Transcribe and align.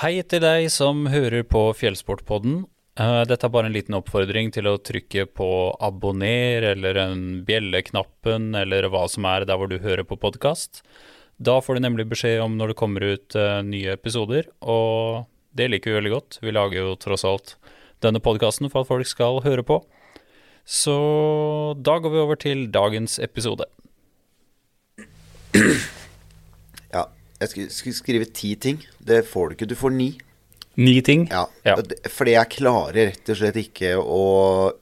Hei 0.00 0.16
til 0.26 0.40
deg 0.42 0.64
som 0.74 1.04
hører 1.06 1.44
på 1.46 1.68
Fjellsportpodden. 1.78 2.64
Eh, 2.98 3.20
Dette 3.30 3.46
er 3.46 3.52
bare 3.54 3.68
en 3.70 3.76
liten 3.76 3.94
oppfordring 3.94 4.50
til 4.54 4.66
å 4.66 4.78
trykke 4.82 5.28
på 5.38 5.46
abonner 5.78 6.66
eller 6.72 6.98
en 6.98 7.20
bjelleknappen 7.46 8.56
eller 8.58 8.88
hva 8.90 9.04
som 9.10 9.28
er 9.30 9.46
der 9.46 9.60
hvor 9.60 9.70
du 9.70 9.76
hører 9.78 10.02
på 10.02 10.18
podkast. 10.18 10.82
Da 11.38 11.60
får 11.62 11.78
du 11.78 11.84
nemlig 11.84 12.08
beskjed 12.10 12.42
om 12.42 12.58
når 12.58 12.72
det 12.72 12.78
kommer 12.80 13.06
ut 13.06 13.38
eh, 13.38 13.60
nye 13.62 13.94
episoder, 13.94 14.50
og 14.66 15.28
det 15.54 15.70
liker 15.70 15.92
vi 15.92 15.98
veldig 16.00 16.14
godt. 16.16 16.40
Vi 16.42 16.54
lager 16.58 16.80
jo 16.80 16.98
tross 16.98 17.26
alt 17.30 17.54
denne 18.02 18.18
podkasten 18.22 18.66
for 18.74 18.82
at 18.82 18.90
folk 18.90 19.06
skal 19.06 19.44
høre 19.46 19.62
på. 19.62 19.78
Så 20.66 20.98
da 21.78 22.00
går 22.02 22.16
vi 22.16 22.24
over 22.24 22.40
til 22.40 22.66
dagens 22.74 23.20
episode. 23.22 23.70
Jeg 27.44 27.70
skulle, 27.74 27.96
skrive 27.96 28.28
ti 28.32 28.54
ting. 28.60 28.80
Det 28.98 29.22
får 29.28 29.50
du 29.50 29.56
ikke. 29.56 29.68
Du 29.70 29.76
får 29.78 29.92
ni. 29.94 30.10
Ni 30.80 30.98
ting. 31.06 31.28
Ja. 31.30 31.44
Ja. 31.66 31.76
Fordi 32.10 32.34
jeg 32.34 32.52
klarer 32.56 33.10
rett 33.12 33.30
og 33.30 33.40
slett 33.40 33.58
ikke 33.60 33.94
å 34.00 34.22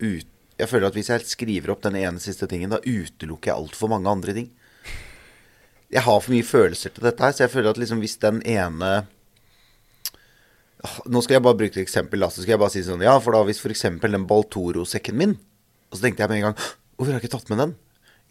ut... 0.01 0.29
Jeg 0.61 0.71
føler 0.71 0.89
at 0.89 0.97
hvis 0.97 1.11
jeg 1.11 1.27
skriver 1.27 1.73
opp 1.75 1.83
den 1.83 1.97
ene 1.99 2.23
siste 2.23 2.47
tingen, 2.47 2.71
da 2.71 2.79
utelukker 2.85 3.51
jeg 3.51 3.59
altfor 3.59 3.91
mange 3.91 4.11
andre 4.13 4.35
ting. 4.37 4.51
Jeg 5.93 6.07
har 6.07 6.21
for 6.23 6.33
mye 6.33 6.47
følelser 6.47 6.95
til 6.95 7.05
dette 7.05 7.25
her, 7.25 7.35
så 7.35 7.45
jeg 7.45 7.53
føler 7.53 7.73
at 7.73 7.81
liksom 7.81 8.01
hvis 8.01 8.17
den 8.23 8.41
ene 8.49 8.93
Nå 10.83 11.21
skal 11.23 11.37
jeg 11.37 11.45
bare 11.45 11.59
bruke 11.61 11.77
et 11.77 11.85
eksempel. 11.85 12.25
Så 12.27 12.43
skal 12.43 12.57
jeg 12.57 12.63
bare 12.63 12.75
si 12.75 12.81
sånn 12.83 13.05
Ja, 13.05 13.15
for 13.23 13.37
da 13.37 13.43
hvis 13.47 13.61
f.eks. 13.63 13.85
den 14.03 14.27
Baltoro-sekken 14.27 15.19
min 15.19 15.37
Og 15.37 15.99
så 15.99 16.07
tenkte 16.07 16.25
jeg 16.25 16.33
med 16.33 16.41
en 16.41 16.47
gang 16.49 16.57
Hvorfor 16.59 17.13
har 17.13 17.21
jeg 17.21 17.27
ikke 17.27 17.37
tatt 17.37 17.53
med 17.53 17.61
den? 17.63 17.75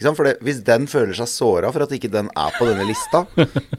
For 0.02 0.28
det, 0.28 0.38
hvis 0.46 0.62
den 0.66 0.88
føler 0.90 1.14
seg 1.18 1.30
såra 1.30 1.72
for 1.74 1.86
at 1.86 1.92
ikke 1.96 2.12
den 2.12 2.32
er 2.34 2.56
på 2.58 2.68
denne 2.70 2.88
lista, 2.90 3.26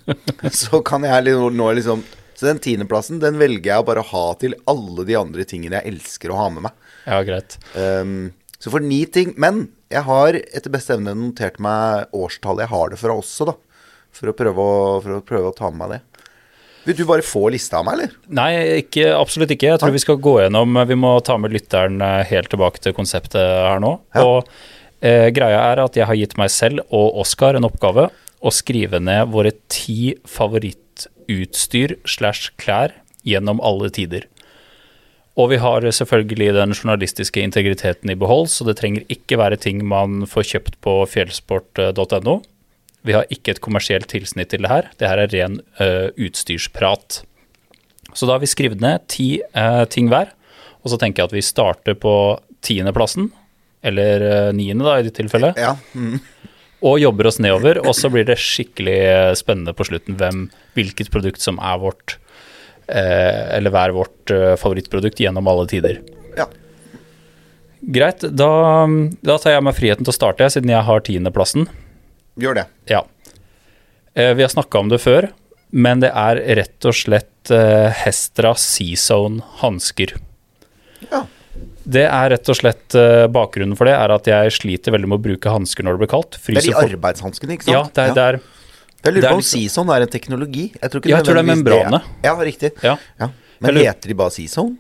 så 0.63 0.83
kan 0.87 1.07
jeg 1.09 1.35
nå 1.35 1.71
liksom 1.79 2.05
Så 2.39 2.49
den 2.49 2.63
tiendeplassen, 2.63 3.21
den 3.23 3.39
velger 3.39 3.73
jeg 3.73 3.83
å 3.83 3.87
bare 3.87 4.05
ha 4.07 4.23
til 4.41 4.55
alle 4.71 5.05
de 5.07 5.19
andre 5.19 5.45
tingene 5.47 5.79
jeg 5.79 5.95
elsker 5.95 6.33
å 6.33 6.39
ha 6.41 6.47
med 6.55 6.67
meg. 6.69 6.79
Ja, 7.07 7.21
greit. 7.27 7.59
Um, 7.75 8.33
så 8.63 8.71
for 8.71 8.83
ni 8.83 9.01
ting 9.11 9.33
Men 9.43 9.65
jeg 9.91 10.07
har 10.07 10.39
etter 10.39 10.73
beste 10.73 10.95
evne 10.95 11.15
notert 11.19 11.59
meg 11.63 12.13
årstallet 12.17 12.65
jeg 12.65 12.73
har 12.73 12.93
det 12.93 12.99
fra 13.01 13.17
også, 13.19 13.51
da. 13.51 13.57
For 14.13 14.31
å 14.31 14.37
prøve 14.37 14.65
å, 14.65 14.81
for 15.03 15.19
å, 15.19 15.25
prøve 15.27 15.51
å 15.51 15.57
ta 15.57 15.69
med 15.73 15.83
meg 15.83 15.95
det. 15.95 16.01
Vil 16.87 16.97
du 16.99 17.05
bare 17.07 17.25
få 17.25 17.45
lista 17.55 17.79
av 17.79 17.87
meg, 17.87 17.99
eller? 17.99 18.15
Nei, 18.35 18.53
ikke, 18.83 19.13
absolutt 19.15 19.53
ikke. 19.55 19.69
Jeg 19.71 19.83
tror 19.83 19.93
vi 19.95 20.03
skal 20.03 20.19
gå 20.25 20.33
gjennom 20.41 20.81
Vi 20.89 20.97
må 20.99 21.13
ta 21.25 21.37
med 21.39 21.55
lytteren 21.55 22.01
eh, 22.03 22.23
helt 22.33 22.51
tilbake 22.51 22.83
til 22.83 22.97
konseptet 22.97 23.39
her 23.43 23.83
nå. 23.83 23.95
Ja. 24.17 24.25
Og 24.25 24.49
eh, 25.03 25.29
greia 25.35 25.61
er 25.73 25.83
at 25.83 25.99
jeg 25.99 26.09
har 26.09 26.19
gitt 26.19 26.39
meg 26.41 26.51
selv 26.55 26.85
og 26.91 27.19
Oskar 27.23 27.59
en 27.59 27.69
oppgave 27.69 28.09
å 28.43 28.51
skrive 28.55 28.99
ned 29.03 29.31
våre 29.35 29.55
ti 29.71 30.15
favorittutstyr 30.29 31.99
slash 32.09 32.55
klær 32.59 32.95
gjennom 33.27 33.63
alle 33.63 33.91
tider. 33.95 34.27
Og 35.41 35.49
vi 35.55 35.59
har 35.63 35.85
selvfølgelig 35.87 36.51
den 36.59 36.75
journalistiske 36.77 37.41
integriteten 37.41 38.11
i 38.13 38.19
behold, 38.19 38.51
så 38.53 38.67
det 38.69 38.77
trenger 38.81 39.07
ikke 39.13 39.39
være 39.41 39.61
ting 39.61 39.81
man 39.89 40.27
får 40.29 40.49
kjøpt 40.51 40.81
på 40.85 40.99
fjellsport.no. 41.09 42.35
Vi 43.03 43.15
har 43.17 43.31
ikke 43.33 43.55
et 43.55 43.63
kommersielt 43.65 44.11
tilsnitt 44.13 44.53
til 44.53 44.67
det 44.67 44.71
her. 44.71 44.91
Det 45.01 45.09
her 45.09 45.23
er 45.23 45.33
ren 45.33 45.57
uh, 45.81 46.13
utstyrsprat. 46.21 47.23
Så 48.13 48.29
da 48.29 48.37
har 48.37 48.43
vi 48.43 48.51
skrevet 48.51 48.83
ned 48.85 49.07
ti 49.11 49.41
uh, 49.57 49.87
ting 49.89 50.13
hver, 50.13 50.35
og 50.85 50.93
så 50.93 50.99
tenker 51.01 51.23
jeg 51.23 51.31
at 51.31 51.37
vi 51.39 51.47
starter 51.47 51.97
på 51.97 52.15
tiendeplassen, 52.63 53.31
eller 53.83 54.25
eh, 54.29 54.53
niende 54.57 54.85
da, 54.87 54.99
i 55.01 55.07
ditt 55.09 55.17
tilfelle, 55.19 55.53
Ja. 55.59 55.75
Mm. 55.95 56.21
og 56.83 56.99
jobber 57.03 57.27
oss 57.31 57.39
nedover, 57.43 57.79
og 57.87 57.95
så 57.99 58.11
blir 58.11 58.25
det 58.29 58.39
skikkelig 58.43 58.97
eh, 59.11 59.33
spennende 59.39 59.75
på 59.75 59.87
slutten 59.89 60.17
hvem, 60.19 60.45
hvilket 60.75 61.11
produkt 61.15 61.41
som 61.43 61.59
er 61.63 61.79
vårt, 61.83 62.17
eh, 62.89 63.57
eller 63.59 63.71
hver 63.75 63.95
vårt 63.97 64.31
eh, 64.35 64.55
favorittprodukt 64.59 65.21
gjennom 65.23 65.49
alle 65.51 65.67
tider. 65.71 66.01
ja. 66.39 66.47
Greit, 67.83 68.23
da, 68.39 68.47
da 69.27 69.35
tar 69.43 69.57
jeg 69.57 69.63
meg 69.67 69.75
friheten 69.75 70.07
til 70.07 70.13
å 70.13 70.15
starte, 70.15 70.47
siden 70.55 70.71
jeg 70.71 70.85
har 70.87 71.01
tiendeplassen. 71.03 71.65
Gjør 72.39 72.61
det. 72.61 72.65
Ja. 72.87 73.01
Eh, 74.15 74.31
vi 74.39 74.45
har 74.45 74.53
snakka 74.53 74.79
om 74.79 74.89
det 74.93 75.01
før, 75.03 75.27
men 75.75 75.99
det 76.05 76.13
er 76.15 76.39
rett 76.61 76.87
og 76.87 76.95
slett 76.95 77.51
eh, 77.51 77.91
Hestra 78.05 78.53
Seazone 78.55 79.43
hansker. 79.65 80.15
Ja. 81.11 81.25
Det 81.85 82.05
er 82.07 82.31
rett 82.31 82.49
og 82.53 82.57
slett 82.57 82.95
eh, 82.95 83.27
Bakgrunnen 83.33 83.77
for 83.79 83.89
det 83.89 83.95
er 83.99 84.13
at 84.15 84.29
jeg 84.31 84.53
sliter 84.55 84.95
veldig 84.95 85.09
med 85.11 85.19
å 85.19 85.23
bruke 85.25 85.51
hansker 85.51 85.83
når 85.87 85.97
det 85.97 86.03
blir 86.05 86.11
kaldt. 86.13 86.39
Det 86.47 86.57
er 86.63 86.69
de 86.69 86.75
arbeidshanskene, 86.95 87.57
ikke 87.59 87.67
sant? 87.69 87.75
Ja, 87.75 87.83
det 87.91 88.05
er, 88.05 88.15
det 88.15 88.23
er 88.23 88.41
Jeg 89.03 89.15
lurer 89.17 89.25
er 89.25 89.29
på 89.29 89.35
om 89.35 89.43
liksom- 89.43 89.61
Season 89.63 89.91
er 89.91 90.01
en 90.07 90.09
teknologi. 90.09 90.65
Jeg 90.81 90.91
tror 90.91 91.09
jeg 91.11 91.25
tror 91.25 91.35
det 91.35 91.43
er 91.43 91.51
membranene. 91.51 92.01
membrane. 92.03 92.03
Ja, 92.23 92.35
riktig. 92.39 92.73
Ja. 92.83 92.97
Ja. 93.19 93.31
Men 93.61 93.71
Eller- 93.71 93.93
heter 93.93 94.09
de 94.09 94.15
bare 94.15 94.31
Season? 94.31 94.79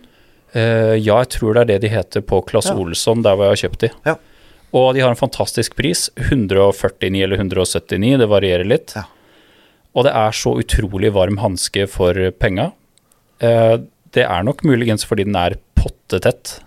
Uh, 0.54 0.94
ja, 1.00 1.16
jeg 1.22 1.28
tror 1.32 1.54
det 1.54 1.60
er 1.62 1.64
det 1.72 1.80
de 1.80 1.88
heter 1.88 2.20
på 2.20 2.42
Claes 2.46 2.66
Ja. 2.66 2.74
Olsson, 2.76 3.22
der 3.22 3.34
hvor 3.34 3.48
jeg 3.48 3.56
har 3.56 3.68
kjøpt 3.68 3.78
de. 3.78 3.90
Ja. 4.04 4.16
Og 4.74 4.94
de 4.94 5.00
har 5.00 5.10
en 5.10 5.16
fantastisk 5.16 5.74
pris. 5.76 6.08
149 6.16 7.22
eller 7.22 7.36
179, 7.36 8.18
det 8.18 8.28
varierer 8.28 8.64
litt. 8.68 8.92
Ja. 8.96 9.04
Og 9.94 10.04
det 10.04 10.12
er 10.14 10.30
så 10.32 10.54
utrolig 10.56 11.12
varm 11.12 11.38
hanske 11.38 11.86
for 11.88 12.14
penga. 12.40 12.72
Eh, 13.40 13.78
det 14.12 14.24
er 14.24 14.42
nok 14.42 14.62
muligens 14.64 15.04
fordi 15.04 15.24
den 15.24 15.36
er 15.36 15.56
pottetett. 15.76 16.60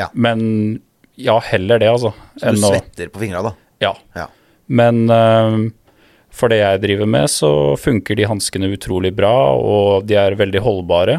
Ja. 0.00 0.08
Men 0.16 0.80
ja, 1.20 1.36
heller 1.50 1.78
det, 1.82 1.90
altså. 1.92 2.14
Så 2.40 2.54
du 2.56 2.62
svetter 2.64 3.10
å- 3.10 3.14
på 3.14 3.20
fingra, 3.26 3.42
da? 3.50 3.54
Ja. 3.84 3.94
Ja. 4.16 4.26
Men 4.70 5.02
uh, 5.10 5.56
for 6.32 6.48
det 6.52 6.60
jeg 6.62 6.80
driver 6.84 7.08
med, 7.10 7.28
så 7.32 7.50
funker 7.80 8.16
de 8.16 8.28
hanskene 8.30 8.70
utrolig 8.72 9.10
bra, 9.16 9.32
og 9.58 10.06
de 10.08 10.16
er 10.20 10.36
veldig 10.38 10.62
holdbare. 10.64 11.18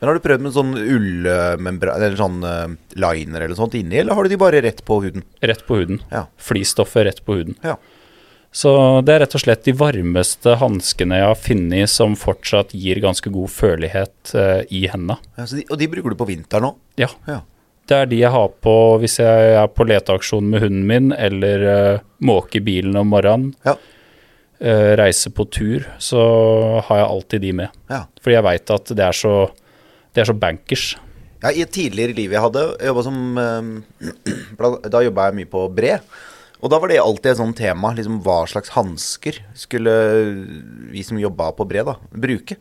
Men 0.00 0.10
har 0.10 0.18
du 0.18 0.24
prøvd 0.26 0.42
med 0.44 0.52
sånn 0.52 0.72
ullmembran 0.76 1.96
Eller 2.02 2.16
sånn 2.20 2.42
uh, 2.44 2.66
liner 3.00 3.46
eller 3.46 3.56
sånt 3.56 3.72
inni, 3.78 3.96
eller 4.02 4.12
har 4.18 4.26
du 4.26 4.32
de 4.34 4.36
bare 4.40 4.60
rett 4.64 4.82
på 4.84 4.98
huden? 5.04 5.24
Rett 5.40 5.62
på 5.68 5.78
huden. 5.80 6.02
Ja. 6.12 6.26
Flistoffet 6.36 7.06
rett 7.08 7.22
på 7.24 7.38
huden. 7.38 7.56
Ja. 7.64 7.76
Så 8.56 8.70
det 9.04 9.12
er 9.14 9.20
rett 9.24 9.34
og 9.36 9.42
slett 9.42 9.64
de 9.66 9.72
varmeste 9.76 10.54
hanskene 10.60 11.18
jeg 11.20 11.26
har 11.28 11.36
funnet 11.40 11.90
som 11.92 12.14
fortsatt 12.16 12.70
gir 12.76 13.00
ganske 13.04 13.28
god 13.32 13.50
følelighet 13.52 14.32
uh, 14.36 14.62
i 14.72 14.86
hendene. 14.88 15.18
ja 15.36 15.44
så 15.48 15.58
de, 15.60 15.66
og 15.70 15.80
de 15.80 15.88
bruker 15.92 16.12
du 16.14 16.20
på 16.20 16.28
vinteren 16.30 16.70
òg? 16.70 16.78
Ja. 17.00 17.08
Ja. 17.28 17.40
Det 17.86 17.96
er 17.96 18.08
de 18.10 18.18
jeg 18.18 18.32
har 18.34 18.48
på 18.64 18.76
hvis 19.02 19.18
jeg 19.22 19.52
er 19.60 19.68
på 19.70 19.86
leteaksjon 19.86 20.48
med 20.50 20.64
hunden 20.64 20.86
min, 20.88 21.12
eller 21.14 21.66
uh, 21.66 22.04
måke 22.18 22.62
bilen 22.64 22.96
om 22.98 23.12
morgenen, 23.14 23.54
Ja. 23.66 23.76
Uh, 24.56 24.94
reise 24.96 25.28
på 25.36 25.44
tur, 25.52 25.84
så 26.00 26.20
har 26.86 27.02
jeg 27.02 27.08
alltid 27.12 27.42
de 27.44 27.50
med. 27.52 27.74
ja. 27.92 28.06
Fordi 28.24 28.38
jeg 28.38 28.44
veit 28.46 28.70
at 28.72 28.92
det 28.96 29.04
er 29.04 29.12
så, 29.12 29.34
det 30.16 30.22
er 30.22 30.30
så 30.30 30.34
bankers. 30.34 30.94
Ja, 31.42 31.52
I 31.52 31.62
et 31.66 31.74
tidligere 31.76 32.16
liv 32.16 32.32
jeg 32.32 32.42
hadde, 32.42 32.62
jeg 32.80 33.04
som 33.04 33.36
eh, 33.38 34.72
Da 34.94 35.02
jobba 35.04 35.28
jeg 35.28 35.36
mye 35.42 35.50
på 35.52 35.66
Bre. 35.76 35.98
Og 36.64 36.72
da 36.72 36.80
var 36.80 36.90
det 36.90 36.98
alltid 37.02 37.34
et 37.34 37.40
sånt 37.40 37.58
tema. 37.60 37.92
Liksom 37.94 38.22
hva 38.24 38.40
slags 38.48 38.72
hansker 38.74 39.42
skulle 39.54 39.92
vi 40.90 41.04
som 41.06 41.20
jobba 41.20 41.52
på 41.56 41.66
Bre, 41.68 41.84
da, 41.86 41.98
bruke. 42.10 42.56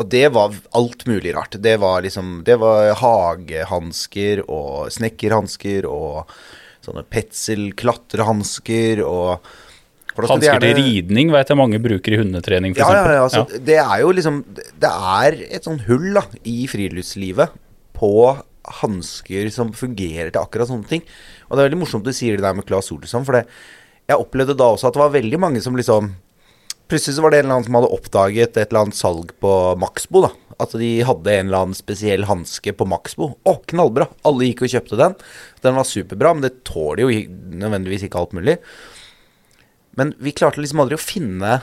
Og 0.00 0.08
det 0.08 0.24
var 0.32 0.54
alt 0.78 1.04
mulig 1.06 1.34
rart. 1.36 1.58
Det 1.60 1.76
var 1.80 2.04
liksom 2.04 2.40
Det 2.46 2.56
var 2.60 2.94
hagehansker 2.96 4.44
og 4.48 4.88
snekkerhansker 4.94 5.88
og 5.88 6.32
sånne 6.82 7.04
Petzl-klatrehansker 7.06 9.04
og 9.06 9.52
Hansker 10.12 10.44
gjerne... 10.44 10.60
Til 10.60 10.76
ridning 10.76 11.30
vet 11.32 11.48
jeg 11.48 11.56
mange 11.56 11.78
bruker 11.80 12.12
i 12.12 12.18
hundetrening, 12.20 12.74
f.eks. 12.76 12.84
ja, 12.84 12.96
ja, 12.98 13.12
ja, 13.16 13.20
altså, 13.24 13.60
Det 13.64 13.78
er 13.80 14.00
jo 14.02 14.10
liksom 14.12 14.42
Det 14.52 14.90
er 14.90 15.38
et 15.56 15.68
sånn 15.68 15.78
hull 15.86 16.10
da 16.18 16.26
i 16.44 16.66
friluftslivet 16.68 17.54
på 17.96 18.10
hansker 18.82 19.48
som 19.54 19.72
fungerer 19.74 20.30
til 20.30 20.42
akkurat 20.42 20.68
sånne 20.68 20.86
ting. 20.90 21.00
Og 21.48 21.56
det 21.56 21.62
er 21.62 21.68
veldig 21.70 21.80
morsomt 21.80 22.06
du 22.06 22.12
sier 22.14 22.36
det 22.38 22.44
der 22.44 22.54
med 22.54 22.66
Claes 22.68 22.90
Olsson, 22.94 23.24
for 23.26 23.38
det, 23.38 23.46
jeg 24.10 24.20
opplevde 24.22 24.54
da 24.58 24.68
også 24.74 24.90
at 24.90 24.96
det 24.96 25.02
var 25.02 25.16
veldig 25.16 25.40
mange 25.42 25.62
som 25.64 25.78
liksom 25.78 26.12
Plutselig 26.90 27.16
så 27.16 27.24
var 27.24 27.32
det 27.32 27.40
en 27.40 27.46
eller 27.46 27.58
annen 27.58 27.66
som 27.68 27.76
hadde 27.78 27.92
oppdaget 27.96 28.56
et 28.56 28.70
eller 28.70 28.86
annet 28.86 28.98
salg 28.98 29.30
på 29.42 29.52
Maxbo. 29.80 30.24
da 30.26 30.32
At 30.62 30.74
de 30.78 30.90
hadde 31.06 31.36
en 31.36 31.46
eller 31.48 31.66
annen 31.66 31.78
spesiell 31.78 32.26
hanske 32.28 32.74
på 32.76 32.88
Maxbo. 32.88 33.32
Å, 33.48 33.54
knallbra! 33.72 34.08
Alle 34.28 34.50
gikk 34.50 34.64
og 34.66 34.74
kjøpte 34.74 34.98
den. 35.00 35.16
Den 35.64 35.78
var 35.78 35.88
superbra, 35.88 36.34
men 36.34 36.46
det 36.46 36.58
tåler 36.68 37.04
jo 37.06 37.22
nødvendigvis 37.62 38.08
ikke 38.08 38.20
alt 38.20 38.36
mulig. 38.36 38.58
Men 39.98 40.14
vi 40.22 40.34
klarte 40.36 40.60
liksom 40.62 40.82
aldri 40.84 40.98
å 40.98 41.02
finne 41.02 41.60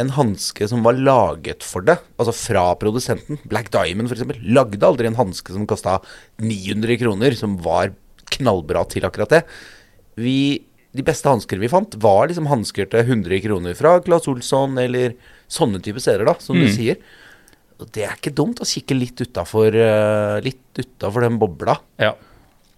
en 0.00 0.10
hanske 0.16 0.66
som 0.70 0.82
var 0.84 0.98
laget 0.98 1.64
for 1.66 1.84
det. 1.86 1.96
Altså 2.18 2.34
fra 2.34 2.66
produsenten. 2.80 3.38
Black 3.48 3.70
Diamond 3.74 4.10
f.eks. 4.10 4.26
lagde 4.42 4.86
aldri 4.86 5.10
en 5.10 5.18
hanske 5.18 5.54
som 5.54 5.68
kosta 5.70 6.00
900 6.42 6.98
kroner, 7.02 7.36
som 7.38 7.56
var 7.62 7.94
knallbra 8.34 8.84
til 8.90 9.06
akkurat 9.06 9.36
det. 9.36 9.42
Vi, 10.18 10.64
de 10.94 11.02
beste 11.06 11.26
hansker 11.30 11.58
vi 11.58 11.70
fant, 11.70 11.96
var 11.98 12.28
liksom 12.30 12.46
hansker 12.50 12.86
til 12.90 13.02
100 13.02 13.40
kroner 13.44 13.74
fra 13.78 13.96
Claes 14.04 14.28
Olsson, 14.30 14.76
eller 14.78 15.16
sånne 15.50 15.80
type 15.82 16.02
steder, 16.02 16.24
da, 16.28 16.36
som 16.42 16.58
du 16.58 16.68
sier. 16.70 17.00
Og 17.82 17.88
det 17.94 18.04
er 18.06 18.14
ikke 18.14 18.34
dumt 18.34 18.60
å 18.62 18.68
kikke 18.68 18.94
litt 18.96 19.18
utafor 19.24 19.74
den 21.26 21.40
bobla. 21.40 21.74
Ja, 22.00 22.12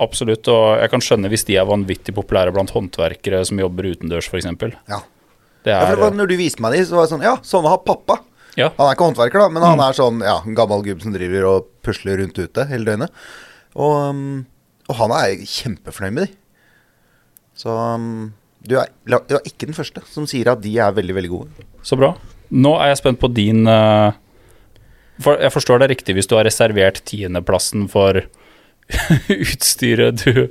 absolutt. 0.03 0.49
Og 0.49 0.81
jeg 0.81 0.93
kan 0.95 1.05
skjønne 1.05 1.29
hvis 1.33 1.45
de 1.49 1.59
er 1.61 1.69
vanvittig 1.69 2.15
populære 2.17 2.55
blant 2.57 2.73
håndverkere 2.73 3.43
som 3.49 3.61
jobber 3.61 3.91
utendørs, 3.93 4.31
f.eks. 4.33 4.49
Ja. 4.89 5.03
Det 5.67 5.75
Ja, 5.75 5.83
for 5.83 5.97
det 5.99 6.03
var, 6.05 6.17
når 6.17 6.31
du 6.31 6.37
viste 6.39 6.63
meg 6.63 6.77
de, 6.77 6.85
så 6.87 6.97
var 6.97 7.07
det 7.07 7.13
sånn 7.13 7.27
Ja, 7.27 7.37
sånne 7.45 7.73
har 7.75 7.85
pappa. 7.85 8.21
Ja. 8.57 8.71
Han 8.79 8.89
er 8.89 8.97
ikke 8.97 9.09
håndverker, 9.11 9.43
da, 9.43 9.53
men 9.53 9.65
han 9.67 9.81
er 9.85 9.97
sånn 9.99 10.23
ja, 10.25 10.39
en 10.47 10.57
gammel 10.57 10.85
gubb 10.87 11.03
som 11.05 11.13
driver 11.13 11.49
og 11.51 11.67
pusler 11.85 12.23
rundt 12.23 12.39
ute 12.41 12.65
hele 12.71 12.89
døgnet. 12.89 13.25
Og, 13.77 13.97
um, 14.15 14.47
og 14.89 15.01
han 15.03 15.13
er 15.19 15.43
kjempefornøyd 15.43 16.17
med 16.17 16.25
de. 16.25 16.39
Så 17.57 17.73
um, 17.73 18.33
du, 18.67 18.77
er, 18.81 18.91
du 19.07 19.37
er 19.39 19.47
ikke 19.49 19.69
den 19.69 19.77
første 19.77 20.03
som 20.13 20.27
sier 20.29 20.51
at 20.53 20.63
de 20.65 20.75
er 20.83 20.95
veldig, 20.97 21.15
veldig 21.17 21.33
gode. 21.33 21.67
Så 21.87 21.97
bra. 21.99 22.13
Nå 22.53 22.75
er 22.79 22.93
jeg 22.93 23.01
spent 23.01 23.19
på 23.23 23.31
din 23.35 23.65
uh, 23.67 24.13
for 25.23 25.41
Jeg 25.41 25.51
forstår 25.55 25.81
det 25.83 25.89
riktig 25.95 26.15
hvis 26.19 26.29
du 26.29 26.37
har 26.37 26.45
reservert 26.47 27.01
tiendeplassen 27.09 27.87
for 27.91 28.21
utstyret 29.33 30.21
du 30.23 30.45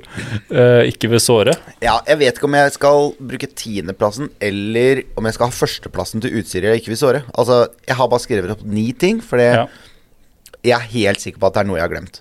uh, 0.52 0.82
ikke 0.84 1.08
vil 1.14 1.22
såre. 1.22 1.54
Ja, 1.80 1.94
jeg 2.04 2.18
vet 2.20 2.36
ikke 2.36 2.48
om 2.50 2.56
jeg 2.58 2.74
skal 2.74 3.10
bruke 3.30 3.48
tiendeplassen, 3.56 4.28
eller 4.44 5.00
om 5.16 5.24
jeg 5.28 5.38
skal 5.38 5.48
ha 5.48 5.56
førsteplassen 5.56 6.24
til 6.24 6.36
utstyret 6.42 6.74
jeg 6.74 6.82
ikke 6.82 6.92
vil 6.92 7.00
såre. 7.00 7.22
Altså, 7.32 7.62
jeg 7.88 7.96
har 7.96 8.10
bare 8.12 8.24
skrevet 8.26 8.52
opp 8.56 8.64
ni 8.68 8.90
ting, 8.92 9.22
for 9.24 9.40
Ja. 9.40 9.64
jeg 10.60 10.74
er 10.76 10.92
helt 10.92 11.22
sikker 11.24 11.40
på 11.40 11.48
at 11.48 11.56
det 11.56 11.62
er 11.64 11.70
noe 11.70 11.78
jeg 11.80 11.86
har 11.86 11.94
glemt. 11.94 12.20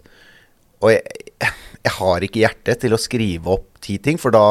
Og 0.85 0.93
jeg, 0.93 1.23
jeg 1.41 1.93
har 1.97 2.27
ikke 2.29 2.43
hjerte 2.45 2.77
til 2.85 2.95
å 2.95 3.01
skrive 3.01 3.57
opp 3.57 3.74
ti 3.85 3.97
ting, 4.01 4.19
for 4.21 4.33
da 4.35 4.45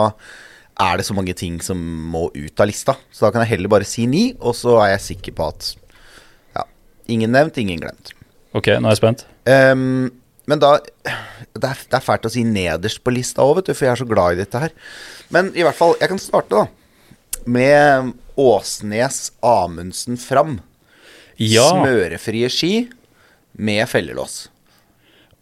er 0.80 0.98
det 0.98 1.06
så 1.06 1.14
mange 1.14 1.34
ting 1.38 1.60
som 1.62 1.78
må 2.10 2.28
ut 2.34 2.60
av 2.60 2.70
lista. 2.70 2.96
Så 3.14 3.26
da 3.26 3.32
kan 3.34 3.44
jeg 3.44 3.54
heller 3.54 3.72
bare 3.72 3.86
si 3.88 4.08
ni, 4.10 4.26
og 4.40 4.56
så 4.58 4.78
er 4.82 4.94
jeg 4.94 5.06
sikker 5.10 5.36
på 5.38 5.48
at 5.52 5.70
ja, 6.56 6.66
ingen 7.14 7.34
nevnt, 7.34 7.58
ingen 7.62 7.82
glemt. 7.82 8.14
Ok, 8.54 8.72
nå 8.78 8.88
er 8.88 8.94
jeg 8.94 9.02
spent. 9.02 9.26
Um, 9.46 10.10
men 10.50 10.60
da 10.60 10.76
det 11.54 11.68
er, 11.68 11.78
det 11.86 11.96
er 11.96 12.04
fælt 12.04 12.26
å 12.26 12.32
si 12.32 12.42
nederst 12.46 13.02
på 13.04 13.12
lista 13.14 13.44
òg, 13.44 13.60
vet 13.60 13.70
du, 13.70 13.74
for 13.76 13.86
jeg 13.86 13.94
er 13.94 14.02
så 14.02 14.08
glad 14.08 14.34
i 14.34 14.42
dette 14.42 14.62
her. 14.66 14.74
Men 15.34 15.52
i 15.56 15.64
hvert 15.64 15.78
fall, 15.78 15.94
jeg 16.00 16.10
kan 16.10 16.22
starte, 16.22 16.64
da. 16.64 17.40
Med 17.44 18.12
Åsnes 18.40 19.28
Amundsen 19.44 20.18
Fram. 20.20 20.58
Ja, 21.38 21.66
Smørefrie 21.74 22.48
ski 22.52 22.72
med 23.54 23.86
fellelås. 23.90 24.44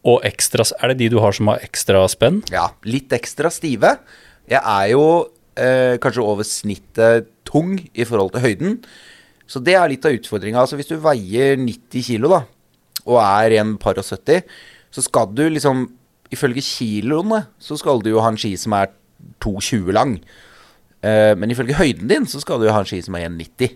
Og 0.03 0.25
ekstra 0.27 0.65
Er 0.81 0.93
det 0.93 0.99
de 0.99 1.13
du 1.15 1.21
har 1.23 1.35
som 1.37 1.51
har 1.53 1.63
ekstra 1.63 2.03
spenn? 2.11 2.43
Ja, 2.51 2.73
litt 2.85 3.13
ekstra 3.15 3.51
stive. 3.55 3.97
Jeg 4.51 4.59
er 4.59 4.89
jo 4.91 5.05
eh, 5.55 5.95
kanskje 6.03 6.25
over 6.27 6.47
snittet 6.47 7.31
tung 7.47 7.77
i 7.95 8.07
forhold 8.09 8.33
til 8.35 8.43
høyden. 8.43 8.79
Så 9.47 9.63
det 9.63 9.77
er 9.79 9.91
litt 9.91 10.07
av 10.09 10.17
utfordringa. 10.17 10.63
Altså 10.63 10.79
hvis 10.79 10.91
du 10.91 10.97
veier 11.03 11.59
90 11.61 12.07
kilo, 12.09 12.33
da, 12.33 12.43
og 13.07 13.19
er 13.23 13.59
en 13.61 13.77
par 13.81 13.99
og 14.01 14.07
70, 14.07 14.43
så 14.93 15.05
skal 15.09 15.35
du 15.35 15.49
liksom 15.49 15.91
Ifølge 16.33 16.63
kiloene 16.65 17.43
så 17.61 17.77
skal 17.77 17.99
du 18.01 18.07
jo 18.09 18.21
ha 18.25 18.31
en 18.33 18.39
ski 18.41 18.55
som 18.57 18.73
er 18.73 18.87
2,20 19.45 19.91
lang. 19.93 20.15
Eh, 21.05 21.35
men 21.37 21.53
ifølge 21.53 21.77
høyden 21.77 22.09
din 22.09 22.25
så 22.25 22.41
skal 22.41 22.57
du 22.57 22.65
jo 22.65 22.73
ha 22.73 22.81
en 22.81 22.89
ski 22.89 23.03
som 23.05 23.19
er 23.19 23.27
1,90. 23.27 23.75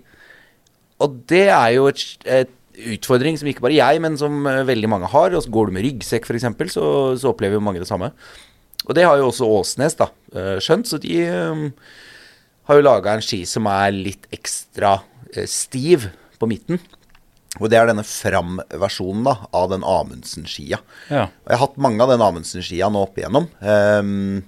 Og 1.04 1.18
det 1.28 1.42
er 1.52 1.74
jo 1.74 1.84
et, 1.90 2.00
et 2.24 2.54
utfordring 2.76 3.38
som 3.40 3.48
ikke 3.50 3.64
bare 3.64 3.78
jeg, 3.78 4.00
men 4.04 4.18
som 4.20 4.46
eh, 4.48 4.64
veldig 4.68 4.90
mange 4.90 5.10
har. 5.12 5.34
Og 5.34 5.44
så 5.44 5.52
går 5.52 5.68
du 5.68 5.76
med 5.76 5.86
ryggsekk 5.86 6.28
f.eks., 6.28 6.48
så, 6.74 6.88
så 7.20 7.32
opplever 7.32 7.58
jo 7.58 7.64
mange 7.64 7.82
det 7.82 7.88
samme. 7.90 8.12
Og 8.86 8.94
det 8.96 9.06
har 9.06 9.18
jo 9.18 9.30
også 9.30 9.48
Åsnes 9.50 9.96
da, 9.98 10.10
eh, 10.36 10.56
skjønt, 10.62 10.88
så 10.88 11.00
de 11.02 11.22
um, 11.26 11.64
har 12.68 12.78
jo 12.78 12.86
laga 12.86 13.16
en 13.16 13.24
ski 13.24 13.42
som 13.48 13.66
er 13.70 13.94
litt 13.94 14.28
ekstra 14.34 14.98
stiv 15.50 16.06
på 16.38 16.48
midten. 16.48 16.78
Og 17.56 17.70
det 17.72 17.78
er 17.80 17.88
denne 17.88 18.04
Fram-versjonen 18.06 19.24
da, 19.26 19.34
av 19.56 19.70
den 19.72 19.84
Amundsen-skia. 19.86 20.78
Ja. 21.08 21.24
Og 21.26 21.50
jeg 21.50 21.56
har 21.56 21.64
hatt 21.64 21.80
mange 21.82 22.04
av 22.04 22.12
den 22.12 22.22
Amundsen-skia 22.22 22.90
nå 22.92 23.06
opp 23.08 23.18
igjennom. 23.18 23.48
Um, 23.64 24.44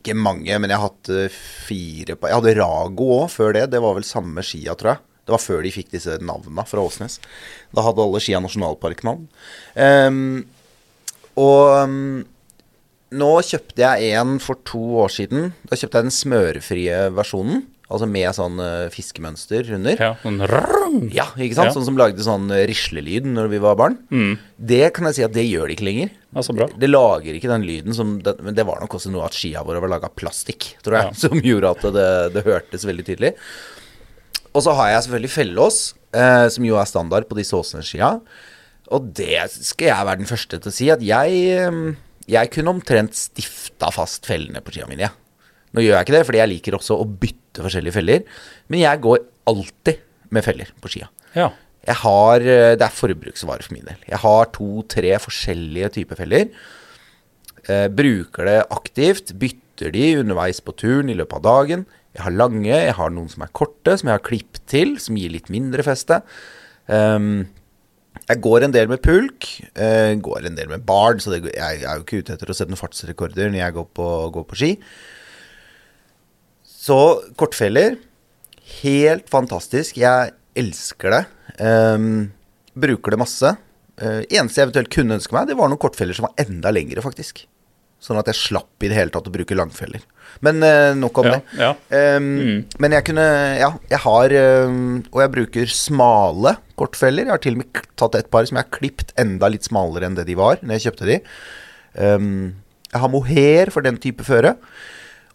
ikke 0.00 0.16
mange, 0.18 0.56
men 0.58 0.72
jeg 0.72 0.80
har 0.80 0.90
hatt 0.90 1.10
fire 1.66 2.16
på 2.16 2.28
Jeg 2.28 2.38
hadde 2.38 2.56
Rago 2.58 3.08
òg 3.20 3.30
før 3.32 3.54
det. 3.56 3.68
Det 3.74 3.82
var 3.84 3.96
vel 3.98 4.06
samme 4.06 4.44
skia, 4.46 4.74
tror 4.78 4.94
jeg. 4.94 5.04
Det 5.26 5.34
var 5.34 5.42
før 5.42 5.64
de 5.66 5.74
fikk 5.74 5.90
disse 5.94 6.16
navnene 6.22 6.64
fra 6.70 6.84
Åsnes. 6.86 7.18
Da 7.74 7.82
hadde 7.82 8.04
alle 8.04 8.22
skia 8.22 8.38
nasjonalparknavn. 8.44 9.26
Um, 9.74 10.44
og 11.36 11.62
um, 11.82 11.96
nå 13.16 13.30
kjøpte 13.48 13.82
jeg 13.82 14.12
en 14.20 14.36
for 14.42 14.62
to 14.68 14.82
år 15.02 15.10
siden. 15.16 15.50
Da 15.66 15.78
kjøpte 15.78 15.98
jeg 15.98 16.08
den 16.08 16.14
smørefrie 16.14 17.00
versjonen. 17.16 17.64
Altså 17.86 18.06
med 18.10 18.34
sånn 18.34 18.58
uh, 18.58 18.86
fiskemønster 18.90 19.68
under. 19.76 19.98
ja 19.98 20.14
sånn. 20.86 21.10
Ja, 21.14 21.26
ikke 21.34 21.58
sant? 21.58 21.70
Ja. 21.70 21.74
Sånn 21.74 21.86
som 21.86 21.98
lagde 21.98 22.22
sånn 22.24 22.48
rislelyd 22.70 23.26
når 23.30 23.50
vi 23.52 23.60
var 23.62 23.78
barn. 23.78 23.98
Det 24.56 24.88
kan 24.94 25.06
jeg 25.10 25.18
si 25.18 25.26
at 25.26 25.34
det 25.34 25.46
gjør 25.46 25.70
de 25.70 25.76
ikke 25.76 25.86
lenger. 25.86 26.12
Ja, 26.36 26.44
bra. 26.58 26.68
Det 26.70 26.90
lager 26.90 27.38
ikke 27.38 27.50
den 27.50 27.66
lyden 27.66 27.96
som 27.96 28.18
det, 28.22 28.36
Men 28.44 28.54
det 28.58 28.66
var 28.68 28.82
nok 28.82 28.98
også 28.98 29.10
noe 29.14 29.26
at 29.26 29.34
skia 29.38 29.62
våre 29.66 29.82
var 29.82 29.90
laga 29.90 30.10
av 30.10 30.14
plastikk, 30.18 30.74
tror 30.86 30.98
jeg, 31.00 31.18
som 31.22 31.38
gjorde 31.42 31.72
at 31.74 31.86
det, 31.96 32.10
det 32.36 32.46
hørtes 32.46 32.86
veldig 32.86 33.06
tydelig. 33.10 33.34
Og 34.56 34.64
så 34.64 34.72
har 34.78 34.94
jeg 34.94 35.04
selvfølgelig 35.04 35.32
fellås, 35.34 35.78
eh, 36.16 36.46
som 36.52 36.64
jo 36.64 36.78
er 36.80 36.88
standard 36.88 37.28
på 37.28 37.36
disse 37.36 37.56
Åsnes-skia. 37.56 38.14
Og 38.96 39.10
det 39.18 39.50
skal 39.52 39.90
jeg 39.90 40.08
være 40.08 40.22
den 40.22 40.30
første 40.30 40.60
til 40.62 40.72
å 40.72 40.74
si, 40.74 40.88
at 40.94 41.02
jeg, 41.04 41.42
eh, 41.52 41.80
jeg 42.32 42.52
kunne 42.54 42.72
omtrent 42.72 43.18
stifta 43.18 43.92
fast 43.92 44.24
fellene 44.28 44.62
på 44.64 44.72
skia 44.72 44.88
mine. 44.88 45.10
Ja. 45.10 45.12
Nå 45.76 45.84
gjør 45.84 45.98
jeg 45.98 46.06
ikke 46.06 46.16
det, 46.16 46.24
fordi 46.24 46.40
jeg 46.40 46.52
liker 46.54 46.78
også 46.78 46.96
å 46.96 47.04
bytte 47.04 47.64
forskjellige 47.66 47.98
feller. 47.98 48.24
Men 48.72 48.80
jeg 48.80 49.02
går 49.04 49.20
alltid 49.52 50.00
med 50.32 50.46
feller 50.46 50.72
på 50.80 50.92
skia. 50.94 51.10
Ja. 51.36 51.50
Jeg 51.86 51.96
har, 52.02 52.40
eh, 52.40 52.74
Det 52.76 52.82
er 52.82 53.00
forbruksvare 53.02 53.62
for 53.62 53.74
min 53.74 53.84
del. 53.84 53.96
Jeg 54.08 54.18
har 54.18 54.46
to-tre 54.46 55.12
forskjellige 55.18 55.92
typer 55.92 56.16
feller. 56.16 56.48
Eh, 57.68 57.88
bruker 57.88 58.44
det 58.44 58.70
aktivt. 58.70 59.38
Bytter 59.38 59.92
de 59.92 60.16
underveis 60.16 60.60
på 60.60 60.74
turen 60.74 61.10
i 61.10 61.14
løpet 61.14 61.34
av 61.34 61.42
dagen. 61.42 61.86
Jeg 62.16 62.24
har 62.24 62.32
lange, 62.32 62.72
jeg 62.72 62.96
har 62.96 63.12
noen 63.12 63.28
som 63.28 63.44
er 63.44 63.52
korte, 63.52 63.92
som 64.00 64.08
jeg 64.08 64.16
har 64.16 64.24
klipp 64.24 64.60
til, 64.70 64.94
som 65.02 65.18
gir 65.20 65.34
litt 65.34 65.50
mindre 65.52 65.84
feste. 65.84 66.22
Um, 66.88 67.44
jeg 68.24 68.40
går 68.42 68.64
en 68.64 68.72
del 68.72 68.88
med 68.88 69.02
pulk, 69.04 69.44
uh, 69.76 70.16
går 70.24 70.48
en 70.48 70.56
del 70.56 70.70
med 70.70 70.86
bard, 70.88 71.20
så 71.20 71.34
det, 71.34 71.42
jeg, 71.50 71.82
jeg 71.82 71.90
er 71.90 72.00
jo 72.00 72.06
ikke 72.06 72.22
ute 72.24 72.36
etter 72.38 72.52
å 72.52 72.56
sette 72.56 72.72
noen 72.72 72.80
fartsrekorder 72.80 73.52
når 73.52 73.60
jeg 73.60 73.76
går 73.76 73.88
på, 74.00 74.08
går 74.32 74.46
på 74.48 74.58
ski. 74.62 74.70
Så 76.64 76.98
kortfeller, 77.36 77.98
helt 78.80 79.28
fantastisk. 79.28 79.98
Jeg 80.00 80.32
elsker 80.56 81.12
det. 81.18 81.22
Um, 81.60 82.30
bruker 82.80 83.12
det 83.12 83.20
masse. 83.20 83.52
Uh, 84.00 84.22
eneste 84.24 84.62
jeg 84.62 84.70
eventuelt 84.70 84.92
kunne 84.96 85.20
ønske 85.20 85.36
meg, 85.36 85.50
det 85.50 85.58
var 85.60 85.68
noen 85.68 85.84
kortfeller 85.84 86.16
som 86.16 86.30
var 86.30 86.46
enda 86.46 86.72
lengre, 86.72 87.04
faktisk. 87.04 87.44
Sånn 88.02 88.18
at 88.20 88.28
jeg 88.28 88.36
slapp 88.38 88.84
i 88.84 88.90
det 88.90 88.96
hele 88.98 89.10
tatt 89.14 89.26
å 89.26 89.32
bruke 89.32 89.56
langfeller. 89.56 90.02
Men 90.44 90.60
uh, 90.62 90.92
nok 90.98 91.16
om 91.22 91.26
Ja, 91.30 91.36
det. 91.38 91.58
ja. 91.62 91.70
Ehm, 91.96 92.66
Men 92.82 92.92
jeg 92.92 93.06
kunne 93.08 93.24
Ja, 93.56 93.70
jeg 93.88 94.00
har 94.02 94.34
um, 94.68 94.98
Og 95.14 95.20
jeg 95.22 95.30
bruker 95.32 95.70
smale 95.72 96.56
kortfeller. 96.76 97.24
Jeg 97.24 97.32
har 97.32 97.40
til 97.40 97.56
og 97.56 97.62
med 97.62 97.80
tatt 97.96 98.18
et 98.18 98.28
par 98.30 98.44
som 98.44 98.58
jeg 98.58 98.66
har 98.66 98.74
klipt 98.78 99.14
enda 99.16 99.48
litt 99.48 99.64
smalere 99.64 100.04
enn 100.10 100.18
det 100.18 100.26
de 100.28 100.36
var 100.36 100.60
når 100.60 100.76
jeg 100.76 100.84
kjøpte 100.90 101.08
de. 101.08 101.16
Um, 101.96 102.28
jeg 102.92 103.00
har 103.02 103.12
mohair 103.12 103.72
for 103.72 103.86
den 103.86 103.96
type 104.02 104.26
føre. 104.28 104.56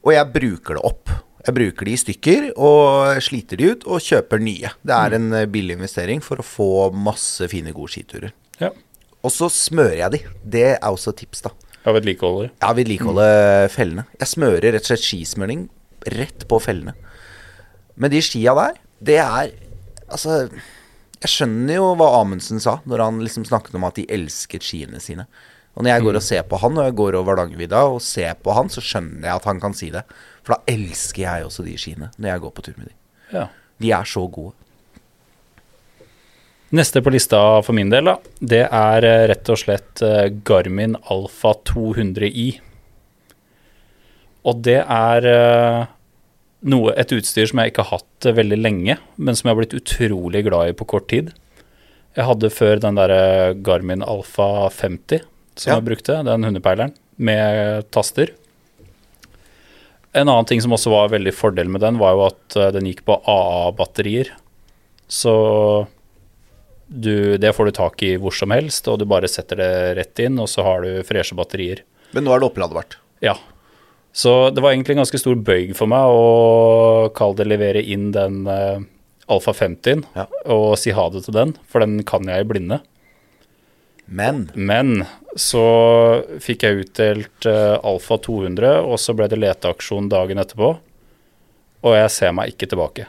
Og 0.05 0.13
jeg 0.13 0.29
bruker 0.33 0.77
det 0.77 0.85
opp. 0.85 1.09
Jeg 1.47 1.55
bruker 1.57 1.89
de 1.89 1.95
i 1.95 1.97
stykker 2.03 2.47
og 2.61 3.17
sliter 3.25 3.57
de 3.57 3.71
ut 3.73 3.87
og 3.89 4.03
kjøper 4.05 4.41
nye. 4.43 4.69
Det 4.85 4.93
er 4.93 5.15
en 5.17 5.27
eh, 5.33 5.47
billig 5.49 5.73
investering 5.79 6.21
for 6.21 6.37
å 6.41 6.45
få 6.45 6.67
masse 6.93 7.47
fine, 7.49 7.73
gode 7.73 7.89
skiturer. 7.95 8.33
ja. 8.61 8.69
Og 9.21 9.29
så 9.29 9.49
smører 9.53 9.99
jeg 9.99 10.11
de. 10.15 10.19
Det 10.49 10.63
er 10.71 10.87
også 10.89 11.11
et 11.13 11.19
tips, 11.21 11.43
da. 11.45 11.51
Av 11.87 11.95
vedlikeholder. 11.97 12.51
Ja, 12.61 12.73
vedlikeholde 12.77 13.27
fellene. 13.73 14.05
Jeg 14.19 14.29
smører 14.35 14.75
rett 14.75 14.85
og 14.85 14.91
slett 14.91 15.05
skismøring 15.05 15.65
rett 16.13 16.45
på 16.49 16.59
fellene. 16.61 16.93
Men 17.95 18.13
de 18.13 18.21
skia 18.23 18.55
der, 18.57 18.79
det 19.01 19.19
er 19.23 19.51
Altså, 20.11 20.49
jeg 21.23 21.31
skjønner 21.31 21.77
jo 21.77 21.85
hva 21.95 22.09
Amundsen 22.17 22.59
sa 22.59 22.73
når 22.83 22.99
han 23.05 23.21
liksom 23.23 23.45
snakket 23.47 23.77
om 23.79 23.85
at 23.87 23.95
de 23.95 24.03
elsket 24.11 24.65
skiene 24.67 24.99
sine. 24.99 25.23
Og 25.71 25.85
når 25.85 25.93
jeg 25.93 26.03
går 26.03 26.17
og 26.19 26.25
ser 26.25 26.41
på 26.51 26.59
han, 26.59 26.75
og 26.75 26.83
jeg 26.89 26.95
går 26.99 27.15
over 27.15 27.31
Hardangervidda 27.31 27.83
og 27.93 28.01
ser 28.03 28.33
på 28.43 28.51
han, 28.57 28.67
så 28.67 28.83
skjønner 28.83 29.29
jeg 29.29 29.39
at 29.39 29.47
han 29.47 29.61
kan 29.63 29.77
si 29.77 29.87
det. 29.93 30.01
For 30.43 30.57
da 30.57 30.73
elsker 30.73 31.23
jeg 31.23 31.45
også 31.47 31.63
de 31.63 31.77
skiene 31.79 32.09
når 32.17 32.33
jeg 32.33 32.43
går 32.43 32.53
på 32.57 32.65
tur 32.65 32.75
med 32.75 32.89
de. 32.89 32.97
Ja. 33.31 33.45
De 33.79 33.93
er 33.95 34.11
så 34.11 34.25
gode. 34.27 34.51
Neste 36.71 37.01
på 37.03 37.11
lista 37.11 37.39
for 37.65 37.75
min 37.75 37.89
del, 37.91 38.07
da, 38.07 38.13
det 38.39 38.61
er 38.63 39.03
eh, 39.07 39.25
rett 39.33 39.49
og 39.51 39.59
slett 39.59 40.01
eh, 40.07 40.29
Garmin 40.47 40.95
Alpha 41.11 41.51
200i. 41.67 42.45
Og 44.47 44.61
det 44.63 44.77
er 44.79 45.27
eh, 45.27 45.81
noe, 46.71 46.93
et 46.95 47.11
utstyr 47.17 47.49
som 47.51 47.59
jeg 47.59 47.73
ikke 47.73 47.83
har 47.89 47.99
hatt 47.99 48.29
veldig 48.39 48.61
lenge, 48.61 48.95
men 49.19 49.35
som 49.37 49.49
jeg 49.49 49.55
har 49.55 49.59
blitt 49.59 49.77
utrolig 49.81 50.45
glad 50.47 50.71
i 50.71 50.77
på 50.79 50.87
kort 50.95 51.09
tid. 51.11 51.33
Jeg 52.15 52.27
hadde 52.27 52.53
før 52.55 52.79
den 52.83 52.97
derre 52.99 53.21
Garmin 53.67 54.03
Alpha 54.07 54.69
50 54.71 55.25
som 55.59 55.73
Ja. 55.73 55.75
jeg 55.77 55.89
brukte, 55.91 56.21
den 56.23 56.47
hundepeileren, 56.47 56.95
med 57.19 57.83
taster. 57.91 58.31
En 60.15 60.27
annen 60.31 60.47
ting 60.47 60.63
som 60.63 60.71
også 60.71 60.91
var 60.91 61.11
veldig 61.11 61.33
fordel 61.35 61.67
med 61.71 61.83
den, 61.83 61.99
var 61.99 62.15
jo 62.15 62.23
at 62.31 62.55
den 62.75 62.87
gikk 62.87 63.03
på 63.07 63.19
AA-batterier. 63.27 64.31
Så 65.11 65.35
du, 66.91 67.37
det 67.39 67.53
får 67.55 67.69
du 67.69 67.71
tak 67.77 68.03
i 68.03 68.15
hvor 68.19 68.35
som 68.35 68.51
helst, 68.51 68.87
og 68.91 68.99
du 68.99 69.07
bare 69.07 69.29
setter 69.31 69.61
det 69.61 69.71
rett 69.97 70.19
inn, 70.19 70.39
og 70.43 70.49
så 70.51 70.65
har 70.67 70.83
du 70.83 71.05
freshe 71.07 71.37
batterier. 71.39 71.85
Men 72.11 72.27
nå 72.27 72.33
er 72.35 72.41
det 72.43 72.49
oppladbart. 72.51 72.97
Ja. 73.23 73.37
Så 74.11 74.49
det 74.51 74.59
var 74.59 74.73
egentlig 74.73 74.97
en 74.97 75.05
ganske 75.05 75.21
stor 75.21 75.37
bøyg 75.39 75.71
for 75.77 75.87
meg 75.87 76.11
å 76.11 77.11
kalle 77.15 77.39
det 77.39 77.47
levere 77.47 77.83
inn 77.83 78.09
den 78.11 78.41
uh, 78.49 78.83
Alfa 79.31 79.53
50 79.55 80.03
Ja. 80.17 80.25
og 80.51 80.73
si 80.81 80.91
ha 80.91 81.05
det 81.13 81.23
til 81.23 81.37
den, 81.37 81.53
for 81.71 81.79
den 81.83 82.01
kan 82.03 82.27
jeg 82.27 82.43
i 82.43 82.49
blinde. 82.49 82.81
Men 84.11 84.49
Men 84.59 85.05
så 85.39 85.63
fikk 86.43 86.65
jeg 86.67 86.83
utdelt 86.83 87.47
uh, 87.47 87.79
Alfa 87.87 88.19
200, 88.19 88.81
og 88.83 88.99
så 88.99 89.15
ble 89.15 89.29
det 89.31 89.39
leteaksjon 89.39 90.11
dagen 90.11 90.43
etterpå. 90.43 90.73
Og 91.87 91.95
jeg 91.95 92.11
ser 92.13 92.35
meg 92.35 92.51
ikke 92.51 92.67
tilbake. 92.73 93.07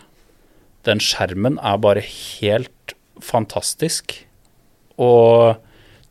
Den 0.86 1.02
skjermen 1.02 1.58
er 1.58 1.82
bare 1.82 2.02
helt 2.06 2.70
fantastisk. 3.20 4.16
Og 5.02 5.58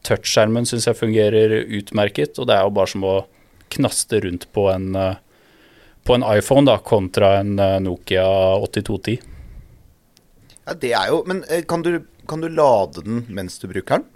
touchskjermen 0.06 0.66
syns 0.70 0.88
jeg 0.90 0.98
fungerer 0.98 1.62
utmerket, 1.80 2.40
og 2.40 2.50
det 2.50 2.58
er 2.58 2.66
jo 2.66 2.76
bare 2.78 2.92
som 2.92 3.06
å 3.06 3.18
knaste 3.72 4.20
rundt 4.26 4.48
på 4.52 4.68
en, 4.72 4.96
eh, 4.96 5.16
på 6.04 6.16
en 6.18 6.26
iPhone 6.28 6.68
da, 6.68 6.78
kontra 6.84 7.38
en 7.40 7.60
eh, 7.60 7.78
Nokia 7.84 8.26
8210. 8.58 9.20
ja, 10.66 10.74
det 10.74 10.92
er 10.94 11.08
jo 11.10 11.24
Men 11.28 11.44
eh, 11.50 11.64
kan 11.66 11.82
du, 11.82 12.04
kan 12.28 12.42
du 12.42 12.50
lade 12.50 13.06
den 13.06 13.26
mens 13.30 13.60
du 13.60 13.68
bruker 13.68 14.02
den? 14.02 14.10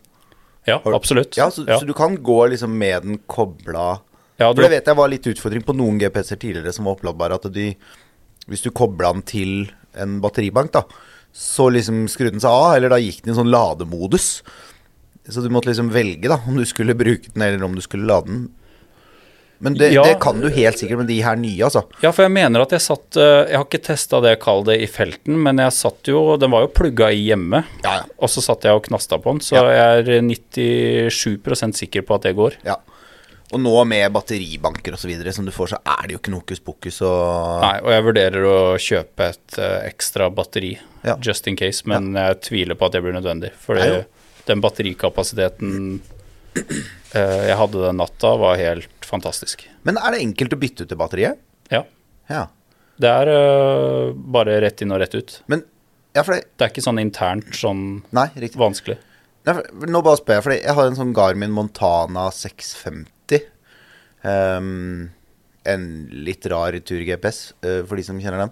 Ja, 0.65 0.81
absolutt. 0.85 1.37
Ja, 1.37 1.51
så, 1.51 1.63
så 1.65 1.85
du 1.85 1.93
kan 1.93 2.17
gå 2.23 2.39
liksom 2.47 2.77
med 2.77 3.03
den 3.03 3.17
kobla 3.29 3.99
Ja, 4.37 4.49
For 4.49 4.63
det 4.65 4.71
vet 4.73 4.87
jeg 4.89 4.97
var 4.97 5.11
litt 5.11 5.27
utfordring 5.29 5.61
på 5.63 5.75
noen 5.77 5.99
GPS-er 6.01 6.39
tidligere 6.41 6.73
som 6.73 6.89
var 6.89 6.97
oppladbare. 6.97 7.37
At 7.37 7.45
de, 7.53 7.69
hvis 8.49 8.65
du 8.65 8.71
kobla 8.73 9.13
den 9.13 9.21
til 9.29 9.51
en 9.93 10.17
batteribank, 10.23 10.73
da, 10.73 10.81
så 11.35 11.67
liksom 11.73 12.05
skrudde 12.07 12.37
den 12.37 12.43
seg 12.43 12.53
av, 12.55 12.75
eller 12.77 12.93
da 12.93 12.99
gikk 13.01 13.21
den 13.25 13.33
i 13.33 13.37
sånn 13.37 13.51
lademodus. 13.51 14.39
Så 15.27 15.41
du 15.43 15.49
måtte 15.51 15.67
liksom 15.71 15.89
velge 15.91 16.29
da, 16.31 16.37
om 16.47 16.55
du 16.55 16.63
skulle 16.69 16.95
bruke 16.95 17.31
den, 17.33 17.41
eller 17.43 17.65
om 17.65 17.73
du 17.75 17.81
skulle 17.83 18.07
lade 18.07 18.29
den. 18.29 18.45
Men 19.63 19.73
det, 19.79 19.89
Ja. 19.95 20.03
det 20.03 20.19
kan 20.21 20.39
du 20.43 20.49
helt 20.51 20.77
sikkert 20.77 20.99
med 20.99 21.07
de 21.07 21.21
her 21.23 21.35
nye, 21.39 21.63
altså. 21.63 21.85
Ja, 22.03 22.11
for 22.11 22.25
jeg 22.25 22.31
mener 22.35 22.61
at 22.65 22.73
jeg 22.75 22.83
satt 22.83 23.15
eh, 23.17 23.47
Jeg 23.49 23.55
har 23.57 23.63
ikke 23.65 23.79
testa 23.87 24.19
det, 24.21 24.33
kall 24.43 24.65
det, 24.67 24.75
i 24.83 24.87
felten, 24.91 25.37
men 25.41 25.57
jeg 25.63 25.71
satt 25.71 26.09
jo 26.11 26.35
Den 26.37 26.51
var 26.51 26.65
jo 26.65 26.73
plugga 26.75 27.07
i 27.15 27.23
hjemme, 27.29 27.63
Ja, 27.85 27.93
ja. 28.01 28.03
og 28.19 28.29
så 28.29 28.43
satt 28.43 28.67
jeg 28.67 28.75
og 28.75 28.83
knasta 28.83 29.17
på 29.17 29.31
den, 29.31 29.39
så 29.39 29.55
jeg 29.63 30.03
er 30.11 30.21
97 30.27 31.73
sikker 31.79 32.03
på 32.05 32.15
at 32.19 32.27
det 32.27 32.35
går. 32.35 32.59
ja. 32.67 32.75
Og 33.53 33.61
nå 33.61 33.73
med 33.85 34.09
batteribanker 34.15 34.95
videre 35.05 35.33
som 35.35 35.45
du 35.45 35.51
får, 35.53 35.75
så 35.75 35.77
er 35.85 36.07
det 36.07 36.15
jo 36.15 36.19
ikke 36.21 36.33
noe 36.33 36.41
hokus 36.41 36.63
pokus 36.65 36.97
og 37.05 37.61
Nei, 37.61 37.75
og 37.83 37.91
jeg 37.93 38.05
vurderer 38.07 38.47
å 38.49 38.57
kjøpe 38.81 39.27
et 39.29 39.57
uh, 39.61 39.77
ekstra 39.85 40.31
batteri, 40.33 40.73
Ja. 41.05 41.17
just 41.21 41.47
in 41.47 41.55
case, 41.59 41.85
men 41.85 42.15
jeg 42.17 42.39
tviler 42.41 42.75
på 42.79 42.87
at 42.87 42.97
det 42.97 43.03
blir 43.05 43.13
nødvendig. 43.13 43.53
For 43.61 43.77
den 44.47 44.63
batterikapasiteten 44.65 46.01
uh, 46.57 47.45
jeg 47.45 47.59
hadde 47.61 47.85
den 47.85 48.01
natta, 48.01 48.33
var 48.41 48.57
helt 48.57 49.05
fantastisk. 49.05 49.67
Men 49.85 50.01
er 50.01 50.15
det 50.15 50.25
enkelt 50.25 50.57
å 50.57 50.61
bytte 50.65 50.83
ut 50.85 50.89
det 50.89 50.97
batteriet? 50.99 51.41
Ja. 51.69 51.83
Ja. 52.31 52.47
Det 52.97 53.11
er 53.11 53.29
uh, 53.29 54.13
bare 54.15 54.57
rett 54.63 54.81
inn 54.81 54.93
og 54.95 55.03
rett 55.03 55.15
ut. 55.15 55.41
Men 55.51 55.63
Ja, 56.15 56.23
det 56.23 56.45
Det 56.55 56.63
er 56.63 56.71
ikke 56.71 56.85
sånn 56.85 57.01
internt 57.01 57.53
sånn 57.59 57.81
Nei, 58.15 58.29
vanskelig. 58.55 58.97
Nei, 59.45 59.53
for, 59.53 59.89
nå 59.91 60.01
bare 60.01 60.17
spør 60.17 60.39
jeg, 60.39 60.43
for 60.45 60.55
jeg 60.55 60.75
har 60.77 60.87
en 60.89 60.97
sånn 60.97 61.13
Garmin 61.13 61.53
Montana 61.53 62.29
650. 62.33 63.11
Ehm, 64.25 65.11
en 65.65 65.85
litt 66.25 66.45
rar 66.51 66.77
tur-GPS, 66.77 67.39
uh, 67.65 67.81
for 67.89 67.97
de 67.97 68.05
som 68.05 68.19
kjenner 68.21 68.43
den. 68.43 68.51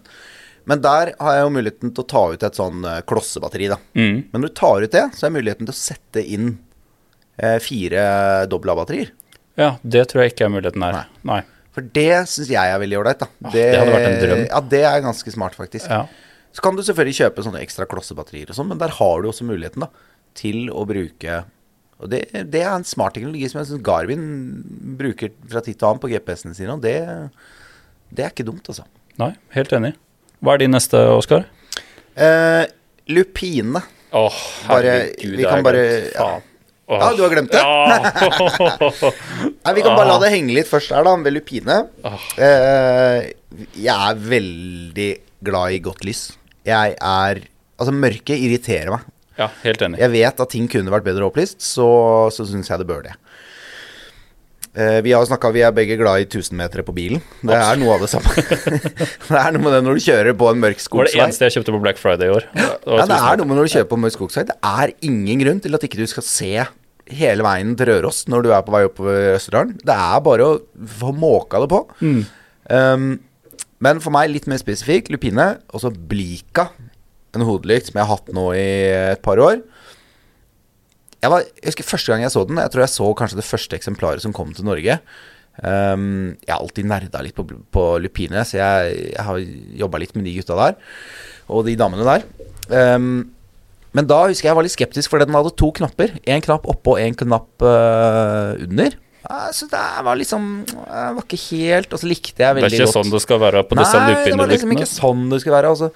Men 0.70 0.82
der 0.82 1.12
har 1.20 1.36
jeg 1.36 1.44
jo 1.44 1.54
muligheten 1.54 1.92
til 1.94 2.06
å 2.06 2.10
ta 2.10 2.24
ut 2.34 2.46
et 2.48 2.58
sånn 2.58 2.86
uh, 2.88 3.02
klossebatteri, 3.06 3.68
da. 3.70 3.78
Mm. 3.94 4.16
Men 4.32 4.42
når 4.42 4.50
du 4.50 4.56
tar 4.58 4.86
ut 4.86 4.96
det, 4.96 5.04
så 5.18 5.28
er 5.28 5.36
muligheten 5.36 5.70
til 5.70 5.76
å 5.76 5.78
sette 5.78 6.24
inn 6.24 6.56
uh, 6.56 7.60
fire 7.62 8.06
doble 8.50 8.74
A-batterier. 8.74 9.14
Ja, 9.60 9.76
det 9.86 10.08
tror 10.10 10.24
jeg 10.24 10.34
ikke 10.34 10.48
er 10.48 10.56
muligheten 10.56 10.86
her. 10.88 11.04
Nei. 11.30 11.44
For 11.74 11.86
det 11.94 12.24
syns 12.30 12.50
jeg 12.54 12.74
er 12.74 12.82
veldig 12.82 13.00
ålreit, 13.00 13.26
Det, 13.50 13.54
det 13.54 13.80
hadde 13.80 13.94
vært 13.94 14.10
en 14.10 14.20
drøm. 14.22 14.44
Ja, 14.48 14.62
det 14.74 14.84
er 14.90 15.06
ganske 15.06 15.34
smart, 15.34 15.58
faktisk. 15.58 15.90
Ja. 15.90 16.06
Så 16.54 16.62
kan 16.66 16.78
du 16.78 16.84
selvfølgelig 16.86 17.18
kjøpe 17.18 17.46
sånne 17.46 17.62
ekstra 17.66 17.86
klossebatterier 17.90 18.50
og 18.50 18.58
sånn, 18.58 18.70
men 18.70 18.82
der 18.82 18.94
har 18.94 19.22
du 19.22 19.30
også 19.30 19.46
muligheten 19.46 19.86
da, 19.86 19.90
til 20.38 20.68
å 20.74 20.86
bruke 20.90 21.44
Og 22.04 22.10
det, 22.12 22.22
det 22.52 22.62
er 22.62 22.74
en 22.76 22.84
smart 22.88 23.16
teknologi 23.16 23.48
som 23.52 23.62
jeg 23.62 23.70
syns 23.72 23.84
Garmin 23.86 24.24
bruker 25.00 25.32
fra 25.50 25.62
tid 25.64 25.78
til 25.80 25.88
annen 25.90 26.02
på 26.04 26.10
GPS-ene 26.12 26.56
sine, 26.58 26.76
og 26.76 26.82
det, 26.84 26.98
det 28.14 28.26
er 28.26 28.34
ikke 28.34 28.46
dumt, 28.48 28.68
altså. 28.70 28.84
Nei, 29.22 29.32
helt 29.56 29.72
enig. 29.78 29.94
Hva 30.44 30.56
er 30.58 30.64
din 30.66 30.74
neste, 30.76 31.00
Oskar? 31.16 31.46
Eh, 32.20 32.66
lupine. 33.14 33.82
Åh, 34.14 34.40
Bare- 34.68 34.98
herregud. 34.98 35.38
vi 35.40 35.46
kan 35.48 35.64
bare- 35.66 35.86
ja. 36.14 36.32
Ja, 36.94 37.14
du 37.16 37.22
har 37.24 37.32
glemt 37.32 37.50
det? 37.50 37.62
Ja. 37.64 38.02
Nei, 39.64 39.74
Vi 39.74 39.82
kan 39.86 39.96
bare 39.96 40.10
la 40.12 40.18
det 40.22 40.34
henge 40.34 40.54
litt 40.54 40.68
først 40.70 40.92
her, 40.94 41.06
da, 41.08 41.14
ved 41.24 41.34
lupine. 41.38 41.78
Eh, 42.38 43.32
jeg 43.80 43.96
er 43.96 44.20
veldig 44.20 45.08
glad 45.48 45.78
i 45.78 45.80
godt 45.88 46.04
lys. 46.08 46.26
Jeg 46.68 46.98
er 47.00 47.46
Altså, 47.80 47.90
mørket 47.98 48.38
irriterer 48.38 48.92
meg. 48.94 49.08
Ja, 49.40 49.50
helt 49.64 49.82
enig. 49.86 50.02
Jeg 50.02 50.14
vet 50.14 50.44
at 50.46 50.54
ting 50.54 50.70
kunne 50.72 50.94
vært 50.94 51.06
bedre 51.08 51.28
opplyst, 51.28 51.62
så, 51.66 51.88
så 52.34 52.46
syns 52.50 52.70
jeg 52.72 52.82
det 52.82 52.90
bør 52.90 53.06
det. 53.08 53.16
Eh, 54.74 55.00
vi 55.06 55.12
har 55.14 55.26
snakket, 55.30 55.54
vi 55.54 55.62
er 55.62 55.74
begge 55.74 55.96
glad 56.00 56.24
i 56.24 56.26
1000-metere 56.26 56.82
på 56.86 56.96
bilen. 56.98 57.22
Det 57.46 57.54
er 57.54 57.78
noe 57.78 57.94
av 57.94 58.06
det 58.06 58.10
samme. 58.10 58.32
det 59.30 59.42
er 59.42 59.52
noe 59.54 59.62
med 59.62 59.76
det 59.76 59.82
når 59.86 60.00
du 60.00 60.06
kjører 60.08 60.38
på 60.38 60.48
en 60.50 60.64
mørk 60.64 60.80
Det 60.82 60.98
var 60.98 61.10
det 61.10 61.20
eneste 61.20 61.50
jeg 61.50 61.60
kjøpte 61.60 61.76
på 61.76 61.82
Black 61.84 62.02
Friday 62.02 62.32
i 62.32 62.34
år. 62.34 62.48
Det 62.56 62.64
Ja, 62.64 63.06
det 63.10 63.20
er 63.20 63.38
noe 63.38 63.50
med 63.50 63.60
når 63.60 63.70
du 63.70 63.74
kjører 63.76 63.92
på 63.92 64.00
en 64.00 64.06
mørk 64.08 64.16
skogsvei. 64.16 64.48
Det 64.50 64.58
er 64.70 64.96
ingen 65.06 65.44
grunn 65.46 65.62
til 65.62 65.78
at 65.78 65.86
ikke 65.86 66.02
du 66.02 66.10
skal 66.10 66.26
se 66.26 66.56
hele 67.14 67.46
veien 67.46 67.76
til 67.78 67.92
Røros 67.92 68.24
når 68.32 68.46
du 68.46 68.50
er 68.56 68.66
på 68.66 68.74
vei 68.74 68.82
oppover 68.88 69.36
Østerdalen. 69.36 69.76
Det 69.78 70.00
er 70.08 70.26
bare 70.26 70.48
å 70.48 70.58
få 70.98 71.14
måka 71.14 71.62
det 71.62 71.70
på. 71.70 71.84
Um, 72.74 73.08
men 73.84 74.02
for 74.02 74.16
meg 74.16 74.32
litt 74.32 74.50
mer 74.50 74.62
spesifikk, 74.62 75.12
lupine, 75.14 75.52
og 75.70 75.84
så 75.84 75.92
Blika. 75.94 76.72
En 77.34 77.46
hodelykt 77.48 77.90
som 77.90 78.00
jeg 78.00 78.06
har 78.06 78.18
hatt 78.18 78.34
nå 78.36 78.48
i 78.58 78.68
et 79.16 79.24
par 79.26 79.42
år. 79.42 79.62
Jeg, 81.24 81.32
var, 81.32 81.46
jeg 81.46 81.72
husker 81.72 81.88
første 81.88 82.12
gang 82.12 82.26
jeg 82.26 82.34
så 82.34 82.44
den. 82.48 82.60
Jeg 82.60 82.74
tror 82.74 82.84
jeg 82.84 82.94
så 82.94 83.12
kanskje 83.18 83.40
det 83.40 83.48
første 83.48 83.78
eksemplaret 83.80 84.24
som 84.24 84.36
kom 84.36 84.52
til 84.56 84.68
Norge. 84.68 85.00
Um, 85.62 86.34
jeg 86.42 86.50
har 86.50 86.60
alltid 86.60 86.90
nerda 86.90 87.22
litt 87.24 87.38
på, 87.38 87.46
på 87.46 87.84
lupine, 88.02 88.42
så 88.48 88.58
jeg, 88.58 88.98
jeg 89.14 89.28
har 89.28 89.40
jobba 89.84 90.02
litt 90.02 90.18
med 90.18 90.28
de 90.28 90.34
gutta 90.40 90.58
der. 90.58 90.76
Og 91.54 91.64
de 91.68 91.78
damene 91.80 92.08
der. 92.08 92.28
Um, 92.98 93.32
men 93.94 94.10
da 94.10 94.24
husker 94.26 94.48
jeg 94.48 94.52
jeg 94.52 94.58
var 94.58 94.66
litt 94.66 94.76
skeptisk, 94.76 95.14
fordi 95.14 95.30
den 95.30 95.38
hadde 95.38 95.54
to 95.60 95.70
knapper. 95.78 96.16
En 96.26 96.44
knapp 96.44 96.68
oppå 96.70 96.98
og 96.98 97.04
en 97.04 97.18
knapp 97.18 97.66
uh, 97.66 98.60
under. 98.66 98.98
Så 99.56 99.70
det 99.72 99.82
var 100.04 100.18
liksom 100.20 100.66
Det 100.68 101.04
var 101.16 101.24
ikke 101.24 101.38
helt 101.56 101.94
Og 101.96 102.00
så 102.02 102.08
likte 102.10 102.44
jeg 102.44 102.58
veldig 102.58 102.68
godt. 102.68 102.74
Det 102.74 102.76
er 102.76 102.84
ikke 102.84 102.90
godt 102.90 102.98
sånn 102.98 103.14
det 103.14 103.22
skal 103.24 103.38
være 103.40 103.62
på 103.70 103.78
disse 103.80 104.02
Nei, 104.02 104.16
det 104.26 104.34
var 104.36 104.50
liksom 104.52 104.74
ikke 104.76 104.88
sånn 104.90 105.22
det 105.32 105.40
skulle 105.40 105.56
være. 105.62 105.70
Altså, 105.72 105.88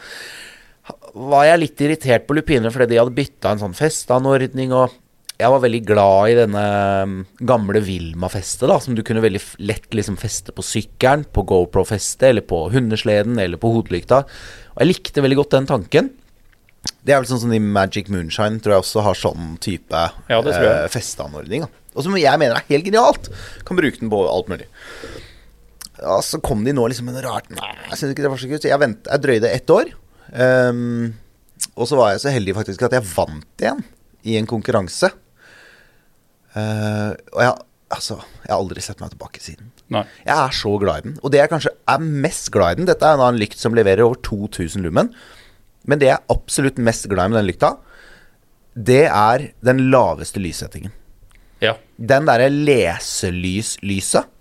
var 1.13 1.47
jeg 1.47 1.61
litt 1.61 1.83
irritert 1.85 2.27
på 2.27 2.35
lupiner 2.37 2.73
fordi 2.73 2.91
de 2.91 2.99
hadde 3.01 3.15
bytta 3.15 3.53
en 3.53 3.61
sånn 3.61 3.77
festanordning, 3.77 4.73
og 4.75 4.95
jeg 5.37 5.53
var 5.53 5.61
veldig 5.61 5.81
glad 5.85 6.31
i 6.31 6.37
denne 6.39 6.61
um, 7.05 7.17
gamle 7.45 7.81
Vilma-festet, 7.85 8.65
da, 8.71 8.79
som 8.81 8.95
du 8.97 9.03
kunne 9.05 9.21
veldig 9.21 9.41
lett 9.69 9.93
liksom 9.93 10.17
feste 10.17 10.53
på 10.55 10.65
sykkelen, 10.65 11.27
på 11.29 11.43
GoPro-festet, 11.45 12.31
eller 12.31 12.45
på 12.45 12.63
hundesleden, 12.73 13.37
eller 13.43 13.61
på 13.61 13.69
hodelykta. 13.75 14.23
Og 14.73 14.81
jeg 14.81 14.89
likte 14.89 15.21
veldig 15.21 15.37
godt 15.43 15.53
den 15.59 15.69
tanken. 15.69 16.09
Det 17.05 17.13
er 17.13 17.21
vel 17.21 17.29
sånn 17.29 17.43
som 17.43 17.53
i 17.53 17.61
Magic 17.61 18.09
Moonshine 18.13 18.63
tror 18.63 18.77
jeg 18.77 18.85
også 18.85 19.03
har 19.05 19.19
sånn 19.19 19.53
type 19.61 20.01
Ja, 20.31 20.39
eh, 20.41 20.87
festeanordning. 20.91 21.67
Og 21.93 22.05
som 22.05 22.17
jeg 22.17 22.41
mener 22.41 22.57
er 22.57 22.67
helt 22.71 22.87
genialt. 22.87 23.29
Kan 23.67 23.77
bruke 23.77 24.01
den 24.01 24.11
på 24.13 24.23
alt 24.29 24.49
mulig. 24.49 24.67
Ja, 25.97 26.17
så 26.25 26.41
kom 26.41 26.65
de 26.65 26.73
nå 26.77 26.83
liksom 26.89 27.07
med 27.09 27.17
noe 27.17 27.25
rart 27.25 27.47
Nei, 27.49 27.71
jeg 27.87 27.97
syns 27.97 28.11
ikke 28.13 28.25
det 28.25 28.29
var 28.33 28.41
så 28.41 28.49
kult. 28.51 28.65
Så 28.65 28.69
jeg, 28.69 28.81
vent, 28.81 29.07
jeg 29.09 29.23
drøyde 29.23 29.53
ett 29.53 29.73
år. 29.73 29.93
Ehm, 30.33 31.13
og 31.77 31.87
så 31.89 31.99
var 31.99 32.13
jeg 32.13 32.23
så 32.23 32.33
heldig 32.33 32.55
faktisk 32.57 32.83
at 32.87 32.97
jeg 32.97 33.07
vant 33.13 33.63
igjen 33.63 33.81
i 34.27 34.35
en 34.39 34.49
konkurranse. 34.49 35.09
Uh, 36.57 37.13
og 37.35 37.41
jeg, 37.43 37.51
altså, 37.93 38.15
jeg 38.41 38.49
har 38.49 38.57
aldri 38.57 38.83
sett 38.83 39.01
meg 39.03 39.11
tilbake 39.13 39.41
siden. 39.43 39.71
Nei. 39.93 40.03
Jeg 40.25 40.33
er 40.33 40.55
så 40.57 40.71
glad 40.81 41.03
i 41.03 41.09
den. 41.09 41.17
Og 41.21 41.33
det 41.33 41.41
jeg 41.43 41.51
kanskje 41.51 41.73
er 41.93 42.07
mest 42.25 42.49
glad 42.53 42.75
i 42.75 42.79
den 42.81 42.89
Dette 42.89 43.05
er 43.05 43.19
en 43.19 43.25
en 43.27 43.39
lykt 43.39 43.61
som 43.61 43.77
leverer 43.77 44.05
over 44.05 44.17
2000 44.25 44.83
lumen. 44.85 45.11
Men 45.87 46.01
det 46.01 46.09
jeg 46.09 46.17
er 46.17 46.33
absolutt 46.33 46.81
mest 46.81 47.07
glad 47.11 47.29
i 47.29 47.33
med 47.33 47.39
den 47.41 47.51
lykta, 47.51 47.75
det 48.77 49.05
er 49.05 49.51
den 49.65 49.85
laveste 49.93 50.41
lyssettingen. 50.41 50.93
Ja. 51.63 51.77
Den 51.97 52.27
derre 52.29 52.49
leselyslyset. 52.53 54.33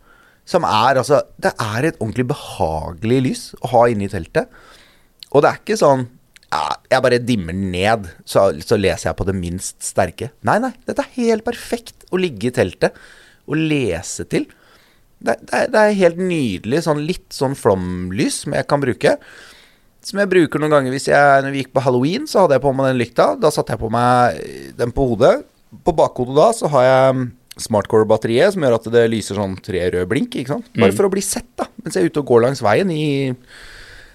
Som 0.47 0.63
er 0.63 1.01
altså 1.01 1.25
Det 1.43 1.51
er 1.59 1.89
et 1.89 1.97
ordentlig 1.99 2.29
behagelig 2.31 3.17
lys 3.25 3.41
å 3.67 3.71
ha 3.73 3.87
inne 3.91 4.07
i 4.07 4.13
teltet. 4.13 4.47
Og 5.35 5.43
det 5.43 5.51
er 5.51 5.61
ikke 5.61 5.79
sånn 5.81 6.07
ja, 6.47 6.77
Jeg 6.93 7.03
bare 7.03 7.19
dimmer 7.19 7.57
den 7.57 7.73
ned, 7.73 8.07
så, 8.29 8.49
så 8.63 8.79
leser 8.79 9.11
jeg 9.11 9.19
på 9.19 9.27
det 9.27 9.35
minst 9.37 9.83
sterke. 9.85 10.31
Nei, 10.47 10.61
nei. 10.63 10.73
Dette 10.87 11.03
er 11.03 11.17
helt 11.17 11.45
perfekt 11.47 12.07
å 12.15 12.21
ligge 12.21 12.51
i 12.51 12.55
teltet 12.55 12.97
og 13.47 13.59
lese 13.59 14.27
til. 14.31 14.47
Det, 15.19 15.35
det, 15.49 15.67
det 15.75 15.83
er 15.83 15.99
helt 15.99 16.21
nydelig. 16.21 16.85
Sånn 16.87 17.03
litt 17.09 17.27
sånn 17.35 17.57
flomlys 17.59 18.43
som 18.45 18.55
jeg 18.57 18.69
kan 18.71 18.83
bruke. 18.83 19.17
Som 20.07 20.23
jeg 20.23 20.31
bruker 20.31 20.63
noen 20.63 20.77
ganger 20.77 20.95
hvis 20.95 21.09
jeg 21.11 21.43
Når 21.43 21.51
vi 21.51 21.65
gikk 21.65 21.73
på 21.75 21.83
halloween, 21.83 22.29
så 22.31 22.45
hadde 22.45 22.59
jeg 22.59 22.65
på 22.67 22.75
meg 22.79 22.93
den 22.93 23.01
lykta. 23.03 23.33
Da 23.43 23.51
satte 23.55 23.75
jeg 23.75 23.83
på 23.83 23.91
meg 23.93 24.39
den 24.79 24.95
på 24.95 25.09
hodet. 25.11 25.41
På 25.87 25.95
bakhodet 25.99 26.37
da 26.39 26.51
så 26.55 26.71
har 26.73 26.87
jeg 26.87 27.27
smartcore-batteriet 27.67 28.53
som 28.55 28.65
gjør 28.65 28.77
at 28.77 28.91
det 28.93 29.07
lyser 29.09 29.39
sånn 29.41 29.57
tre 29.65 29.81
røde 29.89 30.07
blink. 30.11 30.35
ikke 30.37 30.55
sant? 30.55 30.69
Bare 30.77 30.95
for 30.95 31.09
å 31.09 31.13
bli 31.13 31.25
sett, 31.25 31.49
da, 31.57 31.67
mens 31.81 31.97
jeg 31.97 32.05
er 32.05 32.13
ute 32.13 32.21
og 32.21 32.29
går 32.29 32.45
langs 32.45 32.61
veien 32.65 32.91
i 32.93 33.07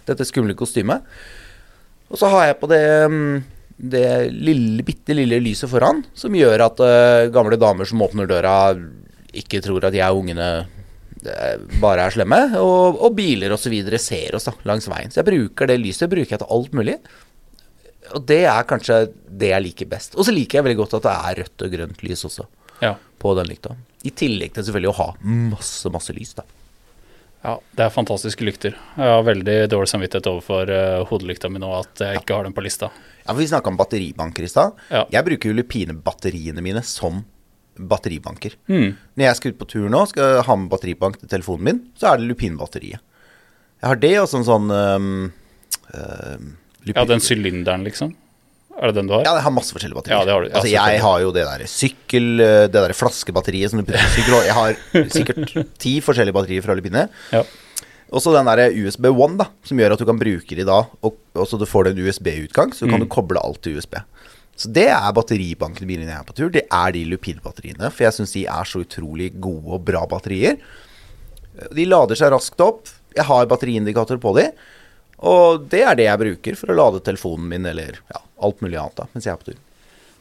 dette 0.10 0.26
skumle 0.28 0.56
kostymet. 0.58 1.04
Og 2.12 2.20
så 2.20 2.28
har 2.34 2.50
jeg 2.50 2.60
på 2.60 2.68
det, 2.72 2.82
mm, 3.12 3.44
det 3.92 4.06
lille, 4.36 4.84
bitte 4.88 5.16
lille 5.16 5.40
lyset 5.44 5.70
foran, 5.72 6.04
som 6.18 6.36
gjør 6.36 6.66
at 6.68 6.82
uh, 6.84 7.30
gamle 7.34 7.58
damer 7.62 7.88
som 7.88 8.02
åpner 8.04 8.28
døra, 8.30 8.56
ikke 9.32 9.62
tror 9.64 9.88
at 9.88 9.96
jeg 9.96 10.12
og 10.12 10.26
ungene 10.26 10.48
eh, 11.24 11.62
bare 11.80 12.04
er 12.10 12.12
slemme. 12.12 12.40
Og, 12.60 12.98
og 13.00 13.14
biler 13.16 13.54
osv. 13.56 13.78
ser 14.02 14.36
oss 14.36 14.50
da, 14.50 14.54
langs 14.68 14.90
veien. 14.92 15.08
Så 15.14 15.22
jeg 15.22 15.30
bruker 15.30 15.72
det 15.72 15.80
lyset 15.80 16.12
bruker 16.12 16.36
jeg 16.36 16.42
til 16.44 16.52
alt 16.52 16.76
mulig. 16.76 16.98
Og 18.12 18.26
det 18.28 18.42
er 18.52 18.68
kanskje 18.68 18.98
det 19.40 19.54
jeg 19.54 19.64
liker 19.70 19.88
best. 19.88 20.18
Og 20.20 20.28
så 20.28 20.34
liker 20.36 20.60
jeg 20.60 20.66
veldig 20.68 20.82
godt 20.82 20.98
at 21.00 21.06
det 21.08 21.14
er 21.16 21.40
rødt 21.46 21.64
og 21.64 21.72
grønt 21.78 22.04
lys 22.04 22.26
også 22.28 22.44
Ja. 22.82 22.96
på 23.24 23.32
den 23.40 23.48
lykta. 23.54 23.78
I 24.04 24.12
tillegg 24.18 24.52
til 24.58 24.66
selvfølgelig 24.68 24.92
å 24.92 24.98
ha 25.00 25.08
masse, 25.54 25.92
masse 25.94 26.12
lys, 26.18 26.34
da. 26.36 26.44
Ja, 27.42 27.56
det 27.74 27.86
er 27.88 27.94
fantastiske 27.94 28.46
lykter. 28.46 28.76
Jeg 28.98 29.14
har 29.16 29.24
veldig 29.26 29.58
dårlig 29.72 29.90
samvittighet 29.90 30.28
overfor 30.30 30.70
uh, 30.70 31.02
hodelykta 31.10 31.50
mi 31.50 31.62
nå 31.62 31.72
at 31.80 32.04
jeg 32.04 32.22
ikke 32.22 32.38
har 32.38 32.46
den 32.46 32.54
på 32.54 32.64
lista. 32.66 32.92
Ja, 33.24 33.32
for 33.32 33.42
Vi 33.42 33.48
snakka 33.50 33.72
om 33.72 33.80
batteribanker 33.80 34.46
i 34.46 34.50
stad. 34.52 34.78
Ja. 34.94 35.08
Jeg 35.10 35.26
bruker 35.26 35.50
jo 35.50 35.58
Lupine-batteriene 35.58 36.62
mine 36.62 36.84
som 36.86 37.24
batteribanker. 37.82 38.58
Mm. 38.70 38.94
Når 39.18 39.26
jeg 39.26 39.40
skal 39.40 39.54
ut 39.54 39.62
på 39.62 39.70
tur 39.74 39.90
nå, 39.90 40.04
skal 40.12 40.42
ha 40.46 40.58
med 40.60 40.70
batteribank 40.70 41.18
til 41.22 41.32
telefonen 41.32 41.66
min, 41.66 41.82
så 41.98 42.12
er 42.12 42.22
det 42.22 42.30
Lupin-batteriet. 42.30 43.02
Jeg 43.82 43.90
har 43.90 44.02
det 44.02 44.14
og 44.22 44.30
sånn 44.30 44.46
sånn 44.46 44.70
um, 44.70 45.14
uh, 45.96 46.50
Ja, 46.92 47.06
den 47.10 47.24
sylinderen, 47.26 47.88
liksom. 47.88 48.14
Er 48.80 48.88
det 48.92 48.96
den 48.96 49.08
du 49.10 49.14
har? 49.14 49.24
Ja, 49.28 49.34
jeg 49.38 49.44
har 49.46 49.52
masse 49.54 49.74
forskjellige 49.76 49.98
batterier. 50.00 50.20
Ja, 50.22 50.26
det 50.26 50.34
har 50.34 50.42
du. 50.42 50.48
Ja, 50.48 50.54
altså, 50.56 50.72
jeg 50.72 51.02
har 51.04 51.18
jo 51.26 51.32
det 51.36 51.44
der 51.48 51.66
sykkel... 51.70 52.30
øh, 52.40 52.68
Det 52.72 52.78
der 52.86 52.94
flaskebatteriet 52.98 53.70
som 53.74 53.82
du 53.82 53.86
putter 53.86 54.06
på 54.06 54.14
sykkel. 54.16 54.38
Jeg 54.48 54.56
har 54.58 54.78
sikkert 55.18 55.58
ti 55.82 55.98
forskjellige 56.02 56.34
batterier 56.38 56.64
fra 56.66 56.74
Lupine. 56.80 57.08
Ja. 57.36 57.44
Og 58.12 58.20
så 58.24 58.34
den 58.36 58.48
der 58.50 58.74
USB 58.76 59.06
One, 59.12 59.38
da, 59.40 59.46
som 59.64 59.80
gjør 59.80 59.94
at 59.96 60.02
du 60.02 60.06
kan 60.10 60.18
bruke 60.20 60.56
de 60.58 60.66
da, 60.68 60.82
og, 61.04 61.14
og 61.36 61.46
så 61.48 61.60
du 61.60 61.64
får 61.70 61.92
en 61.92 62.02
USB-utgang, 62.04 62.74
så 62.76 62.86
Mm. 62.88 62.92
kan 62.92 63.00
du 63.06 63.08
koble 63.12 63.40
alt 63.40 63.62
til 63.64 63.78
USB. 63.80 63.96
Så 64.60 64.68
det 64.76 64.88
er 64.92 65.14
batteribankene 65.16 65.88
mine 65.88 66.04
når 66.04 66.12
jeg 66.12 66.20
er 66.20 66.28
på 66.28 66.36
tur. 66.38 66.50
Det 66.52 66.66
er 66.68 66.92
de 66.92 67.06
Lupin-batteriene, 67.08 67.88
for 67.90 68.04
jeg 68.04 68.14
syns 68.18 68.34
de 68.36 68.44
er 68.52 68.68
så 68.68 68.82
utrolig 68.84 69.32
gode 69.42 69.78
og 69.78 69.86
bra 69.88 70.04
batterier. 70.12 70.58
De 71.76 71.86
lader 71.88 72.20
seg 72.20 72.32
raskt 72.34 72.60
opp. 72.64 72.88
Jeg 73.16 73.26
har 73.28 73.48
batteriindikator 73.52 74.20
på 74.24 74.36
de. 74.38 74.50
Og 75.22 75.68
det 75.70 75.84
er 75.86 75.98
det 75.98 76.08
jeg 76.08 76.22
bruker 76.22 76.58
for 76.58 76.72
å 76.72 76.78
lade 76.78 77.04
telefonen 77.06 77.50
min, 77.52 77.68
eller 77.70 78.00
ja, 78.10 78.22
alt 78.42 78.64
mulig 78.64 78.80
annet 78.82 79.04
da, 79.04 79.10
mens 79.14 79.28
jeg 79.28 79.34
er 79.34 79.42
på 79.42 79.52
tur. 79.52 79.60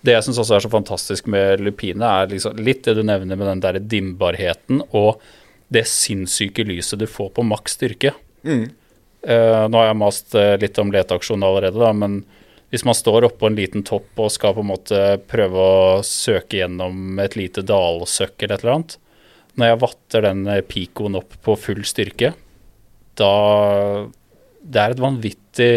Det 0.00 0.14
jeg 0.14 0.24
syns 0.24 0.40
også 0.40 0.56
er 0.56 0.64
så 0.64 0.72
fantastisk 0.72 1.28
med 1.32 1.60
lupine, 1.64 2.08
er 2.08 2.32
liksom 2.32 2.60
litt 2.60 2.84
det 2.86 2.96
du 2.96 3.02
nevner 3.04 3.36
med 3.36 3.48
den 3.50 3.62
der 3.64 3.78
dimmbarheten 3.84 4.82
og 4.96 5.20
det 5.70 5.84
sinnssyke 5.88 6.64
lyset 6.66 7.00
du 7.00 7.06
får 7.08 7.30
på 7.36 7.44
maks 7.46 7.76
styrke. 7.78 8.14
Mm. 8.44 8.70
Uh, 9.20 9.66
nå 9.68 9.76
har 9.76 9.90
jeg 9.90 9.98
mast 10.00 10.34
eh, 10.38 10.54
litt 10.60 10.78
om 10.80 10.92
leteaksjonen 10.92 11.44
allerede, 11.44 11.80
da, 11.80 11.92
men 11.92 12.22
hvis 12.72 12.86
man 12.86 12.96
står 12.96 13.26
oppå 13.26 13.50
en 13.50 13.58
liten 13.58 13.84
topp 13.86 14.20
og 14.22 14.32
skal 14.32 14.54
på 14.56 14.64
en 14.64 14.70
måte 14.70 15.00
prøve 15.28 15.60
å 15.60 16.02
søke 16.06 16.60
gjennom 16.60 17.18
et 17.20 17.34
lite 17.36 17.64
dalsøkk 17.66 18.46
eller 18.46 18.54
et 18.54 18.64
eller 18.64 18.76
annet 18.76 18.94
Når 19.58 19.70
jeg 19.70 19.80
vatter 19.82 20.24
den 20.28 20.44
pikoen 20.46 20.68
Picoen 20.70 21.18
opp 21.18 21.34
på 21.42 21.56
full 21.58 21.82
styrke, 21.84 22.32
da 23.18 23.32
Det 24.60 24.82
er 24.82 24.94
et 24.94 25.02
vanvittig 25.02 25.70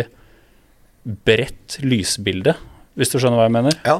bredt 1.03 1.79
lysbilde, 1.83 2.55
hvis 2.97 3.11
du 3.11 3.17
skjønner 3.19 3.39
hva 3.39 3.47
jeg 3.47 3.55
mener? 3.57 3.79
Ja. 3.87 3.99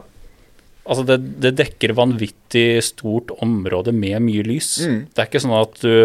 Altså 0.84 1.06
det, 1.08 1.18
det 1.44 1.54
dekker 1.60 1.96
vanvittig 1.96 2.84
stort 2.84 3.32
område 3.44 3.94
med 3.96 4.20
mye 4.26 4.44
lys. 4.46 4.76
Mm. 4.84 5.00
Det 5.12 5.24
er 5.24 5.30
ikke 5.30 5.44
sånn 5.44 5.56
at 5.56 5.80
du 5.84 5.96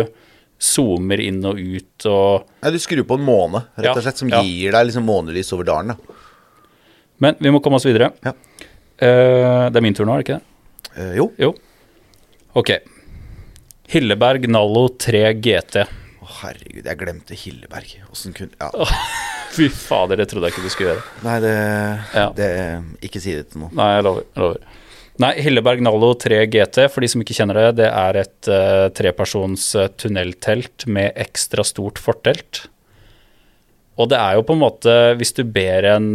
zoomer 0.58 1.20
inn 1.22 1.38
og 1.46 1.58
ut 1.58 2.06
og 2.10 2.48
Nei, 2.64 2.72
du 2.74 2.80
skrur 2.82 3.04
på 3.06 3.18
en 3.18 3.26
måne, 3.26 3.62
rett 3.78 3.94
og 3.94 4.02
slett, 4.02 4.18
som 4.18 4.30
ja. 4.32 4.42
gir 4.42 4.74
deg 4.74 4.88
liksom 4.88 5.06
månelys 5.06 5.52
over 5.54 5.68
dalen. 5.68 5.94
da. 5.94 6.18
Men 7.22 7.38
vi 7.42 7.52
må 7.54 7.62
komme 7.62 7.78
oss 7.78 7.86
videre. 7.86 8.12
Ja. 8.26 8.34
Uh, 8.98 9.66
det 9.70 9.78
er 9.78 9.84
min 9.84 9.94
tur 9.94 10.06
nå, 10.06 10.14
er 10.14 10.22
det 10.22 10.26
ikke 10.26 10.38
det? 10.38 10.94
Uh, 10.98 11.14
jo. 11.18 11.28
Jo. 11.38 11.52
Ok. 12.58 12.74
Hilleberg 13.90 14.46
Nallo 14.50 14.88
3 14.98 15.22
GT. 15.38 15.82
Å, 16.28 16.34
herregud, 16.42 16.84
jeg 16.84 17.00
glemte 17.00 17.36
Hilleberg. 17.40 17.94
Åssen 18.12 18.34
kunne 18.36 18.52
ja. 18.60 18.88
Fy 19.54 19.70
fader, 19.72 20.20
det 20.20 20.28
trodde 20.28 20.50
jeg 20.50 20.56
ikke 20.58 20.66
du 20.66 20.72
skulle 20.74 20.90
gjøre. 20.92 21.04
Nei, 21.24 21.36
det, 21.44 21.54
Ja. 22.12 22.26
det 22.36 22.48
Ikke 23.08 23.22
si 23.24 23.32
det 23.32 23.46
til 23.52 23.62
noen. 23.64 23.72
Nei, 23.78 23.86
jeg 23.96 24.04
lover. 24.04 24.26
Jeg 24.34 24.44
lover. 24.44 24.76
Nei, 25.18 25.32
Hilleberg 25.42 25.80
Nallo 25.82 26.12
3 26.14 26.44
GT, 26.52 26.84
for 26.92 27.02
de 27.02 27.08
som 27.10 27.22
ikke 27.24 27.34
kjenner 27.34 27.58
det, 27.58 27.80
det 27.80 27.88
er 27.88 28.18
et 28.20 28.50
uh, 28.52 28.86
trepersons 28.94 29.64
eh, 29.74 29.88
tunneltelt 29.98 30.84
med 30.86 31.16
ekstra 31.18 31.64
stort 31.66 31.98
fortelt. 31.98 32.68
Og 33.98 34.12
det 34.12 34.20
er 34.20 34.36
jo 34.38 34.44
på 34.46 34.54
en 34.54 34.60
måte 34.62 34.92
Hvis 35.18 35.34
du 35.34 35.40
ber 35.42 35.88
en 35.90 36.06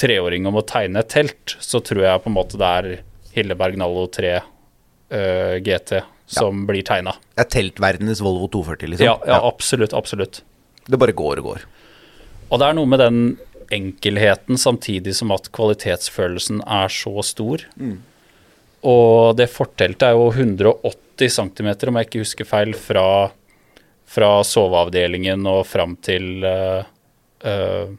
treåring 0.00 0.48
om 0.48 0.58
å 0.58 0.64
tegne 0.66 1.04
et 1.04 1.12
telt, 1.12 1.54
så 1.62 1.78
tror 1.84 2.02
jeg 2.02 2.24
på 2.24 2.32
en 2.32 2.34
måte 2.34 2.58
det 2.58 2.72
er 2.80 2.88
Hilleberg 3.36 3.78
Nallo 3.78 4.08
3 4.10 4.32
uh, 4.40 5.54
GT 5.62 6.00
som 6.30 6.64
blir 6.68 6.84
tegna. 6.86 7.16
Det 7.34 7.44
er 7.44 7.52
teltverdenens 7.56 8.22
Volvo 8.22 8.48
240, 8.52 8.92
liksom. 8.94 9.08
Ja, 9.08 9.16
ja, 9.26 9.40
absolutt. 9.46 9.94
Absolutt. 9.96 10.42
Det 10.86 10.98
bare 11.00 11.14
går 11.16 11.42
og 11.42 11.52
går. 11.52 11.64
Og 12.50 12.60
det 12.62 12.68
er 12.68 12.76
noe 12.78 12.90
med 12.90 13.02
den 13.02 13.18
enkelheten 13.70 14.58
samtidig 14.58 15.14
som 15.18 15.32
at 15.34 15.50
kvalitetsfølelsen 15.54 16.62
er 16.66 16.90
så 16.92 17.22
stor. 17.26 17.64
Og 18.80 19.36
det 19.38 19.50
forteltet 19.52 20.08
er 20.08 20.16
jo 20.16 20.30
180 20.32 21.34
cm, 21.36 21.68
om 21.90 21.98
jeg 22.00 22.08
ikke 22.08 22.22
husker 22.24 22.48
feil, 22.48 22.74
fra, 22.74 23.30
fra 24.08 24.30
soveavdelingen 24.46 25.46
og 25.50 25.62
fram 25.68 25.96
til 26.02 26.46
uh, 26.46 26.80
uh, 27.44 27.92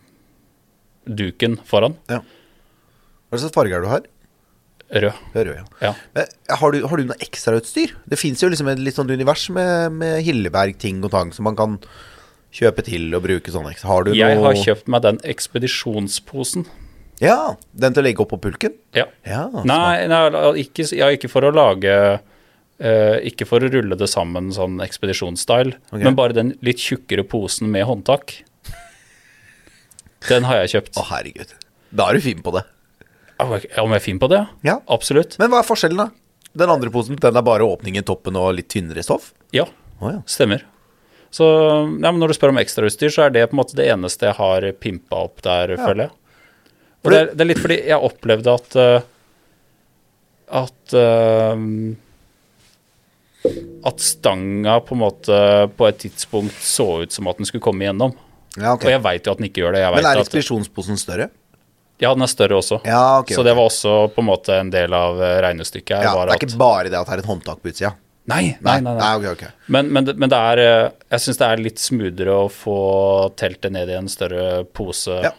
duken 1.05 1.59
foran. 1.67 1.95
Hva 2.09 3.39
slags 3.39 3.55
farge 3.55 3.77
er 3.77 3.83
det 3.83 3.87
du 3.87 3.93
har? 3.93 4.10
Rød. 4.91 5.19
Rød, 5.33 5.51
ja. 5.55 5.65
Ja. 5.79 5.91
Men, 6.17 6.31
har, 6.59 6.73
du, 6.75 6.85
har 6.87 6.99
du 6.99 7.07
noe 7.07 7.23
ekstrautstyr? 7.23 7.93
Det 8.11 8.19
fins 8.19 8.41
jo 8.43 8.49
liksom 8.51 8.67
et 8.71 8.81
litt 8.83 8.97
sånt 8.97 9.11
univers 9.11 9.45
med, 9.53 9.95
med 9.95 10.19
Hilleberg-ting 10.25 10.99
og 11.07 11.13
tang 11.13 11.31
som 11.35 11.47
man 11.47 11.55
kan 11.59 11.77
kjøpe 12.51 12.83
til 12.83 13.07
og 13.15 13.23
bruke 13.23 13.53
sånn 13.53 13.69
ekstra. 13.71 13.87
Har 13.91 14.07
du 14.07 14.15
Jeg 14.17 14.35
noe 14.35 14.49
har 14.49 14.59
kjøpt 14.59 14.91
meg 14.91 15.05
den 15.05 15.21
ekspedisjonsposen. 15.31 16.67
Ja, 17.21 17.55
den 17.77 17.95
til 17.95 18.01
å 18.01 18.05
legge 18.07 18.23
opp 18.23 18.33
på 18.33 18.41
pulken? 18.41 18.75
Ja. 18.97 19.05
Ja, 19.27 19.45
Nei, 19.67 20.07
nei 20.09 20.21
ikke, 20.63 20.87
ikke 20.89 21.29
for 21.29 21.45
å 21.45 21.51
lage 21.53 21.93
uh, 22.17 23.17
Ikke 23.29 23.45
for 23.45 23.61
å 23.61 23.69
rulle 23.69 23.95
det 23.99 24.09
sammen 24.09 24.49
sånn 24.55 24.81
ekspedisjonsstyle, 24.83 25.77
okay. 25.91 26.01
men 26.01 26.17
bare 26.17 26.35
den 26.35 26.55
litt 26.65 26.81
tjukkere 26.81 27.23
posen 27.23 27.69
med 27.71 27.85
håndtak. 27.87 28.41
Den 30.27 30.49
har 30.49 30.63
jeg 30.63 30.75
kjøpt. 30.75 30.97
Å, 30.97 31.07
herregud. 31.13 31.55
Da 31.93 32.09
er 32.09 32.17
du 32.17 32.25
fin 32.25 32.41
på 32.43 32.53
det. 32.57 32.65
Om 33.45 33.93
jeg 33.93 33.99
er 33.99 34.03
fin 34.03 34.19
på 34.21 34.29
det? 34.31 34.41
Ja. 34.67 34.79
Absolutt. 34.91 35.37
Men 35.41 35.51
hva 35.53 35.61
er 35.61 35.67
forskjellen, 35.67 36.01
da? 36.01 36.09
Den 36.57 36.71
andre 36.73 36.91
posen, 36.91 37.15
den 37.21 37.39
er 37.39 37.45
bare 37.47 37.63
åpning 37.65 37.97
i 37.99 38.03
toppen 38.05 38.35
og 38.39 38.53
litt 38.57 38.67
tynnere 38.71 39.03
stoff? 39.05 39.31
Ja, 39.55 39.65
oh, 40.01 40.09
ja. 40.11 40.19
stemmer. 40.27 40.65
Så 41.31 41.45
ja, 42.03 42.11
når 42.11 42.31
du 42.31 42.35
spør 42.35 42.51
om 42.51 42.59
ekstrautstyr, 42.59 43.11
så 43.13 43.25
er 43.25 43.35
det 43.35 43.45
på 43.47 43.55
en 43.55 43.61
måte 43.61 43.77
det 43.79 43.87
eneste 43.93 44.27
jeg 44.27 44.35
har 44.35 44.67
pimpa 44.83 45.23
opp 45.29 45.39
der, 45.45 45.77
føler 45.79 46.09
jeg. 46.09 46.15
Og 47.01 47.13
det 47.13 47.19
er, 47.21 47.29
det 47.31 47.43
er 47.43 47.49
litt 47.49 47.61
fordi 47.63 47.77
jeg 47.87 48.07
opplevde 48.09 48.53
at 48.53 48.75
eh, 48.77 49.05
At 50.61 50.93
eh, 50.99 51.63
At 53.89 54.03
stanga 54.05 54.75
på 54.85 54.93
en 54.97 55.01
måte 55.01 55.37
på 55.79 55.87
et 55.87 56.01
tidspunkt 56.03 56.59
så 56.61 56.89
ut 57.01 57.15
som 57.15 57.31
at 57.31 57.39
den 57.39 57.49
skulle 57.49 57.63
komme 57.63 57.87
igjennom. 57.87 58.13
ja 58.59 58.75
okay. 58.75 58.91
Og 58.91 58.97
jeg 58.97 59.03
veit 59.07 59.25
jo 59.25 59.33
at 59.33 59.39
den 59.39 59.47
ikke 59.49 59.63
gjør 59.63 59.79
det. 59.79 59.85
Men 59.95 60.09
er 60.11 60.21
ekspedisjonsposen 60.21 60.99
større? 61.01 61.31
Ja, 62.01 62.11
den 62.17 62.25
er 62.25 62.31
større 62.31 62.57
også. 62.59 62.81
Ja, 62.87 63.19
ok. 63.21 63.33
så 63.37 63.43
det 63.45 63.53
var 63.57 63.67
også 63.69 63.95
på 64.15 64.23
en 64.23 64.27
måte 64.31 64.55
en 64.59 64.71
del 64.73 64.93
av 64.97 65.19
eh, 65.21 65.35
regnestykket 65.45 65.95
her. 65.99 66.07
ja, 66.09 66.13
var 66.17 66.31
Det 66.31 66.33
er 66.33 66.39
at, 66.41 66.47
ikke 66.49 66.59
bare 66.61 66.89
det 66.89 66.97
at 66.97 67.07
det 67.11 67.19
er 67.19 67.23
et 67.25 67.29
håndtak 67.31 67.61
på 67.61 67.71
utsida? 67.73 67.93
nei, 68.31 68.55
nei, 68.61 68.75
nei, 68.85 68.93
nei. 68.95 69.11
ok, 69.17 69.23
ok. 69.33 69.43
Men, 69.73 69.87
men, 69.91 70.05
men 70.15 70.29
det 70.29 70.37
er 70.37 70.59
eh, 70.61 70.89
Jeg 71.15 71.23
syns 71.23 71.39
det 71.39 71.47
er 71.47 71.61
litt 71.65 71.79
smoothere 71.81 72.35
å 72.43 72.49
få 72.53 72.75
teltet 73.35 73.73
ned 73.73 73.89
i 73.89 73.95
en 73.97 74.09
større 74.11 74.63
pose, 74.77 75.17
Ja. 75.25 75.31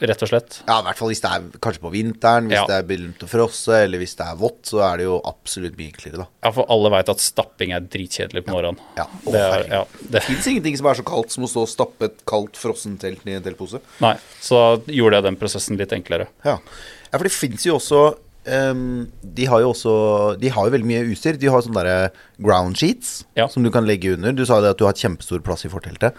Rett 0.00 0.22
og 0.22 0.28
slett. 0.28 0.58
Ja, 0.68 0.80
i 0.80 0.84
hvert 0.84 0.98
fall 0.98 1.08
hvis 1.08 1.22
det 1.24 1.30
er 1.32 1.44
kanskje 1.64 1.80
på 1.80 1.90
vinteren, 1.94 2.48
hvis 2.50 2.58
Ja. 2.58 2.64
det 2.68 2.76
er 2.76 2.82
begynt 2.88 3.22
å 3.24 3.28
frosse, 3.30 3.78
eller 3.84 3.98
hvis 4.02 4.16
det 4.18 4.26
er 4.26 4.36
vått, 4.36 4.62
så 4.68 4.82
er 4.84 4.98
det 4.98 5.04
jo 5.06 5.20
absolutt 5.24 5.76
mye 5.78 5.88
enklere, 5.92 6.16
da. 6.20 6.26
Ja, 6.44 6.50
for 6.52 6.66
alle 6.68 6.90
veit 6.92 7.08
at 7.08 7.18
stapping 7.24 7.72
er 7.72 7.80
dritkjedelig 7.80 8.44
på 8.44 8.52
morgenen. 8.52 8.78
Ja. 8.98 9.04
Å, 9.06 9.32
Det 9.32 9.40
er, 9.40 9.64
ja, 9.72 9.84
det, 10.10 10.22
fins 10.22 10.46
ingenting 10.46 10.76
som 10.76 10.86
er 10.86 10.94
så 11.00 11.06
kaldt 11.06 11.30
som 11.32 11.44
å 11.44 11.48
stå 11.48 11.62
og 11.64 11.68
stappe 11.72 12.04
et 12.10 12.24
kaldt 12.26 12.56
frossentelt 12.60 13.24
i 13.26 13.32
en 13.38 13.42
teltpose. 13.42 13.80
nei, 14.00 14.16
så 14.40 14.82
gjorde 14.86 15.16
jeg 15.20 15.22
den 15.30 15.36
prosessen 15.40 15.76
litt 15.78 15.92
enklere. 15.96 16.28
Ja. 16.44 16.58
ja, 16.58 17.16
for 17.18 17.24
det 17.24 17.32
fins 17.32 17.64
jo 17.64 17.76
også 17.78 18.16
um, 18.46 19.10
De 19.22 19.44
har 19.46 19.60
jo 19.60 19.72
også 19.72 20.38
De 20.38 20.48
har 20.48 20.66
jo 20.68 20.70
veldig 20.76 20.86
mye 20.86 21.06
utstyr. 21.10 21.38
De 21.40 21.46
har 21.50 21.62
sånne 21.62 21.82
derre 21.82 22.10
ground 22.38 22.76
sheets 22.76 23.24
Ja. 23.34 23.48
som 23.48 23.62
du 23.64 23.70
kan 23.70 23.86
legge 23.86 24.12
under. 24.14 24.32
Du 24.32 24.44
sa 24.46 24.60
det 24.60 24.70
at 24.70 24.78
du 24.78 24.84
har 24.84 24.92
et 24.92 25.00
kjempestor 25.02 25.40
plass 25.42 25.64
i 25.64 25.68
forteltet. 25.72 26.14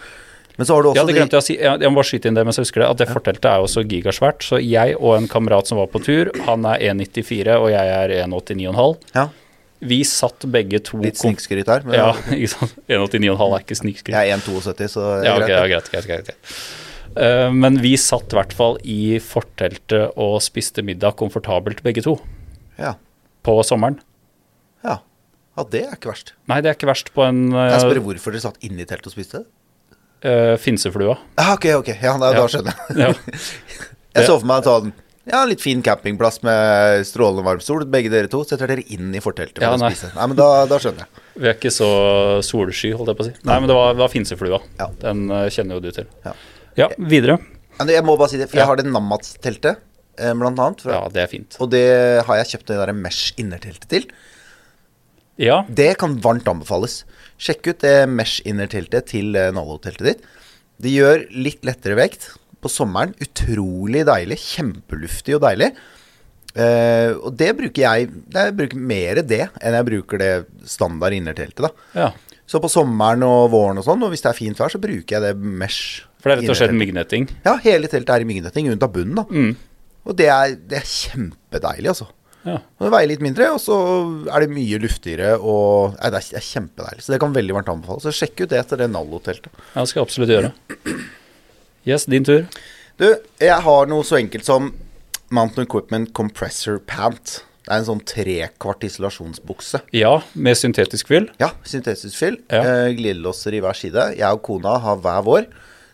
Men 0.58 0.66
så 0.66 0.74
har 0.74 0.82
du 0.84 0.90
også 0.90 0.98
Ja, 0.98 1.06
det 1.06 1.16
glemte 1.16 1.38
jeg 1.38 1.44
å 1.44 1.46
si. 1.46 1.56
Jeg 1.62 1.90
må 1.92 2.00
bare 2.00 2.10
skyte 2.10 2.30
inn 2.32 2.38
det 2.38 2.44
mens 2.48 2.58
jeg 2.58 2.66
husker 2.66 2.82
det. 2.82 2.88
At 2.90 2.98
det 3.04 3.08
forteltet 3.12 3.46
er 3.52 3.60
jo 3.62 3.68
så 3.70 3.84
gigasvært. 3.86 4.42
Så 4.42 4.58
jeg 4.64 4.96
og 4.98 5.12
en 5.20 5.28
kamerat 5.30 5.68
som 5.70 5.78
var 5.78 5.88
på 5.94 6.02
tur, 6.04 6.32
han 6.48 6.66
er 6.66 6.82
1,94 6.96 7.60
og 7.62 7.68
jeg 7.70 7.92
er 7.98 8.16
1,89,5. 8.26 8.98
Ja, 9.14 9.28
Vi 9.80 10.00
satt 10.10 10.48
begge 10.50 10.80
to 10.82 10.98
litt 10.98 11.20
snikskryt 11.22 11.68
her. 11.70 11.84
Men 11.86 11.94
Ja, 12.00 12.08
ikke 12.34 12.50
sant. 12.56 12.74
1,89,5 12.90 13.54
er 13.54 13.62
ikke 13.62 13.78
snikskryt. 13.78 14.16
jeg 14.18 14.32
er 14.34 14.38
1,72, 14.42 14.90
så 14.96 15.06
det 15.22 15.28
er 15.28 15.30
Ja, 15.30 15.36
okay, 15.38 15.48
greit. 15.48 15.58
ja, 15.60 15.68
greit, 15.68 15.92
greit, 15.92 16.08
greit, 16.08 16.26
greit. 16.26 16.58
Eh, 17.18 17.52
men 17.54 17.78
vi 17.82 17.94
satt 17.98 18.34
i 18.34 18.38
hvert 18.40 18.54
fall 18.58 18.80
i 18.84 19.18
forteltet 19.22 20.18
og 20.18 20.40
spiste 20.42 20.82
middag 20.86 21.16
komfortabelt 21.18 21.84
begge 21.86 22.02
to 22.06 22.18
Ja. 22.78 22.96
på 23.46 23.60
sommeren. 23.66 24.00
Ja. 24.84 24.98
ja, 25.58 25.64
det 25.70 25.84
er 25.86 25.94
ikke 25.96 26.10
verst. 26.12 26.34
Nei, 26.50 26.60
det 26.62 26.70
er 26.74 26.76
ikke 26.78 26.90
verst 26.90 27.14
på 27.14 27.24
en 27.28 27.52
jeg 27.54 27.80
spør 27.86 28.02
hvorfor 28.10 28.34
dere 28.34 28.42
satt 28.42 28.58
inne 28.66 28.82
i 28.82 28.86
teltet 28.90 29.08
og 29.10 29.14
spiste? 29.16 29.46
Finseflua. 30.62 31.18
Ah, 31.40 31.54
ok, 31.56 31.66
ok. 31.82 31.92
Ja, 32.02 32.16
da, 32.22 32.32
Ja. 32.34 32.40
da 32.42 32.48
skjønner 32.52 32.74
jeg. 32.74 32.98
Ja. 32.98 33.14
Jeg 34.18 34.26
så 34.26 34.40
for 34.42 34.48
meg 34.50 34.64
sånn 34.66 34.94
Ja, 35.30 35.44
litt 35.46 35.60
fin 35.62 35.82
campingplass 35.86 36.40
med 36.42 37.04
strålende 37.06 37.44
varm 37.46 37.60
sol. 37.62 37.84
Begge 37.92 38.10
dere 38.10 38.30
to 38.32 38.40
setter 38.48 38.70
dere 38.72 38.82
inn 38.96 39.12
i 39.14 39.20
forteltet 39.22 39.60
for 39.60 39.66
Ja, 39.68 39.74
å 39.76 39.82
nei. 39.82 39.90
spise. 39.94 40.10
Nei, 40.16 40.28
men 40.32 40.38
da, 40.40 40.48
da 40.72 40.78
skjønner 40.80 41.04
jeg. 41.04 41.24
Vi 41.44 41.50
er 41.52 41.58
ikke 41.58 41.74
så 41.76 41.90
solsky, 42.48 42.94
holdt 42.96 43.12
jeg 43.12 43.20
på 43.20 43.26
å 43.26 43.28
si. 43.28 43.34
Nei, 43.46 43.58
men 43.60 43.68
det 43.70 43.76
var, 43.78 43.92
det 43.98 44.02
var 44.06 44.14
finseflua. 44.14 44.62
Ja. 44.80 44.88
Den 45.04 45.26
eh, 45.30 45.50
kjenner 45.54 45.78
jo 45.78 45.84
du 45.84 45.92
til. 46.00 46.08
Ja. 46.26 46.34
Ja, 46.80 46.88
videre. 46.98 47.36
Men 47.78 47.92
jeg 47.94 48.06
må 48.08 48.16
bare 48.18 48.32
si 48.32 48.40
det, 48.40 48.48
for 48.50 48.58
jeg 48.62 48.70
har 48.72 48.80
det 48.80 48.88
Nammat-teltet, 48.90 49.84
eh, 50.18 50.34
blant 50.40 50.58
annet. 50.64 50.82
For, 50.88 50.96
Ja, 50.96 51.04
det 51.14 51.22
er 51.26 51.30
fint. 51.36 51.60
Og 51.62 51.70
det 51.76 51.84
har 52.26 52.40
jeg 52.42 52.50
kjøpt 52.56 52.72
det 52.72 52.80
der 52.80 52.94
Mesh-innerteltet 52.98 53.88
til. 53.92 54.08
Ja, 55.38 55.62
Det 55.70 55.92
kan 56.02 56.18
varmt 56.22 56.48
anbefales. 56.50 57.04
Sjekk 57.38 57.70
ut 57.70 57.84
det 57.86 58.08
Mesh-innerteltet 58.10 59.12
til 59.14 59.38
eh, 59.38 59.52
Nallo-teltet 59.54 60.08
ditt. 60.10 60.26
Det 60.82 60.94
gjør 60.94 61.28
litt 61.34 61.66
lettere 61.66 61.98
vekt 61.98 62.32
på 62.62 62.72
sommeren. 62.72 63.14
Utrolig 63.22 64.04
deilig. 64.08 64.40
Kjempeluftig 64.42 65.38
og 65.38 65.46
deilig. 65.46 65.72
Uh, 66.58 67.14
og 67.28 67.36
det 67.38 67.52
bruker 67.54 67.84
jeg 67.84 68.08
Jeg 68.34 68.54
bruker 68.58 68.80
mer 68.82 69.20
det 69.22 69.44
enn 69.62 69.76
jeg 69.78 69.86
bruker 69.86 70.18
det 70.18 70.30
standard 70.66 71.14
innerteltet. 71.14 71.68
da 71.68 72.00
ja. 72.00 72.08
Så 72.48 72.62
på 72.64 72.72
sommeren 72.72 73.22
og 73.28 73.52
våren 73.52 73.78
og 73.78 73.86
sånn, 73.86 74.02
og 74.08 74.14
hvis 74.14 74.24
det 74.24 74.32
er 74.32 74.38
fint 74.38 74.58
vær, 74.58 74.72
så 74.72 74.80
bruker 74.80 75.18
jeg 75.18 75.22
det 75.22 75.34
Mesh. 75.36 76.06
For 76.24 76.32
det 76.32 76.38
er 76.38 76.42
rett 76.42 76.54
og 76.54 76.58
slett 76.58 76.78
myggnetting. 76.80 77.28
Ja, 77.44 77.58
hele 77.62 77.90
teltet 77.92 78.14
er 78.16 78.24
i 78.24 78.30
myggnetting 78.30 78.70
unntatt 78.72 78.94
bunnen, 78.96 79.20
da. 79.20 79.26
Mm. 79.28 79.52
Og 80.08 80.16
det 80.18 80.30
er, 80.32 80.56
det 80.72 80.80
er 80.80 80.88
kjempedeilig, 80.88 81.92
altså. 81.92 82.08
Ja. 82.48 82.58
Den 82.80 82.94
veier 82.94 83.10
litt 83.12 83.24
mindre, 83.26 83.50
og 83.56 83.60
så 83.60 83.78
er 84.32 84.46
det 84.46 84.54
mye 84.54 84.80
luftigere 84.82 85.36
og 85.38 85.98
Nei, 85.98 86.12
det 86.14 86.22
er, 86.22 86.28
det 86.32 86.40
er 86.40 86.48
kjempedeilig. 86.48 87.04
Så 87.04 87.14
det 87.14 87.22
kan 87.24 87.36
veldig 87.36 87.58
varmt 87.58 87.72
anbefales. 87.74 88.08
Så 88.08 88.16
sjekk 88.16 88.46
ut 88.46 88.52
det 88.54 88.62
etter 88.62 88.80
det 88.82 88.90
Nallo-teltet. 88.94 89.52
ja, 89.74 89.82
det 89.82 89.88
skal 89.92 90.02
jeg 90.02 90.08
absolutt 90.08 90.34
gjøre. 90.36 90.54
Yes, 91.88 92.08
din 92.10 92.26
tur. 92.28 92.48
Du, 93.00 93.06
jeg 93.40 93.64
har 93.68 93.92
noe 93.92 94.04
så 94.08 94.18
enkelt 94.20 94.48
som 94.48 94.72
Mountain 95.30 95.68
Equipment 95.68 96.14
Compressor 96.18 96.80
Pant. 96.88 97.42
Det 97.68 97.74
er 97.74 97.82
en 97.82 97.88
sånn 97.90 98.04
trekvart 98.08 98.86
isolasjonsbukse. 98.88 99.82
Ja, 99.96 100.14
med 100.40 100.56
syntetisk 100.56 101.10
fyll. 101.12 101.28
Ja, 101.42 101.52
syntetisk 101.68 102.16
fyll. 102.16 102.40
Ja. 102.48 102.62
Eh, 102.64 102.94
glidelåser 102.96 103.58
i 103.58 103.60
hver 103.64 103.76
side. 103.76 104.06
Jeg 104.16 104.40
og 104.40 104.44
kona 104.48 104.78
har 104.84 105.02
hver 105.04 105.26
vår. 105.28 105.50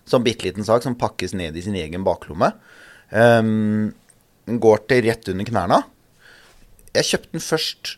Sånn 0.10 0.26
bitte 0.26 0.46
liten 0.46 0.68
sak 0.68 0.86
som 0.86 0.98
pakkes 1.00 1.34
ned 1.38 1.58
i 1.58 1.64
sin 1.66 1.78
egen 1.80 2.06
baklomme. 2.06 2.52
Um, 3.10 3.90
går 4.46 4.84
til 4.90 5.06
rett 5.08 5.30
under 5.34 5.48
knærne. 5.50 5.82
Jeg 6.94 7.10
kjøpte 7.10 7.34
den 7.34 7.44
først 7.44 7.96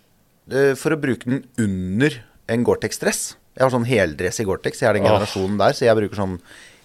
eh, 0.51 0.73
for 0.79 0.95
å 0.95 0.99
bruke 1.01 1.27
den 1.27 1.43
under 1.61 2.19
en 2.51 2.63
Gore-Tex-dress. 2.67 3.23
Jeg 3.55 3.63
har 3.63 3.73
sånn 3.73 3.87
heldress 3.87 4.41
i 4.41 4.45
Gore-Tex. 4.47 4.83
Jeg 4.83 4.89
er 4.91 4.99
den 4.99 5.07
oh. 5.07 5.13
generasjonen 5.13 5.59
der, 5.61 5.75
så 5.75 5.87
jeg 5.87 5.97
bruker 5.99 6.19
sånn 6.19 6.37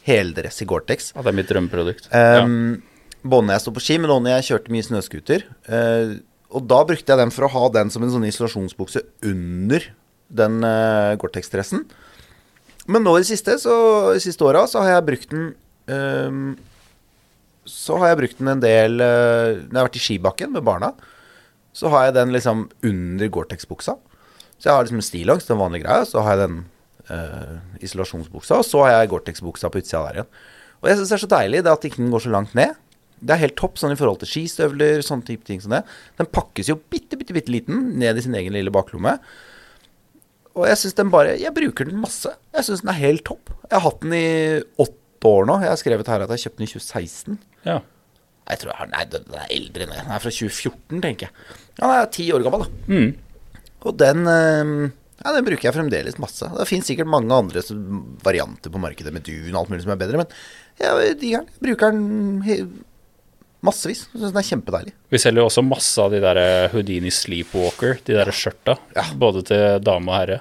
heldress 0.07 0.63
i 0.65 0.69
Gore-Tex. 0.71 1.13
Ja, 1.17 1.25
det 1.27 1.33
er 1.33 1.39
mitt 1.41 1.53
drømmeprodukt. 1.53 2.11
ja. 2.13 2.47
Um, 2.47 2.81
Både 3.21 3.45
når 3.45 3.59
jeg 3.59 3.63
står 3.67 3.73
på 3.77 3.81
ski, 3.85 3.95
men 4.01 4.09
også 4.09 4.25
når 4.25 4.33
jeg 4.33 4.45
kjørte 4.47 4.73
mye 4.73 4.85
snøscooter. 4.87 5.43
Uh, 5.69 6.13
og 6.57 6.63
da 6.71 6.79
brukte 6.89 7.13
jeg 7.13 7.21
den 7.21 7.33
for 7.35 7.45
å 7.45 7.51
ha 7.53 7.65
den 7.75 7.91
som 7.93 8.07
en 8.07 8.13
sånn 8.15 8.25
isolasjonsbukse 8.25 9.03
under 9.29 9.85
den 10.41 10.65
uh, 10.65 11.19
Gore-Tex-dressen. 11.21 11.85
Men 12.91 13.05
nå 13.05 13.13
i 13.19 13.21
det 13.21 13.29
siste, 13.29 13.59
så, 13.61 13.75
de 14.17 14.23
siste 14.25 14.47
åra 14.47 14.65
så 14.71 14.81
har 14.81 14.97
jeg 14.97 15.07
brukt 15.11 15.35
den 15.35 15.51
um, 15.93 16.55
Så 17.69 17.99
har 18.01 18.11
jeg 18.11 18.21
brukt 18.23 18.41
den 18.41 18.49
en 18.55 18.63
del 18.63 18.97
uh, 18.99 19.61
Når 19.61 19.69
jeg 19.69 19.77
har 19.77 19.89
vært 19.91 19.99
i 20.01 20.03
skibakken 20.07 20.55
med 20.57 20.65
barna, 20.67 20.95
så 21.77 21.91
har 21.93 22.09
jeg 22.09 22.17
den 22.19 22.35
liksom 22.35 22.69
under 22.87 23.33
Gore-Tex-buksa. 23.33 23.97
Så 24.61 24.69
jeg 24.69 24.77
har 24.77 24.85
liksom 24.85 25.03
stillongs, 25.05 25.49
den 25.49 25.61
vanlige 25.61 25.87
greia, 25.87 26.07
så 26.09 26.25
har 26.25 26.37
jeg 26.37 26.49
den 26.49 26.57
uh, 27.11 27.59
isolasjonsbuksa, 27.81 28.61
og 28.61 28.67
så 28.67 28.83
har 28.85 28.97
jeg 28.99 29.13
Gore-Tex-buksa 29.15 29.71
på 29.73 29.83
utsida 29.83 30.03
der 30.09 30.21
igjen. 30.21 30.33
Og 30.81 30.89
jeg 30.91 30.99
syns 30.99 31.13
det 31.13 31.17
er 31.17 31.25
så 31.25 31.31
deilig 31.35 31.63
det 31.65 31.73
at 31.73 31.87
ikke 31.87 32.01
den 32.01 32.13
går 32.13 32.25
så 32.25 32.33
langt 32.33 32.57
ned. 32.59 32.75
Det 33.21 33.35
er 33.35 33.43
helt 33.43 33.57
topp 33.61 33.77
sånn 33.77 33.93
i 33.93 33.99
forhold 34.01 34.23
til 34.23 34.31
skistøvler, 34.31 35.05
sånne 35.05 35.27
type 35.29 35.45
ting 35.49 35.61
som 35.61 35.75
det. 35.75 35.83
Den 36.17 36.29
pakkes 36.33 36.71
jo 36.73 36.79
bitte, 36.81 37.19
bitte, 37.21 37.37
bitte 37.37 37.53
liten 37.53 37.83
ned 38.01 38.17
i 38.17 38.25
sin 38.25 38.37
egen 38.39 38.57
lille 38.57 38.73
baklomme. 38.73 39.19
Og 40.57 40.65
jeg 40.67 40.81
syns 40.81 40.97
den 40.99 41.13
bare 41.13 41.37
Jeg 41.39 41.55
bruker 41.55 41.87
den 41.87 42.01
masse. 42.03 42.33
Jeg 42.57 42.67
syns 42.67 42.83
den 42.83 42.91
er 42.93 42.99
helt 42.99 43.23
topp. 43.29 43.53
Jeg 43.69 43.77
har 43.77 43.85
hatt 43.85 44.01
den 44.03 44.17
i 44.17 44.27
åtte 44.83 45.31
år 45.31 45.47
nå. 45.49 45.61
Jeg 45.63 45.71
har 45.71 45.81
skrevet 45.81 46.11
her 46.11 46.25
at 46.25 46.33
jeg 46.35 46.47
kjøpte 46.47 46.63
den 46.63 46.69
i 46.69 46.73
2016. 46.73 47.41
ja. 47.69 47.81
Jeg 48.51 48.63
tror 48.63 48.73
jeg 48.73 48.81
har, 48.81 48.91
Nei, 48.93 49.05
den 49.13 49.37
er 49.37 49.53
eldre 49.57 49.87
enn 49.87 49.93
det. 49.95 50.01
Den 50.03 50.15
er 50.15 50.23
fra 50.23 50.33
2014, 50.37 51.03
tenker 51.05 51.29
jeg. 51.29 51.59
Den 51.81 51.95
er 51.97 52.11
ti 52.17 52.27
år 52.35 52.47
gammel, 52.47 52.67
da. 52.67 52.95
Mm. 52.95 53.63
Og 53.81 53.97
den 54.01 54.29
eh, 54.29 54.75
Ja, 55.21 55.33
den 55.37 55.47
bruker 55.47 55.69
jeg 55.69 55.77
fremdeles 55.77 56.21
masse. 56.21 56.49
Det 56.57 56.69
finnes 56.69 56.89
sikkert 56.89 57.11
mange 57.13 57.37
andre 57.37 57.63
varianter 58.25 58.73
på 58.73 58.81
markedet 58.83 59.13
med 59.15 59.27
dun 59.27 59.51
og 59.53 59.63
alt 59.63 59.75
mulig 59.75 59.85
som 59.85 59.95
er 59.95 60.01
bedre, 60.01 60.23
men 60.23 60.39
jeg 60.81 61.19
digger 61.21 61.45
den. 61.45 61.59
Bruker 61.61 61.93
den 61.93 62.71
massevis. 63.67 64.07
Syns 64.13 64.31
den 64.31 64.41
er 64.41 64.47
kjempedeilig. 64.47 64.95
Vi 65.13 65.21
selger 65.21 65.43
jo 65.43 65.51
også 65.51 65.65
masse 65.67 66.01
av 66.03 66.15
de 66.15 66.23
der 66.23 66.41
eh, 66.41 66.71
Houdini 66.73 67.13
Sleepwalker, 67.13 67.99
de 68.07 68.17
der 68.17 68.33
skjørta. 68.35 68.77
Ja. 68.97 69.05
Både 69.21 69.45
til 69.47 69.85
dame 69.85 70.13
og 70.13 70.17
herre. 70.17 70.41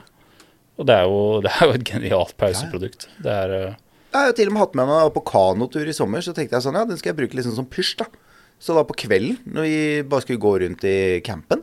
Og 0.79 0.87
det 0.87 0.95
er 0.95 1.11
jo, 1.11 1.21
det 1.45 1.53
er 1.53 1.67
jo 1.67 1.75
et 1.75 1.87
genialt 1.91 2.35
pauseprodukt. 2.39 3.07
Det 3.23 3.35
er 3.35 3.55
eh, 3.57 3.77
Jeg 4.09 4.17
har 4.17 4.31
jo 4.31 4.35
til 4.39 4.49
og 4.49 4.55
med 4.55 4.63
hatt 4.63 4.77
med 4.79 4.89
meg 4.89 5.11
på 5.13 5.25
kanotur 5.29 5.89
i 5.89 5.93
sommer, 5.93 6.23
så 6.25 6.33
tenkte 6.33 6.57
jeg 6.57 6.65
sånn, 6.65 6.77
ja, 6.79 6.87
den 6.89 6.97
skal 6.97 7.11
jeg 7.11 7.19
bruke 7.19 7.37
liksom 7.37 7.53
som 7.57 7.67
pysj, 7.69 7.93
da. 8.01 8.07
Så 8.59 8.75
da 8.75 8.83
på 8.83 8.97
kvelden, 8.97 9.37
når 9.47 9.67
vi 9.67 9.81
bare 10.09 10.25
skulle 10.25 10.41
gå 10.41 10.53
rundt 10.63 10.85
i 10.89 10.97
campen, 11.23 11.61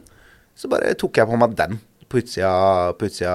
så 0.57 0.71
bare 0.73 0.95
tok 0.97 1.19
jeg 1.21 1.29
på 1.29 1.39
meg 1.41 1.57
den 1.59 1.81
på 2.07 2.21
utsida, 2.23 2.53
på 2.97 3.09
utsida 3.11 3.35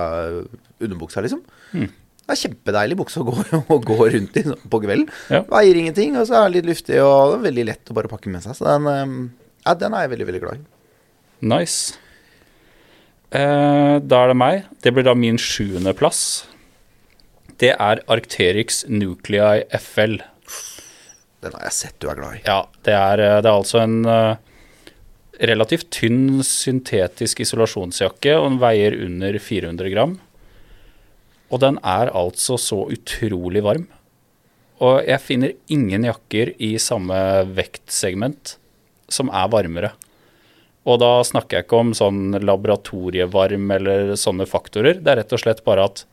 underbuksa, 0.82 1.24
liksom. 1.26 1.44
Mm. 1.76 1.90
Det 2.22 2.36
er 2.38 2.40
kjempedeilig 2.46 2.98
bukse 3.02 3.20
å 3.22 3.26
gå, 3.28 3.36
å 3.76 3.78
gå 3.84 3.98
rundt 4.16 4.40
i 4.40 4.46
sånn 4.48 4.70
på 4.72 4.80
kvelden. 4.86 5.10
Ja. 5.34 5.44
Veier 5.52 5.82
ingenting, 5.82 6.16
og 6.16 6.30
så 6.30 6.40
er 6.40 6.48
det 6.48 6.62
litt 6.62 6.70
luftig, 6.72 7.02
og 7.04 7.34
det 7.34 7.40
er 7.42 7.48
veldig 7.50 7.66
lett 7.68 7.92
å 7.92 7.98
bare 7.98 8.12
pakke 8.12 8.32
med 8.32 8.46
seg. 8.46 8.56
Så 8.58 8.70
den, 8.70 8.88
eh, 8.88 9.52
ja, 9.66 9.76
den 9.78 9.98
er 9.98 10.06
jeg 10.06 10.14
veldig, 10.16 10.30
veldig 10.32 10.44
glad 10.46 10.62
i. 10.62 10.64
nice. 11.52 12.00
Eh, 13.32 13.98
da 14.04 14.24
er 14.24 14.32
det 14.32 14.38
meg. 14.40 14.66
Det 14.84 14.92
blir 14.96 15.06
da 15.08 15.14
min 15.16 15.40
sjuende 15.40 15.94
plass. 15.98 16.46
Det 17.62 17.76
er 17.78 18.00
Arcterix 18.10 18.80
Nuclei 18.90 19.62
FL. 19.78 20.16
Den 21.46 21.54
har 21.54 21.68
jeg 21.68 21.76
sett 21.78 22.00
du 22.02 22.08
er 22.10 22.18
glad 22.18 22.40
i. 22.40 22.42
Ja, 22.48 22.64
det 22.88 22.96
er, 22.98 23.22
eh, 23.22 23.38
det 23.38 23.50
er 23.50 23.54
altså 23.54 23.84
en 23.84 24.00
eh, 24.10 24.40
relativt 25.46 25.92
tynn 25.94 26.42
syntetisk 26.46 27.44
isolasjonsjakke, 27.46 28.34
og 28.40 28.48
den 28.48 28.60
veier 28.64 28.98
under 29.06 29.38
400 29.38 29.94
gram. 29.94 30.16
Og 31.54 31.62
den 31.62 31.78
er 31.86 32.10
altså 32.18 32.58
så 32.58 32.80
utrolig 32.90 33.62
varm. 33.66 33.86
Og 34.82 35.04
jeg 35.06 35.22
finner 35.22 35.54
ingen 35.70 36.08
jakker 36.08 36.56
i 36.58 36.72
samme 36.82 37.20
vektsegment 37.54 38.56
som 39.12 39.30
er 39.30 39.52
varmere. 39.54 39.92
Og 40.90 40.98
da 41.04 41.20
snakker 41.28 41.60
jeg 41.60 41.68
ikke 41.68 41.84
om 41.84 41.94
sånn 41.94 42.40
laboratorievarm 42.42 43.70
eller 43.78 44.16
sånne 44.18 44.50
faktorer. 44.50 44.98
Det 44.98 45.14
er 45.14 45.22
rett 45.22 45.38
og 45.38 45.44
slett 45.44 45.62
bare 45.68 45.86
at 45.92 46.06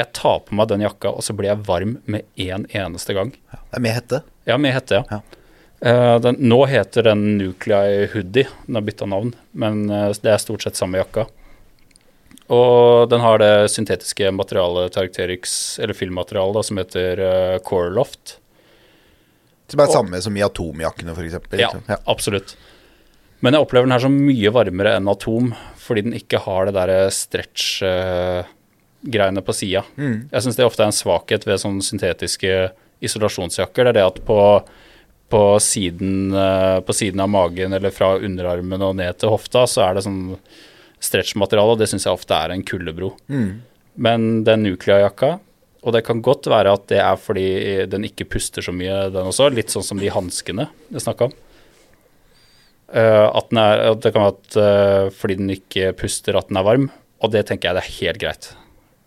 jeg 0.00 0.12
tar 0.16 0.40
på 0.46 0.56
meg 0.56 0.70
den 0.70 0.84
jakka, 0.84 1.12
og 1.12 1.24
så 1.26 1.36
blir 1.36 1.52
jeg 1.52 1.66
varm 1.68 1.98
med 2.10 2.26
en 2.40 2.66
eneste 2.68 3.16
gang. 3.16 3.34
Det 3.52 3.78
er 3.78 3.84
med 3.84 3.96
hette. 3.96 4.22
Ja, 4.48 4.56
med 4.60 4.74
hette, 4.76 5.02
ja. 5.02 5.20
Ja. 5.20 5.20
Uh, 5.80 6.16
den, 6.20 6.36
nå 6.44 6.58
heter 6.68 7.06
den 7.08 7.38
Nuclei 7.38 8.04
Hoodie, 8.12 8.48
den 8.66 8.76
har 8.76 8.84
bytta 8.84 9.06
navn, 9.08 9.32
men 9.56 9.86
uh, 9.88 10.10
det 10.12 10.34
er 10.34 10.42
stort 10.42 10.66
sett 10.66 10.76
samme 10.76 11.00
jakka. 11.00 11.24
Og 12.50 13.06
den 13.12 13.22
har 13.22 13.38
det 13.40 13.70
syntetiske 13.70 14.32
materialet 14.34 14.96
til 15.14 15.36
eller 15.38 15.94
filmmaterialet, 15.96 16.58
da, 16.58 16.66
som 16.66 16.80
heter 16.82 17.22
uh, 17.22 17.58
Coreloft. 17.64 18.36
Som 19.70 19.80
er 19.80 19.86
det 19.86 19.94
samme 19.94 20.20
som 20.20 20.36
i 20.36 20.42
atomjakkene, 20.42 21.14
f.eks. 21.14 21.56
Ja, 21.62 21.70
absolutt. 22.10 22.56
Men 23.40 23.54
jeg 23.54 23.64
opplever 23.64 23.86
den 23.86 23.94
her 23.94 24.02
som 24.02 24.16
mye 24.20 24.50
varmere 24.52 24.96
enn 24.98 25.08
Atom, 25.08 25.52
fordi 25.80 26.04
den 26.08 26.16
ikke 26.18 26.42
har 26.44 26.68
det 26.68 26.74
derre 26.76 27.04
stretch-greiene 29.00 29.42
på 29.42 29.52
sida. 29.52 29.84
Jeg 29.96 30.42
syns 30.42 30.56
det 30.56 30.64
ofte 30.64 30.82
er 30.82 30.90
en 30.90 30.92
svakhet 30.92 31.46
ved 31.46 31.60
sånne 31.60 31.82
syntetiske 31.82 32.70
isolasjonsjakker. 33.00 33.84
Det 33.84 33.90
er 33.90 33.94
det 33.94 34.06
at 34.06 34.20
på, 34.24 34.38
på, 35.28 35.58
siden, 35.60 36.34
eh, 36.34 36.80
på 36.80 36.92
siden 36.92 37.20
av 37.20 37.28
magen 37.28 37.72
eller 37.72 37.90
fra 37.90 38.18
underarmen 38.18 38.82
og 38.82 38.96
ned 38.96 39.18
til 39.18 39.30
hofta, 39.30 39.66
så 39.66 39.86
er 39.86 39.94
det 39.94 40.04
sånn 40.04 40.36
stretch-materiale, 41.00 41.72
og 41.72 41.78
det 41.80 41.88
syns 41.88 42.04
jeg 42.04 42.12
ofte 42.12 42.34
er 42.34 42.52
en 42.52 42.62
kuldebro. 42.64 43.14
Men 43.96 44.44
den 44.44 44.64
Nuclea-jakka, 44.64 45.38
og 45.80 45.94
det 45.96 46.04
kan 46.04 46.20
godt 46.20 46.46
være 46.46 46.74
at 46.76 46.88
det 46.92 47.00
er 47.00 47.16
fordi 47.16 47.86
den 47.88 48.04
ikke 48.04 48.28
puster 48.28 48.60
så 48.60 48.72
mye, 48.72 49.08
den 49.08 49.30
også. 49.30 49.48
Litt 49.48 49.72
sånn 49.72 49.86
som 49.86 50.00
de 50.00 50.12
hanskene 50.12 50.68
jeg 50.90 51.06
snakka 51.06 51.30
om. 51.30 51.38
Uh, 52.90 53.30
at, 53.30 53.46
den 53.52 53.60
er, 53.62 53.80
at 53.92 54.00
det 54.02 54.10
kan 54.12 54.24
være 54.26 54.34
at 54.34 54.56
uh, 54.58 55.12
fordi 55.14 55.36
den 55.38 55.52
ikke 55.54 55.92
puster, 55.96 56.36
at 56.36 56.50
den 56.50 56.58
er 56.58 56.66
varm. 56.66 56.88
Og 57.22 57.32
det 57.32 57.46
tenker 57.48 57.70
jeg 57.70 57.78
det 57.78 57.84
er 57.86 57.96
helt 57.96 58.20
greit. 58.20 58.50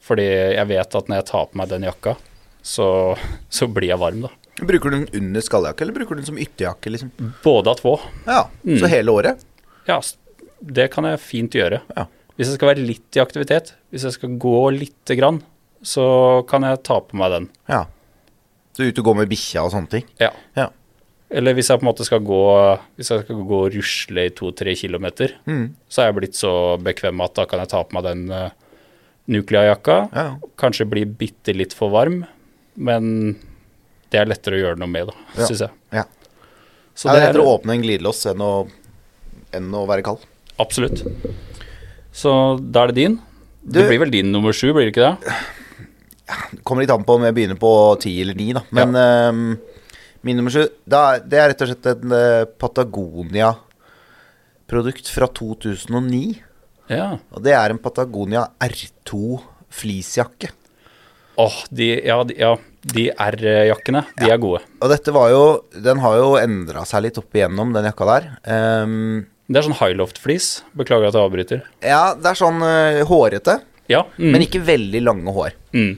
Fordi 0.04 0.26
jeg 0.28 0.68
vet 0.68 0.96
at 1.00 1.08
når 1.12 1.22
jeg 1.22 1.28
tar 1.32 1.46
på 1.52 1.60
meg 1.62 1.70
den 1.72 1.86
jakka, 1.88 2.16
så, 2.64 2.88
så 3.52 3.68
blir 3.72 3.90
jeg 3.94 4.00
varm, 4.02 4.26
da. 4.26 4.32
Bruker 4.64 4.92
du 4.94 4.98
den 5.00 5.08
under 5.22 5.42
skalljakke, 5.44 5.82
eller 5.86 5.96
bruker 5.96 6.16
du 6.16 6.22
den 6.22 6.28
som 6.30 6.38
ytterjakke? 6.40 6.92
liksom? 6.94 7.10
Både 7.44 7.72
av 7.74 7.80
två. 7.80 7.96
Ja, 8.28 8.42
Så 8.80 8.90
hele 8.92 9.12
året? 9.16 9.42
Ja, 9.88 9.98
det 10.64 10.90
kan 10.94 11.08
jeg 11.10 11.20
fint 11.24 11.56
gjøre. 11.58 11.82
Ja. 11.98 12.06
Hvis 12.38 12.50
jeg 12.52 12.58
skal 12.60 12.72
være 12.74 12.86
litt 12.86 13.18
i 13.18 13.22
aktivitet, 13.24 13.74
hvis 13.94 14.06
jeg 14.08 14.16
skal 14.16 14.38
gå 14.42 14.54
lite 14.76 15.18
grann, 15.20 15.42
så 15.84 16.06
kan 16.50 16.64
jeg 16.68 16.84
ta 16.88 17.00
på 17.04 17.18
meg 17.20 17.34
den. 17.34 17.50
Ja. 17.70 17.84
Så 18.74 18.88
ut 18.90 19.00
og 19.02 19.06
gå 19.10 19.14
med 19.20 19.30
bikkja 19.30 19.66
og 19.68 19.74
sånne 19.74 19.92
ting? 19.92 20.06
Ja. 20.22 20.32
Ja. 20.58 20.70
Eller 21.34 21.56
hvis 21.58 21.70
jeg 21.72 21.80
på 21.82 21.86
en 21.86 21.90
måte 21.90 22.06
skal 22.06 22.22
gå 22.22 22.40
Hvis 23.00 23.10
jeg 23.10 23.24
skal 23.24 23.40
gå 23.50 23.60
og 23.66 23.74
rusle 23.74 24.26
i 24.28 24.32
to-tre 24.38 24.76
kilometer, 24.78 25.34
Mm. 25.50 25.74
så 25.90 26.02
er 26.04 26.12
jeg 26.12 26.16
blitt 26.20 26.38
så 26.38 26.52
bekvem 26.82 27.22
at 27.26 27.34
da 27.40 27.46
kan 27.50 27.60
jeg 27.64 27.70
ta 27.74 27.82
på 27.84 27.98
meg 27.98 28.04
den 28.06 28.24
uh, 28.32 28.50
Nuclea-jakka. 29.28 30.10
Ja. 30.14 30.36
Kanskje 30.60 30.86
blir 30.90 31.06
bitte 31.06 31.54
litt 31.56 31.74
for 31.74 31.90
varm, 31.94 32.24
men 32.76 33.36
det 34.12 34.20
er 34.20 34.26
lettere 34.30 34.56
å 34.58 34.60
gjøre 34.66 34.78
noe 34.82 34.88
med, 34.92 35.08
da, 35.08 35.14
Ja. 35.38 35.46
syns 35.48 35.60
jeg. 35.66 35.70
ja. 35.94 36.04
Så 36.96 37.08
ja 37.08 37.14
det 37.14 37.22
er 37.22 37.24
er 37.24 37.28
lettere 37.34 37.46
å 37.48 37.54
åpne 37.58 37.72
en 37.74 37.82
glidelås 37.82 38.26
enn 38.30 38.42
å, 38.46 38.68
enn 39.54 39.72
å 39.74 39.88
være 39.90 40.04
kald. 40.06 40.20
Absolutt. 40.60 41.02
Så 42.14 42.30
da 42.72 42.84
er 42.84 42.88
det 42.92 42.96
din. 42.96 43.16
Du- 43.66 43.80
det 43.80 43.88
blir 43.90 44.00
vel 44.00 44.12
din 44.12 44.32
nummer 44.32 44.52
sju, 44.54 44.74
blir 44.74 44.86
det 44.86 44.92
ikke 44.94 45.10
det? 45.10 45.18
Det 46.54 46.64
kommer 46.64 46.82
litt 46.84 46.92
an 46.94 47.04
på 47.04 47.14
om 47.16 47.24
jeg 47.24 47.34
begynner 47.34 47.58
på 47.60 47.96
ti 48.00 48.22
eller 48.22 48.34
ni, 48.36 48.54
da. 48.54 48.62
Men 48.72 48.94
ehm, 48.94 49.58
min 50.24 50.38
nummer 50.38 50.52
sju 50.52 50.68
Det 50.88 51.34
er 51.34 51.48
rett 51.50 51.62
og 51.62 51.68
slett 51.68 51.86
en 51.88 52.12
eh, 52.12 52.46
Patagonia-produkt 52.60 55.08
fra 55.10 55.28
2009. 55.28 56.36
Ja. 56.92 57.18
Og 57.32 57.44
det 57.46 57.54
er 57.56 57.72
en 57.74 57.80
Patagonia 57.82 58.48
R2 58.62 59.40
fleecejakke. 59.74 60.52
Åh, 61.42 61.56
de, 61.74 61.88
ja, 62.06 62.20
de, 62.30 62.36
ja, 62.38 62.52
de 62.94 63.08
R-jakkene, 63.10 64.04
de 64.20 64.28
er 64.30 64.38
gode. 64.38 64.60
Og 64.84 64.92
dette 64.92 65.10
var 65.16 65.32
jo 65.34 65.40
Den 65.74 65.98
har 66.04 66.18
jo 66.20 66.36
endra 66.38 66.84
seg 66.86 67.08
litt 67.08 67.18
opp 67.18 67.34
igjennom, 67.34 67.72
den 67.74 67.88
jakka 67.90 68.06
der. 68.12 68.28
Um, 68.86 69.26
Det 69.50 69.58
er 69.60 69.66
sånn 69.66 69.80
highloft-flis. 69.80 70.52
Beklager 70.78 71.10
at 71.10 71.18
jeg 71.18 71.26
avbryter. 71.26 71.64
ja, 71.82 72.14
det 72.16 72.30
er 72.36 72.38
sånn 72.38 72.62
uh, 72.62 73.02
hårete, 73.10 73.58
Ja. 73.90 74.04
Mm. 74.20 74.32
men 74.32 74.46
ikke 74.46 74.62
veldig 74.64 75.02
lange 75.04 75.34
hår. 75.36 75.56
Mm. 75.74 75.94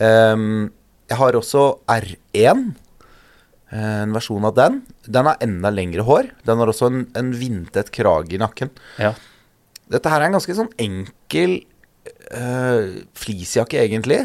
Um, 0.00 0.70
jeg 1.08 1.18
har 1.20 1.36
også 1.38 1.62
R1, 1.90 2.60
eh, 3.72 4.02
en 4.04 4.12
versjon 4.14 4.44
av 4.48 4.54
den. 4.56 4.82
Den 5.06 5.26
har 5.28 5.36
enda 5.44 5.70
lengre 5.70 6.04
hår. 6.06 6.30
Den 6.46 6.58
har 6.58 6.70
også 6.72 6.86
en, 6.90 7.06
en 7.18 7.32
vindtett 7.36 7.90
krage 7.94 8.32
i 8.36 8.40
nakken. 8.40 8.70
Ja. 8.98 9.12
Dette 9.92 10.10
her 10.10 10.22
er 10.22 10.30
en 10.30 10.38
ganske 10.38 10.56
sånn 10.56 10.70
enkel 10.80 11.58
uh, 12.32 13.02
fleecejakke, 13.18 13.82
egentlig. 13.82 14.22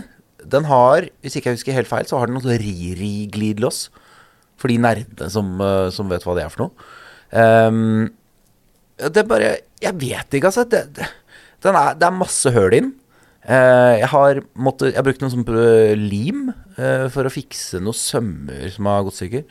Den 0.50 0.68
har, 0.70 1.10
hvis 1.24 1.36
ikke 1.36 1.52
jeg 1.52 1.60
husker 1.60 1.76
helt 1.76 1.90
feil, 1.90 2.08
så 2.08 2.20
har 2.20 2.30
den 2.30 2.38
noe 2.38 2.46
sånn 2.46 2.62
Riri-glidelås. 2.62 3.90
For 4.60 4.72
de 4.72 4.80
nerdene 4.82 5.30
som, 5.32 5.54
eh, 5.64 5.90
som 5.96 6.10
vet 6.12 6.26
hva 6.28 6.36
det 6.36 6.44
er 6.44 6.52
for 6.52 6.66
noe. 6.66 6.88
Um, 7.32 8.10
det 9.00 9.22
er 9.22 9.28
bare 9.30 9.50
Jeg 9.80 9.96
vet 10.02 10.36
ikke, 10.36 10.50
altså. 10.50 10.66
Det, 10.68 10.82
det, 10.98 11.06
er, 11.70 11.94
det 11.96 12.08
er 12.08 12.18
masse 12.18 12.52
høl 12.52 12.76
inn. 12.76 12.90
Uh, 13.48 13.96
jeg 14.02 14.10
har 14.12 14.42
måttet 14.60 14.92
Jeg 14.92 15.00
har 15.00 15.06
brukt 15.08 15.22
noe 15.24 15.32
sånn 15.32 15.46
eh, 15.48 15.94
lim 15.96 16.50
uh, 16.52 17.08
for 17.14 17.24
å 17.24 17.32
fikse 17.32 17.80
noen 17.80 17.96
sømmer 17.96 18.68
som 18.74 18.90
har 18.92 19.06
gått 19.08 19.20
stykker. 19.22 19.46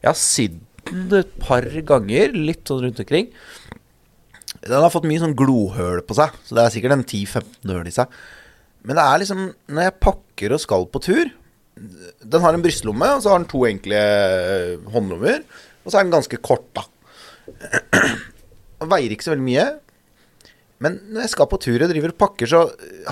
Jeg 0.00 0.08
har 0.08 0.18
sydd 0.18 0.56
den 0.88 1.12
et 1.20 1.36
par 1.40 1.68
ganger, 1.88 2.32
litt 2.32 2.64
sånn 2.68 2.86
rundt 2.86 3.04
omkring. 3.04 3.28
Den 4.64 4.80
har 4.80 4.92
fått 4.92 5.06
mye 5.08 5.20
sånn 5.20 5.36
glohøl 5.36 6.00
på 6.06 6.16
seg, 6.16 6.34
så 6.46 6.56
det 6.56 6.64
er 6.64 6.74
sikkert 6.74 6.96
en 6.96 7.04
10-15 7.04 7.72
høl 7.74 7.90
i 7.90 7.94
seg. 7.94 8.12
Men 8.84 8.98
det 8.98 9.04
er 9.04 9.20
liksom 9.22 9.44
Når 9.72 9.86
jeg 9.86 10.00
pakker 10.04 10.52
og 10.52 10.60
skal 10.60 10.82
på 10.92 11.00
tur 11.00 11.30
Den 12.28 12.42
har 12.44 12.52
en 12.56 12.64
brystlomme, 12.64 13.08
og 13.16 13.22
så 13.24 13.32
har 13.32 13.40
den 13.40 13.48
to 13.50 13.62
enkle 13.68 14.00
eh, 14.00 14.90
håndlommer. 14.92 15.40
Og 15.84 15.88
så 15.88 15.98
er 15.98 16.06
den 16.06 16.12
ganske 16.14 16.38
kort, 16.44 16.68
da. 16.76 16.84
Og 18.84 18.90
veier 18.92 19.12
ikke 19.14 19.26
så 19.26 19.32
veldig 19.32 19.46
mye. 19.46 19.64
Men 20.84 21.00
når 21.10 21.24
jeg 21.24 21.32
skal 21.32 21.48
på 21.50 21.58
tur 21.62 21.82
og 21.82 21.90
driver 21.90 22.12
og 22.12 22.20
pakker, 22.20 22.50
så 22.50 22.60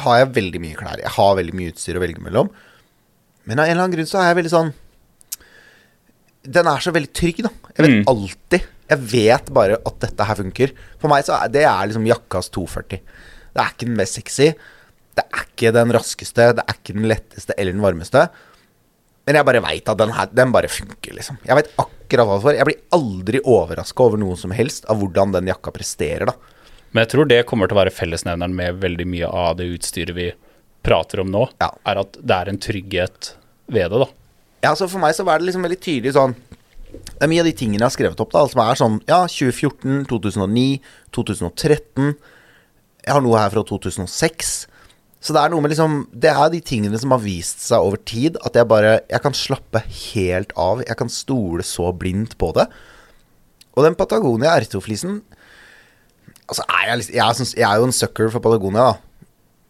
har 0.04 0.20
jeg 0.20 0.30
veldig 0.36 0.60
mye 0.62 0.78
klær. 0.78 1.00
Jeg 1.02 1.14
har 1.16 1.36
veldig 1.38 1.56
mye 1.58 1.72
utstyr 1.72 1.98
å 1.98 2.02
velge 2.02 2.22
mellom. 2.24 2.50
Men 3.48 3.58
av 3.58 3.66
en 3.66 3.74
eller 3.74 3.84
annen 3.86 3.96
grunn 3.96 4.08
så 4.08 4.20
er 4.20 4.30
jeg 4.30 4.38
veldig 4.42 4.52
sånn 4.52 4.72
Den 6.42 6.66
er 6.66 6.82
så 6.82 6.92
veldig 6.92 7.12
trygg, 7.14 7.42
da. 7.46 7.50
Jeg 7.76 7.86
vet 7.86 7.96
Mm. 8.00 8.04
alltid 8.08 8.62
Jeg 8.92 8.98
vet 9.08 9.46
bare 9.54 9.78
at 9.86 9.98
dette 10.00 10.24
her 10.26 10.34
funker. 10.34 10.72
For 11.00 11.08
meg 11.08 11.24
så 11.24 11.38
er 11.42 11.48
det 11.48 11.62
er 11.64 11.86
liksom 11.88 12.04
jakkas 12.06 12.50
240. 12.50 13.00
Det 13.54 13.60
er 13.62 13.70
ikke 13.72 13.86
den 13.86 13.96
mest 13.96 14.14
sexy. 14.18 14.48
Det 15.16 15.24
er 15.32 15.44
ikke 15.46 15.72
den 15.72 15.92
raskeste. 15.92 16.52
Det 16.56 16.64
er 16.66 16.74
ikke 16.74 16.92
den 16.98 17.08
letteste 17.08 17.54
eller 17.56 17.72
den 17.72 17.80
varmeste. 17.80 18.28
Men 19.26 19.36
jeg 19.36 19.46
bare 19.46 19.62
veit 19.62 19.88
at 19.88 19.96
den 19.96 20.10
her 20.10 20.26
Den 20.26 20.52
bare 20.52 20.68
funker, 20.68 21.14
liksom. 21.14 21.38
Jeg 21.46 21.56
veit 21.56 21.70
akkurat 21.78 22.26
hva 22.26 22.42
det 22.42 22.52
er. 22.52 22.64
Jeg 22.64 22.66
blir 22.66 22.82
aldri 22.92 23.40
overraska 23.40 24.00
over 24.04 24.18
noe 24.18 24.36
som 24.36 24.50
helst 24.50 24.84
av 24.90 24.98
hvordan 25.00 25.32
den 25.32 25.46
jakka 25.46 25.72
presterer, 25.72 26.26
da. 26.26 26.34
Men 26.92 27.06
jeg 27.06 27.12
tror 27.14 27.28
det 27.28 27.46
kommer 27.46 27.68
til 27.68 27.76
å 27.78 27.84
være 27.86 27.94
fellesnevneren 27.96 28.52
med 28.54 28.80
veldig 28.82 29.06
mye 29.06 29.28
av 29.32 29.56
det 29.56 29.70
utstyret 29.78 30.12
vi 30.14 30.32
prater 30.84 31.20
om 31.20 31.30
nå, 31.30 31.48
Ja. 31.62 31.70
er 31.86 31.96
at 32.00 32.12
det 32.20 32.30
er 32.36 32.48
en 32.50 32.58
trygghet 32.58 33.34
ved 33.70 33.88
det, 33.90 33.98
da. 34.00 34.06
Ja, 34.62 34.74
så 34.78 34.88
For 34.88 35.02
meg 35.02 35.16
så 35.16 35.26
var 35.26 35.40
det 35.40 35.48
liksom 35.48 35.64
veldig 35.66 35.80
tydelig 35.82 36.14
sånn 36.16 36.34
Det 36.92 37.24
er 37.24 37.30
mye 37.32 37.42
av 37.42 37.48
de 37.50 37.54
tingene 37.58 37.80
jeg 37.80 37.88
har 37.88 37.96
skrevet 37.96 38.22
opp, 38.22 38.32
da, 38.34 38.44
som 38.50 38.62
er 38.64 38.78
sånn 38.78 39.00
Ja, 39.10 39.22
2014, 39.26 40.04
2009, 40.10 40.66
2013 41.16 42.12
Jeg 42.12 43.16
har 43.16 43.24
noe 43.24 43.40
her 43.40 43.50
fra 43.50 43.64
2006. 43.66 44.52
Så 45.22 45.34
det 45.34 45.42
er 45.42 45.52
noe 45.52 45.62
med 45.62 45.74
liksom 45.74 46.00
Det 46.10 46.30
er 46.30 46.54
de 46.54 46.62
tingene 46.62 46.98
som 46.98 47.14
har 47.14 47.22
vist 47.24 47.62
seg 47.66 47.82
over 47.82 47.98
tid, 47.98 48.38
at 48.46 48.58
jeg 48.58 48.70
bare 48.70 49.00
Jeg 49.10 49.22
kan 49.24 49.36
slappe 49.36 49.82
helt 50.14 50.54
av. 50.58 50.82
Jeg 50.86 50.98
kan 50.98 51.10
stole 51.12 51.66
så 51.66 51.90
blindt 51.94 52.38
på 52.38 52.52
det. 52.56 52.68
Og 53.72 53.86
den 53.86 53.96
Patagonia 53.98 54.56
R2-flisen 54.60 55.22
Altså, 56.50 56.64
er 56.68 56.88
jeg, 56.90 57.14
jeg, 57.14 57.46
jeg 57.56 57.64
er 57.64 57.78
jo 57.80 57.86
en 57.86 57.94
sucker 57.96 58.28
for 58.34 58.42
Patagonia, 58.44 58.90
da. 58.92 59.11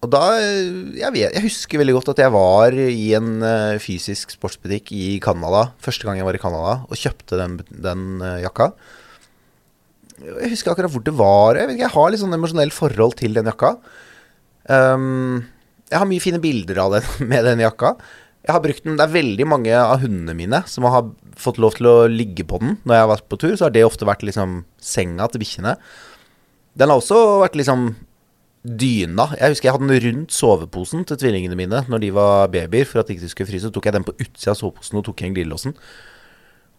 Og 0.03 0.11
da 0.11 0.23
jeg, 0.35 1.11
vet, 1.15 1.29
jeg 1.31 1.45
husker 1.45 1.79
veldig 1.79 1.95
godt 1.95 2.11
at 2.11 2.25
jeg 2.25 2.35
var 2.35 2.75
i 2.75 3.13
en 3.15 3.37
uh, 3.39 3.79
fysisk 3.83 4.35
sportsbutikk 4.35 4.91
i 4.97 5.21
Canada, 5.23 5.69
første 5.83 6.09
gang 6.09 6.19
jeg 6.19 6.27
var 6.27 6.39
i 6.39 6.43
Canada, 6.43 6.75
og 6.89 6.99
kjøpte 6.99 7.39
den, 7.39 7.61
den 7.71 8.03
uh, 8.19 8.41
jakka. 8.43 8.73
Jeg 10.23 10.51
husker 10.57 10.73
akkurat 10.73 10.91
hvor 10.91 11.07
det 11.07 11.15
var. 11.15 11.61
Jeg, 11.61 11.71
ikke, 11.71 11.85
jeg 11.87 11.95
har 11.95 12.11
litt 12.11 12.23
sånn 12.23 12.35
emosjonelt 12.35 12.75
forhold 12.75 13.15
til 13.23 13.39
den 13.39 13.47
jakka. 13.53 13.77
Um, 14.67 15.47
jeg 15.93 16.01
har 16.01 16.09
mye 16.11 16.25
fine 16.25 16.43
bilder 16.43 16.83
av 16.83 16.99
den 16.99 17.09
med 17.31 17.47
den 17.47 17.63
jakka. 17.63 17.95
Jeg 18.43 18.57
har 18.57 18.63
brukt 18.65 18.83
den, 18.83 18.99
Det 18.99 19.07
er 19.07 19.19
veldig 19.21 19.47
mange 19.47 19.75
av 19.79 20.01
hundene 20.03 20.35
mine 20.35 20.65
som 20.67 20.87
har 20.91 21.13
fått 21.39 21.63
lov 21.63 21.77
til 21.79 21.87
å 21.87 21.99
ligge 22.11 22.43
på 22.43 22.59
den 22.59 22.81
når 22.83 22.97
jeg 22.97 23.05
har 23.05 23.13
vært 23.15 23.29
på 23.31 23.39
tur. 23.39 23.55
Så 23.55 23.69
har 23.69 23.75
det 23.75 23.87
ofte 23.87 24.09
vært 24.09 24.27
liksom 24.27 24.65
senga 24.83 25.31
til 25.31 25.45
bikkjene. 25.45 25.77
Den 26.75 26.91
har 26.91 26.99
også 26.99 27.45
vært 27.45 27.55
liksom 27.61 27.93
dyna. 28.65 29.27
Jeg 29.41 29.51
husker 29.57 29.69
jeg 29.69 29.75
hadde 29.75 29.89
den 29.91 30.05
rundt 30.07 30.31
soveposen 30.37 31.05
til 31.09 31.17
tvillingene 31.19 31.57
mine 31.59 31.81
når 31.91 32.01
de 32.05 32.11
var 32.15 32.49
babyer, 32.53 32.87
for 32.87 33.01
at 33.03 33.09
de 33.11 33.17
ikke 33.17 33.29
skulle 33.33 33.51
fryse. 33.51 33.67
Så 33.67 33.73
tok 33.75 33.85
jeg 33.91 33.97
den 33.97 34.05
på 34.07 34.15
utsida 34.23 34.53
av 34.55 34.59
soveposen 34.61 34.99
og 35.01 35.05
tok 35.09 35.23
igjen 35.25 35.35
glidelåsen. 35.35 35.75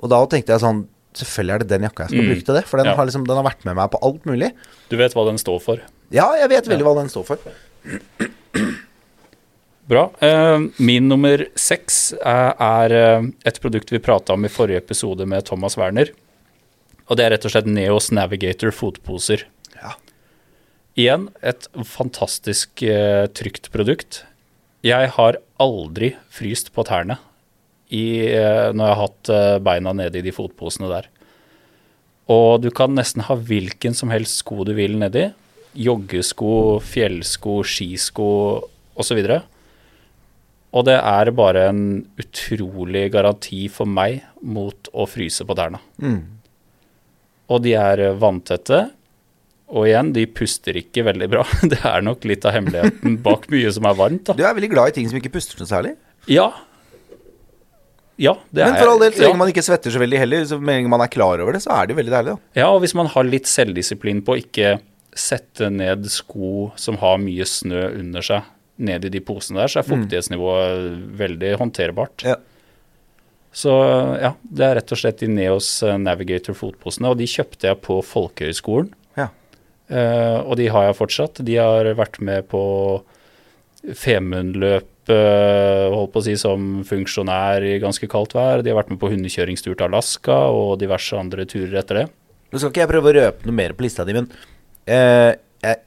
Og 0.04 0.10
da 0.10 0.22
tenkte 0.32 0.54
jeg 0.56 0.64
sånn 0.66 0.86
Selvfølgelig 1.14 1.54
er 1.54 1.60
det 1.62 1.68
den 1.70 1.84
jakka 1.86 2.04
jeg 2.08 2.10
skal 2.10 2.24
Mm. 2.24 2.30
bruke 2.34 2.46
til 2.48 2.56
det. 2.58 2.62
For 2.66 2.78
den, 2.78 2.88
Ja. 2.88 2.96
har 2.96 3.06
liksom, 3.06 3.28
den 3.28 3.36
har 3.38 3.44
vært 3.46 3.66
med 3.66 3.76
meg 3.76 3.92
på 3.92 4.00
alt 4.02 4.24
mulig. 4.26 4.52
Du 4.90 4.98
vet 4.98 5.14
hva 5.14 5.28
den 5.28 5.38
står 5.38 5.60
for. 5.62 5.78
Ja, 6.10 6.34
jeg 6.42 6.50
vet 6.50 6.66
veldig 6.66 6.82
hva 6.82 6.96
den 6.98 7.08
står 7.08 7.24
for. 7.28 7.38
Bra. 9.88 10.10
Eh, 10.24 10.60
min 10.80 11.08
nummer 11.12 11.46
seks 11.60 12.14
er, 12.24 12.56
er 12.60 12.96
eh, 12.98 13.28
et 13.46 13.60
produkt 13.62 13.92
vi 13.92 14.00
prata 14.00 14.34
om 14.34 14.46
i 14.48 14.50
forrige 14.50 14.78
episode 14.82 15.26
med 15.28 15.46
Thomas 15.46 15.76
Werner. 15.78 16.10
Og 17.12 17.18
det 17.20 17.26
er 17.26 17.36
rett 17.36 17.46
og 17.46 17.52
slett 17.54 17.68
Neos 17.70 18.10
Navigator 18.16 18.72
fotposer. 18.72 19.44
Igjen 21.00 21.30
et 21.42 21.66
fantastisk 21.90 22.84
eh, 22.86 23.26
trygt 23.34 23.72
produkt. 23.74 24.22
Jeg 24.86 25.10
har 25.16 25.40
aldri 25.64 26.12
fryst 26.30 26.70
på 26.76 26.86
tærne 26.86 27.18
i, 27.90 28.30
eh, 28.30 28.70
når 28.76 28.84
jeg 28.84 28.94
har 28.94 29.02
hatt 29.02 29.32
eh, 29.34 29.62
beina 29.66 29.94
nede 29.98 30.20
i 30.20 30.26
de 30.26 30.34
fotposene 30.36 30.92
der. 30.92 31.10
Og 32.34 32.62
du 32.64 32.70
kan 32.72 32.94
nesten 32.96 33.26
ha 33.28 33.36
hvilken 33.36 33.98
som 33.98 34.14
helst 34.14 34.44
sko 34.44 34.62
du 34.68 34.76
vil 34.78 35.00
nedi. 35.02 35.32
Joggesko, 35.74 36.80
fjellsko, 36.86 37.58
skisko 37.66 38.30
osv. 38.94 39.24
Og 40.74 40.86
det 40.88 41.00
er 41.00 41.34
bare 41.34 41.68
en 41.72 41.84
utrolig 42.22 43.08
garanti 43.14 43.66
for 43.70 43.90
meg 43.90 44.22
mot 44.42 44.94
å 44.94 45.08
fryse 45.10 45.46
på 45.46 45.58
tærne. 45.58 45.82
Mm. 45.98 46.22
Og 47.50 47.66
de 47.66 47.74
er 47.78 48.10
eh, 48.12 48.18
vanntette. 48.18 48.86
Og 49.74 49.88
igjen, 49.90 50.12
de 50.14 50.28
puster 50.30 50.78
ikke 50.78 51.06
veldig 51.08 51.30
bra. 51.32 51.46
Det 51.72 51.80
er 51.82 52.06
nok 52.06 52.28
litt 52.30 52.46
av 52.46 52.54
hemmeligheten 52.58 53.18
bak 53.26 53.48
mye 53.52 53.72
som 53.74 53.90
er 53.90 53.98
varmt. 53.98 54.28
da. 54.30 54.38
Du 54.38 54.46
er 54.46 54.54
veldig 54.54 54.70
glad 54.76 54.94
i 54.94 55.00
ting 55.00 55.10
som 55.10 55.18
ikke 55.18 55.34
puster 55.34 55.58
så 55.58 55.68
særlig. 55.70 55.96
Ja. 56.30 56.52
Ja, 58.22 58.36
det 58.54 58.68
Men 58.68 58.78
for 58.78 58.92
all 58.92 59.02
del, 59.02 59.16
så 59.18 59.26
ja. 59.26 59.34
man 59.36 59.50
ikke 59.50 59.64
svetter 59.66 59.92
så 59.92 59.98
veldig 59.98 60.20
heller, 60.22 60.44
så 60.46 60.60
lenge 60.62 60.92
man 60.92 61.02
er 61.02 61.10
klar 61.10 61.42
over 61.42 61.56
det, 61.58 61.64
så 61.66 61.74
er 61.74 61.88
det 61.88 61.96
jo 61.96 62.00
veldig 62.04 62.14
deilig. 62.14 62.36
da. 62.36 62.62
Ja, 62.62 62.68
og 62.70 62.84
hvis 62.84 62.94
man 62.94 63.10
har 63.10 63.26
litt 63.26 63.50
selvdisiplin 63.50 64.22
på 64.26 64.36
å 64.36 64.42
ikke 64.44 64.76
sette 65.18 65.70
ned 65.74 66.06
sko 66.10 66.70
som 66.80 67.00
har 67.02 67.18
mye 67.22 67.46
snø 67.50 67.88
under 67.98 68.26
seg, 68.26 68.50
ned 68.84 69.06
i 69.06 69.12
de 69.14 69.22
posene 69.22 69.62
der, 69.62 69.70
så 69.70 69.82
er 69.82 69.90
fuktighetsnivået 69.90 70.86
veldig 71.18 71.54
håndterbart. 71.62 72.26
Ja. 72.26 72.38
Så 73.54 73.74
ja, 74.18 74.34
det 74.42 74.66
er 74.66 74.78
rett 74.80 74.94
og 74.96 74.98
slett 74.98 75.22
de 75.22 75.30
Neos 75.30 75.68
eh, 75.86 75.98
Navigator 76.02 76.58
fotposene, 76.58 77.12
og 77.14 77.20
de 77.20 77.28
kjøpte 77.30 77.70
jeg 77.70 77.82
på 77.86 78.00
Folkehøgskolen. 78.10 78.90
Eh, 79.92 80.40
og 80.40 80.56
de 80.60 80.70
har 80.72 80.88
jeg 80.88 81.00
fortsatt. 81.00 81.44
De 81.46 81.60
har 81.60 81.90
vært 82.00 82.20
med 82.24 82.48
på 82.52 82.64
Femundløp, 83.84 84.90
holdt 85.04 86.12
på 86.14 86.22
å 86.22 86.24
si, 86.24 86.38
som 86.40 86.84
funksjonær 86.88 87.66
i 87.68 87.74
ganske 87.84 88.08
kaldt 88.08 88.38
vær. 88.38 88.62
De 88.64 88.72
har 88.72 88.78
vært 88.80 88.94
med 88.94 89.02
på 89.02 89.10
hundekjøringstur 89.12 89.74
til 89.74 89.88
Alaska 89.90 90.38
og 90.56 90.78
diverse 90.80 91.18
andre 91.20 91.44
turer 91.50 91.82
etter 91.82 92.00
det. 92.00 92.06
Nå 92.54 92.62
skal 92.62 92.72
ikke 92.72 92.84
jeg 92.84 92.92
prøve 92.94 93.10
å 93.10 93.16
røpe 93.18 93.50
noe 93.50 93.58
mer 93.58 93.74
på 93.76 93.84
lista 93.84 94.06
di, 94.06 94.14
men 94.16 94.30
uh, 94.30 95.32
jeg, 95.66 95.78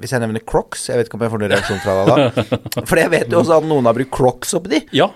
hvis 0.00 0.14
jeg 0.14 0.22
nevner 0.22 0.42
Crocs 0.48 0.86
Jeg 0.88 1.00
vet 1.00 1.10
ikke 1.10 1.18
om 1.18 1.24
jeg 1.26 1.32
får 1.34 1.42
noen 1.42 1.52
reaksjon 1.52 1.82
fra 1.82 1.96
deg 1.98 2.08
da. 2.10 2.56
For 2.88 3.00
jeg 3.00 3.12
vet 3.12 3.32
jo 3.32 3.42
også 3.42 3.58
at 3.60 3.66
noen 3.68 3.88
har 3.88 3.96
brukt 3.98 4.14
Crocs 4.16 4.56
oppi 4.56 4.72
de. 4.72 4.80
Ja, 4.96 5.10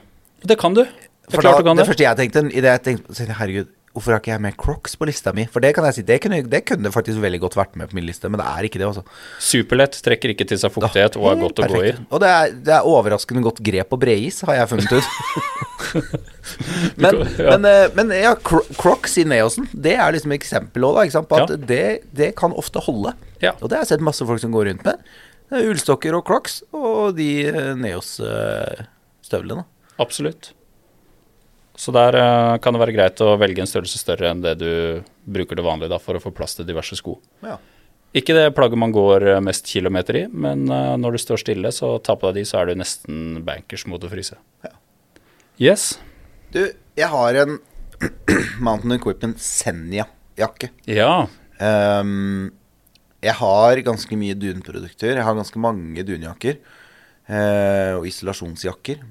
det 0.44 0.58
kan 0.60 0.76
du. 0.76 0.84
Det 0.84 1.38
er 1.38 1.44
klart 1.44 1.56
da, 1.56 1.62
du 1.62 1.70
kan 1.70 1.78
det 1.78 1.86
det. 1.86 1.90
første 1.92 2.04
jeg 2.04 2.20
tenkte, 2.20 2.44
i 2.52 2.62
det 2.64 2.74
jeg 2.74 2.84
tenkte 2.86 3.26
Herregud, 3.38 3.72
hvorfor 3.94 4.14
har 4.14 4.20
ikke 4.22 4.30
jeg 4.32 4.42
med 4.44 4.54
Crocs 4.60 4.94
på 5.00 5.06
lista 5.08 5.32
mi? 5.34 5.44
For 5.50 5.62
det 5.64 5.72
kan 5.74 5.84
jeg 5.88 5.96
si, 5.98 6.02
det 6.06 6.20
kunne, 6.22 6.38
det 6.46 6.60
kunne 6.68 6.92
faktisk 6.94 7.18
veldig 7.22 7.40
godt 7.42 7.56
vært 7.58 7.74
med 7.80 7.90
på 7.90 7.96
min 7.98 8.06
liste, 8.06 8.28
men 8.30 8.38
det 8.38 8.46
er 8.46 8.68
ikke 8.68 8.78
det, 8.78 8.86
altså. 8.86 9.02
Superlett, 9.42 9.98
trekker 10.06 10.32
ikke 10.34 10.46
til 10.50 10.60
seg 10.62 10.70
fuktighet 10.74 11.18
og 11.18 11.26
er 11.32 11.40
godt 11.42 11.62
å 11.64 11.68
gå 11.72 11.80
i. 11.88 11.92
Og 12.10 12.22
det 12.22 12.30
er, 12.30 12.52
det 12.68 12.74
er 12.76 12.86
overraskende 12.86 13.42
godt 13.46 13.58
grep 13.66 13.90
på 13.90 13.98
bredis, 14.00 14.38
har 14.46 14.60
jeg 14.60 14.70
funnet 14.70 14.94
ut. 14.94 15.10
men, 17.02 17.18
Ja. 17.40 17.56
men, 17.56 17.66
eh, 17.66 17.88
men 17.98 18.14
ja, 18.14 18.34
Crocs 18.36 19.18
i 19.18 19.26
Neosen, 19.26 19.66
det 19.74 19.96
er 19.98 20.14
liksom 20.14 20.36
eksempel 20.38 20.86
også, 20.86 21.10
da, 21.18 21.24
på 21.26 21.40
at 21.42 21.50
Ja. 21.56 21.58
det, 21.72 21.82
det 22.14 22.30
kan 22.38 22.54
ofte 22.54 22.82
holde. 22.86 23.16
Ja. 23.42 23.56
Og 23.60 23.68
det 23.70 23.78
har 23.78 23.84
jeg 23.86 23.94
sett 23.96 24.06
masse 24.06 24.26
folk 24.28 24.40
som 24.42 24.52
går 24.54 24.70
rundt 24.70 24.86
med. 24.86 25.02
Er 25.50 25.66
Ullstokker 25.66 26.14
og 26.14 26.22
Crocs 26.28 26.60
og 26.76 27.16
de 27.18 27.30
eh, 27.50 27.74
Neos-støvlene. 27.74 29.64
Absolutt. 29.98 30.52
Så 31.80 31.92
der 31.96 32.16
uh, 32.20 32.58
kan 32.60 32.76
det 32.76 32.82
være 32.82 32.94
greit 32.96 33.20
å 33.24 33.38
velge 33.40 33.62
en 33.64 33.68
størrelse 33.68 34.00
større 34.00 34.28
enn 34.30 34.42
det 34.44 34.58
du 34.60 34.72
bruker 35.24 35.56
til 35.56 35.64
vanlig 35.64 35.88
da, 35.88 35.96
for 36.02 36.18
å 36.18 36.20
få 36.22 36.32
plass 36.36 36.58
til 36.58 36.68
diverse 36.68 36.98
sko. 36.98 37.16
Ja. 37.44 37.56
Ikke 38.16 38.34
det 38.34 38.50
plagget 38.56 38.80
man 38.82 38.90
går 38.90 39.22
eh, 39.36 39.40
mest 39.44 39.68
kilometer 39.70 40.16
i, 40.18 40.24
men 40.26 40.64
uh, 40.66 40.96
når 40.98 41.14
du 41.14 41.20
står 41.22 41.40
stille, 41.44 41.70
så 41.70 41.92
ta 42.02 42.16
på 42.18 42.26
deg 42.26 42.40
de, 42.40 42.48
så 42.48 42.58
er 42.58 42.68
du 42.72 42.80
nesten 42.80 43.38
bankers 43.46 43.84
mot 43.88 44.02
å 44.02 44.10
fryse. 44.10 44.34
Ja. 44.66 44.72
Yes. 45.70 45.84
Du, 46.50 46.64
jeg 46.98 47.10
har 47.12 47.38
en 47.44 47.60
Mountain 48.66 48.96
Equipment 48.96 49.38
Senja-jakke. 49.40 50.72
Ja. 50.90 51.28
Um, 51.62 52.50
jeg 53.22 53.36
har 53.38 53.84
ganske 53.86 54.18
mye 54.18 54.36
dunprodukter. 54.42 55.14
Jeg 55.14 55.26
har 55.28 55.38
ganske 55.38 55.62
mange 55.62 56.04
dunjakker. 56.08 56.58
Uh, 57.30 58.00
og 58.00 58.10
isolasjonsjakker. 58.10 59.04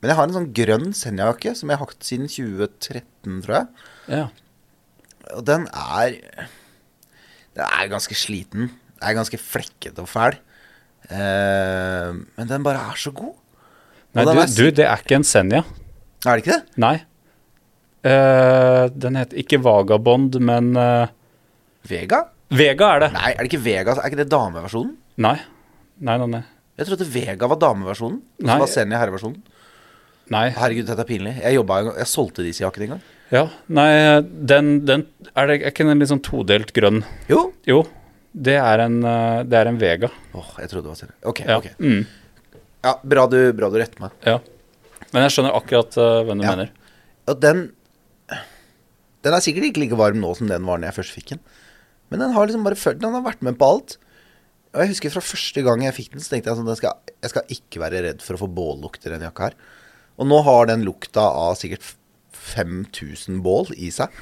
Men 0.00 0.10
jeg 0.12 0.16
har 0.16 0.28
en 0.28 0.36
sånn 0.36 0.52
grønn 0.56 0.92
Senja-jakke 0.96 1.52
som 1.58 1.68
jeg 1.72 1.76
har 1.80 1.90
hatt 1.90 2.06
siden 2.06 2.30
2013, 2.32 3.42
tror 3.44 3.56
jeg. 3.58 3.66
ja. 4.16 4.28
Og 5.30 5.44
den 5.46 5.68
er 5.70 6.16
Den 7.54 7.66
er 7.66 7.90
ganske 7.92 8.16
sliten. 8.18 8.70
Den 8.98 9.04
er 9.06 9.14
ganske 9.14 9.38
flekkete 9.38 10.02
og 10.02 10.08
fæl. 10.10 10.38
Eh, 11.10 12.10
men 12.36 12.48
den 12.50 12.64
bare 12.66 12.82
er 12.90 12.98
så 12.98 13.12
god. 13.14 13.36
Nei, 14.16 14.24
du, 14.26 14.32
er 14.32 14.50
du, 14.50 14.64
det 14.74 14.86
er 14.88 15.02
ikke 15.04 15.20
en 15.20 15.26
Senja. 15.26 15.60
Er 16.26 16.34
det 16.38 16.42
ikke 16.44 16.56
det? 16.56 16.80
Nei. 16.82 16.96
Eh, 18.10 18.84
den 18.96 19.18
heter 19.20 19.38
ikke 19.42 19.60
Vagabond, 19.62 20.38
men 20.42 20.72
eh, 20.80 21.12
Vega? 21.90 22.24
Vega 22.50 22.90
er 22.96 23.04
det. 23.04 23.10
Nei, 23.14 23.30
er 23.34 23.44
det 23.44 23.50
ikke 23.52 23.62
Vega? 23.68 23.94
Er 24.00 24.08
ikke 24.10 24.22
det 24.24 24.30
dameversjonen? 24.32 24.94
Nei. 25.22 25.36
Nei, 26.00 26.16
nei, 26.22 26.28
nei. 26.38 26.42
Jeg 26.80 26.88
trodde 26.88 27.06
Vega 27.12 27.50
var 27.52 27.60
dameversjonen. 27.60 28.18
Nei. 28.40 28.56
så 28.56 28.64
var 28.64 28.72
Senja 28.72 28.98
herreversjonen. 29.02 29.42
Nei. 30.30 30.48
Herregud, 30.56 30.86
dette 30.88 31.02
er 31.04 31.08
pinlig. 31.08 31.36
Jeg, 31.42 31.56
jobbet, 31.58 31.90
jeg 32.00 32.08
solgte 32.10 32.44
disse 32.46 32.62
jakkene 32.64 32.86
en 32.88 32.92
gang. 32.96 33.02
Ja, 33.30 33.44
nei, 33.70 33.88
den, 34.50 34.70
den 34.88 35.04
er, 35.36 35.46
det, 35.46 35.60
er 35.60 35.68
ikke 35.70 35.84
den 35.86 36.00
litt 36.02 36.10
sånn 36.10 36.22
todelt 36.26 36.72
grønn? 36.74 37.02
Jo. 37.30 37.44
Jo, 37.68 37.84
det 38.34 38.56
er 38.58 38.82
en, 38.86 38.96
eh, 39.06 39.42
det 39.46 39.58
er 39.60 39.70
en 39.70 39.78
Vega. 39.78 40.10
Åh, 40.34 40.48
jeg 40.62 40.70
trodde 40.72 40.88
det 40.88 40.94
var 40.94 40.98
selv. 41.02 41.14
Ok, 41.30 41.44
Ja. 41.46 41.58
ok. 41.60 41.68
Mm, 41.78 42.06
Ja, 42.82 42.94
bra 43.04 43.26
du, 43.30 43.38
bra 43.52 43.68
du 43.70 43.76
retter 43.78 44.00
meg. 44.06 44.10
ja. 44.26 44.38
Men 45.12 45.24
jeg 45.26 45.32
skjønner 45.34 45.56
akkurat 45.58 45.96
uh, 45.98 46.20
hvem 46.26 46.38
du 46.38 46.44
Ja. 46.46 46.50
mener. 46.54 46.68
Ja, 47.26 47.34
den 47.34 47.64
Den 49.24 49.34
er 49.36 49.42
sikkert 49.44 49.66
ikke 49.68 49.82
like 49.82 49.96
varm 49.98 50.20
nå 50.22 50.30
som 50.38 50.46
den 50.48 50.64
var 50.64 50.78
når 50.78 50.90
jeg 50.92 50.96
først 51.00 51.16
fikk 51.16 51.32
den. 51.34 51.40
Men 52.10 52.22
den 52.24 52.32
har 52.32 52.46
liksom 52.46 52.62
bare 52.64 52.78
følt 52.78 53.00
Den 53.02 53.12
har 53.16 53.22
vært 53.26 53.42
med 53.42 53.58
på 53.60 53.66
alt. 53.74 53.96
Og 54.72 54.80
jeg 54.84 54.92
husker 54.94 55.10
fra 55.10 55.20
første 55.26 55.64
gang 55.66 55.82
jeg 55.82 55.96
fikk 55.96 56.12
den, 56.14 56.22
så 56.22 56.30
tenkte 56.32 56.50
jeg 56.52 56.60
sånn 56.60 56.70
jeg 56.70 56.78
skal, 56.80 56.94
Jeg 57.20 57.30
skal 57.34 57.54
ikke 57.56 57.82
være 57.82 58.02
redd 58.06 58.22
for 58.22 58.38
å 58.38 58.42
få 58.44 58.48
bållukt 58.54 59.04
i 59.06 59.10
den 59.12 59.26
jakka 59.26 59.50
her. 59.50 59.58
Og 60.20 60.28
nå 60.28 60.42
har 60.44 60.68
den 60.68 60.84
lukta 60.84 61.24
av 61.24 61.56
sikkert 61.58 61.86
5000 62.36 63.40
bål 63.44 63.72
i 63.76 63.90
seg. 63.94 64.12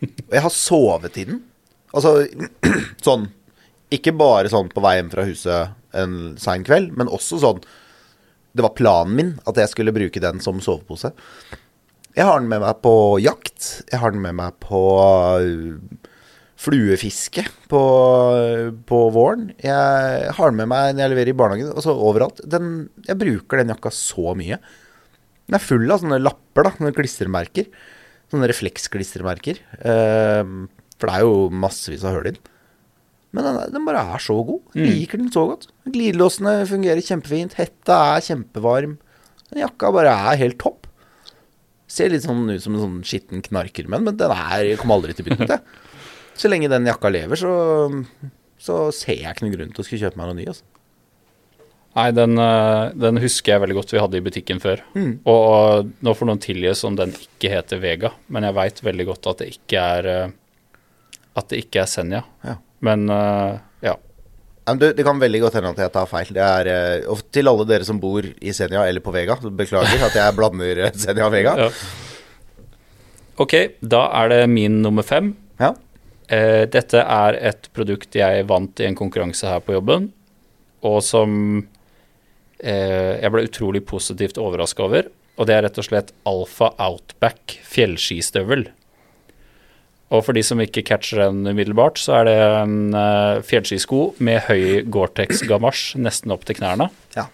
Og 0.00 0.34
jeg 0.34 0.44
har 0.46 0.54
sovet 0.54 1.18
i 1.20 1.26
den. 1.28 1.42
Altså 1.90 2.22
sånn 3.06 3.26
Ikke 3.90 4.14
bare 4.14 4.50
sånn 4.52 4.68
på 4.70 4.82
vei 4.84 4.94
hjem 5.00 5.08
fra 5.10 5.24
huset 5.26 5.76
en 5.98 6.36
sein 6.38 6.62
kveld, 6.62 6.92
men 6.94 7.10
også 7.10 7.40
sånn 7.42 7.64
Det 8.54 8.62
var 8.62 8.76
planen 8.78 9.16
min 9.18 9.32
at 9.50 9.58
jeg 9.58 9.72
skulle 9.72 9.94
bruke 9.94 10.22
den 10.22 10.38
som 10.44 10.60
sovepose. 10.62 11.10
Jeg 12.16 12.26
har 12.26 12.40
den 12.40 12.50
med 12.50 12.62
meg 12.62 12.78
på 12.82 12.92
jakt. 13.22 13.66
Jeg 13.90 14.00
har 14.02 14.14
den 14.14 14.22
med 14.22 14.34
meg 14.38 14.56
på 14.62 14.80
øh, 15.38 15.76
fluefiske 16.58 17.44
på, 17.70 17.82
på 18.90 18.98
våren. 19.14 19.52
Jeg 19.62 20.32
har 20.34 20.50
den 20.50 20.58
med 20.58 20.70
meg 20.72 20.96
når 20.96 21.04
jeg 21.04 21.12
leverer 21.14 21.32
i 21.32 21.36
barnehagen. 21.38 21.70
Altså 21.70 21.94
overalt. 21.94 22.42
Den, 22.42 22.88
jeg 23.06 23.20
bruker 23.20 23.62
den 23.62 23.70
jakka 23.70 23.94
så 23.94 24.34
mye. 24.38 24.58
Den 25.50 25.58
er 25.58 25.64
full 25.64 25.90
av 25.90 25.98
sånne 26.04 26.20
lapper, 26.22 26.62
da. 26.68 26.70
Sånne 26.78 26.94
klistremerker. 26.94 27.66
Sånne 28.30 28.46
refleksklistremerker. 28.52 29.58
Ehm, 29.82 30.68
for 30.94 31.10
det 31.10 31.16
er 31.16 31.26
jo 31.26 31.48
massevis 31.50 32.04
av 32.06 32.14
hull 32.14 32.30
i 32.30 32.34
den. 32.36 32.44
Men 33.34 33.46
den, 33.46 33.58
den 33.74 33.86
bare 33.86 34.04
er 34.14 34.22
så 34.22 34.36
god. 34.46 34.62
Jeg 34.78 34.86
liker 34.94 35.18
den 35.18 35.32
så 35.34 35.44
godt. 35.50 35.66
Glidelåsene 35.90 36.54
fungerer 36.70 37.02
kjempefint. 37.02 37.58
Hetta 37.58 37.98
er 38.14 38.24
kjempevarm. 38.26 38.96
Den 39.50 39.62
jakka 39.64 39.90
bare 39.94 40.14
er 40.30 40.38
helt 40.44 40.58
topp. 40.62 40.86
Ser 41.90 42.12
litt 42.14 42.22
sånn 42.22 42.46
ut 42.46 42.62
som 42.62 42.76
en 42.76 42.84
sånn 42.84 42.98
skitten 43.06 43.42
knarkermenn, 43.42 44.06
men 44.06 44.18
den 44.18 44.30
er, 44.30 44.60
jeg 44.68 44.78
kommer 44.78 45.00
aldri 45.00 45.16
til 45.18 45.26
å 45.26 45.32
bytte. 45.34 45.58
Så 46.40 46.48
lenge 46.48 46.70
den 46.70 46.86
jakka 46.88 47.10
lever, 47.10 47.36
så, 47.36 47.50
så 48.56 48.76
ser 48.96 49.18
jeg 49.18 49.34
ikke 49.34 49.44
noen 49.44 49.56
grunn 49.58 49.72
til 49.74 49.82
å 49.82 49.84
skulle 49.84 50.06
kjøpe 50.06 50.16
meg 50.16 50.30
noe 50.30 50.38
ny. 50.38 50.46
Altså. 50.48 50.64
Nei, 51.98 52.10
den, 52.14 52.38
eh, 52.38 52.92
den 52.94 53.18
husker 53.18 53.56
jeg 53.56 53.62
veldig 53.64 53.76
godt 53.80 53.92
vi 53.92 53.98
hadde 54.00 54.18
i 54.20 54.22
butikken 54.22 54.60
før. 54.62 54.82
Mm. 54.94 55.14
Og, 55.30 55.88
nå 56.06 56.12
får 56.14 56.28
noen 56.28 56.42
tilgis 56.42 56.84
om 56.86 56.98
den 56.98 57.14
ikke 57.16 57.50
heter 57.50 57.80
Vega, 57.82 58.12
men 58.30 58.46
jeg 58.46 58.56
veit 58.60 58.78
veldig 58.86 59.06
godt 59.08 59.30
at 59.32 59.42
det 59.42 59.48
ikke 59.56 59.88
er 59.96 60.10
eh, 60.12 60.36
At 61.38 61.50
det 61.50 61.64
ikke 61.64 61.82
er 61.82 61.90
Senja. 61.90 62.20
Ja. 62.46 62.54
Men 62.86 63.10
eh, 63.10 63.58
ja. 63.86 63.96
Du, 64.70 64.86
det 64.94 65.02
kan 65.06 65.18
veldig 65.18 65.40
godt 65.42 65.56
hende 65.58 65.72
at 65.74 65.82
jeg 65.82 65.92
tar 65.96 66.06
feil. 66.10 66.30
Det 66.36 66.44
er, 66.46 66.70
og 67.10 67.24
til 67.34 67.50
alle 67.50 67.66
dere 67.66 67.86
som 67.86 67.98
bor 68.02 68.22
i 68.22 68.54
Senja 68.54 68.84
eller 68.86 69.02
på 69.02 69.14
Vega, 69.14 69.34
beklager 69.42 70.06
at 70.06 70.18
jeg 70.20 70.36
blander 70.38 70.84
Senja 71.02 71.26
og 71.26 71.34
Vega. 71.34 71.56
ja. 71.66 71.74
Ok, 73.40 73.54
da 73.80 74.02
er 74.20 74.28
det 74.28 74.40
min 74.52 74.82
nummer 74.84 75.06
fem. 75.06 75.32
Ja. 75.58 75.72
Dette 76.28 77.00
er 77.00 77.38
et 77.48 77.70
produkt 77.74 78.14
jeg 78.14 78.44
vant 78.46 78.82
i 78.82 78.84
en 78.84 78.98
konkurranse 78.98 79.48
her 79.48 79.62
på 79.64 79.72
jobben, 79.78 80.10
og 80.84 80.98
som 81.02 81.30
jeg 82.60 83.32
ble 83.32 83.46
utrolig 83.46 83.84
positivt 83.88 84.40
overraska 84.40 84.84
over. 84.84 85.08
Og 85.40 85.48
det 85.48 85.56
er 85.56 85.64
rett 85.64 85.78
og 85.80 85.86
slett 85.86 86.12
Alfa 86.28 86.72
Outback 86.82 87.56
fjellskistøvel. 87.64 88.66
Og 90.10 90.24
for 90.26 90.34
de 90.34 90.42
som 90.44 90.60
ikke 90.60 90.82
catcher 90.86 91.22
den 91.22 91.44
umiddelbart, 91.46 92.00
så 92.02 92.18
er 92.18 92.26
det 92.26 92.36
en 92.42 92.78
eh, 92.98 93.42
fjellskisko 93.46 94.00
med 94.26 94.42
høy 94.48 94.82
Gore-Tex 94.90 95.44
gamasj 95.48 95.94
nesten 96.02 96.34
opp 96.34 96.44
til 96.48 96.58
knærne. 96.58 96.90
ja. 97.16 97.28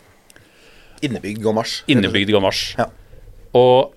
Innebygd 1.04 1.42
gamasj. 1.44 1.82
Innebygd 1.92 2.30
gamasj. 2.32 2.60
Ja. 2.78 2.86
Og 3.56 3.92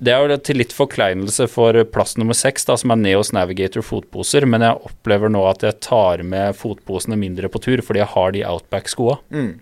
det 0.00 0.12
er 0.12 0.24
jo 0.24 0.38
til 0.44 0.60
litt 0.60 0.72
forkleinelse 0.76 1.44
for 1.48 1.76
plass 1.92 2.16
nummer 2.20 2.36
seks, 2.36 2.64
da, 2.68 2.76
som 2.80 2.92
er 2.92 3.00
Neos 3.00 3.32
Navigator 3.36 3.84
fotposer, 3.84 4.44
men 4.48 4.64
jeg 4.64 4.80
opplever 4.88 5.32
nå 5.32 5.44
at 5.48 5.64
jeg 5.64 5.76
tar 5.84 6.24
med 6.24 6.56
fotposene 6.56 7.16
mindre 7.20 7.48
på 7.52 7.60
tur, 7.64 7.84
fordi 7.84 8.00
jeg 8.00 8.12
har 8.12 8.32
de 8.36 8.44
Outback-skoa. 8.48 9.18
Mm. 9.32 9.52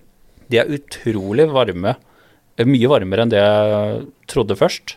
De 0.51 0.61
er 0.61 0.71
utrolig 0.77 1.47
varme, 1.53 1.97
eh, 2.59 2.69
mye 2.69 2.91
varmere 2.91 3.25
enn 3.25 3.33
det 3.33 3.43
jeg 3.43 4.07
trodde 4.31 4.59
først, 4.59 4.97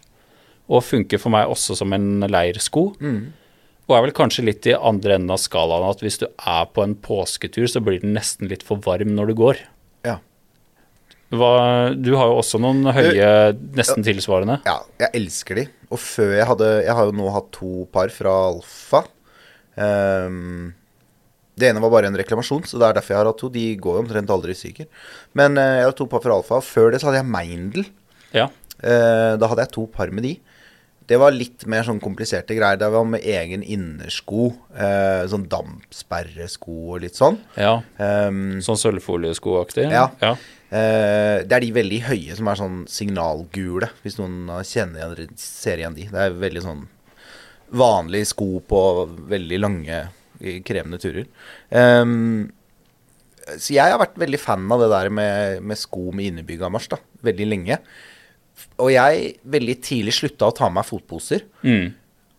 og 0.68 0.84
funker 0.84 1.22
for 1.22 1.34
meg 1.34 1.52
også 1.52 1.78
som 1.80 1.94
en 1.96 2.26
leirsko. 2.28 2.90
Mm. 3.00 3.34
Og 3.88 3.96
er 3.96 4.04
vel 4.04 4.16
kanskje 4.16 4.44
litt 4.44 4.68
i 4.68 4.76
andre 4.76 5.16
enden 5.16 5.32
av 5.32 5.40
skalaen 5.40 5.88
at 5.88 6.02
hvis 6.04 6.20
du 6.20 6.28
er 6.28 6.66
på 6.76 6.84
en 6.84 6.96
påsketur, 7.00 7.70
så 7.72 7.80
blir 7.84 8.02
den 8.04 8.18
nesten 8.18 8.52
litt 8.52 8.66
for 8.68 8.84
varm 8.84 9.14
når 9.16 9.32
du 9.32 9.38
går. 9.40 9.62
Ja. 10.04 10.18
Hva, 11.32 11.52
du 11.96 12.12
har 12.20 12.28
jo 12.32 12.42
også 12.42 12.60
noen 12.64 12.84
høye, 12.96 13.30
nesten 13.76 14.04
tilsvarende. 14.04 14.60
Ja, 14.68 14.82
jeg 15.00 15.22
elsker 15.22 15.62
de. 15.62 15.66
Og 15.88 16.02
før 16.04 16.34
jeg 16.36 16.48
hadde 16.50 16.68
Jeg 16.84 16.96
har 17.00 17.08
jo 17.08 17.16
nå 17.16 17.30
hatt 17.32 17.48
to 17.56 17.88
par 17.96 18.12
fra 18.12 18.34
Alfa. 18.50 19.06
Ehm, 19.80 20.74
det 21.58 21.72
ene 21.72 21.82
var 21.82 21.94
bare 21.94 22.12
en 22.12 22.18
reklamasjon, 22.20 22.66
så 22.70 22.80
det 22.80 22.86
er 22.88 22.98
derfor 23.00 23.16
jeg 23.16 23.22
har 23.22 23.30
hatt 23.32 23.40
to. 23.42 23.50
De 23.54 23.66
går 23.82 23.98
jo 23.98 24.04
omtrent 24.06 24.34
aldri 24.34 24.54
i 24.54 24.60
stykker. 24.60 24.90
Men 25.38 25.58
eh, 25.58 25.80
jeg 25.82 25.90
har 25.90 25.96
to 25.98 26.10
par 26.12 26.22
fra 26.24 26.36
Alfa. 26.38 26.62
Før 26.62 26.94
det 26.94 27.02
så 27.02 27.10
hadde 27.10 27.24
jeg 27.24 27.32
Meindl. 27.34 27.88
Ja. 28.36 28.50
Eh, 28.78 29.34
da 29.42 29.50
hadde 29.50 29.66
jeg 29.66 29.74
to 29.74 29.88
par 29.94 30.14
med 30.14 30.28
de. 30.28 30.36
Det 31.08 31.16
var 31.22 31.32
litt 31.32 31.64
mer 31.72 31.86
sånn 31.88 32.02
kompliserte 32.04 32.56
greier. 32.58 32.80
Det 32.80 32.90
var 32.92 33.06
med 33.08 33.24
egen 33.24 33.64
innersko. 33.64 34.50
Eh, 34.76 35.24
sånn 35.32 35.48
dampsperresko 35.50 36.76
og 36.92 37.02
litt 37.06 37.16
sånn. 37.16 37.40
Ja. 37.56 37.78
Um, 37.96 38.60
Sånn 38.66 38.80
sølvfolieskoaktig? 38.82 39.88
Ja. 39.88 40.10
ja. 40.20 40.34
Eh, 40.68 41.46
det 41.48 41.56
er 41.56 41.64
de 41.64 41.72
veldig 41.78 42.02
høye 42.10 42.36
som 42.36 42.52
er 42.52 42.60
sånn 42.60 42.82
signalgule, 42.92 43.88
hvis 44.04 44.20
noen 44.20 44.52
kjenner 44.68 45.16
igjen, 45.24 45.40
ser 45.40 45.80
igjen 45.80 45.96
de. 45.96 46.10
Det 46.12 46.26
er 46.26 46.36
veldig 46.44 46.66
sånn 46.66 46.84
vanlig 47.80 48.26
sko 48.30 48.60
på 48.68 48.82
veldig 49.32 49.60
lange, 49.64 50.02
krevende 50.68 51.00
turer. 51.02 51.28
Um, 51.72 52.48
så 53.56 53.78
jeg 53.78 53.94
har 53.94 54.00
vært 54.02 54.18
veldig 54.20 54.40
fan 54.42 54.66
av 54.74 54.82
det 54.84 54.90
der 54.92 55.12
med, 55.14 55.62
med 55.64 55.80
sko 55.80 56.10
med 56.12 56.32
innebygga 56.32 56.70
marsj, 56.72 56.92
da. 56.96 57.00
Veldig 57.30 57.48
lenge. 57.48 57.78
Og 58.82 58.92
jeg 58.92 59.38
veldig 59.48 59.78
tidlig 59.86 60.18
slutta 60.18 60.50
å 60.50 60.56
ta 60.56 60.68
med 60.68 60.82
meg 60.82 60.90
fotposer. 60.90 61.46
Mm. 61.64 61.94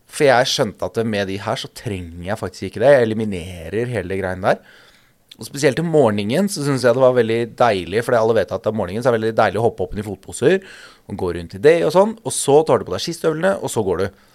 For 0.09 0.25
jeg 0.25 0.51
skjønte 0.51 0.89
at 0.89 1.01
med 1.05 1.29
de 1.29 1.39
her 1.41 1.57
så 1.59 1.69
trenger 1.75 2.27
jeg 2.27 2.39
faktisk 2.39 2.69
ikke 2.69 2.83
det. 2.83 2.93
Jeg 2.93 3.07
eliminerer 3.07 3.91
hele 3.93 4.13
det 4.13 4.21
greiene 4.21 4.53
der. 4.53 4.77
Og 5.39 5.47
spesielt 5.47 5.79
om 5.79 5.91
morgenen 5.93 6.49
så 6.51 6.65
syns 6.65 6.83
jeg 6.83 6.95
det 6.97 7.01
var 7.01 7.15
veldig 7.15 7.41
deilig, 7.57 8.01
for 8.03 8.17
alle 8.17 8.35
vet 8.41 8.49
at 8.51 8.65
om 8.67 8.75
morgenen 8.75 9.05
så 9.05 9.09
er 9.09 9.15
det 9.15 9.21
veldig 9.21 9.37
deilig 9.37 9.61
å 9.61 9.67
hoppe 9.69 9.85
opp 9.85 9.93
i 9.95 10.03
fotposer 10.03 10.57
og 11.07 11.19
gå 11.21 11.29
rundt 11.37 11.55
i 11.55 11.61
det 11.63 11.77
og 11.87 11.93
sånn. 11.95 12.17
Og 12.27 12.35
så 12.35 12.57
tar 12.67 12.81
du 12.81 12.89
på 12.89 12.95
deg 12.95 13.05
skistøvlene, 13.05 13.53
og 13.63 13.71
så 13.71 13.83
går 13.87 14.01
du. 14.01 14.25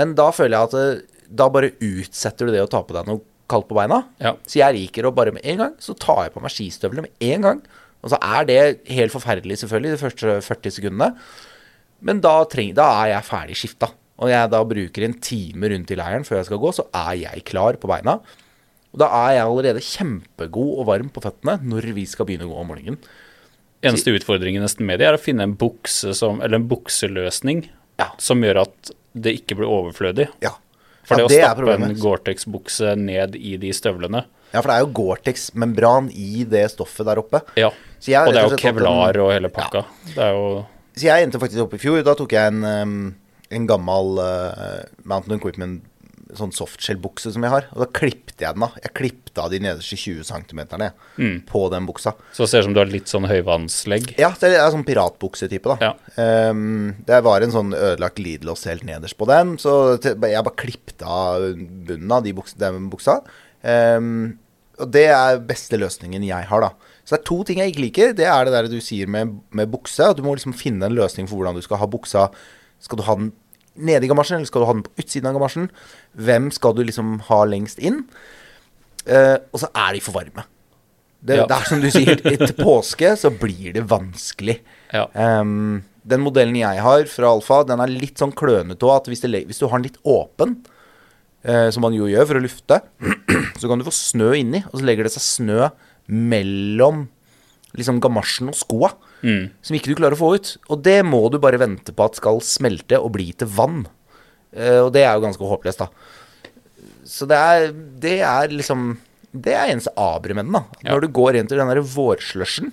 Men 0.00 0.14
da 0.18 0.30
føler 0.34 0.56
jeg 0.56 0.70
at 0.70 1.13
da 1.28 1.48
bare 1.52 1.72
utsetter 1.84 2.46
du 2.48 2.52
det 2.54 2.62
å 2.64 2.70
ta 2.70 2.82
på 2.86 2.94
deg 2.96 3.08
noe 3.08 3.22
kaldt 3.50 3.68
på 3.68 3.76
beina. 3.76 4.02
Ja. 4.22 4.34
Så 4.48 4.58
jeg 4.60 4.76
liker 4.78 5.06
å 5.08 5.14
bare 5.14 5.32
med 5.36 5.44
en 5.44 5.60
gang, 5.60 5.74
så 5.82 5.96
tar 6.00 6.26
jeg 6.26 6.34
på 6.36 6.42
meg 6.44 6.52
skistøvlene 6.54 7.06
med 7.08 7.26
en 7.32 7.44
gang. 7.44 7.60
Og 8.04 8.12
så 8.12 8.18
er 8.20 8.46
det 8.48 8.60
helt 8.92 9.12
forferdelig, 9.14 9.58
selvfølgelig, 9.62 9.94
de 9.94 10.00
første 10.00 10.38
40 10.44 10.74
sekundene. 10.78 11.10
Men 12.04 12.20
da, 12.24 12.38
treng, 12.50 12.72
da 12.76 12.86
er 13.02 13.14
jeg 13.14 13.28
ferdig 13.28 13.56
skifta. 13.56 13.90
Og 14.22 14.30
jeg 14.30 14.50
da 14.52 14.60
bruker 14.68 15.04
en 15.06 15.16
time 15.24 15.70
rundt 15.72 15.90
i 15.90 15.96
leiren 15.98 16.24
før 16.26 16.38
jeg 16.42 16.48
skal 16.50 16.60
gå, 16.62 16.72
så 16.76 16.84
er 16.94 17.14
jeg 17.22 17.44
klar 17.48 17.78
på 17.80 17.88
beina. 17.90 18.18
Og 18.94 19.00
da 19.02 19.08
er 19.24 19.38
jeg 19.40 19.46
allerede 19.48 19.82
kjempegod 19.82 20.76
og 20.80 20.88
varm 20.92 21.08
på 21.10 21.22
føttene 21.24 21.56
når 21.66 21.88
vi 21.96 22.04
skal 22.06 22.28
begynne 22.28 22.46
å 22.46 22.52
gå 22.52 22.60
om 22.62 22.68
morgenen. 22.70 22.98
Eneste 23.84 24.14
utfordringen 24.16 24.62
nesten 24.64 24.86
med 24.88 25.00
det 25.02 25.08
er 25.10 25.16
å 25.18 25.20
finne 25.20 25.44
en 25.44 25.56
bukse 25.60 26.14
som, 26.16 26.38
eller 26.40 26.60
en 26.60 26.68
bukseløsning 26.70 27.66
Ja. 28.00 28.10
som 28.18 28.40
gjør 28.42 28.62
at 28.62 28.92
det 29.14 29.34
ikke 29.40 29.58
blir 29.58 29.68
overflødig. 29.70 30.28
Ja. 30.44 30.54
For 31.04 31.20
ja, 31.20 31.28
det 31.28 31.40
å 31.40 31.48
stappe 31.48 31.74
en. 31.76 31.96
Gore-Tex-bukse 32.00 32.94
ned 33.00 33.36
i 33.36 33.56
de 33.60 33.72
støvlene 33.76 34.24
Ja, 34.54 34.60
for 34.60 34.70
det 34.70 34.76
er 34.76 34.84
jo 34.86 34.92
Gore-Tex-membran 34.96 36.08
i 36.10 36.44
det 36.48 36.64
stoffet 36.72 37.08
der 37.08 37.20
oppe. 37.20 37.42
Ja. 37.60 37.72
Så 37.98 38.12
jeg 38.14 38.28
Og 38.28 38.36
det 38.36 38.42
er 38.42 38.54
jo 38.54 38.60
kevlar 38.60 39.18
og 39.20 39.32
hele 39.34 39.50
pakka. 39.52 39.84
Det 40.12 40.20
er 40.22 40.36
jo 40.36 40.46
Så 40.94 41.08
jeg 41.08 41.26
endte 41.26 41.40
faktisk 41.42 41.64
opp 41.66 41.74
i 41.76 41.82
fjor. 41.82 42.00
Da 42.06 42.14
tok 42.18 42.32
jeg 42.36 42.52
en, 42.52 42.62
en 43.50 43.66
gammel 43.68 44.20
uh, 44.22 44.84
Mountain 45.04 45.40
Equipment 45.40 45.82
sånn 46.38 46.52
softshell-bukse 46.54 47.32
som 47.34 47.42
jeg 47.46 47.52
har. 47.52 47.66
Og 47.74 47.82
da 47.84 47.86
klippte 47.98 48.44
jeg 48.44 48.54
den 48.56 48.64
av. 48.66 48.74
Jeg 48.82 48.92
klippte 48.98 49.42
av 49.42 49.50
de 49.52 49.60
nederste 49.62 49.96
20 49.98 50.24
cm 50.28 50.60
Mm. 51.18 51.40
på 51.46 51.62
den 51.70 51.86
buksa. 51.86 52.14
Så 52.32 52.44
det 52.44 52.50
ser 52.50 52.58
ut 52.62 52.64
som 52.68 52.74
du 52.74 52.80
har 52.80 52.90
litt 52.90 53.06
sånn 53.10 53.28
høyvannslegg. 53.30 54.14
Ja, 54.18 54.30
det 54.40 54.52
er 54.54 54.70
sånn 54.74 54.84
piratbuksetype, 54.86 55.74
da. 55.74 55.92
Ja. 56.16 56.50
Um, 56.50 56.94
det 57.06 57.22
var 57.24 57.40
en 57.42 57.52
sånn 57.54 57.72
ødelagt 57.74 58.16
glidelås 58.16 58.64
helt 58.70 58.84
nederst 58.84 59.16
på 59.18 59.26
den, 59.30 59.56
så 59.58 59.98
jeg 60.02 60.18
bare 60.20 60.54
klippte 60.56 61.06
av 61.06 61.50
bunnen 61.56 62.12
av 62.12 62.22
de 62.24 62.32
buksa, 62.36 62.58
den 62.58 62.90
buksa. 62.90 63.20
Um, 63.62 64.38
og 64.78 64.90
det 64.90 65.06
er 65.14 65.38
beste 65.46 65.78
løsningen 65.78 66.24
jeg 66.26 66.48
har, 66.50 66.60
da. 66.60 66.72
Så 67.04 67.14
det 67.14 67.20
er 67.20 67.28
to 67.28 67.36
ting 67.44 67.58
jeg 67.60 67.72
ikke 67.74 67.84
liker. 67.84 68.12
Det 68.16 68.26
er 68.26 68.44
det 68.48 68.54
der 68.56 68.68
du 68.72 68.80
sier 68.82 69.06
med, 69.06 69.36
med 69.54 69.70
bukse. 69.70 70.00
At 70.10 70.16
du 70.16 70.22
må 70.24 70.34
liksom 70.34 70.54
finne 70.56 70.88
en 70.88 70.96
løsning 70.96 71.28
for 71.28 71.36
hvordan 71.38 71.54
du 71.58 71.62
skal 71.62 71.78
ha 71.82 71.86
buksa. 71.86 72.30
Skal 72.82 72.98
du 72.98 73.04
ha 73.06 73.14
den 73.18 73.28
nede 73.76 74.06
i 74.06 74.10
gamasjen, 74.10 74.38
eller 74.38 74.46
skal 74.50 74.62
du 74.64 74.68
ha 74.68 74.74
den 74.76 74.84
på 74.86 74.92
utsiden 75.02 75.28
av 75.30 75.36
gamasjen? 75.38 75.68
Hvem 76.16 76.50
skal 76.54 76.74
du 76.76 76.82
liksom 76.86 77.16
ha 77.28 77.40
lengst 77.48 77.80
inn? 77.82 78.04
Eh, 79.06 79.36
og 79.52 79.60
så 79.62 79.70
er 79.74 79.96
de 79.96 80.02
for 80.04 80.16
varme. 80.20 80.44
Det, 81.24 81.38
Ja. 81.40 81.46
det 81.48 81.56
er 81.56 81.64
som 81.70 81.80
du 81.80 81.88
sier, 81.90 82.20
etter 82.34 82.52
påske 82.58 83.14
så 83.16 83.30
blir 83.32 83.72
det 83.76 83.86
vanskelig. 83.88 84.58
Ja. 84.92 85.06
Um, 85.14 85.82
den 86.04 86.20
modellen 86.20 86.56
jeg 86.60 86.82
har 86.84 87.06
fra 87.08 87.30
Alfa, 87.32 87.62
den 87.64 87.80
er 87.80 87.88
litt 87.92 88.20
sånn 88.20 88.34
klønete 88.36 88.84
òg. 88.84 88.98
At 89.00 89.08
hvis, 89.08 89.22
det, 89.24 89.46
hvis 89.48 89.58
du 89.62 89.66
har 89.70 89.80
den 89.80 89.88
litt 89.88 89.98
åpen, 90.04 90.58
eh, 91.44 91.70
som 91.72 91.80
man 91.86 91.96
jo 91.96 92.04
gjør 92.10 92.28
for 92.28 92.40
å 92.40 92.44
lufte, 92.44 92.80
så 93.60 93.70
kan 93.70 93.80
du 93.80 93.86
få 93.88 93.94
snø 93.96 94.34
inni, 94.36 94.60
og 94.70 94.78
så 94.80 94.84
legger 94.84 95.08
det 95.08 95.14
seg 95.16 95.24
snø 95.24 95.70
mellom 96.12 97.06
liksom 97.74 97.98
gamasjen 98.04 98.52
og 98.52 98.58
skoa, 98.58 98.92
Mm. 99.24 99.48
som 99.64 99.76
ikke 99.76 99.88
du 99.88 99.96
klarer 99.96 100.16
å 100.16 100.20
få 100.20 100.34
ut. 100.36 100.52
Og 100.68 100.82
det 100.84 100.98
må 101.06 101.22
du 101.32 101.38
bare 101.40 101.60
vente 101.62 101.94
på 101.96 102.06
at 102.06 102.18
skal 102.20 102.42
smelte 102.44 103.00
og 103.00 103.14
bli 103.16 103.30
til 103.32 103.48
vann. 103.56 103.86
Uh, 104.54 104.84
og 104.84 104.92
det 104.94 105.04
er 105.04 105.16
jo 105.16 105.24
ganske 105.24 105.50
håpløst, 105.50 105.80
da. 105.80 105.88
Så 107.08 107.28
det 107.28 107.36
er, 107.36 107.66
det 108.00 108.14
er 108.24 108.52
liksom 108.54 108.94
Det 109.34 109.52
er 109.52 109.68
eneste 109.68 109.92
aberet 109.98 110.38
med 110.38 110.46
den, 110.46 110.56
da. 110.56 110.62
Ja. 110.84 110.92
Når 110.92 111.04
du 111.04 111.14
går 111.16 111.38
inn 111.38 111.48
til 111.50 111.58
den 111.58 111.72
der 111.72 111.82
vårslushen, 111.82 112.70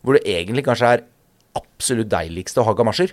hvor 0.00 0.16
det 0.16 0.24
egentlig 0.30 0.64
kanskje 0.64 0.92
er 0.94 1.04
absolutt 1.58 2.08
deiligste 2.08 2.62
å 2.62 2.68
ha 2.68 2.72
gamasjer, 2.78 3.12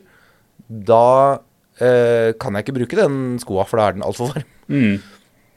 da 0.70 1.08
uh, 1.42 2.30
kan 2.40 2.56
jeg 2.56 2.64
ikke 2.64 2.78
bruke 2.78 3.00
den 3.02 3.36
skoa, 3.42 3.66
for 3.68 3.82
da 3.82 3.90
er 3.90 3.98
den 3.98 4.06
altfor 4.06 4.32
varm. 4.32 4.48
Mm. 4.72 5.02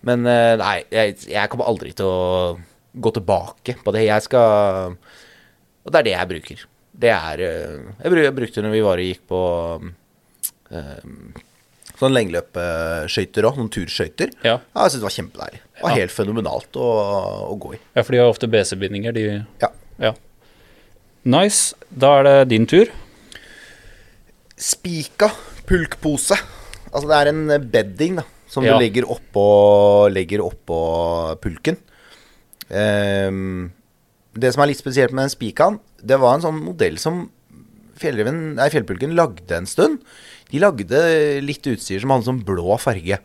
Men 0.08 0.26
uh, 0.26 0.56
nei, 0.58 0.74
jeg, 0.90 1.14
jeg 1.30 1.52
kommer 1.52 1.70
aldri 1.70 1.92
til 1.96 2.08
å 2.08 2.58
gå 2.98 3.14
tilbake 3.14 3.76
på 3.84 3.94
det. 3.94 4.08
Jeg 4.08 4.26
skal 4.26 4.96
Og 4.96 5.92
det 5.92 6.00
er 6.00 6.08
det 6.08 6.16
jeg 6.16 6.30
bruker. 6.32 6.66
Det 6.98 7.10
er 7.14 7.40
eh, 7.46 7.76
Jeg, 8.02 8.10
bruk, 8.12 8.24
jeg 8.24 8.34
brukte 8.40 8.58
det 8.58 8.64
når 8.66 8.74
vi 8.74 8.80
var 8.86 8.98
og 9.02 9.06
gikk 9.08 9.22
på 9.30 9.40
eh, 10.74 11.02
sånn 11.98 12.14
lengeløpsskøyter 12.14 13.46
òg, 13.48 13.56
noen 13.58 13.70
turskøyter. 13.74 14.32
Ja. 14.46 14.56
Ja, 14.60 14.84
jeg 14.86 14.92
syns 14.94 15.00
det 15.02 15.06
var 15.08 15.16
kjempedeilig. 15.16 15.60
Det 15.78 15.82
var 15.84 15.90
Ja. 15.94 16.00
helt 16.02 16.14
fenomenalt 16.14 16.78
å, 16.78 16.88
å 17.50 17.56
gå 17.58 17.74
i. 17.74 17.80
ja, 17.94 18.02
for 18.02 18.14
de 18.14 18.20
har 18.22 18.30
ofte 18.30 18.50
BC-bindinger, 18.50 19.14
de 19.14 19.24
Ja. 19.62 19.70
Ja. 19.98 20.12
Nice. 21.28 21.74
Da 21.90 22.12
er 22.20 22.22
det 22.28 22.36
din 22.54 22.66
tur. 22.70 22.86
Spika 24.58 25.30
pulkpose. 25.68 26.38
Altså 26.92 27.06
det 27.10 27.18
er 27.18 27.30
en 27.32 27.42
bedding 27.70 28.16
da, 28.18 28.24
som 28.48 28.64
du 28.64 28.70
legger 28.78 29.04
oppå, 29.10 29.44
legger 30.10 30.40
oppå 30.42 30.78
pulken. 31.42 31.76
Um, 32.70 33.70
det 34.38 34.52
som 34.54 34.62
er 34.64 34.70
litt 34.72 34.80
spesielt 34.80 35.12
med 35.12 35.26
den 35.26 35.34
spikaen, 35.34 35.78
det 36.02 36.18
var 36.20 36.36
en 36.36 36.44
sånn 36.46 36.62
modell 36.62 36.98
som 37.02 37.26
nei, 37.98 38.68
Fjellpulken 38.70 39.16
lagde 39.18 39.56
en 39.56 39.66
stund. 39.66 40.02
De 40.52 40.60
lagde 40.62 41.00
litt 41.42 41.66
utstyr 41.66 42.00
som 42.02 42.14
hadde 42.14 42.28
sånn 42.28 42.44
blå 42.46 42.76
farge. 42.80 43.18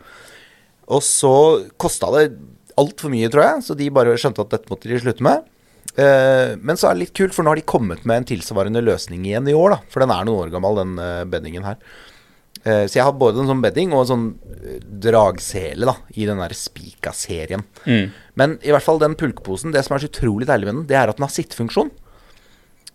Og 0.90 1.02
så 1.06 1.34
kosta 1.80 2.10
det 2.16 2.24
altfor 2.80 3.12
mye, 3.12 3.30
tror 3.30 3.46
jeg, 3.46 3.66
så 3.68 3.76
de 3.78 3.92
bare 3.94 4.16
skjønte 4.18 4.42
at 4.42 4.56
dette 4.56 4.72
måtte 4.72 4.90
de 4.90 4.98
slutte 5.00 5.24
med. 5.24 5.46
Eh, 5.94 6.56
men 6.58 6.78
så 6.78 6.88
er 6.88 6.96
det 6.96 7.04
litt 7.04 7.14
kult, 7.16 7.36
for 7.36 7.46
nå 7.46 7.52
har 7.52 7.60
de 7.60 7.68
kommet 7.68 8.02
med 8.08 8.22
en 8.22 8.26
tilsvarende 8.32 8.82
løsning 8.82 9.26
igjen 9.28 9.48
i 9.50 9.54
år, 9.56 9.76
da. 9.76 9.92
For 9.92 10.02
den 10.02 10.12
er 10.14 10.26
noen 10.26 10.48
år 10.48 10.52
gammel, 10.54 10.80
den 10.82 10.98
eh, 10.98 11.22
beddingen 11.30 11.68
her. 11.68 11.78
Eh, 12.64 12.84
så 12.88 12.98
jeg 12.98 13.06
har 13.06 13.16
både 13.20 13.42
en 13.42 13.50
sånn 13.52 13.62
bedding 13.62 13.94
og 13.94 14.04
en 14.04 14.10
sånn 14.10 14.26
dragsele 15.04 15.86
da, 15.86 15.96
i 16.18 16.26
den 16.28 16.42
der 16.42 16.56
Spika-serien. 16.58 17.62
Mm. 17.86 18.08
Men 18.40 18.56
i 18.64 18.74
hvert 18.74 18.86
fall 18.86 19.02
den 19.02 19.16
pulkeposen, 19.20 19.74
det 19.74 19.84
som 19.86 19.96
er 19.96 20.02
så 20.02 20.10
utrolig 20.10 20.50
deilig 20.50 20.70
med 20.70 20.80
den, 20.80 20.88
det 20.90 20.98
er 20.98 21.12
at 21.12 21.20
den 21.20 21.28
har 21.28 21.34
sittefunksjon. 21.34 21.92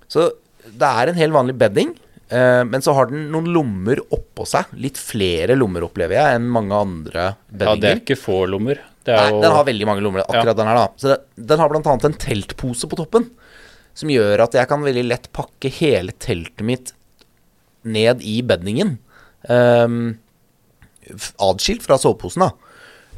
Så 0.10 0.30
det 0.70 0.89
er 0.89 1.12
en 1.12 1.20
helt 1.20 1.36
vanlig 1.36 1.55
bedding, 1.62 1.91
eh, 2.34 2.64
men 2.68 2.82
så 2.86 2.93
har 2.97 3.10
den 3.12 3.28
noen 3.34 3.47
lommer 3.53 4.01
oppå 4.14 4.45
seg. 4.49 4.70
Litt 4.82 4.97
flere 5.01 5.55
lommer, 5.57 5.86
opplever 5.88 6.18
jeg, 6.18 6.36
enn 6.39 6.49
mange 6.51 6.76
andre 6.76 7.28
beddinger. 7.49 7.76
Ja, 7.76 7.82
det 7.84 7.91
er 7.93 8.01
ikke 8.03 8.20
få 8.20 8.41
lommer. 8.49 8.82
Er 9.10 9.16
Nei, 9.24 9.30
jo 9.32 9.41
den 9.41 9.55
har 9.55 9.66
veldig 9.66 9.88
mange 9.89 10.03
lommer, 10.05 10.22
akkurat 10.28 10.51
Ja. 10.51 10.57
den 10.60 10.68
her, 10.70 10.76
da. 10.82 10.88
Så 10.99 11.07
det, 11.14 11.20
den 11.53 11.60
har 11.62 11.70
annet 11.80 12.05
en 12.10 12.14
teltpose 12.26 12.89
på 12.91 12.97
toppen, 12.99 13.30
som 13.97 14.10
gjør 14.12 14.43
at 14.43 14.53
jeg 14.53 14.68
kan 14.70 14.84
veldig 14.86 15.05
lett 15.07 15.30
pakke 15.34 15.72
hele 15.80 16.12
teltet 16.20 16.62
mitt 16.68 16.91
ned 17.84 18.22
i 18.22 18.41
beddingen. 18.45 18.97
Um, 19.49 20.20
f- 21.10 21.34
adskilt 21.39 21.82
fra 21.88 21.97
soveposen, 21.97 22.43
da. 22.43 22.51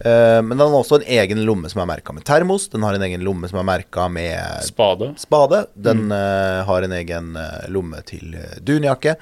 Eh, 0.02 0.42
men 0.42 0.56
den 0.58 0.66
har 0.66 0.78
også 0.80 1.00
en 1.00 1.08
egen 1.20 1.46
lomme 1.48 1.70
som 1.72 1.84
er 1.84 1.90
merka 1.94 2.16
med 2.16 2.26
termos. 2.28 2.68
Den 2.74 2.86
har 2.88 2.98
en 2.98 3.08
egen 3.08 3.24
lomme 3.26 3.50
som 3.52 3.62
er 3.62 3.68
merka 3.68 4.10
med 4.12 4.66
spade. 4.68 5.14
spade. 5.22 5.66
Den 5.74 6.08
mm. 6.10 6.20
har 6.70 6.88
en 6.88 7.00
egen 7.00 7.34
eh, 7.40 7.66
lomme 7.74 8.04
til 8.08 8.38
dunjakke. 8.66 9.18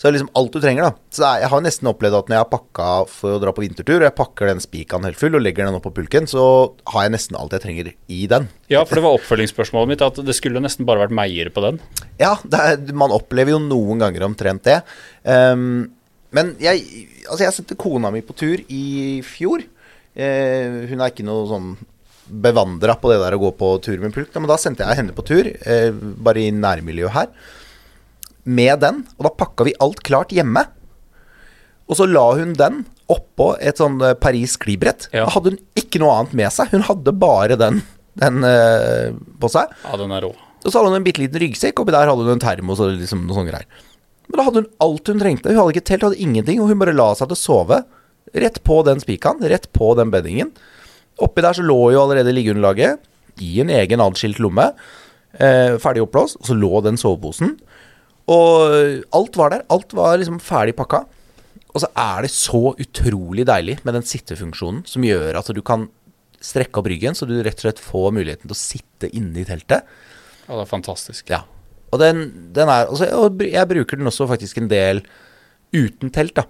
Så 0.00 0.06
det 0.06 0.14
er 0.14 0.14
liksom 0.14 0.30
alt 0.40 0.54
du 0.54 0.62
trenger, 0.64 0.86
da. 0.86 1.12
Så 1.12 1.30
jeg 1.42 1.48
har 1.52 1.60
nesten 1.60 1.88
opplevd 1.90 2.14
at 2.16 2.30
når 2.30 2.38
jeg 2.38 2.40
har 2.40 2.48
pakka 2.48 2.84
for 3.12 3.36
å 3.36 3.40
dra 3.42 3.52
på 3.52 3.60
vintertur, 3.60 3.98
og 3.98 4.06
jeg 4.06 4.16
pakker 4.16 4.48
den 4.48 4.62
spikeren 4.64 5.04
helt 5.04 5.18
full 5.20 5.36
og 5.36 5.42
legger 5.44 5.68
den 5.68 5.76
opp 5.76 5.84
på 5.84 5.92
pulken, 5.98 6.24
så 6.30 6.44
har 6.88 7.04
jeg 7.04 7.12
nesten 7.12 7.36
alt 7.36 7.52
jeg 7.52 7.64
trenger 7.66 7.90
i 7.92 8.22
den. 8.32 8.46
Ja, 8.72 8.86
for 8.88 8.96
det 8.96 9.04
var 9.04 9.18
oppfølgingsspørsmålet 9.18 9.92
mitt, 9.92 10.04
at 10.06 10.22
det 10.24 10.38
skulle 10.38 10.62
nesten 10.64 10.88
bare 10.88 11.02
vært 11.02 11.12
meier 11.18 11.52
på 11.52 11.66
den. 11.66 11.82
Ja, 12.16 12.38
det 12.48 12.62
er, 12.64 12.80
man 12.96 13.12
opplever 13.12 13.52
jo 13.52 13.60
noen 13.60 14.00
ganger 14.00 14.24
omtrent 14.30 14.64
det. 14.70 14.78
Um, 15.20 15.90
men 16.32 16.54
jeg, 16.64 16.80
altså 17.26 17.44
jeg 17.44 17.58
sendte 17.58 17.76
kona 17.84 18.08
mi 18.14 18.24
på 18.24 18.38
tur 18.40 18.64
i 18.72 19.20
fjor. 19.26 19.66
Eh, 20.18 20.88
hun 20.90 21.00
er 21.00 21.12
ikke 21.12 21.26
noe 21.26 21.46
sånn 21.50 21.72
bevandra 22.30 22.94
på 22.98 23.10
det 23.10 23.18
der 23.22 23.34
å 23.36 23.42
gå 23.42 23.50
på 23.58 23.70
tur 23.84 23.98
med 24.02 24.14
pulk, 24.14 24.34
men 24.36 24.50
da 24.50 24.58
sendte 24.60 24.86
jeg 24.86 25.00
henne 25.00 25.14
på 25.16 25.24
tur, 25.26 25.48
eh, 25.50 25.90
bare 25.90 26.44
i 26.44 26.52
nærmiljøet 26.54 27.14
her, 27.14 27.30
med 28.44 28.80
den. 28.82 29.02
Og 29.18 29.26
da 29.26 29.34
pakka 29.42 29.66
vi 29.66 29.76
alt 29.82 30.02
klart 30.06 30.34
hjemme. 30.34 30.64
Og 31.90 31.98
så 31.98 32.06
la 32.06 32.26
hun 32.38 32.54
den 32.58 32.84
oppå 33.10 33.52
et 33.58 33.80
sånn 33.80 33.98
eh, 34.06 34.14
Paris 34.14 34.54
sklibrett. 34.58 35.08
Ja. 35.10 35.26
Da 35.26 35.34
hadde 35.34 35.54
hun 35.54 35.62
ikke 35.78 36.02
noe 36.02 36.14
annet 36.20 36.36
med 36.38 36.54
seg. 36.54 36.70
Hun 36.74 36.86
hadde 36.86 37.14
bare 37.18 37.58
den, 37.58 37.82
den 38.20 38.46
eh, 38.46 39.10
på 39.42 39.50
seg. 39.50 39.74
Ja, 39.86 39.98
den 39.98 40.14
er 40.14 40.28
rå. 40.28 40.32
Og 40.60 40.68
så 40.68 40.78
hadde 40.78 40.92
hun 40.92 41.00
en 41.00 41.06
bitte 41.06 41.22
liten 41.22 41.40
ryggsekk, 41.42 41.80
oppi 41.82 41.94
der 41.94 42.10
hadde 42.10 42.26
hun 42.26 42.36
en 42.36 42.42
termos 42.42 42.82
og 42.82 42.94
liksom 43.00 43.24
noe 43.26 43.38
sånne 43.38 43.50
greier. 43.50 43.86
Men 44.30 44.38
da 44.38 44.46
hadde 44.46 44.62
hun 44.62 44.70
alt 44.86 45.10
hun 45.10 45.22
trengte. 45.22 45.50
Hun 45.50 45.58
hadde 45.58 45.74
ikke 45.74 45.88
telt, 45.90 46.04
hadde 46.06 46.22
ingenting, 46.22 46.60
og 46.62 46.70
hun 46.70 46.82
bare 46.82 46.94
la 46.94 47.08
seg 47.18 47.30
til 47.30 47.38
å 47.38 47.42
sove. 47.42 47.80
Rett 48.36 48.60
på 48.66 48.80
den 48.86 49.02
spikeren, 49.02 49.42
rett 49.50 49.68
på 49.74 49.92
den 49.98 50.12
beddingen. 50.12 50.52
Oppi 51.20 51.42
der 51.44 51.56
så 51.56 51.64
lå 51.66 51.78
jo 51.94 52.02
allerede 52.04 52.34
liggeunderlaget 52.34 53.00
i 53.42 53.60
en 53.62 53.72
egen 53.74 54.02
adskilt 54.04 54.40
lomme. 54.42 54.70
Eh, 55.34 55.76
ferdig 55.82 56.04
oppblåst. 56.04 56.38
Og 56.40 56.50
så 56.50 56.56
lå 56.56 56.82
den 56.86 56.98
soveposen. 57.00 57.56
Og 58.30 59.04
alt 59.16 59.38
var 59.38 59.54
der. 59.54 59.64
Alt 59.72 59.94
var 59.96 60.18
liksom 60.20 60.40
ferdig 60.42 60.76
pakka. 60.78 61.04
Og 61.70 61.82
så 61.84 61.90
er 61.98 62.26
det 62.26 62.32
så 62.34 62.74
utrolig 62.82 63.46
deilig 63.46 63.78
med 63.86 63.94
den 63.94 64.06
sittefunksjonen 64.06 64.82
som 64.90 65.06
gjør 65.06 65.38
at 65.38 65.50
du 65.54 65.62
kan 65.62 65.88
strekke 66.40 66.80
opp 66.80 66.88
ryggen, 66.88 67.14
så 67.14 67.28
du 67.28 67.36
rett 67.44 67.58
og 67.60 67.66
slett 67.66 67.82
får 67.84 68.14
muligheten 68.16 68.48
til 68.48 68.56
å 68.56 68.58
sitte 68.58 69.10
inne 69.12 69.42
i 69.42 69.46
teltet. 69.46 69.86
Ja, 70.46 70.56
det 70.56 70.62
er 70.64 70.70
fantastisk. 70.70 71.30
Ja. 71.30 71.44
Og 71.90 72.00
den, 72.02 72.24
den 72.54 72.70
er 72.70 72.88
altså, 72.88 73.08
Og 73.18 73.42
jeg 73.42 73.70
bruker 73.70 73.98
den 73.98 74.08
også 74.10 74.28
faktisk 74.30 74.58
en 74.58 74.70
del 74.70 75.02
uten 75.74 76.10
telt, 76.14 76.34
da. 76.38 76.46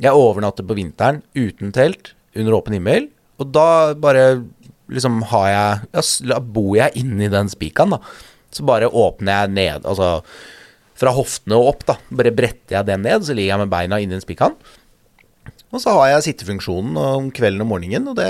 Jeg 0.00 0.16
overnatter 0.16 0.66
på 0.66 0.76
vinteren 0.78 1.20
uten 1.36 1.74
telt, 1.76 2.14
under 2.38 2.56
åpen 2.56 2.76
himmel. 2.76 3.10
Og 3.40 3.50
da 3.52 3.92
bare 3.98 4.42
liksom 4.90 5.20
har 5.30 5.46
jeg 5.50 6.04
ja, 6.30 6.40
bor 6.40 6.72
jeg 6.78 6.96
inni 7.00 7.30
den 7.32 7.50
spikeren, 7.52 7.96
da. 7.96 8.00
Så 8.50 8.64
bare 8.66 8.90
åpner 8.90 9.44
jeg 9.44 9.54
ned, 9.54 9.86
altså 9.86 10.20
fra 11.00 11.12
hoftene 11.16 11.56
og 11.56 11.70
opp, 11.70 11.86
da. 11.88 11.96
Bare 12.12 12.34
bretter 12.34 12.76
jeg 12.78 12.88
den 12.88 13.04
ned, 13.06 13.24
så 13.24 13.36
ligger 13.36 13.54
jeg 13.54 13.62
med 13.62 13.72
beina 13.72 14.00
inni 14.02 14.16
den 14.16 14.24
spikeren. 14.24 14.56
Og 15.70 15.78
så 15.78 15.92
har 15.94 16.08
jeg 16.10 16.24
sittefunksjonen 16.26 16.96
om 16.98 17.28
kvelden 17.34 17.62
og 17.62 17.68
morgenen, 17.70 18.08
og 18.10 18.18
det 18.18 18.26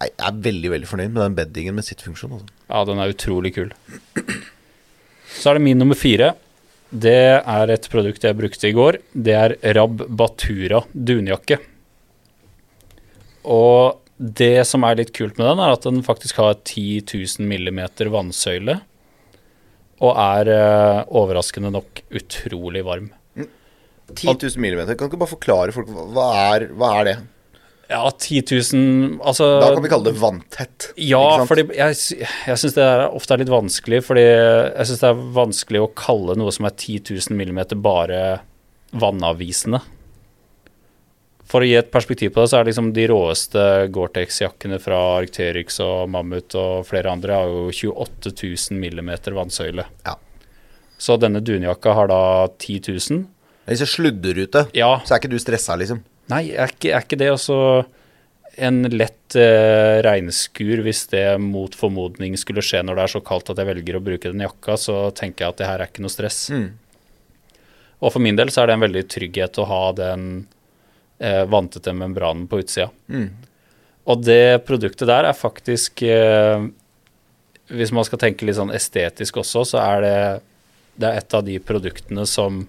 Jeg 0.00 0.14
er 0.16 0.38
veldig, 0.46 0.70
veldig 0.72 0.88
fornøyd 0.88 1.12
med 1.12 1.22
den 1.22 1.36
beddingen 1.36 1.76
med 1.76 1.84
sittefunksjon. 1.86 2.38
Altså. 2.38 2.48
Ja, 2.70 2.84
den 2.88 3.02
er 3.02 3.12
utrolig 3.12 3.52
kul. 3.54 3.74
Så 5.42 5.50
er 5.50 5.58
det 5.58 5.64
min 5.64 5.78
nummer 5.78 5.98
fire. 5.98 6.32
Det 6.92 7.40
er 7.40 7.72
et 7.72 7.88
produkt 7.88 8.24
jeg 8.26 8.36
brukte 8.36 8.68
i 8.68 8.74
går. 8.76 8.98
Det 9.16 9.32
er 9.32 9.54
Rab 9.78 10.04
Batura 10.12 10.82
dunjakke. 10.92 11.56
Og 13.48 13.98
det 14.22 14.66
som 14.68 14.84
er 14.84 14.98
litt 15.00 15.12
kult 15.16 15.38
med 15.40 15.48
den, 15.48 15.62
er 15.64 15.72
at 15.72 15.86
den 15.88 16.02
faktisk 16.04 16.38
har 16.42 16.58
10 16.60 17.02
000 17.08 17.48
millimeter 17.48 18.12
vannsøyle. 18.12 18.76
Og 20.02 20.18
er 20.18 20.50
eh, 20.52 21.00
overraskende 21.16 21.72
nok 21.72 22.04
utrolig 22.12 22.84
varm. 22.86 23.08
10 24.12 24.28
000 24.36 24.60
millimeter. 24.60 24.94
Kan 24.94 25.08
du 25.08 25.14
ikke 25.14 25.22
bare 25.24 25.32
forklare 25.32 25.74
folk 25.74 25.88
hva 25.88 26.28
er, 26.52 26.68
hva 26.76 26.92
er 27.00 27.08
det? 27.08 27.16
Ja, 27.90 28.10
10 28.10 28.42
000 28.72 29.18
Altså 29.26 29.46
Da 29.60 29.72
kan 29.74 29.82
vi 29.84 29.90
kalle 29.92 30.06
det 30.06 30.20
vanntett. 30.20 30.86
Ja, 30.96 31.44
fordi 31.48 31.66
jeg, 31.76 31.96
jeg 32.46 32.60
syns 32.60 32.76
det 32.78 32.84
er, 32.86 33.08
ofte 33.12 33.34
er 33.34 33.42
litt 33.42 33.52
vanskelig, 33.52 34.02
fordi 34.06 34.22
jeg 34.24 34.88
syns 34.88 35.02
det 35.02 35.10
er 35.10 35.24
vanskelig 35.36 35.82
å 35.82 35.90
kalle 35.98 36.36
noe 36.40 36.54
som 36.54 36.68
er 36.68 36.76
10 36.76 37.10
000 37.10 37.36
millimeter 37.36 37.80
bare 37.82 38.22
vannavvisende. 38.92 39.82
For 41.52 41.60
å 41.60 41.68
gi 41.68 41.74
et 41.76 41.90
perspektiv 41.92 42.32
på 42.32 42.40
det, 42.40 42.48
så 42.48 42.60
er 42.62 42.68
liksom 42.70 42.92
de 42.96 43.04
råeste 43.10 43.62
Gore-Tex-jakkene 43.92 44.78
fra 44.80 45.00
Arcterix 45.18 45.82
og 45.84 46.06
Mammut 46.14 46.56
og 46.56 46.86
flere 46.88 47.12
andre 47.12 47.42
har 47.42 47.50
jo 47.50 47.66
28 47.92 48.32
000 48.72 48.80
millimeter 48.80 49.36
vannsøyle. 49.36 49.84
Ja. 50.06 50.14
Så 50.96 51.18
denne 51.20 51.42
dunjakka 51.44 51.92
har 51.98 52.08
da 52.08 52.22
10 52.46 52.78
000. 52.94 53.26
Hvis 53.68 53.84
jeg 53.84 53.90
sludder 53.90 54.40
ute, 54.46 54.64
Ja, 54.76 54.94
så 55.04 55.14
er 55.14 55.20
ikke 55.20 55.32
du 55.34 55.38
stressa, 55.42 55.76
liksom. 55.76 56.00
Nei, 56.32 56.46
er 56.56 56.72
ikke, 56.72 56.94
er 56.96 57.04
ikke 57.04 57.20
det 57.20 57.30
også 57.32 57.58
en 58.60 58.82
lett 58.92 59.36
eh, 59.38 60.00
regnskur 60.04 60.82
hvis 60.84 61.06
det 61.12 61.24
mot 61.40 61.72
formodning 61.76 62.36
skulle 62.40 62.64
skje 62.64 62.82
når 62.84 62.98
det 62.98 63.04
er 63.04 63.12
så 63.14 63.22
kaldt 63.24 63.52
at 63.52 63.60
jeg 63.60 63.68
velger 63.68 63.96
å 63.96 64.04
bruke 64.04 64.32
den 64.32 64.44
jakka, 64.44 64.76
så 64.76 64.96
tenker 65.16 65.44
jeg 65.46 65.54
at 65.54 65.60
det 65.62 65.68
her 65.70 65.80
er 65.80 65.92
ikke 65.92 66.04
noe 66.04 66.12
stress. 66.12 66.44
Mm. 66.52 66.68
Og 68.02 68.12
for 68.12 68.24
min 68.24 68.36
del 68.36 68.52
så 68.52 68.62
er 68.62 68.70
det 68.70 68.76
en 68.76 68.84
veldig 68.84 69.04
trygghet 69.14 69.62
å 69.62 69.68
ha 69.70 69.82
den 69.96 70.28
eh, 71.22 71.44
vantete 71.48 71.94
membranen 71.96 72.44
på 72.50 72.60
utsida. 72.60 72.90
Mm. 73.08 73.30
Og 74.10 74.24
det 74.26 74.64
produktet 74.66 75.06
der 75.06 75.28
er 75.28 75.36
faktisk 75.38 76.02
eh, 76.02 76.64
Hvis 77.70 77.92
man 77.94 78.02
skal 78.02 78.18
tenke 78.18 78.44
litt 78.44 78.58
sånn 78.58 78.74
estetisk 78.74 79.38
også, 79.40 79.62
så 79.64 79.78
er 79.80 80.02
det, 80.02 80.16
det 80.98 81.08
er 81.08 81.20
et 81.22 81.36
av 81.38 81.44
de 81.46 81.54
produktene 81.62 82.26
som 82.28 82.64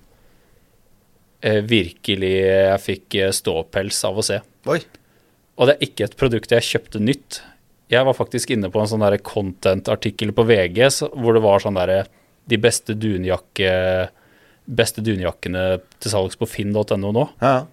virkelig 1.44 2.34
jeg 2.40 2.84
fikk 2.84 3.18
eh, 3.20 3.34
ståpels 3.36 4.00
av 4.08 4.20
å 4.20 4.26
se. 4.26 4.40
Oi. 4.72 4.80
Og 5.60 5.70
det 5.70 5.76
er 5.76 5.88
ikke 5.88 6.08
et 6.08 6.18
produkt 6.20 6.56
jeg 6.56 6.66
kjøpte 6.70 7.02
nytt. 7.04 7.42
Jeg 7.92 8.08
var 8.08 8.18
faktisk 8.18 8.56
inne 8.56 8.72
på 8.74 8.82
en 8.82 8.90
sånn 8.90 9.04
der 9.04 9.20
content-artikkel 9.22 10.32
på 10.34 10.46
VG 10.50 10.88
hvor 11.14 11.36
det 11.36 11.44
var 11.44 11.62
sånn 11.62 11.78
derre 11.78 12.06
De 12.50 12.58
beste 12.58 12.96
dunjakke 12.98 13.70
beste 14.64 15.04
dunjakkene 15.04 15.64
til 16.02 16.12
salgs 16.12 16.40
på 16.40 16.48
finn.no 16.48 17.12
nå. 17.12 17.26
Ja. 17.44 17.66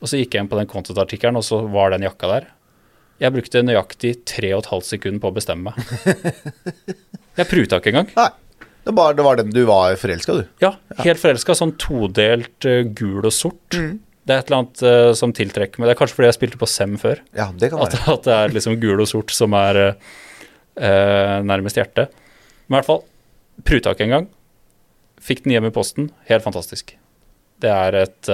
Og 0.00 0.08
så 0.08 0.20
gikk 0.20 0.36
jeg 0.36 0.44
inn 0.44 0.50
på 0.52 0.58
den 0.58 0.68
content-artikkelen, 0.68 1.38
og 1.40 1.44
så 1.44 1.62
var 1.72 1.92
den 1.92 2.04
jakka 2.04 2.28
der. 2.28 2.48
Jeg 3.20 3.34
brukte 3.34 3.62
nøyaktig 3.64 4.14
tre 4.28 4.52
og 4.56 4.62
et 4.62 4.70
halvt 4.72 4.88
sekund 4.88 5.20
på 5.20 5.28
å 5.28 5.36
bestemme 5.36 5.72
meg. 5.72 6.54
Jeg 7.38 7.48
pruta 7.48 7.78
ikke 7.80 7.92
engang. 7.92 8.08
Nei. 8.16 8.30
Det 8.90 8.96
var, 8.98 9.16
det 9.16 9.24
var 9.26 9.38
den 9.38 9.52
du 9.54 9.60
var 9.68 9.94
forelska, 10.00 10.34
du. 10.40 10.46
Ja, 10.62 10.74
helt 11.04 11.20
forelska. 11.22 11.54
Sånn 11.56 11.76
todelt 11.80 12.66
uh, 12.66 12.80
gul 12.96 13.22
og 13.22 13.34
sort. 13.34 13.76
Mm. 13.78 14.00
Det 14.26 14.34
er 14.34 14.42
et 14.42 14.50
eller 14.50 14.58
annet 14.64 14.82
uh, 14.84 15.10
som 15.18 15.34
tiltrekker 15.36 15.80
meg. 15.80 15.88
Det 15.90 15.94
er 15.94 16.00
kanskje 16.00 16.18
fordi 16.18 16.30
jeg 16.32 16.38
spilte 16.40 16.60
på 16.60 16.68
Sem 16.70 16.96
før. 17.00 17.22
Ja, 17.36 17.48
det 17.54 17.70
kan 17.72 17.82
At, 17.84 17.94
være. 17.96 18.16
at 18.18 18.26
det 18.26 18.34
er 18.36 18.56
liksom 18.58 18.80
gul 18.82 19.04
og 19.04 19.08
sort 19.10 19.34
som 19.34 19.54
er 19.58 19.80
eh, 19.86 21.36
nærmest 21.46 21.78
hjertet. 21.78 22.12
Men 22.66 22.76
i 22.76 22.78
hvert 22.80 22.90
fall, 22.90 23.00
pruta 23.66 23.94
ikke 23.94 24.06
engang. 24.08 24.28
Fikk 25.20 25.44
den 25.46 25.54
hjem 25.56 25.70
i 25.70 25.72
posten. 25.74 26.10
Helt 26.30 26.46
fantastisk. 26.46 26.96
Det 27.60 27.70
er 27.70 27.96
et 28.02 28.30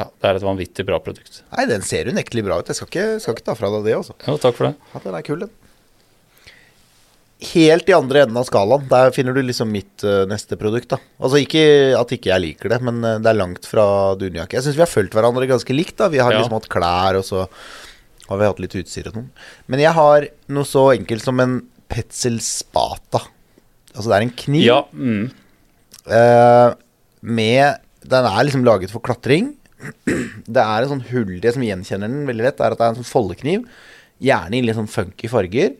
ja, 0.00 0.06
det 0.06 0.28
er 0.28 0.38
et 0.38 0.44
vanvittig 0.44 0.86
bra 0.86 1.00
produkt. 1.02 1.42
Nei, 1.56 1.66
den 1.68 1.82
ser 1.86 2.08
unektelig 2.10 2.44
bra 2.46 2.60
ut. 2.60 2.68
Jeg 2.70 2.78
skal 2.78 2.88
ikke, 2.90 3.06
skal 3.22 3.36
ikke 3.36 3.46
ta 3.48 3.56
fra 3.58 3.70
deg 3.74 3.88
det, 3.88 3.96
altså. 3.98 4.14
Jo, 4.26 4.36
takk 4.40 4.56
for 4.56 4.70
det. 4.70 4.74
Ja, 4.94 5.02
den 5.04 5.16
er 5.18 5.24
kul, 5.26 5.42
den. 5.42 5.52
Helt 7.40 7.88
i 7.88 7.94
andre 7.96 8.22
enden 8.26 8.36
av 8.36 8.44
skalaen, 8.44 8.82
der 8.90 9.10
finner 9.16 9.32
du 9.32 9.40
liksom 9.40 9.70
mitt 9.72 10.02
uh, 10.04 10.26
neste 10.28 10.58
produkt, 10.60 10.90
da. 10.92 10.98
Altså 11.24 11.40
ikke 11.40 11.62
at 11.96 12.10
ikke 12.12 12.28
jeg 12.34 12.42
liker 12.44 12.68
det, 12.74 12.80
men 12.84 12.98
eh, 13.06 13.18
det 13.24 13.30
er 13.30 13.38
langt 13.38 13.64
fra 13.64 13.84
dunjakke. 14.20 14.58
Jeg 14.58 14.66
syns 14.66 14.76
vi 14.76 14.84
har 14.84 14.90
fulgt 14.92 15.16
hverandre 15.16 15.48
ganske 15.48 15.72
likt, 15.72 15.96
da. 16.02 16.10
Vi 16.12 16.20
har 16.20 16.34
Ja. 16.34 16.42
liksom 16.42 16.58
hatt 16.58 16.68
klær, 16.68 17.16
og 17.16 17.24
så 17.24 17.46
har 18.28 18.38
vi 18.42 18.44
hatt 18.50 18.60
litt 18.60 18.76
utstyr 18.82 19.08
og 19.08 19.16
noen. 19.16 19.30
Men 19.72 19.80
jeg 19.80 19.94
har 19.96 20.26
noe 20.52 20.68
så 20.68 20.84
enkelt 20.92 21.24
som 21.24 21.40
en 21.40 21.56
Petzl 21.90 22.36
spata. 22.44 23.22
Altså 23.96 24.06
det 24.12 24.18
er 24.18 24.26
en 24.28 24.36
kniv 24.38 24.62
Ja, 24.68 24.82
mm, 24.92 25.24
uh, 26.06 26.74
med 27.22 27.80
Den 28.06 28.24
er 28.28 28.44
liksom 28.46 28.62
laget 28.64 28.92
for 28.92 29.00
klatring. 29.02 29.54
Det 30.46 30.60
er 30.60 30.82
en 30.84 30.88
sånn 30.92 31.02
hull 31.08 31.38
Det 31.40 31.54
som 31.56 31.64
gjenkjenner 31.64 32.08
den 32.08 32.28
veldig 32.28 32.44
lett, 32.46 32.60
er 32.60 32.72
at 32.74 32.78
det 32.78 32.84
er 32.84 32.92
en 32.94 33.00
sånn 33.00 33.08
foldekniv. 33.10 33.64
Gjerne 34.20 34.56
i 34.58 34.62
litt 34.64 34.76
sånn 34.76 34.88
funky 34.92 35.28
farger. 35.32 35.74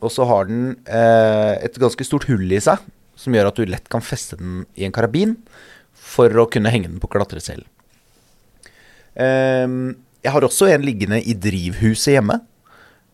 Og 0.00 0.12
så 0.12 0.26
har 0.28 0.48
den 0.48 0.78
eh, 0.88 1.56
et 1.60 1.76
ganske 1.80 2.06
stort 2.06 2.26
hull 2.30 2.46
i 2.48 2.60
seg, 2.62 2.82
som 3.18 3.34
gjør 3.36 3.50
at 3.50 3.58
du 3.58 3.68
lett 3.68 3.88
kan 3.92 4.04
feste 4.04 4.38
den 4.40 4.64
i 4.78 4.86
en 4.86 4.94
karabin 4.96 5.36
for 5.92 6.32
å 6.40 6.48
kunne 6.50 6.72
henge 6.72 6.88
den 6.88 7.02
på 7.02 7.10
klatreselen. 7.12 7.66
Eh, 9.14 9.66
jeg 10.24 10.34
har 10.34 10.46
også 10.46 10.70
en 10.70 10.86
liggende 10.86 11.20
i 11.20 11.36
drivhuset 11.36 12.16
hjemme. 12.16 12.40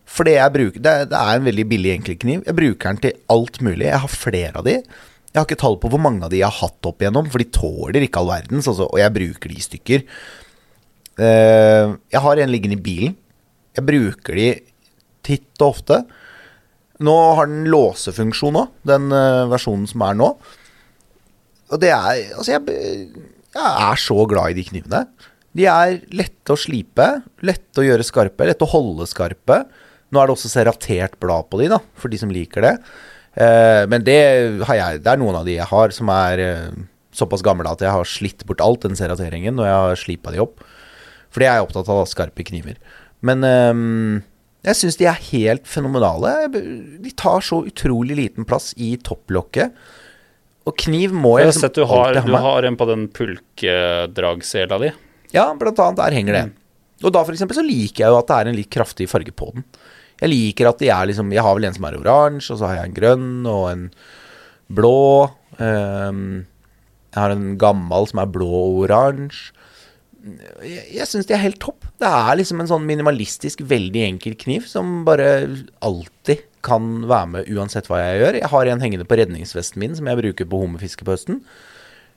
For 0.07 0.27
det, 0.27 0.39
bruker, 0.53 0.79
det, 0.79 0.95
det 1.11 1.19
er 1.19 1.35
en 1.35 1.45
veldig 1.47 1.67
billig 1.67 1.93
enkeltkniv. 1.97 2.41
Jeg 2.47 2.55
bruker 2.55 2.93
den 2.93 3.01
til 3.03 3.17
alt 3.33 3.59
mulig. 3.63 3.89
Jeg 3.89 4.03
har 4.05 4.11
flere 4.11 4.61
av 4.61 4.67
de. 4.67 4.77
Jeg 5.27 5.41
har 5.41 5.45
ikke 5.45 5.59
tall 5.59 5.75
på 5.81 5.91
hvor 5.91 6.01
mange 6.01 6.23
av 6.25 6.31
de 6.31 6.39
jeg 6.39 6.47
har 6.47 6.61
hatt 6.63 6.87
opp 6.87 7.03
igjennom, 7.03 7.27
for 7.29 7.43
de 7.43 7.49
tåler 7.53 8.05
ikke 8.05 8.21
all 8.23 8.31
verdens, 8.31 8.69
altså, 8.71 8.87
og 8.87 9.01
jeg 9.01 9.13
bruker 9.13 9.51
de 9.51 9.57
i 9.59 9.65
stykker. 9.65 10.05
Eh, 11.27 11.91
jeg 12.15 12.23
har 12.23 12.41
en 12.41 12.53
liggende 12.53 12.77
i 12.79 12.85
bilen. 12.87 13.17
Jeg 13.77 13.85
bruker 13.85 14.39
de 14.39 14.47
titt 15.27 15.61
og 15.61 15.75
ofte. 15.75 15.99
Nå 17.05 17.15
har 17.37 17.49
den 17.49 17.67
låsefunksjon 17.69 18.57
òg, 18.57 18.71
den 18.89 19.11
eh, 19.13 19.43
versjonen 19.51 19.85
som 19.89 20.03
er 20.07 20.17
nå. 20.17 20.31
Og 21.67 21.81
det 21.81 21.91
er 21.93 22.31
Altså, 22.37 22.55
jeg, 22.55 22.63
jeg 23.53 23.89
er 23.89 23.99
så 24.01 24.23
glad 24.29 24.53
i 24.53 24.57
de 24.57 24.65
knivene. 24.69 25.03
De 25.57 25.65
er 25.69 25.99
lette 26.15 26.53
å 26.53 26.59
slipe, 26.59 27.07
lette 27.45 27.81
å 27.81 27.85
gjøre 27.85 28.05
skarpe, 28.05 28.47
lette 28.49 28.65
å 28.65 28.71
holde 28.71 29.07
skarpe. 29.09 29.63
Nå 30.13 30.21
er 30.21 30.29
det 30.29 30.35
også 30.37 30.51
serratert 30.51 31.17
blad 31.21 31.49
på 31.51 31.59
de, 31.61 31.71
da, 31.73 31.81
for 31.99 32.13
de 32.13 32.19
som 32.21 32.31
liker 32.33 32.65
det. 32.65 32.75
Eh, 33.37 33.83
men 33.89 34.05
det 34.05 34.17
jeg 34.17 35.01
Det 35.03 35.11
er 35.11 35.19
noen 35.21 35.41
av 35.41 35.45
de 35.45 35.57
jeg 35.57 35.69
har 35.69 35.93
som 35.93 36.09
er 36.13 36.41
eh, 36.41 36.77
såpass 37.13 37.43
gamle 37.45 37.69
at 37.69 37.81
jeg 37.81 37.93
har 37.93 38.09
slitt 38.09 38.45
bort 38.49 38.61
alt 38.63 38.85
den 38.85 38.97
serrateringen 38.97 39.57
når 39.57 39.69
jeg 39.69 39.83
har 39.83 40.01
slipa 40.03 40.33
de 40.33 40.41
opp. 40.41 40.63
For 41.33 41.43
det 41.43 41.49
er 41.49 41.59
jeg 41.59 41.67
opptatt 41.67 41.89
av, 41.91 42.01
da, 42.01 42.09
skarpe 42.09 42.45
kniver. 42.47 42.77
Men 43.25 43.43
ehm, 43.45 44.23
jeg 44.67 44.75
syns 44.75 44.97
de 44.99 45.07
er 45.07 45.23
helt 45.29 45.67
fenomenale. 45.69 46.33
De 46.51 47.13
tar 47.15 47.43
så 47.45 47.61
utrolig 47.69 48.17
liten 48.19 48.47
plass 48.47 48.73
i 48.75 48.95
topplokket. 48.99 49.75
Og 50.67 50.75
kniv 50.83 51.13
må 51.15 51.37
Jeg 51.37 51.47
jeg 51.47 51.53
liksom 51.53 51.75
du 51.77 51.85
har, 51.87 52.17
du 52.27 52.33
har 52.35 52.67
en 52.67 52.75
på 52.79 52.87
den 52.89 53.05
pulkedragsela 53.07 54.79
di. 54.83 54.91
Ja, 55.31 55.53
blant 55.55 55.79
annet 55.79 56.01
der 56.01 56.15
henger 56.17 56.35
det. 56.35 56.45
Og 57.05 57.13
da 57.13 57.23
for 57.23 57.35
eksempel 57.35 57.59
så 57.59 57.63
liker 57.63 58.03
jeg 58.03 58.11
jo 58.11 58.19
at 58.19 58.27
det 58.27 58.37
er 58.37 58.49
en 58.51 58.57
litt 58.57 58.71
kraftig 58.73 59.07
farge 59.07 59.31
på 59.31 59.51
den. 59.53 59.65
Jeg 60.17 60.33
liker 60.33 60.71
at 60.71 60.79
de 60.81 60.89
er 60.89 61.09
liksom 61.11 61.31
Jeg 61.31 61.45
har 61.45 61.55
vel 61.55 61.67
en 61.69 61.75
som 61.77 61.85
er 61.87 61.99
oransje, 61.99 62.51
og 62.53 62.59
så 62.59 62.69
har 62.69 62.79
jeg 62.79 62.89
en 62.89 62.97
grønn 62.97 63.29
og 63.47 63.65
en 63.71 63.83
blå. 64.67 65.29
Um, 65.61 66.23
jeg 67.13 67.21
har 67.21 67.35
en 67.35 67.51
gammel 67.61 68.09
som 68.09 68.23
er 68.23 68.33
blå 68.33 68.49
og 68.49 68.81
oransje. 68.87 69.53
Jeg, 70.65 70.83
jeg 70.97 71.07
syns 71.09 71.27
de 71.29 71.35
er 71.35 71.43
helt 71.43 71.59
topp. 71.61 71.85
Det 72.01 72.09
er 72.09 72.37
liksom 72.39 72.61
en 72.61 72.69
sånn 72.69 72.85
minimalistisk, 72.87 73.63
veldig 73.67 74.03
enkel 74.07 74.35
kniv 74.39 74.67
som 74.69 75.01
bare 75.07 75.31
alltid 75.85 76.43
kan 76.67 76.89
være 77.07 77.31
med 77.31 77.49
uansett 77.53 77.87
hva 77.89 78.01
jeg 78.01 78.21
gjør. 78.21 78.39
Jeg 78.41 78.51
har 78.51 78.69
en 78.71 78.83
hengende 78.83 79.07
på 79.07 79.17
redningsvesten 79.19 79.81
min 79.81 79.95
som 79.97 80.09
jeg 80.09 80.19
bruker 80.19 80.49
på 80.49 80.61
hummerfiske 80.63 81.07
på 81.07 81.15
høsten. 81.15 81.41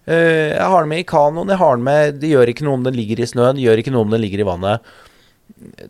Eh, 0.09 0.57
jeg 0.57 0.70
har 0.72 0.82
den 0.82 0.90
med 0.90 1.05
i 1.05 1.09
kanoen. 1.09 1.53
Jeg 1.53 1.61
har 1.61 1.76
den 1.76 1.86
med 1.86 2.20
Det 2.22 2.32
gjør 2.32 2.51
ikke 2.53 2.66
noe 2.66 2.78
om 2.80 2.86
den 2.86 2.96
ligger 2.96 3.20
i 3.20 3.28
snøen, 3.28 3.59
det 3.59 3.66
gjør 3.66 3.82
ikke 3.82 3.94
noe 3.94 4.07
om 4.07 4.14
den 4.14 4.24
ligger 4.24 4.42
i 4.42 4.48
vannet. 4.48 4.94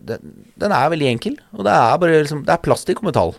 Den, 0.09 0.35
den 0.59 0.75
er 0.75 0.91
veldig 0.91 1.09
enkel, 1.13 1.39
og 1.55 1.67
det 1.69 1.73
er 1.77 1.99
bare 2.01 2.21
liksom 2.25 2.45
Det 2.47 2.53
er 2.55 2.65
plastikk 2.65 3.03
og 3.03 3.11
metall. 3.11 3.35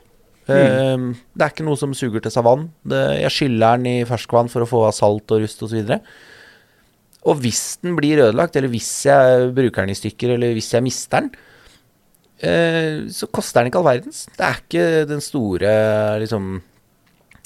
Mm. 0.52 1.14
det 1.38 1.46
er 1.46 1.52
ikke 1.54 1.64
noe 1.64 1.80
som 1.80 1.94
suger 1.96 2.20
til 2.24 2.34
seg 2.34 2.44
vann. 2.44 2.66
Jeg 2.92 3.32
skyller 3.32 3.78
den 3.78 3.88
i 3.88 4.08
ferskvann 4.10 4.50
for 4.52 4.66
å 4.66 4.68
få 4.68 4.82
av 4.88 4.96
salt 4.98 5.32
og 5.32 5.44
rust 5.44 5.62
osv. 5.64 5.78
Og, 5.80 6.10
og 7.22 7.38
hvis 7.44 7.78
den 7.84 7.96
blir 7.98 8.24
ødelagt, 8.24 8.56
eller 8.58 8.72
hvis 8.74 8.90
jeg 9.06 9.52
bruker 9.54 9.86
den 9.86 9.94
i 9.94 9.98
stykker, 9.98 10.36
eller 10.36 10.56
hvis 10.58 10.72
jeg 10.74 10.86
mister 10.86 11.22
den, 11.22 11.32
eh, 12.42 13.06
så 13.14 13.30
koster 13.30 13.62
den 13.62 13.70
ikke 13.70 13.82
all 13.82 13.90
verdens. 13.92 14.24
Det 14.38 14.46
er 14.48 14.62
ikke 14.62 14.86
den 15.10 15.22
store 15.22 15.74
liksom 16.24 16.62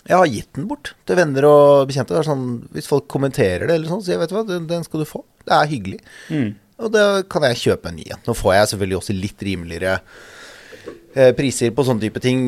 Jeg 0.06 0.20
har 0.22 0.30
gitt 0.30 0.54
den 0.54 0.68
bort 0.70 0.92
til 1.10 1.18
venner 1.18 1.48
og 1.50 1.88
bekjente. 1.90 2.14
Det 2.14 2.20
er 2.22 2.28
sånn, 2.28 2.46
hvis 2.76 2.88
folk 2.88 3.08
kommenterer 3.10 3.66
det, 3.66 3.74
eller 3.74 3.90
sånn, 3.90 4.04
så 4.04 4.06
sier 4.06 4.16
jeg 4.16 4.22
vet 4.22 4.30
du 4.30 4.36
hva, 4.38 4.44
den, 4.46 4.68
den 4.70 4.86
skal 4.86 5.02
du 5.02 5.08
få. 5.10 5.24
Det 5.42 5.56
er 5.58 5.72
hyggelig. 5.72 6.00
Og 6.78 6.92
da 6.94 7.06
kan 7.26 7.42
jeg 7.50 7.58
kjøpe 7.64 7.90
en 7.90 7.98
ny 7.98 8.06
en. 8.14 8.22
Nå 8.28 8.36
får 8.38 8.54
jeg 8.54 8.70
selvfølgelig 8.72 8.98
også 9.00 9.16
litt 9.18 9.46
rimeligere 9.48 9.96
eh, 11.16 11.32
priser 11.36 11.74
på 11.74 11.88
sånne 11.88 12.06
type 12.06 12.22
ting 12.22 12.44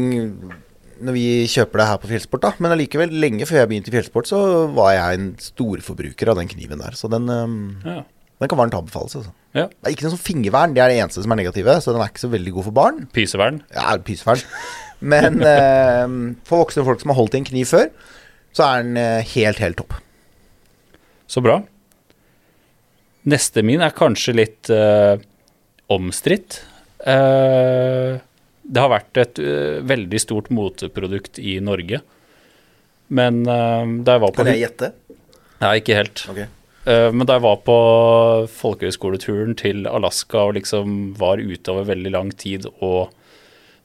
når 1.04 1.16
vi 1.16 1.26
kjøper 1.52 1.82
det 1.82 1.88
her 1.90 2.00
på 2.02 2.10
Fjellsport, 2.12 2.44
da. 2.44 2.52
Men 2.64 2.74
allikevel, 2.76 3.14
lenge 3.24 3.48
før 3.50 3.62
jeg 3.62 3.70
begynte 3.72 3.92
i 3.92 3.96
Fjellsport, 3.96 4.30
så 4.30 4.40
var 4.76 4.94
jeg 4.96 5.20
en 5.20 5.28
storforbruker 5.42 6.32
av 6.32 6.40
den 6.42 6.50
kniven 6.52 6.82
der. 6.84 6.98
Så 6.98 7.10
den, 7.12 7.30
um, 7.30 7.78
Ja. 7.86 8.02
den 8.42 8.52
kan 8.52 8.60
varmt 8.60 8.76
anbefales, 8.78 9.16
altså. 9.20 9.32
ja. 9.54 9.68
Det 9.68 9.86
er 9.86 9.96
ikke 9.96 10.08
noe 10.08 10.16
sånn 10.18 10.26
fingervern, 10.26 10.74
det 10.76 10.84
er 10.84 10.90
det 10.94 11.00
eneste 11.04 11.24
som 11.24 11.32
er 11.36 11.42
negative, 11.42 11.78
så 11.82 11.94
den 11.94 12.02
er 12.02 12.12
ikke 12.12 12.26
så 12.26 12.32
veldig 12.34 12.54
god 12.58 12.68
for 12.70 12.78
barn. 12.82 13.08
Pysevern. 13.14 13.62
Ja, 13.74 13.98
pysevern. 13.98 14.44
Men 15.00 15.42
ehm, 15.46 16.20
for 16.48 16.66
voksne 16.66 16.86
folk 16.86 17.02
som 17.02 17.14
har 17.14 17.20
holdt 17.22 17.38
i 17.38 17.42
en 17.44 17.50
kniv 17.50 17.66
før, 17.70 17.90
så 18.58 18.64
er 18.66 18.84
den 18.84 18.98
eh, 18.98 19.34
helt, 19.36 19.60
helt 19.62 19.78
topp. 19.78 19.94
Så 21.28 21.44
bra. 21.44 21.60
Neste 23.28 23.62
min 23.66 23.82
er 23.84 23.92
kanskje 23.92 24.34
litt 24.38 24.70
uh, 24.72 25.18
omstridt. 25.92 26.62
Eh, 27.04 28.18
det 28.68 28.84
har 28.84 28.92
vært 28.92 29.20
et 29.22 29.42
uh, 29.42 29.80
veldig 29.88 30.20
stort 30.22 30.52
moteprodukt 30.54 31.40
i 31.40 31.58
Norge. 31.64 32.02
Men 33.08 33.42
uh, 33.48 33.84
da 34.04 34.18
jeg 34.18 34.24
var 34.26 34.34
på 34.34 34.44
Kan 34.44 34.52
jeg 34.52 34.66
gjette? 34.66 34.92
Nei, 35.64 35.74
ikke 35.82 35.98
helt. 35.98 36.24
Ok. 36.34 36.42
Uh, 36.88 37.10
men 37.16 37.28
da 37.28 37.38
jeg 37.38 37.46
var 37.48 37.62
på 37.68 37.78
folkehøyskoleturen 38.58 39.56
til 39.60 39.88
Alaska 39.90 40.48
og 40.50 40.58
liksom 40.60 40.98
var 41.20 41.40
ute 41.40 41.74
over 41.74 41.88
veldig 41.94 42.14
lang 42.16 42.34
tid 42.36 42.68
og 42.78 43.14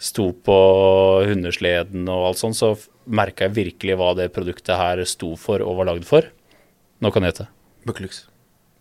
sto 0.03 0.33
på 0.35 0.59
hundesleden 1.29 2.09
og 2.11 2.33
alt 2.33 2.43
sånt, 2.43 2.59
så 2.59 2.75
merka 3.07 3.47
jeg 3.47 3.59
virkelig 3.59 3.99
hva 3.99 4.13
det 4.19 4.33
produktet 4.35 4.75
her 4.79 5.03
sto 5.07 5.37
for 5.39 5.63
og 5.63 5.79
var 5.79 5.93
lagd 5.93 6.07
for. 6.09 6.27
Nå 7.03 7.11
kan 7.15 7.23
jeg 7.23 7.35
gjette. 7.35 7.49
Bucklux. 7.87 8.25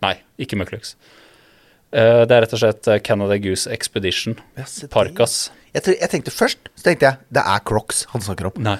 Nei, 0.02 0.16
ikke. 0.42 0.58
Eh, 0.58 2.22
det 2.26 2.34
er 2.34 2.44
rett 2.46 2.56
og 2.58 2.62
slett 2.62 2.90
Canada 3.06 3.38
Goose 3.42 3.70
Expedition. 3.74 4.38
Det. 4.58 4.66
Parkas. 4.94 5.52
Jeg, 5.72 5.96
jeg 6.02 6.10
tenkte 6.12 6.32
først 6.36 6.68
Så 6.76 6.84
tenkte 6.84 7.06
jeg 7.08 7.20
det 7.32 7.44
er 7.48 7.62
Crocs 7.64 8.02
han 8.12 8.24
snakker 8.26 8.50
om. 8.50 8.58
Nei, 8.66 8.76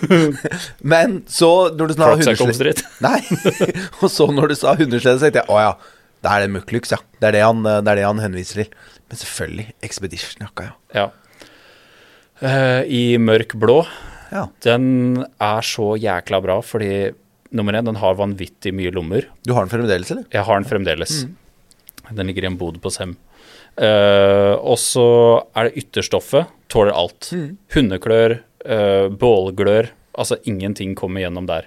Men 0.92 1.20
så, 1.30 1.70
når 1.76 1.92
du 1.92 1.94
sa 1.94 2.10
hundeslede. 2.16 2.82
Nei. 3.06 3.20
og 4.00 4.08
så 4.10 4.26
når 4.34 4.52
du 4.52 4.56
sa 4.58 4.74
hundeslede, 4.78 5.20
så 5.20 5.28
tenkte 5.28 5.44
jeg 5.44 5.52
å 5.54 5.60
ja, 5.62 5.72
det 6.20 6.32
er 6.34 6.44
det 6.44 6.50
Muklux, 6.52 6.90
ja. 6.92 6.98
Det 7.20 7.30
er 7.30 7.36
det, 7.38 7.44
han, 7.46 7.62
det 7.64 7.92
er 7.94 8.00
det 8.02 8.08
han 8.08 8.20
henviser 8.20 8.64
til. 8.64 8.74
Men 9.10 9.20
selvfølgelig 9.22 9.66
Expedition-jakka, 9.86 10.66
ja. 10.68 10.74
Ja. 10.98 11.06
Uh, 12.40 12.82
I 12.88 13.16
mørk 13.20 13.54
blå. 13.60 13.82
ja. 14.32 14.46
Den 14.64 15.24
er 15.40 15.66
så 15.66 15.92
jækla 16.00 16.40
bra 16.44 16.60
fordi 16.64 17.10
nummer 17.56 17.74
én, 17.74 17.86
den 17.86 17.98
har 17.98 18.18
vanvittig 18.18 18.72
mye 18.76 18.92
lommer. 18.94 19.26
Du 19.46 19.54
har 19.56 19.66
den 19.66 19.72
fremdeles, 19.72 20.10
eller? 20.12 20.26
Jeg 20.32 20.46
har 20.46 20.60
den 20.60 20.68
fremdeles. 20.70 21.24
Den 22.10 22.26
ligger 22.30 22.46
i 22.46 22.50
en 22.50 22.58
bod 22.60 22.78
på 22.82 22.92
Sem. 22.94 23.16
Eh, 23.80 24.54
og 24.60 24.76
så 24.80 25.08
er 25.56 25.68
det 25.68 25.84
ytterstoffet. 25.84 26.50
Tåler 26.70 26.94
alt. 26.94 27.32
Hundeklør, 27.74 28.36
uh, 28.62 29.08
bålglør. 29.10 29.88
Altså 30.14 30.36
ingenting 30.46 30.92
kommer 30.98 31.24
gjennom 31.24 31.48
der. 31.48 31.66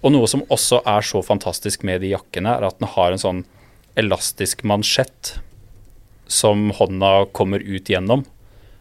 Og 0.00 0.14
noe 0.14 0.28
som 0.30 0.46
også 0.48 0.80
er 0.86 1.04
så 1.04 1.20
fantastisk 1.26 1.84
med 1.84 2.00
de 2.04 2.14
jakkene, 2.14 2.54
er 2.54 2.64
at 2.68 2.78
den 2.78 2.88
har 2.94 3.12
en 3.12 3.20
sånn 3.20 3.42
elastisk 3.98 4.62
mansjett 4.68 5.34
som 6.30 6.68
hånda 6.78 7.28
kommer 7.36 7.60
ut 7.60 7.90
gjennom. 7.90 8.24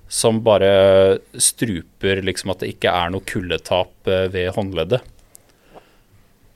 Som 0.08 0.40
bare 0.46 1.20
struper 1.42 2.22
liksom 2.24 2.54
at 2.54 2.62
det 2.64 2.76
ikke 2.76 2.94
er 2.94 3.12
noe 3.12 3.26
kuldetap 3.28 4.08
eh, 4.08 4.28
ved 4.32 4.54
håndleddet. 4.56 5.02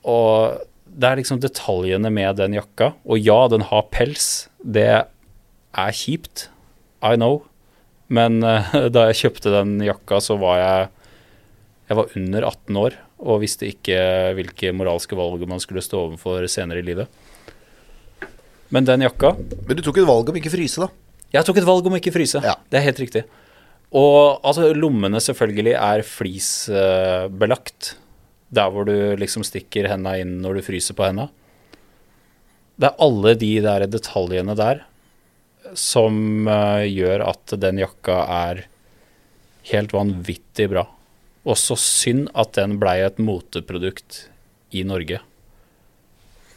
Og 0.08 0.62
det 0.92 1.08
er 1.08 1.20
liksom 1.20 1.40
detaljene 1.42 2.08
med 2.12 2.38
den 2.40 2.56
jakka. 2.56 2.94
Og 3.04 3.20
ja, 3.20 3.42
den 3.52 3.66
har 3.68 3.90
pels. 3.92 4.46
Det 4.62 5.04
er 5.72 5.96
kjipt. 5.96 6.48
I 7.02 7.16
know. 7.18 7.42
Men 8.12 8.42
eh, 8.46 8.74
da 8.94 9.08
jeg 9.10 9.24
kjøpte 9.24 9.54
den 9.54 9.78
jakka, 9.84 10.20
så 10.22 10.38
var 10.40 10.60
jeg 10.60 10.90
Jeg 11.90 11.98
var 11.98 12.14
under 12.16 12.44
18 12.48 12.76
år 12.78 12.94
og 13.22 13.42
visste 13.42 13.68
ikke 13.68 13.98
hvilke 14.34 14.72
moralske 14.74 15.14
valg 15.14 15.42
man 15.46 15.60
skulle 15.62 15.82
stå 15.84 16.08
overfor 16.08 16.46
senere 16.50 16.80
i 16.82 16.86
livet. 16.86 17.06
Men 18.74 18.88
den 18.88 19.04
jakka 19.04 19.34
Men 19.36 19.76
du 19.78 19.82
tok 19.84 20.00
et 20.00 20.08
valg 20.08 20.30
om 20.32 20.38
ikke 20.40 20.50
fryse, 20.50 20.80
da. 20.82 20.88
Jeg 21.32 21.46
tok 21.46 21.60
et 21.60 21.68
valg 21.68 21.86
om 21.86 21.96
ikke 21.96 22.12
fryse. 22.14 22.42
Ja. 22.44 22.56
Det 22.68 22.80
er 22.80 22.86
helt 22.88 23.02
riktig. 23.02 23.22
Og 23.92 24.40
altså, 24.40 24.72
lommene 24.74 25.20
selvfølgelig 25.20 25.76
er 25.76 26.04
flisbelagt. 26.06 27.94
Der 28.52 28.72
hvor 28.72 28.88
du 28.88 29.14
liksom 29.20 29.44
stikker 29.46 29.88
henda 29.88 30.16
inn 30.20 30.40
når 30.42 30.58
du 30.58 30.66
fryser 30.66 30.96
på 30.96 31.06
henda. 31.06 31.28
Det 32.80 32.88
er 32.90 33.04
alle 33.04 33.36
de 33.38 33.52
der 33.64 33.86
detaljene 33.86 34.56
der 34.58 34.82
som 35.78 36.48
eh, 36.48 36.86
gjør 36.90 37.24
at 37.30 37.54
den 37.62 37.80
jakka 37.82 38.18
er 38.48 38.64
helt 39.70 39.92
vanvittig 39.94 40.68
bra. 40.72 40.86
Og 41.42 41.58
så 41.58 41.76
synd 41.78 42.28
at 42.38 42.54
den 42.58 42.76
blei 42.82 43.00
et 43.02 43.18
moteprodukt 43.22 44.24
i 44.74 44.84
Norge. 44.86 45.18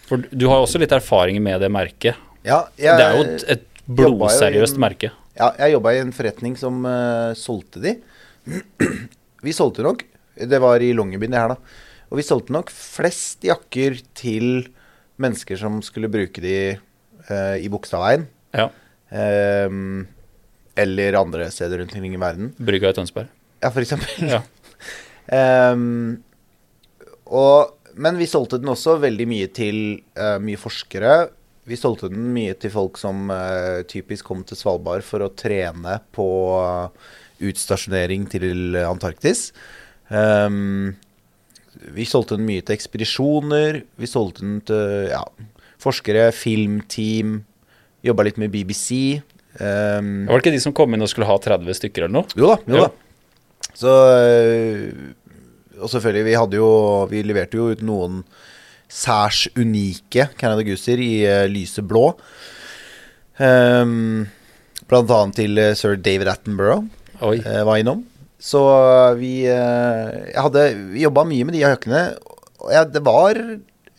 For 0.05 0.21
du 0.29 0.45
har 0.51 0.61
også 0.61 0.77
litt 0.81 0.93
erfaring 0.93 1.39
med 1.43 1.63
det 1.63 1.71
merket. 1.73 2.17
Ja, 2.45 2.67
jeg, 2.77 2.93
Det 2.93 3.05
er 3.05 3.15
jo 3.17 3.23
et, 3.55 3.63
blodseriøst 3.89 4.77
en- 4.77 4.83
merke. 4.85 5.11
Ja, 5.35 5.49
jeg 5.59 5.73
jobba 5.73 5.91
i 5.91 5.99
en 5.99 6.13
forretning 6.15 6.53
som 6.55 6.85
uh, 6.87 7.33
solgte 7.35 7.81
de. 7.83 7.95
vi 9.45 9.51
solgte 9.51 9.83
nok 9.83 10.03
Det 10.37 10.59
var 10.61 10.79
i 10.85 10.93
Longyearbyen, 10.95 11.33
det 11.33 11.41
her, 11.41 11.55
da. 11.55 11.57
Og 12.11 12.19
vi 12.21 12.23
solgte 12.27 12.53
nok 12.53 12.69
flest 12.71 13.43
jakker 13.43 13.97
til 14.15 14.67
mennesker 15.19 15.57
som 15.59 15.81
skulle 15.83 16.07
bruke 16.11 16.39
de 16.43 16.55
uh, 16.77 17.55
i 17.57 17.67
Bogstadveien. 17.71 18.27
Ja. 18.55 18.69
Ehm, 19.15 20.05
eller 20.75 21.17
andre 21.21 21.49
steder 21.53 21.81
rundt 21.81 21.95
omkring 21.95 22.15
i 22.17 22.21
verden. 22.21 22.51
Brygga 22.57 22.91
i 22.91 22.97
Tønsberg. 22.97 23.31
Ja, 23.63 23.71
for 23.71 23.81
eksempel. 23.85 24.29
Ja. 24.35 24.43
Ehm, 25.33 26.19
og, 27.33 27.71
men 27.97 28.19
vi 28.19 28.27
solgte 28.29 28.59
den 28.61 28.69
også 28.69 28.99
veldig 29.01 29.25
mye 29.25 29.47
til 29.49 29.79
eh, 30.13 30.35
mye 30.37 30.59
forskere. 30.61 31.15
Vi 31.65 31.79
solgte 31.81 32.11
den 32.13 32.27
mye 32.35 32.53
til 32.61 32.69
folk 32.69 32.99
som 33.01 33.31
eh, 33.33 33.81
typisk 33.89 34.27
kom 34.29 34.43
til 34.45 34.59
Svalbard 34.59 35.01
for 35.07 35.25
å 35.25 35.31
trene 35.33 35.97
på 36.13 36.27
eh, 36.59 37.09
utstasjonering 37.49 38.29
til 38.29 38.77
Antarktis. 38.85 39.47
Um, 40.13 40.93
vi 41.95 42.05
solgte 42.05 42.37
den 42.37 42.45
mye 42.47 42.61
til 42.61 42.77
ekspedisjoner. 42.77 43.81
Vi 43.97 44.09
solgte 44.09 44.45
den 44.45 44.61
til 44.69 45.09
ja, 45.09 45.23
forskere, 45.81 46.29
filmteam. 46.35 47.39
Jobba 48.05 48.23
litt 48.27 48.37
med 48.41 48.51
BBC. 48.53 49.21
Um, 49.59 50.25
Var 50.27 50.35
det 50.35 50.41
ikke 50.43 50.53
de 50.57 50.61
som 50.63 50.73
kom 50.75 50.93
inn 50.93 51.01
og 51.05 51.09
skulle 51.11 51.27
ha 51.29 51.37
30 51.41 51.77
stykker 51.79 52.05
eller 52.05 52.15
noe? 52.19 52.27
jo 52.35 52.49
da, 52.51 52.57
jo 52.67 52.75
Ja. 52.81 52.87
da. 52.87 53.69
Så 53.75 53.91
øh, 53.91 54.91
Og 55.81 55.89
selvfølgelig, 55.91 56.25
vi 56.27 56.35
hadde 56.39 56.55
jo 56.59 56.67
Vi 57.11 57.21
leverte 57.23 57.57
jo 57.57 57.69
ut 57.73 57.81
noen 57.83 58.21
særs 58.91 59.47
unike 59.57 60.27
Canada 60.37 60.63
Gooser 60.67 60.99
i 61.01 61.25
uh, 61.25 61.45
lyse 61.49 61.81
blå. 61.83 62.13
Um, 63.39 64.27
blant 64.87 65.09
annet 65.11 65.35
til 65.35 65.57
øh, 65.59 65.73
sir 65.75 65.95
David 65.99 66.29
Attenborough 66.31 66.85
Oi. 67.25 67.39
Uh, 67.41 67.63
var 67.67 67.79
innom. 67.81 68.03
Så 68.39 68.61
vi 69.19 69.47
uh, 69.49 70.11
Jeg 70.29 70.39
hadde 70.45 70.63
Vi 70.93 71.03
jobba 71.03 71.23
mye 71.27 71.47
med 71.47 71.55
de 71.57 71.63
jakkene, 71.65 72.03
og 72.61 72.71
ja, 72.75 72.83
det 72.87 73.01
var 73.03 73.39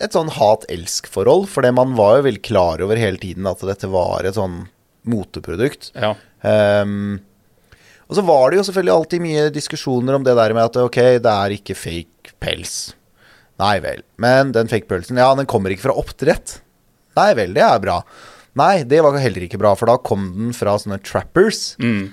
et 0.03 0.17
sånn 0.17 0.29
hat-elsk-forhold, 0.37 1.47
for 1.49 1.67
man 1.77 1.95
var 1.97 2.19
jo 2.19 2.27
vel 2.29 2.41
klar 2.45 2.83
over 2.85 3.01
hele 3.01 3.21
tiden 3.21 3.49
at 3.49 3.63
dette 3.65 3.89
var 3.93 4.29
et 4.29 4.37
sånn 4.37 4.67
moteprodukt. 5.09 5.93
Ja. 5.97 6.15
Um, 6.43 7.23
og 8.07 8.19
så 8.19 8.23
var 8.27 8.51
det 8.51 8.61
jo 8.61 8.67
selvfølgelig 8.69 8.95
alltid 8.95 9.25
mye 9.25 9.49
diskusjoner 9.55 10.19
om 10.19 10.27
det 10.27 10.37
der 10.39 10.55
med 10.55 10.69
at 10.69 10.79
ok, 10.83 11.01
det 11.25 11.33
er 11.33 11.57
ikke 11.57 11.79
fake 11.79 12.37
pels. 12.43 12.77
Nei 13.63 13.79
vel. 13.83 14.05
Men 14.21 14.53
den 14.55 14.69
fake 14.71 14.89
pelsen, 14.91 15.19
ja, 15.19 15.31
den 15.39 15.49
kommer 15.49 15.73
ikke 15.73 15.89
fra 15.89 15.97
oppdrett. 15.97 16.59
Nei 17.17 17.31
vel, 17.39 17.57
det 17.57 17.65
er 17.65 17.81
bra. 17.83 18.01
Nei, 18.57 18.85
det 18.89 19.03
var 19.05 19.17
heller 19.21 19.47
ikke 19.47 19.61
bra, 19.61 19.73
for 19.77 19.91
da 19.91 19.97
kom 20.01 20.29
den 20.37 20.55
fra 20.57 20.77
sånne 20.81 21.01
trappers. 21.05 21.75
Mm. 21.83 22.13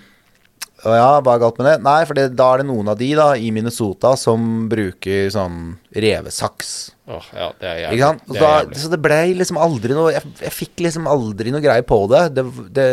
Ja, 0.83 1.19
hva 1.23 1.35
er 1.35 1.41
galt 1.43 1.59
med 1.61 1.67
det? 1.69 1.75
Nei, 1.85 1.99
for 2.07 2.17
det, 2.17 2.25
da 2.35 2.49
er 2.53 2.61
det 2.61 2.67
noen 2.67 2.89
av 2.91 2.97
de 2.99 3.09
da 3.15 3.29
i 3.39 3.51
Minnesota 3.55 4.13
som 4.19 4.67
bruker 4.71 5.29
sånn 5.31 5.77
revesaks. 5.95 6.73
Oh, 7.07 7.23
ja, 7.35 7.49
det 7.59 7.69
er 7.69 7.79
jævlig. 7.83 7.99
Ikke 7.99 8.09
sant? 8.09 8.25
Det 8.27 8.41
da, 8.43 8.81
så 8.83 8.91
det 8.91 8.99
ble 9.03 9.19
liksom 9.39 9.59
aldri 9.59 9.95
noe 9.95 10.13
Jeg, 10.15 10.33
jeg 10.39 10.55
fikk 10.55 10.83
liksom 10.85 11.07
aldri 11.11 11.53
noe 11.55 11.63
greie 11.63 11.85
på 11.87 11.99
det. 12.11 12.23
Det, 12.35 12.45
det, 12.75 12.87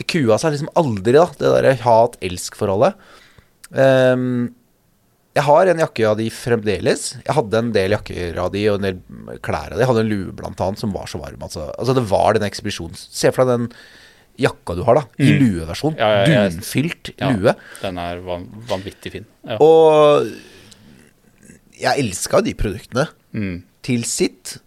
det 0.00 0.08
kua 0.08 0.40
seg 0.40 0.56
liksom 0.56 0.72
aldri, 0.80 1.16
da, 1.18 1.26
det 1.40 1.54
derre 1.58 1.74
hat-elsk-forholdet. 1.84 3.08
Um, 3.74 4.52
jeg 5.34 5.44
har 5.48 5.66
en 5.66 5.82
jakke 5.82 6.06
av 6.06 6.16
de 6.20 6.28
fremdeles. 6.30 7.08
Jeg 7.18 7.34
hadde 7.34 7.60
en 7.60 7.74
del 7.74 7.96
jakker 7.96 8.38
av 8.38 8.52
de 8.54 8.64
og 8.70 8.78
en 8.78 8.86
del 8.86 9.38
klær 9.42 9.72
av 9.72 9.76
de. 9.76 9.82
Jeg 9.82 9.90
hadde 9.90 10.04
en 10.04 10.12
lue 10.12 10.34
blant 10.38 10.60
annet 10.62 10.80
som 10.80 10.94
var 10.94 11.10
så 11.10 11.18
varm. 11.20 11.42
Altså, 11.42 11.66
altså 11.74 11.96
det 11.96 12.04
var 12.08 12.38
den 12.38 12.46
ekspedisjonen 12.46 12.94
Se 12.94 13.32
for 13.34 13.42
deg 13.42 13.56
den 13.56 13.68
jakka 14.40 14.74
du 14.76 14.82
har, 14.86 14.94
da. 15.00 15.04
I 15.18 15.30
Mm. 15.32 15.44
lueversjon. 15.44 15.96
Ja, 15.98 16.08
ja, 16.24 16.24
ja, 16.32 16.48
Dunfylt 16.50 17.12
lue. 17.20 17.54
Den 17.82 17.98
er 17.98 18.20
van 18.24 18.48
vanvittig 18.68 19.12
fin. 19.12 19.26
Ja. 19.46 19.56
Og 19.60 20.26
jeg 21.78 21.98
elska 22.04 22.40
de 22.44 22.54
produktene. 22.58 23.08
Mm. 23.34 23.62
Til 23.84 24.04
sitt 24.08 24.58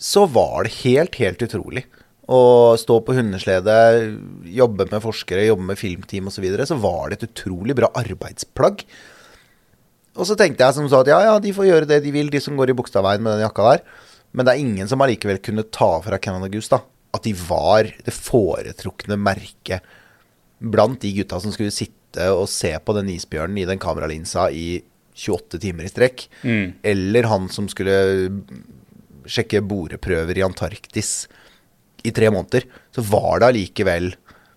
så 0.00 0.26
var 0.30 0.64
det 0.66 0.72
helt, 0.82 1.14
helt 1.20 1.44
utrolig. 1.46 1.84
Å 2.28 2.72
stå 2.80 3.00
på 3.04 3.14
hundeslede, 3.16 3.74
jobbe 4.48 4.86
med 4.90 5.02
forskere, 5.04 5.44
jobbe 5.46 5.66
med 5.72 5.76
filmteam 5.80 6.28
osv., 6.30 6.38
så, 6.38 6.44
videre, 6.44 6.66
så 6.68 6.78
var 6.80 7.10
det 7.12 7.18
et 7.22 7.28
utrolig 7.34 7.76
bra 7.76 7.90
arbeidsplagg. 8.00 8.84
Og 10.16 10.24
så 10.28 10.36
tenkte 10.38 10.64
jeg 10.64 10.76
som 10.76 10.88
sa 10.88 11.00
at 11.02 11.10
ja, 11.10 11.18
ja, 11.26 11.34
de 11.42 11.52
får 11.52 11.66
gjøre 11.68 11.88
det 11.90 12.02
de 12.04 12.12
vil, 12.14 12.30
de 12.32 12.40
som 12.40 12.56
går 12.56 12.70
i 12.72 12.76
Bogstadveien 12.78 13.20
med 13.24 13.34
den 13.36 13.44
jakka 13.44 13.66
der. 13.72 13.82
Men 14.34 14.46
det 14.46 14.54
er 14.54 14.62
ingen 14.64 14.88
som 14.90 15.02
allikevel 15.04 15.38
kunne 15.44 15.64
ta 15.74 15.90
fra 16.04 16.18
Canada 16.22 16.48
Goose 16.50 16.70
da, 16.72 16.80
at 17.14 17.22
de 17.26 17.32
var 17.38 17.86
det 18.04 18.14
foretrukne 18.14 19.16
merket 19.20 19.84
blant 20.64 21.00
de 21.02 21.12
gutta 21.20 21.38
som 21.42 21.52
skulle 21.54 21.74
sitte 21.74 22.28
og 22.34 22.46
se 22.50 22.72
på 22.78 22.94
den 22.96 23.10
isbjørnen 23.14 23.58
i 23.62 23.66
den 23.68 23.80
kameralinsa 23.82 24.48
i 24.54 24.80
28 25.14 25.60
timer 25.62 25.86
i 25.86 25.90
strekk. 25.92 26.26
Mm. 26.42 26.72
Eller 26.82 27.28
han 27.30 27.48
som 27.52 27.68
skulle 27.70 27.94
sjekke 29.30 29.62
boreprøver 29.64 30.38
i 30.38 30.44
Antarktis 30.46 31.12
i 32.04 32.12
tre 32.14 32.28
måneder. 32.34 32.66
Så 32.94 33.04
var 33.08 33.40
det 33.40 33.52
allikevel 33.52 34.12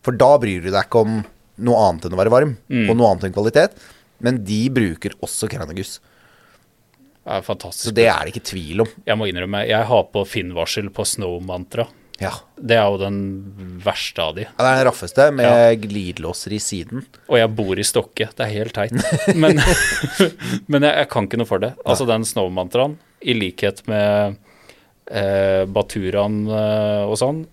For 0.06 0.16
da 0.16 0.38
bryr 0.40 0.62
du 0.64 0.70
deg 0.72 0.86
ikke 0.86 1.02
om 1.04 1.18
noe 1.68 1.80
annet 1.84 2.06
enn 2.08 2.14
å 2.16 2.20
være 2.22 2.32
varm, 2.32 2.52
Mm. 2.70 2.86
og 2.90 2.96
noe 2.96 3.08
annet 3.12 3.26
enn 3.28 3.34
kvalitet. 3.36 3.74
Men 4.24 4.38
de 4.46 4.70
bruker 4.72 5.12
også 5.22 5.50
Kranagus. 5.52 5.98
Det 7.28 7.34
er 7.36 7.42
fantastisk. 7.44 7.90
Så 7.90 7.94
det 7.98 8.06
er 8.08 8.24
det 8.24 8.32
ikke 8.32 8.46
tvil 8.54 8.82
om. 8.86 8.88
Jeg 9.06 9.18
må 9.20 9.28
innrømme, 9.28 9.66
jeg 9.68 9.84
har 9.90 10.04
på 10.14 10.24
Finn-varsel 10.26 10.88
på 10.96 11.04
Snow 11.06 11.42
Mantra. 11.44 11.88
Ja. 12.22 12.32
Det 12.58 12.78
er 12.78 12.88
jo 12.90 12.98
den 12.98 13.18
verste 13.84 14.24
av 14.24 14.38
de. 14.38 14.48
Ja, 14.48 14.56
Det 14.58 14.70
er 14.70 14.80
den 14.80 14.88
raffeste, 14.90 15.28
med 15.38 15.84
glidelåser 15.84 16.56
i 16.58 16.62
siden. 16.62 17.06
Og 17.30 17.38
jeg 17.38 17.52
bor 17.60 17.78
i 17.78 17.86
Stokke, 17.86 18.30
det 18.34 18.46
er 18.48 18.54
helt 18.56 18.74
teit. 18.78 18.96
Men, 19.38 19.62
men 20.72 20.88
jeg, 20.88 20.96
jeg 21.04 21.10
kan 21.14 21.30
ikke 21.30 21.42
noe 21.44 21.50
for 21.50 21.62
det. 21.62 21.76
Altså 21.86 22.10
den 22.10 22.26
Snow-mantraen, 22.26 22.98
i 23.22 23.38
likhet 23.38 23.84
med 23.90 24.38
eh, 25.12 25.64
Baturaen 25.70 26.44
eh, 26.50 27.06
og 27.06 27.18
sånn, 27.22 27.46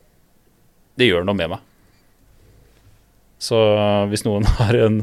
det 0.97 1.09
gjør 1.11 1.29
noe 1.29 1.39
med 1.39 1.55
meg. 1.57 1.71
Så 3.43 3.61
eh, 3.77 4.03
hvis 4.13 4.25
noen 4.27 4.49
har 4.59 4.81
en 4.81 5.03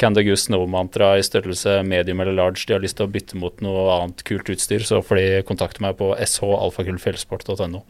Canada 0.00 0.24
Goose 0.26 0.48
Snow-mantra 0.48 1.14
i 1.20 1.24
størrelse 1.24 1.78
medium 1.86 2.20
eller 2.24 2.36
large 2.36 2.64
de 2.66 2.74
har 2.74 2.82
lyst 2.82 2.98
til 2.98 3.06
å 3.06 3.12
bytte 3.12 3.38
mot 3.38 3.60
noe 3.64 3.84
annet 3.98 4.24
kult 4.28 4.48
utstyr, 4.52 4.84
så 4.84 5.00
får 5.04 5.20
de 5.20 5.28
kontakte 5.48 5.84
meg 5.84 5.96
på 6.00 6.12
shalfakullfjellsport.no. 6.16 7.84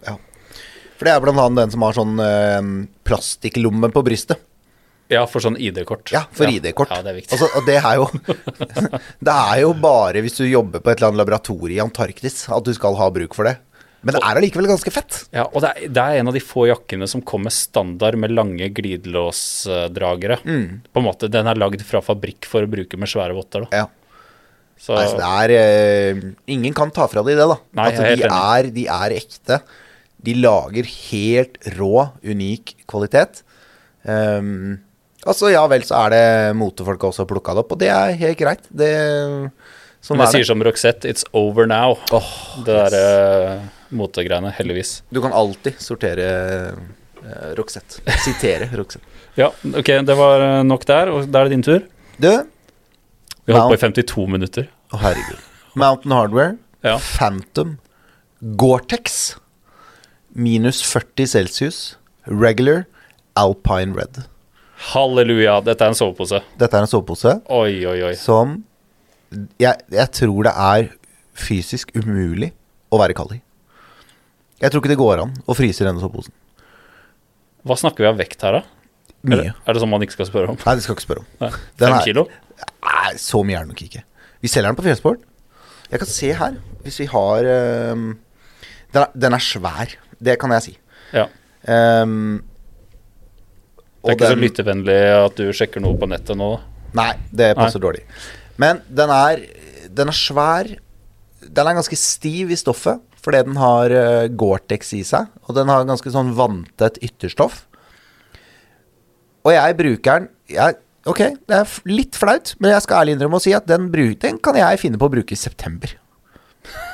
For 1.03 1.09
det 1.11 1.17
er 1.17 1.23
blant 1.25 1.41
annet 1.43 1.65
den 1.65 1.73
som 1.75 1.83
har 1.83 1.97
sånn 1.97 2.21
øh, 2.23 2.67
plastikklomme 3.03 3.89
på 3.91 4.05
brystet. 4.07 4.39
Ja, 5.11 5.25
for 5.27 5.43
sånn 5.43 5.59
ID-kort. 5.59 6.13
Ja, 6.15 6.23
for 6.31 6.47
ID-kort. 6.47 6.93
Ja, 6.95 7.03
det 7.03 7.11
er 7.11 7.17
viktig. 7.19 7.35
Altså, 7.35 7.49
og 7.59 7.67
det 7.67 7.75
er 7.81 7.99
jo 7.99 8.07
Det 9.27 9.35
er 9.35 9.59
jo 9.65 9.73
bare 9.83 10.23
hvis 10.23 10.39
du 10.39 10.47
jobber 10.47 10.79
på 10.79 10.93
et 10.93 11.01
eller 11.01 11.11
annet 11.11 11.21
laboratorie 11.25 11.75
i 11.75 11.83
Antarktis 11.83 12.47
at 12.47 12.63
du 12.65 12.71
skal 12.77 12.95
ha 13.01 13.11
bruk 13.13 13.35
for 13.35 13.51
det. 13.51 13.57
Men 14.07 14.15
det 14.15 14.23
er 14.23 14.39
allikevel 14.39 14.71
ganske 14.71 14.95
fett. 14.95 15.19
Ja, 15.35 15.49
og 15.51 15.67
det 15.67 15.75
er, 15.75 15.91
det 15.99 16.07
er 16.07 16.23
en 16.23 16.31
av 16.31 16.39
de 16.39 16.43
få 16.43 16.69
jakkene 16.71 17.11
som 17.11 17.27
kommer 17.27 17.55
standard 17.55 18.17
med 18.23 18.33
lange 18.35 18.71
glidelåsdragere. 18.79 20.39
Mm. 20.47 20.81
På 20.87 21.03
en 21.03 21.11
måte, 21.11 21.31
Den 21.35 21.51
er 21.51 21.59
lagd 21.59 21.83
fra 21.87 22.01
fabrikk 22.03 22.47
for 22.51 22.63
å 22.63 22.71
bruke 22.71 22.99
med 22.99 23.11
svære 23.11 23.35
votter. 23.37 23.67
Da. 23.67 23.83
Ja. 23.83 23.91
Så, 24.79 24.97
Altså, 24.97 25.19
det 25.19 25.29
er 25.29 25.59
eh, 25.59 26.25
Ingen 26.55 26.75
kan 26.75 26.95
ta 26.95 27.11
fra 27.11 27.27
de 27.27 27.35
det, 27.35 27.47
da. 27.47 27.59
Nei, 27.79 27.91
altså, 27.91 28.09
de, 28.09 28.31
er, 28.33 28.71
de 28.75 28.89
er 29.03 29.19
ekte. 29.21 29.61
De 30.23 30.35
lager 30.39 30.87
helt 30.87 31.59
rå, 31.79 32.09
unik 32.23 32.77
kvalitet. 32.91 33.43
Um, 34.07 34.81
altså, 35.27 35.51
ja 35.53 35.63
vel, 35.71 35.85
så 35.87 36.05
er 36.07 36.15
det 36.15 36.25
motefolk 36.59 37.09
også 37.11 37.27
plukka 37.31 37.55
det 37.57 37.65
opp, 37.65 37.75
og 37.75 37.81
det 37.83 37.91
er 37.95 38.15
helt 38.21 38.39
greit. 38.41 38.67
Det, 38.71 38.91
sånn 40.03 40.23
er 40.23 40.31
sier 40.33 40.47
som 40.47 40.63
Roxette, 40.63 41.11
it's 41.11 41.27
over 41.37 41.67
now. 41.71 41.97
Oh, 42.15 42.33
det 42.67 42.75
derre 42.79 43.61
motegreiene, 43.93 44.51
heldigvis. 44.57 45.01
Du 45.13 45.21
kan 45.25 45.35
alltid 45.37 45.79
sortere 45.83 46.29
uh, 46.73 47.53
Roxette. 47.59 48.03
Sitere 48.25 48.71
Roxette. 48.79 49.07
Ja, 49.33 49.47
ok, 49.49 49.87
det 50.05 50.13
var 50.19 50.43
eh, 50.45 50.59
nok 50.69 50.83
der, 50.85 51.09
og 51.09 51.31
da 51.33 51.41
er 51.41 51.49
det 51.49 51.55
din 51.55 51.63
tur. 51.65 51.85
Du, 52.21 52.27
Vi 53.49 53.55
holdt 53.57 53.71
på 53.73 53.79
i 53.79 53.81
52 53.81 54.27
minutter. 54.29 54.67
Å, 54.93 54.99
herregud. 55.01 55.39
Mountain 55.81 56.13
Hardware, 56.13 56.59
Ja. 56.85 56.99
Phantom, 57.01 57.79
Gore-Tex, 58.61 59.39
minus 60.35 60.83
40 60.87 61.27
celsius, 61.29 61.79
regular, 62.27 62.85
Alpine 63.37 63.95
Red. 63.97 64.25
Halleluja, 64.93 65.61
dette 65.65 65.85
er 65.85 65.93
en 65.93 65.99
sovepose. 65.99 66.41
Dette 66.59 66.77
er 66.77 66.85
en 66.85 66.91
sovepose 66.91 67.37
Oi, 67.55 67.85
oi, 67.87 67.99
oi. 68.09 68.15
som 68.19 68.59
jeg, 69.63 69.79
jeg 69.95 70.09
tror 70.19 70.49
det 70.49 70.53
er 70.59 70.89
fysisk 71.39 71.93
umulig 71.97 72.51
å 72.93 72.99
være 73.01 73.15
kald 73.17 73.37
i. 73.39 73.41
Jeg 74.63 74.71
tror 74.71 74.83
ikke 74.83 74.93
det 74.93 75.01
går 75.01 75.23
an 75.25 75.33
å 75.49 75.57
fryse 75.59 75.83
i 75.83 75.87
denne 75.89 76.03
soveposen. 76.03 76.35
Hva 77.67 77.77
snakker 77.79 78.05
vi 78.05 78.11
av 78.11 78.19
vekt 78.21 78.43
her, 78.45 78.59
da? 78.61 79.09
Mye. 79.23 79.49
Er, 79.53 79.57
er 79.67 79.75
det 79.77 79.83
sånn 79.83 79.91
man 79.91 80.03
ikke 80.05 80.17
skal 80.19 80.29
spørre 80.29 80.53
om? 80.53 80.59
Nei, 80.61 80.75
det 80.79 80.85
skal 80.85 80.97
ikke 80.99 81.05
spørre 81.07 81.23
om. 81.23 81.29
Nei. 81.41 81.51
Den 81.79 81.87
Fem 81.89 81.97
er- 81.97 82.07
kilo? 82.07 82.25
Nei, 82.83 83.13
så 83.23 83.41
mye 83.47 83.59
er 83.59 83.65
det 83.67 83.73
nok 83.73 83.83
ikke. 83.87 84.03
Vi 84.43 84.51
selger 84.51 84.69
den 84.71 84.79
på 84.79 84.85
Fjellsport. 84.87 85.23
Jeg 85.93 86.03
kan 86.03 86.11
se 86.11 86.31
her, 86.39 86.55
hvis 86.85 86.99
vi 87.03 87.07
har 87.11 87.49
ehm, 87.55 88.07
den, 88.95 89.03
er, 89.03 89.09
den 89.25 89.37
er 89.39 89.43
svær. 89.45 89.95
Det 90.23 90.39
kan 90.41 90.55
jeg 90.57 90.67
si. 90.69 90.75
Ja. 91.13 91.27
Um, 91.67 92.43
Det 94.03 94.15
er 94.15 94.19
ikke 94.19 94.33
så 94.35 94.39
lyttevennlig 94.39 95.01
at 95.15 95.39
du 95.39 95.51
sjekker 95.55 95.83
noe 95.85 95.99
på 95.99 96.09
nettet 96.11 96.39
nå. 96.39 96.55
Nei, 96.99 97.13
det 97.33 97.53
passer 97.59 97.83
dårlig. 97.83 98.03
Men 98.61 98.83
den 98.91 99.13
er, 99.15 99.45
den 99.91 100.11
er 100.13 100.17
svær. 100.17 100.69
Den 101.43 101.69
er 101.69 101.77
ganske 101.79 101.99
stiv 101.99 102.51
i 102.55 102.59
stoffet, 102.59 103.01
fordi 103.23 103.43
den 103.47 103.59
har 103.61 103.95
uh, 103.95 104.27
Gore-Tex 104.29 104.93
i 104.99 105.03
seg. 105.07 105.31
Og 105.47 105.57
den 105.59 105.71
har 105.71 105.87
ganske 105.89 106.13
sånn 106.15 106.35
vanntett 106.39 106.99
ytterstoff. 107.03 107.65
Og 109.43 109.55
jeg 109.55 109.79
bruker 109.79 110.23
den 110.23 110.29
jeg, 110.53 110.79
Ok, 111.09 111.19
det 111.51 111.57
er 111.57 111.71
litt 111.91 112.15
flaut, 112.15 112.53
men 112.63 112.71
jeg 112.77 112.85
skal 112.85 113.01
ærlig 113.01 113.17
innrømme 113.17 113.41
å 113.41 113.43
si 113.43 113.51
at 113.57 113.67
den, 113.67 113.89
bruk, 113.91 114.21
den 114.23 114.37
kan 114.39 114.55
jeg 114.55 114.79
finne 114.79 115.01
på 115.01 115.09
å 115.09 115.11
bruke 115.11 115.35
i 115.35 115.39
september. 115.41 115.97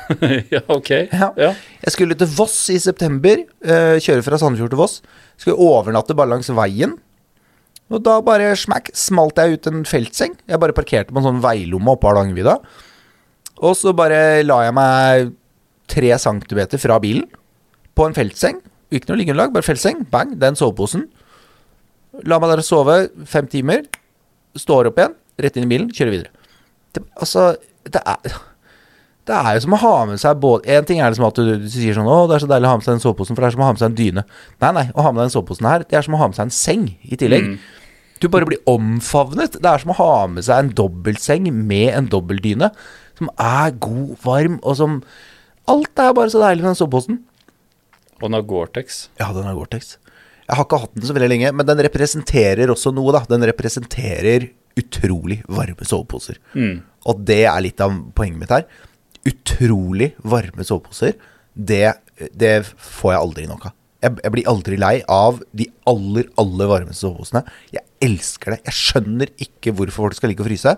ja, 0.55 0.61
ok. 0.71 0.89
Ja. 1.11 1.29
Ja. 1.37 1.51
Jeg 1.83 1.93
skulle 1.95 2.17
til 2.17 2.29
Voss 2.37 2.57
i 2.73 2.79
september. 2.81 3.43
eh, 3.61 3.97
kjøre 4.01 4.23
fra 4.25 4.39
Sandefjord 4.41 4.73
til 4.73 4.81
Voss. 4.81 4.99
Skulle 5.39 5.59
overnatte 5.61 6.15
bare 6.17 6.31
langs 6.33 6.49
veien. 6.55 6.95
Og 7.89 8.03
da 8.05 8.19
bare 8.21 8.51
smakk, 8.57 8.91
smalt 8.97 9.39
jeg 9.41 9.57
ut 9.57 9.69
en 9.71 9.83
feltseng. 9.87 10.35
Jeg 10.49 10.61
bare 10.61 10.75
parkerte 10.77 11.13
på 11.13 11.21
en 11.21 11.25
sånn 11.29 11.43
veilomme 11.43 11.93
oppe 11.95 12.03
på 12.05 12.11
Hardangervidda. 12.11 12.57
Og 13.65 13.73
så 13.75 13.93
bare 13.97 14.41
la 14.45 14.59
jeg 14.67 14.75
meg 14.77 15.31
tre 15.89 16.11
centimeter 16.21 16.81
fra 16.81 16.99
bilen 17.01 17.25
på 17.97 18.05
en 18.05 18.13
feltseng. 18.17 18.59
Ikke 18.93 19.09
noe 19.09 19.19
liggeunderlag, 19.21 19.53
bare 19.55 19.65
feltseng. 19.65 20.03
Bang, 20.13 20.35
den 20.41 20.57
soveposen. 20.57 21.07
La 22.29 22.37
meg 22.41 22.53
der 22.53 22.61
sove 22.65 22.99
fem 23.29 23.49
timer. 23.49 23.85
Står 24.57 24.89
opp 24.89 24.97
igjen, 25.01 25.17
rett 25.41 25.57
inn 25.57 25.67
i 25.67 25.71
bilen, 25.73 25.89
kjører 25.93 26.13
videre. 26.15 26.31
Det, 26.93 27.03
altså, 27.21 27.51
det 27.85 28.01
er 28.01 28.37
det 29.29 29.37
er 29.37 29.57
jo 29.57 29.63
som 29.65 29.75
å 29.77 29.81
ha 29.83 29.95
med 30.09 30.21
seg 30.21 30.39
både 30.41 30.69
En 30.73 30.85
ting 30.89 31.01
er 31.01 31.11
det 31.11 31.19
som 31.19 31.27
at 31.27 31.37
du, 31.37 31.51
du 31.61 31.67
sier 31.69 31.93
sånn 31.97 32.09
'Å, 32.09 32.21
det 32.29 32.37
er 32.37 32.43
så 32.45 32.49
deilig 32.49 32.69
å 32.69 32.71
ha 32.73 32.79
med 32.79 32.85
seg 32.87 32.95
den 32.95 33.03
soveposen', 33.03 33.37
for 33.37 33.45
det 33.45 33.49
er 33.49 33.55
som 33.55 33.61
å 33.63 33.67
ha 33.67 33.73
med 33.75 33.81
seg 33.81 33.89
en 33.91 33.99
dyne. 33.99 34.23
Nei, 34.63 34.71
nei, 34.77 34.85
å 34.95 35.05
ha 35.05 35.11
med 35.13 35.21
den 35.23 35.33
soveposen 35.33 35.69
her, 35.69 35.85
det 35.85 35.99
er 35.99 36.05
som 36.05 36.17
å 36.17 36.21
ha 36.21 36.29
med 36.31 36.39
seg 36.39 36.47
en 36.47 36.55
seng 36.55 36.87
i 37.05 37.19
tillegg. 37.19 37.51
Mm. 37.51 37.59
Du 38.19 38.27
bare 38.27 38.47
blir 38.49 38.59
omfavnet. 38.67 39.55
Det 39.63 39.69
er 39.69 39.79
som 39.79 39.93
å 39.93 39.99
ha 39.99 40.13
med 40.27 40.43
seg 40.43 40.59
en 40.59 40.73
dobbeltseng 40.75 41.47
med 41.53 41.93
en 41.95 42.09
dobbeltdyne. 42.11 42.71
som 43.19 43.29
er 43.35 43.71
god, 43.83 44.15
varm, 44.23 44.59
og 44.63 44.77
som 44.79 45.01
Alt 45.67 45.99
er 45.99 46.13
bare 46.17 46.31
så 46.31 46.39
deilig 46.41 46.63
med 46.63 46.71
den 46.71 46.79
soveposen. 46.79 47.17
Og 48.17 48.23
den 48.25 48.33
har 48.33 48.45
Gore-Tex. 48.47 49.09
Ja, 49.19 49.27
den 49.35 49.43
har 49.45 49.53
Gore-Tex. 49.53 49.97
Jeg 50.47 50.57
har 50.57 50.65
ikke 50.65 50.79
hatt 50.81 50.95
den 50.95 51.05
så 51.05 51.13
veldig 51.13 51.29
lenge, 51.29 51.51
men 51.53 51.67
den 51.67 51.83
representerer 51.85 52.71
også 52.73 52.89
noe, 52.95 53.11
da. 53.13 53.21
Den 53.29 53.45
representerer 53.45 54.47
utrolig 54.79 55.43
varme 55.45 55.85
soveposer. 55.85 56.39
Og 57.05 57.21
det 57.27 57.43
er 57.45 57.61
litt 57.61 57.83
av 57.85 57.93
poenget 58.17 58.39
mitt 58.41 58.55
her. 58.55 58.65
Utrolig 59.27 60.13
varme 60.23 60.63
soveposer, 60.63 61.17
det, 61.53 61.91
det 62.39 62.53
får 62.63 63.13
jeg 63.13 63.21
aldri 63.25 63.49
nok 63.49 63.69
av. 63.69 63.75
Jeg, 63.99 64.15
jeg 64.23 64.31
blir 64.31 64.47
aldri 64.47 64.77
lei 64.79 64.95
av 65.11 65.41
de 65.51 65.65
aller, 65.91 66.29
aller 66.39 66.69
varmeste 66.71 67.03
soveposene. 67.03 67.43
Jeg 67.75 67.83
elsker 68.05 68.55
det. 68.55 68.61
Jeg 68.69 68.77
skjønner 68.77 69.33
ikke 69.43 69.73
hvorfor 69.75 70.05
folk 70.05 70.15
skal 70.15 70.31
ligge 70.31 70.45
og 70.45 70.47
fryse. 70.47 70.75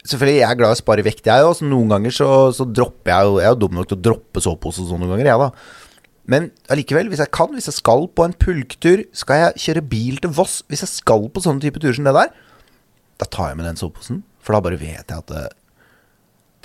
Selvfølgelig, 0.00 0.38
jeg 0.40 0.48
er 0.48 0.56
glad 0.56 0.72
i 0.72 0.78
å 0.78 0.80
spare 0.80 1.04
vekt, 1.04 1.28
jeg 1.28 1.44
òg. 1.44 1.60
Noen 1.68 1.92
ganger 1.92 2.16
så, 2.16 2.28
så 2.56 2.64
dropper 2.64 3.12
jeg 3.12 3.28
jo 3.28 3.36
Jeg 3.42 3.50
er 3.50 3.52
jo 3.52 3.60
dum 3.66 3.76
nok 3.76 3.90
til 3.90 3.98
å 3.98 4.04
droppe 4.08 4.40
sovepose 4.40 4.80
og 4.80 4.88
sånn 4.88 5.04
noen 5.04 5.12
ganger, 5.12 5.28
jeg, 5.34 5.44
da. 5.44 6.00
Men 6.30 6.48
allikevel, 6.72 7.10
hvis 7.10 7.20
jeg 7.24 7.32
kan, 7.34 7.52
hvis 7.52 7.68
jeg 7.68 7.76
skal 7.76 8.06
på 8.16 8.24
en 8.24 8.36
pulktur, 8.40 9.04
skal 9.16 9.44
jeg 9.44 9.64
kjøre 9.66 9.84
bil 9.90 10.20
til 10.22 10.32
Voss 10.36 10.60
Hvis 10.70 10.84
jeg 10.84 10.92
skal 10.92 11.24
på 11.32 11.42
sånne 11.42 11.64
type 11.64 11.80
turer 11.82 11.96
som 11.96 12.06
det 12.06 12.14
der, 12.16 12.30
da 13.20 13.28
tar 13.28 13.50
jeg 13.50 13.60
med 13.60 13.68
den 13.68 13.80
soveposen. 13.80 14.22
For 14.40 14.56
da 14.56 14.62
bare 14.64 14.80
vet 14.80 15.12
jeg 15.12 15.20
at 15.20 15.32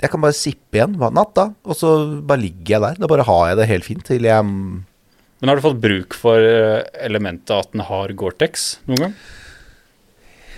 Jeg 0.02 0.12
kan 0.12 0.20
bare 0.20 0.36
sippe 0.36 0.76
igjen 0.76 0.98
hva 1.00 1.08
natt, 1.14 1.32
da. 1.36 1.48
Og 1.64 1.78
så 1.78 1.94
bare 2.20 2.42
ligger 2.42 2.76
jeg 2.76 2.84
der. 2.84 3.00
Da 3.00 3.08
bare 3.10 3.24
har 3.28 3.48
jeg 3.50 3.60
det 3.60 3.70
helt 3.70 3.86
fint 3.86 4.04
til 4.04 4.28
jeg 4.28 4.44
Men 4.44 5.50
har 5.50 5.56
du 5.56 5.64
fått 5.64 5.80
bruk 5.80 6.16
for 6.16 6.40
eh, 6.40 6.84
elementet 7.06 7.54
at 7.56 7.72
den 7.72 7.84
har 7.88 8.12
Gore-Tex 8.12 8.68
noen 8.88 9.06
gang? 9.06 9.18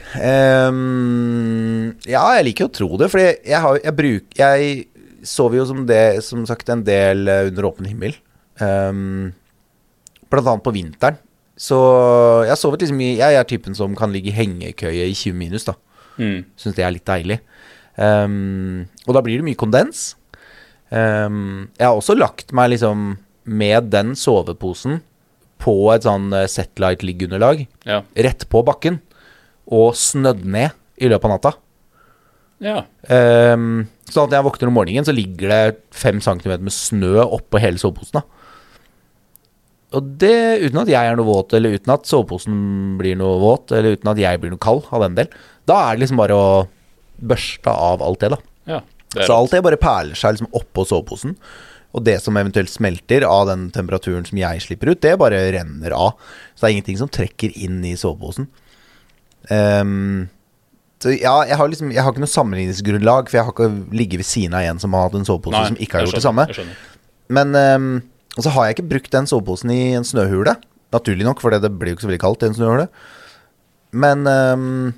Um, 0.08 1.98
ja, 2.08 2.22
jeg 2.38 2.46
liker 2.46 2.64
jo 2.64 2.68
å 2.70 2.76
tro 2.78 2.88
det, 2.96 3.10
fordi 3.12 3.26
jeg, 3.44 3.80
jeg, 3.84 4.22
jeg 4.38 5.26
sover 5.28 5.60
jo 5.60 5.66
som 5.68 5.82
det, 5.88 6.22
som 6.24 6.46
sagt, 6.48 6.70
en 6.72 6.84
del 6.86 7.28
eh, 7.28 7.48
under 7.50 7.68
åpen 7.68 7.88
himmel. 7.90 8.16
Um, 8.58 9.34
blant 10.32 10.48
annet 10.48 10.64
på 10.64 10.74
vinteren. 10.74 11.18
Så 11.58 11.76
jeg 12.46 12.52
har 12.52 12.58
sovet 12.60 12.84
liksom 12.84 13.00
i 13.02 13.16
Jeg 13.18 13.34
er 13.34 13.46
typen 13.50 13.74
som 13.74 13.96
kan 13.98 14.12
ligge 14.14 14.30
i 14.30 14.36
hengekøye 14.36 15.08
i 15.10 15.14
20 15.14 15.34
minus, 15.38 15.66
da. 15.66 15.74
Mm. 16.18 16.44
Syns 16.58 16.76
det 16.76 16.84
er 16.86 16.94
litt 16.94 17.06
deilig. 17.06 17.40
Ehm, 17.98 18.86
og 19.06 19.14
da 19.16 19.22
blir 19.24 19.40
det 19.40 19.46
mye 19.48 19.58
kondens. 19.58 20.14
Um, 20.90 21.68
jeg 21.76 21.84
har 21.84 21.98
også 21.98 22.14
lagt 22.16 22.52
meg 22.56 22.70
liksom 22.72 23.18
med 23.44 23.90
den 23.92 24.14
soveposen 24.16 25.02
på 25.60 25.74
et 25.92 26.06
sånn 26.06 26.30
eh, 26.32 26.46
Setlight-liggeunderlag 26.48 27.66
Ja. 27.84 27.98
rett 28.16 28.46
på 28.48 28.62
bakken 28.64 29.00
og 29.68 29.92
snødd 29.98 30.46
ned 30.48 30.70
i 30.96 31.10
løpet 31.10 31.24
av 31.28 31.34
natta. 31.34 31.52
ja. 32.64 32.78
Um, 33.10 33.86
sånn 34.08 34.28
at 34.30 34.38
jeg 34.38 34.44
våkner 34.46 34.70
om 34.70 34.74
morgenen, 34.78 35.04
så 35.04 35.12
ligger 35.12 35.48
det 35.52 35.76
fem 35.92 36.20
centimeter 36.24 36.64
med 36.64 36.72
snø 36.72 37.20
oppå 37.26 37.60
hele 37.60 37.76
soveposen. 37.76 38.22
da. 38.22 38.22
Og 39.98 40.08
det 40.20 40.62
uten 40.64 40.80
at 40.82 40.88
jeg 40.88 41.10
er 41.10 41.16
noe 41.16 41.28
våt, 41.28 41.52
eller 41.56 41.76
uten 41.76 41.92
at 41.92 42.08
soveposen 42.08 42.96
blir 43.00 43.16
noe 43.16 43.38
våt, 43.40 43.72
eller 43.72 43.96
uten 43.96 44.10
at 44.12 44.18
jeg 44.20 44.40
blir 44.40 44.50
noe 44.52 44.60
kald 44.60 44.84
av 44.92 45.04
den 45.04 45.14
del. 45.16 45.28
Da 45.68 45.78
er 45.90 45.96
det 45.96 46.02
liksom 46.06 46.20
bare 46.20 46.36
å 46.36 46.48
børste 47.18 47.72
av 47.72 48.02
alt 48.04 48.20
det, 48.24 48.30
da. 48.36 48.38
ja. 48.74 48.80
Det 49.14 49.24
Så 49.24 49.32
alt 49.32 49.54
det 49.54 49.62
bare 49.64 49.78
perler 49.80 50.18
seg 50.18 50.34
liksom 50.36 50.50
oppå 50.52 50.82
soveposen. 50.84 51.32
Og 51.96 52.02
det 52.04 52.18
som 52.20 52.36
eventuelt 52.36 52.68
smelter 52.68 53.24
av 53.24 53.46
den 53.48 53.70
temperaturen 53.72 54.26
som 54.28 54.36
jeg 54.36 54.60
slipper 54.60 54.90
ut, 54.92 55.00
det 55.00 55.14
bare 55.18 55.38
renner 55.54 55.94
av. 55.96 56.18
Så 56.52 56.60
det 56.60 56.68
er 56.68 56.74
ingenting 56.76 56.98
som 57.00 57.08
trekker 57.08 57.54
inn 57.56 57.78
i 57.88 57.94
soveposen. 57.96 58.50
Um, 59.48 60.28
så 61.00 61.14
ja, 61.14 61.32
jeg 61.46 61.56
har 61.56 61.70
liksom 61.70 61.92
Jeg 61.94 62.02
har 62.02 62.10
ikke 62.12 62.20
noe 62.20 62.28
sammenligningsgrunnlag, 62.28 63.30
for 63.30 63.38
jeg 63.38 63.46
har 63.46 63.54
ikke 63.54 63.96
ligget 63.96 64.20
ved 64.20 64.28
siden 64.28 64.56
av 64.58 64.66
en 64.66 64.82
som 64.82 64.92
har 64.92 65.06
hatt 65.06 65.16
en 65.16 65.24
sovepose 65.28 65.56
Nei, 65.56 65.66
som 65.70 65.78
ikke 65.80 65.96
har 65.96 66.04
gjort 66.04 66.12
gjort 66.12 66.20
det 66.20 66.26
samme. 66.26 66.46
skjønner, 66.50 66.76
skjønner. 66.76 67.32
Men 67.38 67.56
um, 67.56 67.90
Og 68.36 68.44
så 68.44 68.52
har 68.52 68.66
jeg 68.66 68.76
ikke 68.76 68.88
brukt 68.92 69.14
den 69.14 69.30
soveposen 69.30 69.72
i 69.72 69.80
en 69.96 70.04
snøhule. 70.06 70.58
Naturlig 70.92 71.24
nok, 71.24 71.40
for 71.40 71.56
det 71.56 71.72
blir 71.80 71.94
jo 71.94 71.96
ikke 71.96 72.04
så 72.06 72.12
veldig 72.12 72.24
kaldt 72.26 72.44
i 72.44 72.50
en 72.52 72.58
snøhule. 72.60 72.88
Men 73.96 74.28
ehm, 74.28 74.92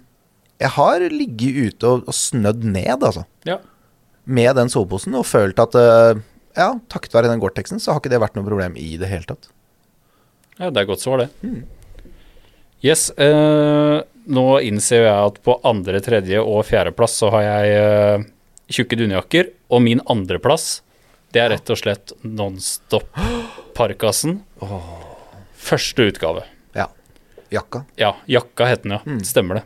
jeg 0.61 0.71
har 0.77 1.01
ligget 1.13 1.57
ute 1.75 1.87
og, 1.89 2.05
og 2.11 2.15
snødd 2.17 2.65
ned, 2.69 3.03
altså 3.03 3.25
Ja. 3.49 3.57
med 4.27 4.57
den 4.57 4.69
soveposen 4.73 5.15
og 5.17 5.27
følt 5.27 5.59
at 5.63 5.75
uh, 5.75 6.15
ja, 6.57 6.75
takket 6.93 7.15
være 7.17 7.29
den 7.33 7.41
Gore-Texen, 7.41 7.81
så 7.81 7.93
har 7.95 8.01
ikke 8.03 8.11
det 8.13 8.21
vært 8.21 8.35
noe 8.37 8.45
problem 8.47 8.77
i 8.77 8.97
det 9.01 9.09
hele 9.09 9.25
tatt. 9.29 9.49
ja, 10.59 10.69
det 10.71 10.81
er 10.83 10.87
godt 10.91 11.01
svar, 11.01 11.19
det. 11.25 11.29
Yes. 12.85 13.11
Uh, 13.17 14.01
nå 14.31 14.45
innser 14.65 15.03
jeg 15.07 15.27
at 15.31 15.41
på 15.45 15.57
andre, 15.69 16.01
tredje 16.05 16.39
og 16.41 16.65
fjerdeplass 16.69 17.15
så 17.21 17.31
har 17.35 17.43
jeg 17.47 17.65
uh, 17.81 18.19
tjukke 18.73 18.97
dunjakker. 19.01 19.45
Og 19.71 19.79
min 19.85 20.01
andreplass, 20.11 20.83
det 21.33 21.41
er 21.43 21.51
rett 21.55 21.71
og 21.73 21.79
slett 21.81 22.07
Nonstop-parkasen. 22.27 24.33
Første 25.71 26.01
utgave. 26.11 26.43
Ja. 26.77 26.87
Jakka. 27.53 27.79
Ja, 28.01 28.13
jakka 28.31 28.65
het 28.71 28.83
den, 28.87 28.93
ja. 28.97 29.01
Mm. 29.07 29.21
Stemmer 29.27 29.55
det. 29.61 29.65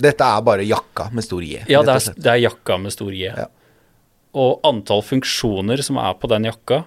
Dette 0.00 0.26
er 0.26 0.46
bare 0.46 0.64
jakka 0.66 1.08
med 1.14 1.26
stor 1.26 1.44
J. 1.44 1.62
Ja, 1.70 1.84
det 1.86 1.98
er, 2.00 2.16
det 2.18 2.32
er 2.32 2.40
jakka 2.42 2.78
med 2.82 2.94
stor 2.94 3.12
J. 3.14 3.30
Ja. 3.30 3.46
Og 4.34 4.64
antall 4.66 5.04
funksjoner 5.06 5.82
som 5.86 6.00
er 6.02 6.16
på 6.18 6.30
den 6.32 6.48
jakka, 6.48 6.82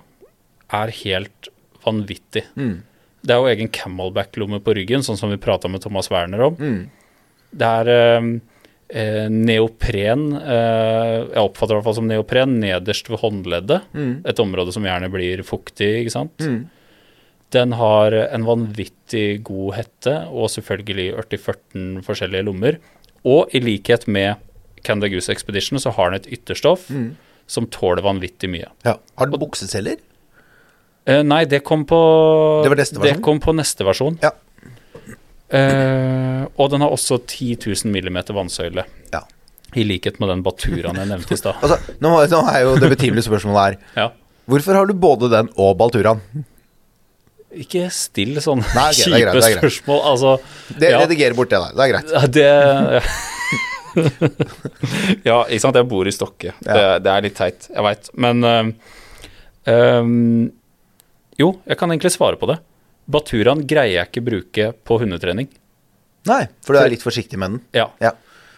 er 0.75 0.91
helt 1.03 1.49
vanvittig. 1.85 2.43
Mm. 2.59 2.81
Det 3.23 3.33
er 3.33 3.41
jo 3.41 3.49
egen 3.51 3.71
camelback-lomme 3.73 4.59
på 4.63 4.75
ryggen, 4.77 5.03
sånn 5.05 5.19
som 5.19 5.31
vi 5.31 5.39
prata 5.41 5.71
med 5.71 5.83
Thomas 5.83 6.11
Werner 6.11 6.43
om. 6.49 6.57
Mm. 6.59 6.81
Det 7.57 7.69
er 7.81 7.91
eh, 7.93 8.27
eh, 8.91 9.27
neopren 9.31 10.25
eh, 10.35 11.13
Jeg 11.31 11.43
oppfatter 11.45 11.71
det 11.71 11.77
i 11.77 11.77
hvert 11.77 11.87
fall 11.87 11.97
som 12.01 12.09
neopren 12.09 12.57
nederst 12.59 13.11
ved 13.11 13.21
håndleddet. 13.23 13.87
Mm. 13.95 14.13
Et 14.27 14.43
område 14.43 14.75
som 14.75 14.87
gjerne 14.87 15.11
blir 15.13 15.43
fuktig, 15.47 15.93
ikke 16.03 16.15
sant. 16.17 16.43
Mm. 16.43 16.65
Den 17.55 17.77
har 17.79 18.11
en 18.25 18.43
vanvittig 18.43 19.39
god 19.47 19.77
hette, 19.77 20.13
og 20.27 20.51
selvfølgelig 20.51 21.13
40-14 21.15 22.01
forskjellige 22.03 22.47
lommer. 22.49 22.79
Og 23.27 23.51
i 23.55 23.59
likhet 23.63 24.07
med 24.07 24.39
Canada 24.87 25.09
Goose 25.11 25.33
Expedition, 25.33 25.79
så 25.83 25.91
har 25.97 26.11
den 26.13 26.21
et 26.21 26.29
ytterstoff 26.37 26.87
Mm. 26.93 27.09
som 27.47 27.65
tåler 27.67 28.03
vanvittig 28.05 28.49
mye. 28.51 28.69
Ja. 28.87 28.97
Har 29.19 29.27
den 29.31 29.39
bukseceller? 29.41 29.97
Uh, 31.07 31.21
nei, 31.23 31.45
det 31.47 31.61
kom 31.63 31.85
på 31.87 31.97
Det 32.63 32.69
var 32.71 32.79
neste 32.79 32.99
versjon? 32.99 33.15
Det 33.19 33.23
kom 33.23 33.39
på 33.43 33.53
neste 33.55 33.85
versjon. 33.87 34.17
Ja. 34.23 34.31
Uh, 35.47 36.43
og 36.59 36.71
den 36.73 36.83
har 36.83 36.91
også 36.91 37.21
10 37.23 37.53
000 37.63 37.91
millimeter 37.93 38.35
vannsøyle. 38.35 38.83
Ja. 39.13 39.21
I 39.79 39.83
likhet 39.87 40.19
med 40.19 40.27
den 40.31 40.41
Baturaen 40.43 40.99
jeg 40.99 41.07
nevnte 41.11 41.35
i 41.35 41.39
stad. 41.39 41.55
Altså, 41.63 41.77
nå, 42.03 42.11
nå 42.31 42.41
er 42.51 42.61
jo 42.65 42.73
det 42.81 42.89
betimelige 42.97 43.27
spørsmålet 43.29 43.63
her 43.63 43.77
Ja. 44.03 44.09
Hvorfor 44.47 44.77
har 44.79 44.87
du 44.87 44.93
både 44.95 45.27
den 45.31 45.49
og 45.59 45.73
Balturaen? 45.79 46.21
Ikke 47.55 47.87
still 47.95 48.41
sånne 48.43 48.65
Nei, 48.75 48.89
okay, 48.91 48.99
er 48.99 49.07
kjipe 49.07 49.19
greit, 49.23 49.45
er 49.47 49.59
spørsmål. 49.61 49.99
Altså, 50.11 50.33
Det, 50.75 50.89
ja, 50.91 50.99
Rediger 51.03 51.35
bort 51.37 51.51
det 51.53 51.59
der. 51.63 51.71
Det 51.77 51.83
er 51.85 51.91
greit. 51.93 52.09
Ja, 52.11 52.21
Det 52.37 52.47
Ja, 55.29 55.37
ikke 55.47 55.63
sant. 55.63 55.79
Jeg 55.79 55.87
bor 55.89 56.05
i 56.07 56.13
Stokke. 56.13 56.53
Det, 56.59 56.83
det 57.05 57.13
er 57.13 57.25
litt 57.25 57.37
teit, 57.39 57.69
jeg 57.71 57.85
veit. 57.87 58.11
Men 58.19 58.35
øhm, 59.65 60.51
Jo, 61.39 61.53
jeg 61.63 61.79
kan 61.79 61.93
egentlig 61.93 62.13
svare 62.13 62.39
på 62.39 62.49
det. 62.51 62.59
Baturaen 63.07 63.63
greier 63.67 64.01
jeg 64.01 64.11
ikke 64.11 64.25
bruke 64.27 64.69
på 64.83 64.99
hundetrening. 64.99 65.47
Nei, 66.27 66.43
for 66.65 66.75
du 66.75 66.81
er 66.81 66.91
litt 66.91 67.05
forsiktig 67.05 67.39
med 67.39 67.55
den. 67.55 67.61
Ja. 67.77 67.87
Ja. 68.03 68.11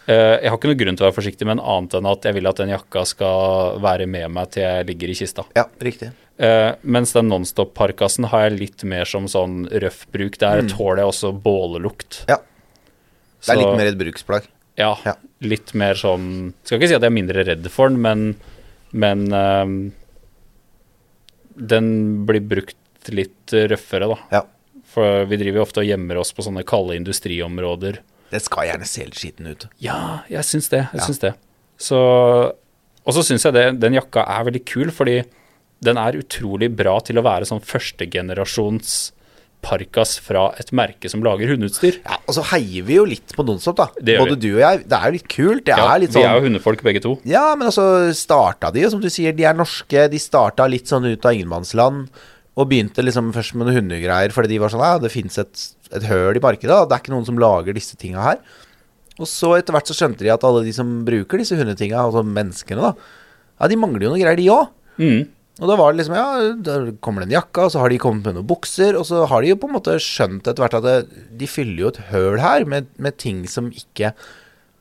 Uh, 0.09 0.41
jeg 0.41 0.49
har 0.49 0.57
ikke 0.57 0.71
noen 0.71 0.79
grunn 0.79 0.95
til 0.97 1.05
å 1.05 1.09
være 1.11 1.17
forsiktig 1.19 1.45
med 1.45 1.59
en 1.59 1.67
annet 1.69 1.99
enn 1.99 2.07
at 2.09 2.23
jeg 2.25 2.33
vil 2.39 2.49
at 2.49 2.57
den 2.57 2.71
jakka 2.73 3.03
skal 3.05 3.77
være 3.83 4.07
med 4.09 4.31
meg 4.33 4.49
til 4.55 4.65
jeg 4.65 4.87
ligger 4.89 5.11
i 5.13 5.17
kista. 5.19 5.45
Ja, 5.53 5.67
riktig. 5.85 6.09
Eh, 6.39 6.71
mens 6.87 7.11
den 7.13 7.27
Nonstop-parkasen 7.27 8.29
har 8.31 8.45
jeg 8.47 8.59
litt 8.59 8.83
mer 8.87 9.03
som 9.05 9.25
sånn 9.27 9.65
røff 9.83 10.05
bruk. 10.13 10.37
Der 10.39 10.61
tåler 10.71 11.01
jeg 11.03 11.11
også 11.11 11.33
bålelukt. 11.43 12.21
Ja. 12.29 12.37
Det 12.37 13.49
er 13.49 13.55
Så- 13.55 13.59
litt 13.59 13.77
mer 13.77 13.87
et 13.87 13.97
bruksplagg. 13.99 14.47
Ja, 14.77 14.95
Ja. 15.05 15.15
litt 15.41 15.73
mer 15.73 15.93
sånn 15.95 16.53
Skal 16.63 16.79
ikke 16.79 16.87
si 16.87 16.95
at 16.95 17.01
jeg 17.01 17.11
er 17.11 17.17
mindre 17.23 17.43
redd 17.45 17.69
for 17.69 17.89
den, 17.89 18.01
men, 18.01 18.35
men 18.93 19.33
uh, 19.33 19.91
den 21.59 22.25
blir 22.25 22.41
brukt 22.47 22.75
litt 23.11 23.51
røffere, 23.51 24.07
da. 24.07 24.17
Ja. 24.31 24.41
For 24.89 25.25
vi 25.29 25.37
driver 25.41 25.59
jo 25.59 25.65
ofte 25.65 25.81
og 25.83 25.89
gjemmer 25.89 26.17
oss 26.21 26.31
på 26.35 26.45
sånne 26.45 26.63
kalde 26.67 26.95
industriområder. 26.97 27.99
Det 28.31 28.41
skal 28.45 28.69
gjerne 28.69 28.87
se 28.87 29.03
litt 29.05 29.17
skitten 29.19 29.47
ut. 29.51 29.67
Ja, 29.81 30.21
jeg 30.29 30.45
syns 30.47 30.69
det. 30.69 30.87
Jeg 30.93 31.01
Ja. 31.01 31.05
syns 31.07 31.19
det. 31.19 31.33
Så 31.77 32.53
Og 33.05 33.13
så 33.15 33.23
syns 33.23 33.43
jeg 33.43 33.53
det, 33.53 33.79
den 33.79 33.93
jakka 33.93 34.21
er 34.27 34.43
veldig 34.45 34.65
kul, 34.65 34.91
fordi 34.91 35.23
den 35.86 35.97
er 36.01 36.17
utrolig 36.19 36.69
bra 36.75 36.97
til 37.05 37.19
å 37.19 37.23
være 37.25 37.47
sånn 37.47 37.61
førstegenerasjons 37.63 39.11
parkas 39.63 40.13
fra 40.23 40.45
et 40.59 40.69
merke 40.75 41.09
som 41.11 41.19
lager 41.23 41.49
hundeutstyr. 41.51 41.97
Ja, 42.05 42.15
Og 42.30 42.36
så 42.38 42.43
heier 42.53 42.86
vi 42.88 42.95
jo 42.95 43.03
litt 43.07 43.34
på 43.36 43.43
Nonstop, 43.43 43.75
da. 43.75 43.88
Både 43.99 44.38
vi. 44.38 44.41
du 44.45 44.49
og 44.53 44.61
jeg. 44.61 44.84
Det 44.88 44.95
er 44.99 45.05
jo 45.09 45.15
litt 45.17 45.27
kult. 45.32 45.63
Det 45.67 45.75
Ja, 45.75 45.88
er 45.95 45.99
litt 45.99 46.13
Vi 46.15 46.21
er 46.21 46.27
sånn 46.30 46.38
jo 46.39 46.45
hundefolk 46.47 46.84
begge 46.86 47.01
to. 47.03 47.17
Ja, 47.27 47.55
men 47.59 47.67
altså 47.67 48.13
starta 48.15 48.71
de 48.71 48.86
jo, 48.86 48.89
som 48.93 49.01
du 49.03 49.09
sier, 49.11 49.36
de 49.36 49.43
er 49.43 49.57
norske. 49.59 50.05
De 50.11 50.19
starta 50.19 50.67
litt 50.71 50.88
sånn 50.88 51.09
ut 51.11 51.25
av 51.27 51.36
ingenmannsland. 51.36 52.07
Og 52.55 52.69
begynte 52.71 53.03
liksom 53.03 53.34
først 53.36 53.55
med 53.55 53.67
noen 53.67 53.84
hundegreier 53.84 54.32
fordi 54.36 54.53
de 54.55 54.59
var 54.63 54.71
sånn 54.71 54.84
Ja, 54.84 54.97
det 54.99 55.11
fins 55.11 55.38
et, 55.39 55.65
et 55.95 56.07
høl 56.07 56.36
i 56.39 56.43
markedet, 56.43 56.71
og 56.75 56.88
det 56.89 56.95
er 56.95 57.03
ikke 57.03 57.13
noen 57.15 57.27
som 57.27 57.38
lager 57.39 57.75
disse 57.75 57.95
tinga 57.99 58.23
her. 58.23 58.39
Og 59.19 59.27
så 59.27 59.57
etter 59.57 59.75
hvert 59.75 59.88
så 59.91 59.95
skjønte 59.95 60.23
de 60.23 60.32
at 60.32 60.43
alle 60.47 60.63
de 60.63 60.71
som 60.75 60.88
bruker 61.07 61.38
disse 61.43 61.55
hundetinga, 61.59 61.99
altså 61.99 62.23
menneskene, 62.23 62.80
da, 62.80 62.93
ja, 63.59 63.67
de 63.67 63.75
mangler 63.75 64.07
jo 64.07 64.13
noen 64.13 64.23
greier, 64.23 64.39
de 64.39 64.47
òg. 64.55 64.71
Mm. 64.99 65.27
Og 65.60 65.68
da 65.68 65.76
var 65.76 65.91
det 65.91 65.99
liksom, 65.99 66.16
ja, 66.16 66.51
da 66.64 66.76
kommer 67.03 67.24
det 67.24 67.30
en 67.30 67.36
jakke, 67.36 67.66
og 67.66 67.74
så 67.74 67.82
har 67.84 67.91
de 67.91 67.99
kommet 67.99 68.28
med 68.30 68.38
noen 68.38 68.47
bukser, 68.47 68.95
og 68.95 69.03
så 69.10 69.26
har 69.28 69.43
de 69.43 69.51
jo 69.51 69.57
på 69.60 69.68
en 69.68 69.76
måte 69.76 69.97
skjønt 70.03 70.47
etter 70.47 70.64
hvert 70.64 70.78
at 70.80 70.86
det, 70.86 71.26
de 71.41 71.49
fyller 71.51 71.84
jo 71.84 71.91
et 71.91 71.99
høl 72.14 72.39
her 72.39 72.64
med, 72.70 72.88
med 72.95 73.18
ting 73.20 73.43
som 73.51 73.68
ikke 73.76 74.14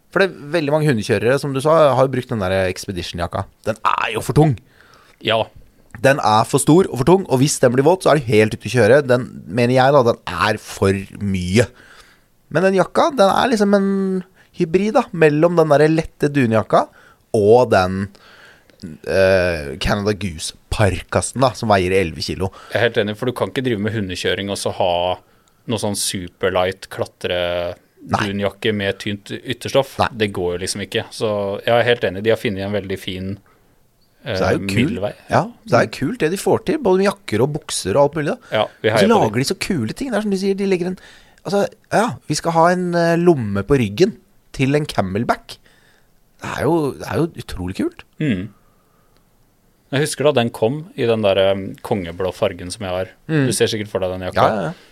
For 0.08 0.22
det 0.22 0.28
er 0.30 0.52
veldig 0.54 0.72
mange 0.72 0.88
hundekjørere, 0.88 1.38
som 1.42 1.52
du 1.52 1.60
sa, 1.60 1.74
har 1.98 2.06
jo 2.06 2.12
brukt 2.14 2.30
den 2.30 2.40
der 2.40 2.54
Expedition-jakka. 2.70 3.42
Den 3.68 3.76
er 3.84 4.14
jo 4.14 4.22
for 4.24 4.38
tung. 4.38 4.54
Ja. 5.20 5.42
Den 6.00 6.22
er 6.24 6.46
for 6.48 6.62
stor 6.62 6.86
og 6.88 7.02
for 7.02 7.10
tung, 7.10 7.26
og 7.26 7.42
hvis 7.42 7.58
den 7.60 7.74
blir 7.74 7.84
våt, 7.84 8.06
så 8.06 8.14
er 8.14 8.20
det 8.20 8.30
helt 8.30 8.54
ute 8.54 8.70
å 8.70 8.72
kjøre. 8.72 9.02
Den 9.04 9.26
mener 9.44 9.74
jeg 9.76 9.92
da, 9.92 10.04
den 10.06 10.22
er 10.48 10.60
for 10.62 10.96
mye. 11.20 11.66
Men 12.48 12.64
den 12.64 12.78
jakka, 12.78 13.10
den 13.18 13.28
er 13.28 13.50
liksom 13.50 13.76
en 13.76 13.90
hybrid 14.58 14.94
da, 14.96 15.04
mellom 15.12 15.58
den 15.58 15.74
der 15.74 15.84
lette 15.90 16.30
dunjakka 16.32 16.86
og 17.36 17.68
den 17.74 18.06
eh, 18.84 19.74
Canada 19.82 20.14
Goose-parkasen 20.14 21.42
da, 21.42 21.52
som 21.58 21.72
veier 21.72 21.94
11 21.96 22.26
kilo. 22.30 22.50
Jeg 22.72 22.80
er 22.80 22.86
helt 22.88 23.00
enig, 23.02 23.16
for 23.18 23.30
du 23.30 23.36
kan 23.36 23.52
ikke 23.52 23.64
drive 23.66 23.82
med 23.82 23.96
hundekjøring 23.96 24.52
og 24.54 24.60
så 24.60 24.72
ha 24.78 24.92
noe 25.68 25.82
sånn 25.82 25.98
superlight 25.98 26.88
klatre-dunjakke 26.94 28.72
med 28.76 28.98
tynt 29.02 29.34
ytterstoff. 29.36 29.98
Nei. 30.00 30.08
Det 30.24 30.30
går 30.36 30.56
jo 30.56 30.62
liksom 30.64 30.84
ikke. 30.86 31.06
Så 31.14 31.30
jeg 31.66 31.74
er 31.76 31.86
helt 31.90 32.08
enig, 32.08 32.24
de 32.24 32.32
har 32.32 32.40
funnet 32.40 32.66
en 32.66 32.76
veldig 32.76 32.98
fin 33.00 33.30
eh, 34.24 34.34
Så 34.34 34.40
det 34.40 34.48
er 34.48 34.58
jo 34.58 34.66
kult. 34.72 35.22
Ja, 35.28 35.44
det 35.68 35.80
er 35.82 35.94
kult 35.98 36.20
det 36.24 36.32
de 36.34 36.40
får 36.40 36.66
til, 36.70 36.82
både 36.84 37.02
med 37.02 37.10
jakker 37.10 37.44
og 37.44 37.54
bukser 37.58 37.96
og 37.96 38.06
alt 38.06 38.20
mulig. 38.20 38.36
Ja, 38.54 38.66
vi 38.84 38.94
Så 38.96 39.08
lager 39.10 39.42
de 39.42 39.48
så 39.52 39.58
kule 39.68 39.96
ting. 39.96 40.12
Det 40.12 40.20
er 40.20 40.28
som 40.28 40.34
du 40.34 40.40
sier, 40.40 40.58
de 40.58 40.68
legger 40.68 40.92
en 40.92 41.00
Altså, 41.48 41.62
ja, 41.94 42.18
vi 42.28 42.36
skal 42.36 42.52
ha 42.52 42.64
en 42.74 42.88
eh, 42.98 43.14
lomme 43.16 43.62
på 43.64 43.78
ryggen 43.80 44.10
til 44.52 44.74
en 44.76 44.84
camelback. 44.84 45.54
Det 46.42 46.50
er 46.50 46.66
jo, 46.66 46.74
det 46.98 47.06
er 47.08 47.20
jo 47.22 47.28
utrolig 47.40 47.76
kult. 47.78 48.02
Mm. 48.20 48.48
Jeg 49.88 50.04
husker 50.04 50.28
da 50.28 50.34
den 50.36 50.50
kom 50.52 50.82
i 51.00 51.06
den 51.08 51.24
der 51.24 51.40
um, 51.54 51.64
kongeblå 51.86 52.32
fargen 52.36 52.72
som 52.74 52.84
jeg 52.84 52.92
har. 52.92 53.12
Du 53.28 53.52
ser 53.56 53.70
sikkert 53.72 53.90
for 53.92 54.04
deg 54.04 54.12
den 54.16 54.26
jakka. 54.28 54.44
Mm. 54.44 54.58
Ja, 54.58 54.68
ja, 54.68 54.70
ja. 54.70 54.88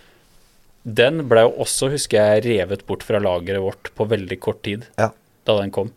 Den 0.87 1.25
ble 1.27 1.43
jo 1.43 1.51
også, 1.65 1.89
husker 1.91 2.17
jeg, 2.21 2.45
revet 2.45 2.85
bort 2.87 3.03
fra 3.03 3.19
lageret 3.19 3.59
vårt 3.59 3.91
på 3.97 4.07
veldig 4.07 4.37
kort 4.39 4.61
tid 4.63 4.85
ja. 4.95 5.09
da 5.45 5.57
den 5.59 5.73
kom. 5.75 5.91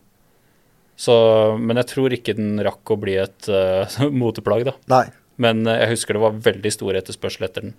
Så, 1.00 1.14
men 1.62 1.78
jeg 1.80 1.88
tror 1.94 2.12
ikke 2.12 2.34
den 2.36 2.58
rakk 2.66 2.90
å 2.92 2.98
bli 3.00 3.14
et 3.22 3.48
uh, 3.48 4.00
moteplagg, 4.22 4.66
da. 4.68 4.74
Nei. 4.92 5.04
Men 5.40 5.62
uh, 5.68 5.76
jeg 5.78 5.94
husker 5.94 6.18
det 6.18 6.24
var 6.26 6.42
veldig 6.50 6.74
stor 6.74 6.98
etterspørsel 7.00 7.46
etter 7.48 7.68
den. 7.68 7.76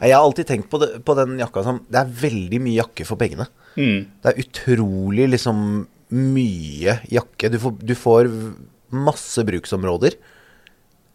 Jeg 0.00 0.14
har 0.14 0.24
alltid 0.24 0.48
tenkt 0.48 0.70
på, 0.72 0.78
det, 0.80 0.92
på 1.04 1.12
den 1.18 1.34
jakka 1.36 1.60
som 1.66 1.82
Det 1.92 1.98
er 2.00 2.12
veldig 2.22 2.60
mye 2.64 2.78
jakke 2.78 3.04
for 3.08 3.20
pengene. 3.20 3.48
Mm. 3.74 4.04
Det 4.22 4.30
er 4.30 4.44
utrolig 4.44 5.26
liksom 5.34 5.64
mye 6.10 7.00
jakke. 7.10 7.50
Du 7.52 7.58
får, 7.60 7.74
du 7.84 7.96
får 7.98 8.30
masse 8.90 9.44
bruksområder 9.46 10.16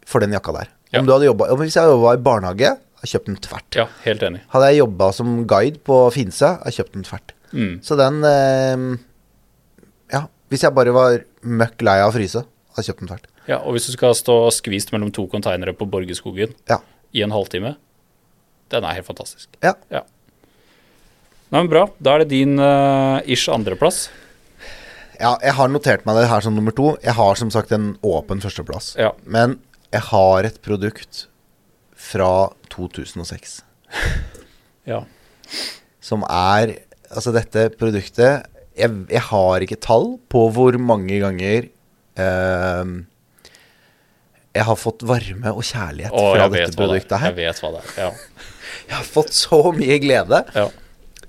for 0.06 0.24
den 0.24 0.34
jakka 0.36 0.54
der. 0.56 0.70
Ja. 0.94 1.00
Om 1.02 1.08
du 1.10 1.14
hadde 1.16 1.26
jobbet, 1.30 1.52
om 1.52 1.60
Hvis 1.64 1.76
jeg 1.76 1.90
jobba 1.90 2.14
i 2.16 2.22
barnehage, 2.24 2.70
hadde 2.78 3.04
jeg 3.08 3.14
kjøpt 3.16 3.30
den 3.32 3.38
tvert. 3.44 3.76
Ja, 3.80 3.86
helt 4.06 4.24
enig. 4.24 4.42
Hadde 4.54 4.70
jeg 4.72 4.80
jobba 4.84 5.12
som 5.18 5.32
guide 5.50 5.82
på 5.84 5.98
Finse, 6.16 6.52
hadde 6.56 6.72
jeg 6.72 6.80
kjøpt 6.80 6.94
den 6.98 7.08
tvert. 7.08 7.34
Mm. 7.56 7.74
Så 7.86 7.98
den 8.00 8.22
eh, 8.30 8.86
Ja, 10.14 10.26
hvis 10.54 10.64
jeg 10.66 10.76
bare 10.78 10.94
var 10.96 11.18
møkk 11.46 11.82
lei 11.86 11.98
av 12.04 12.12
å 12.14 12.16
fryse, 12.16 12.46
hadde 12.46 12.84
jeg 12.84 12.92
kjøpt 12.94 13.04
den 13.06 13.12
tvert. 13.14 13.30
Ja, 13.50 13.60
og 13.62 13.76
hvis 13.76 13.86
du 13.90 13.94
skal 13.94 14.16
stå 14.18 14.36
skvist 14.54 14.94
mellom 14.94 15.12
to 15.14 15.28
konteinere 15.30 15.74
på 15.78 15.86
Borgeskogen 15.90 16.54
Ja. 16.70 16.80
i 17.14 17.22
en 17.26 17.32
halvtime, 17.34 17.76
den 18.74 18.84
er 18.84 18.94
helt 18.98 19.06
fantastisk. 19.10 19.50
ja. 19.62 19.74
Ja. 19.92 20.02
Nei, 21.54 21.62
men 21.62 21.70
bra. 21.70 21.84
Da 22.02 22.16
er 22.16 22.24
det 22.24 22.32
din 22.34 22.58
uh, 22.60 23.22
ish 23.30 23.46
andreplass. 23.54 24.08
Ja, 25.22 25.36
jeg 25.46 25.54
har 25.56 25.70
notert 25.72 26.02
meg 26.08 26.18
det 26.18 26.26
her 26.28 26.42
som 26.44 26.56
nummer 26.58 26.74
to. 26.76 26.96
Jeg 27.06 27.14
har 27.16 27.38
som 27.40 27.52
sagt 27.54 27.72
en 27.72 27.94
åpen 28.04 28.42
førsteplass. 28.44 28.96
Ja. 29.00 29.12
Men 29.24 29.60
jeg 29.96 30.04
har 30.12 30.48
et 30.50 30.60
produkt 30.66 31.26
fra 31.96 32.32
2006 32.74 33.62
Ja. 34.92 35.04
som 36.04 36.26
er 36.28 36.76
Altså, 37.06 37.32
dette 37.36 37.68
produktet 37.78 38.44
Jeg, 38.76 38.92
jeg 39.14 39.22
har 39.30 39.64
ikke 39.64 39.78
tall 39.80 40.16
på 40.30 40.48
hvor 40.54 40.76
mange 40.82 41.20
ganger 41.22 41.68
eh, 42.20 42.90
jeg 44.56 44.64
har 44.70 44.78
fått 44.80 45.04
varme 45.08 45.52
og 45.52 45.64
kjærlighet 45.68 46.14
Åh, 46.16 46.30
fra 46.34 46.48
dette 46.52 46.72
det 46.72 46.80
produktet 46.80 47.12
er. 47.18 47.22
her. 47.26 47.34
Jeg 47.34 47.38
vet 47.50 47.62
hva 47.64 47.72
det 47.74 47.82
er. 47.84 47.96
Ja. 48.06 48.10
Jeg 48.90 48.94
har 49.00 49.08
fått 49.10 49.34
så 49.36 49.58
mye 49.76 49.98
glede 50.00 50.40
Ja. 50.56 50.64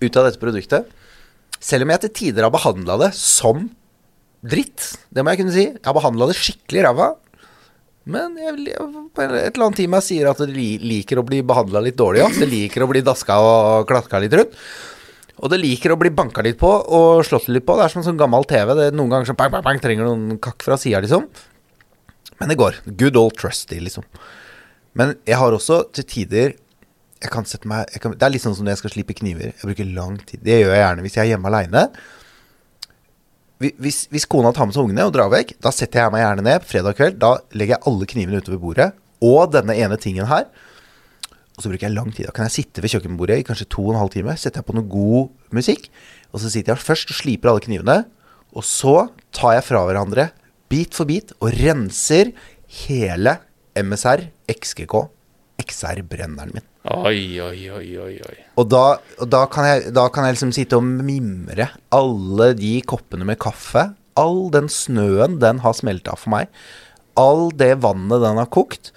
ut 0.03 0.17
av 0.21 0.27
dette 0.29 0.39
produktet. 0.43 0.87
Selv 1.59 1.87
om 1.87 1.91
jeg 1.95 2.03
til 2.05 2.12
tider 2.21 2.45
har 2.47 2.53
behandla 2.55 2.99
det 3.01 3.09
som 3.19 3.64
dritt. 4.47 4.93
Det 5.11 5.25
må 5.25 5.33
jeg 5.35 5.41
kunne 5.41 5.55
si. 5.57 5.64
Jeg 5.73 5.83
har 5.89 5.97
behandla 5.97 6.29
det 6.31 6.37
skikkelig 6.39 6.85
ræva. 6.87 7.09
Men 8.07 8.36
jeg, 8.38 8.59
jeg, 8.70 8.76
et 8.78 9.22
eller 9.26 9.64
annet 9.66 9.78
tid 9.80 9.90
meg 9.90 10.04
sier 10.07 10.28
at 10.30 10.38
det 10.38 10.52
liker 10.54 11.18
å 11.18 11.24
bli 11.26 11.40
behandla 11.46 11.82
litt 11.82 11.96
dårlig 11.98 12.22
ja. 12.22 12.28
Det 12.30 12.46
liker 12.46 12.84
å 12.84 12.90
bli 12.90 13.02
daska 13.07 13.38
og 13.42 13.88
klatka 13.88 14.20
litt 14.22 14.36
rundt. 14.38 14.54
Og 15.36 15.50
det 15.52 15.59
liker 15.61 15.92
å 15.92 15.98
bli 16.00 16.12
banka 16.14 16.44
litt 16.46 16.57
på 16.61 16.70
og 16.70 17.24
slått 17.26 17.50
litt 17.52 17.66
på. 17.66 17.74
Det 17.76 17.84
er 17.84 17.92
som 17.92 18.00
en 18.00 18.07
sånn 18.07 18.20
gammel 18.20 18.46
TV. 18.48 18.72
Det 18.78 18.86
er 18.88 18.94
Noen 18.96 19.11
ganger 19.12 19.28
så 19.28 19.36
bang, 19.36 19.50
bang, 19.52 19.64
bang, 19.66 19.80
trenger 19.82 20.09
noen 20.09 20.38
kakk 20.42 20.64
fra 20.64 20.78
sida, 20.80 21.02
liksom. 21.04 21.26
Men 22.38 22.52
det 22.52 22.57
går. 22.61 22.78
Good 22.96 23.18
old 23.20 23.36
trusty, 23.36 23.80
liksom. 23.82 24.07
Men 24.96 25.16
jeg 25.28 25.36
har 25.42 25.52
også 25.52 25.82
til 25.96 26.09
tider 26.09 26.54
jeg 27.16 27.32
kan 27.32 27.46
sette 27.48 27.68
meg 27.68 27.88
jeg 27.94 28.02
kan, 28.04 28.12
Det 28.12 28.26
er 28.26 28.32
litt 28.34 28.44
sånn 28.44 28.54
som 28.57 28.66
når 28.66 28.76
jeg 28.76 28.82
skal 28.84 28.92
slipe 28.92 29.16
kniver. 29.16 29.50
Jeg 29.50 29.68
bruker 29.70 29.88
lang 29.96 30.18
tid. 30.22 30.42
Det 30.44 30.61
gjør 30.61 30.74
jeg 30.74 30.82
gjerne 30.82 31.04
hvis 31.04 31.16
jeg 31.16 31.24
er 31.24 31.30
hjemme 31.32 31.50
aleine. 31.50 31.84
Hvis, 33.57 34.04
hvis 34.12 34.26
kona 34.28 34.52
tar 34.52 34.68
med 34.68 34.76
seg 34.76 34.84
ungene 34.84 35.07
og 35.09 35.14
drar 35.14 35.30
vekk, 35.32 35.54
da 35.64 35.72
setter 35.72 36.02
jeg 36.02 36.12
meg 36.12 36.22
gjerne 36.22 36.44
ned 36.44 36.62
på 36.62 36.70
fredag 36.74 36.96
kveld. 36.98 37.18
Da 37.22 37.32
legger 37.57 37.76
jeg 37.76 37.88
alle 37.88 38.09
knivene 38.11 38.40
utover 38.42 38.61
bordet. 38.61 38.88
Og 39.24 39.52
denne 39.54 39.76
ene 39.80 39.96
tingen 40.00 40.28
her. 40.28 40.50
Og 41.57 41.64
så 41.64 41.70
bruker 41.72 41.88
jeg 41.88 41.96
lang 41.96 42.11
tid. 42.12 42.28
Da 42.28 42.34
kan 42.36 42.50
jeg 42.50 42.59
sitte 42.59 42.84
ved 42.84 42.92
kjøkkenbordet 42.92 43.40
i 43.40 43.46
kanskje 43.48 43.68
to 43.72 43.86
og 43.86 43.94
en 43.94 44.02
halv 44.02 44.12
time. 44.12 44.36
Setter 44.36 44.61
jeg 44.61 44.68
på 44.68 44.76
noe 44.76 44.90
god 44.92 45.57
musikk. 45.57 45.88
Og 46.34 46.42
så 46.42 46.52
sitter 46.52 46.74
jeg 46.74 46.84
først 46.84 47.14
og 47.14 47.20
sliper 47.22 47.52
alle 47.52 47.64
knivene. 47.64 47.98
Og 48.52 48.66
så 48.68 49.09
tar 49.36 49.57
jeg 49.57 49.68
fra 49.70 49.86
hverandre 49.88 50.30
bit 50.68 50.96
for 50.96 51.09
bit 51.09 51.32
og 51.40 51.54
renser 51.57 52.34
hele 52.84 53.38
MSR 53.76 54.26
XGK 54.52 54.96
XR-brenneren 55.62 56.54
min. 56.54 56.64
Oi, 56.86 57.40
oi, 57.42 57.61
oi, 57.74 57.86
oi. 57.98 58.14
oi. 58.22 58.36
Og 58.61 58.68
da, 58.70 58.84
og 59.18 59.30
da, 59.32 59.42
kan 59.50 59.66
jeg, 59.66 59.92
da 59.96 60.07
kan 60.12 60.26
jeg 60.26 60.36
liksom 60.36 60.54
sitte 60.54 60.78
og 60.78 60.86
mimre 60.86 61.70
alle 61.94 62.52
de 62.59 62.78
koppene 62.86 63.26
med 63.28 63.40
kaffe. 63.42 63.88
All 64.16 64.46
den 64.54 64.70
snøen 64.72 65.40
den 65.42 65.62
har 65.64 65.76
smelta 65.76 66.16
for 66.18 66.32
meg. 66.36 66.52
All 67.18 67.48
det 67.57 67.74
vannet 67.84 68.22
den 68.22 68.40
har 68.40 68.50
kokt. 68.52 68.92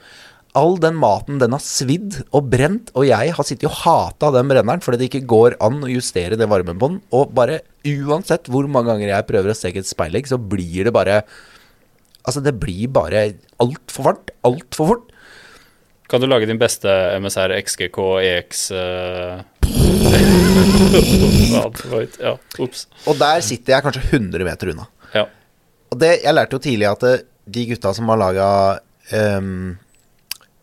All 0.57 0.79
den 0.81 0.97
maten 0.99 1.37
den 1.41 1.53
har 1.53 1.63
svidd 1.63 2.21
og 2.35 2.49
brent. 2.51 2.91
Og 2.97 3.07
jeg 3.09 3.35
har 3.35 3.47
sittet 3.47 3.69
og 3.69 3.77
hata 3.83 4.31
den 4.35 4.49
brenneren 4.51 4.83
fordi 4.83 5.01
det 5.01 5.09
ikke 5.11 5.29
går 5.29 5.59
an 5.63 5.79
å 5.85 5.91
justere 5.91 6.39
det 6.39 6.49
varmen 6.51 6.79
på 6.79 6.91
den. 6.91 6.99
Og 7.15 7.31
bare 7.37 7.61
uansett 7.87 8.49
hvor 8.51 8.67
mange 8.69 8.91
ganger 8.93 9.13
jeg 9.13 9.29
prøver 9.29 9.53
å 9.53 9.57
steke 9.57 9.83
et 9.83 9.89
speilegg, 9.89 10.29
så 10.29 10.41
blir 10.41 10.89
det 10.89 10.95
bare 10.95 11.23
Altså, 12.27 12.41
det 12.43 12.51
blir 12.59 12.89
bare 12.93 13.21
altfor 13.63 14.05
varmt. 14.05 14.31
Altfor 14.45 14.89
fort. 14.89 15.13
Kan 16.09 16.21
du 16.21 16.25
lage 16.25 16.47
din 16.49 16.57
beste 16.57 16.89
MSR 17.21 17.53
XGK 17.61 17.97
EX 18.25 18.71
uh... 18.73 19.41
Ja. 22.19 22.33
Og 23.05 23.19
der 23.19 23.43
sitter 23.45 23.75
jeg 23.75 23.85
kanskje 23.85 24.01
100 24.17 24.47
meter 24.47 24.71
unna. 24.73 24.87
Ja. 25.13 25.27
Og 25.93 25.99
det, 26.01 26.15
jeg 26.23 26.33
lærte 26.33 26.57
jo 26.57 26.63
tidlig 26.63 26.87
at 26.89 27.05
de 27.49 27.65
gutta 27.69 27.93
som 27.93 28.09
har 28.09 28.19
laga 28.21 28.47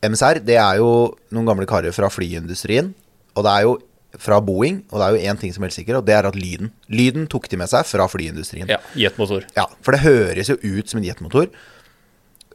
MSR, 0.07 0.42
det 0.47 0.59
er 0.59 0.80
jo 0.80 0.90
noen 1.34 1.49
gamle 1.49 1.66
karer 1.68 1.94
fra 1.94 2.11
flyindustrien. 2.11 2.90
Og 3.36 3.47
det 3.47 3.53
er 3.53 3.68
jo 3.68 3.76
fra 4.18 4.40
Boeing, 4.40 4.80
og 4.90 4.99
det 4.99 5.07
er 5.07 5.14
jo 5.14 5.30
én 5.30 5.40
ting 5.40 5.53
som 5.55 5.62
er 5.62 5.70
helt 5.70 5.76
sikker, 5.76 5.99
og 5.99 6.07
det 6.09 6.14
er 6.16 6.24
at 6.24 6.36
lyden 6.38 6.70
Lyden 6.88 7.26
tok 7.28 7.51
de 7.53 7.59
med 7.61 7.68
seg 7.68 7.84
fra 7.84 8.07
flyindustrien. 8.09 8.70
ja 8.70 8.78
Jetmotor. 8.97 9.44
Ja, 9.59 9.66
for 9.84 9.92
det 9.92 10.01
høres 10.07 10.51
jo 10.51 10.57
ut 10.62 10.88
som 10.88 11.03
en 11.03 11.07
jetmotor. 11.07 11.51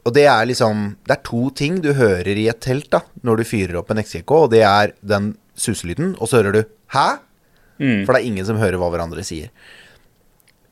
Og 0.02 0.14
det 0.16 0.24
er 0.26 0.46
liksom 0.50 0.96
Det 1.06 1.14
er 1.14 1.22
to 1.26 1.48
ting 1.54 1.80
du 1.82 1.92
hører 1.94 2.34
i 2.34 2.48
et 2.50 2.62
telt 2.64 2.90
da 2.90 3.04
når 3.22 3.42
du 3.42 3.44
fyrer 3.46 3.78
opp 3.78 3.92
en 3.92 4.02
XGK, 4.02 4.32
og 4.34 4.50
det 4.54 4.64
er 4.66 4.96
den 5.00 5.36
suselyden, 5.54 6.16
og 6.18 6.28
så 6.28 6.40
hører 6.40 6.52
du 6.52 6.62
'hæ?' 6.92 7.20
Mm. 7.82 8.04
For 8.06 8.12
det 8.12 8.20
er 8.20 8.28
ingen 8.28 8.46
som 8.46 8.60
hører 8.60 8.78
hva 8.78 8.90
hverandre 8.92 9.24
sier. 9.26 9.50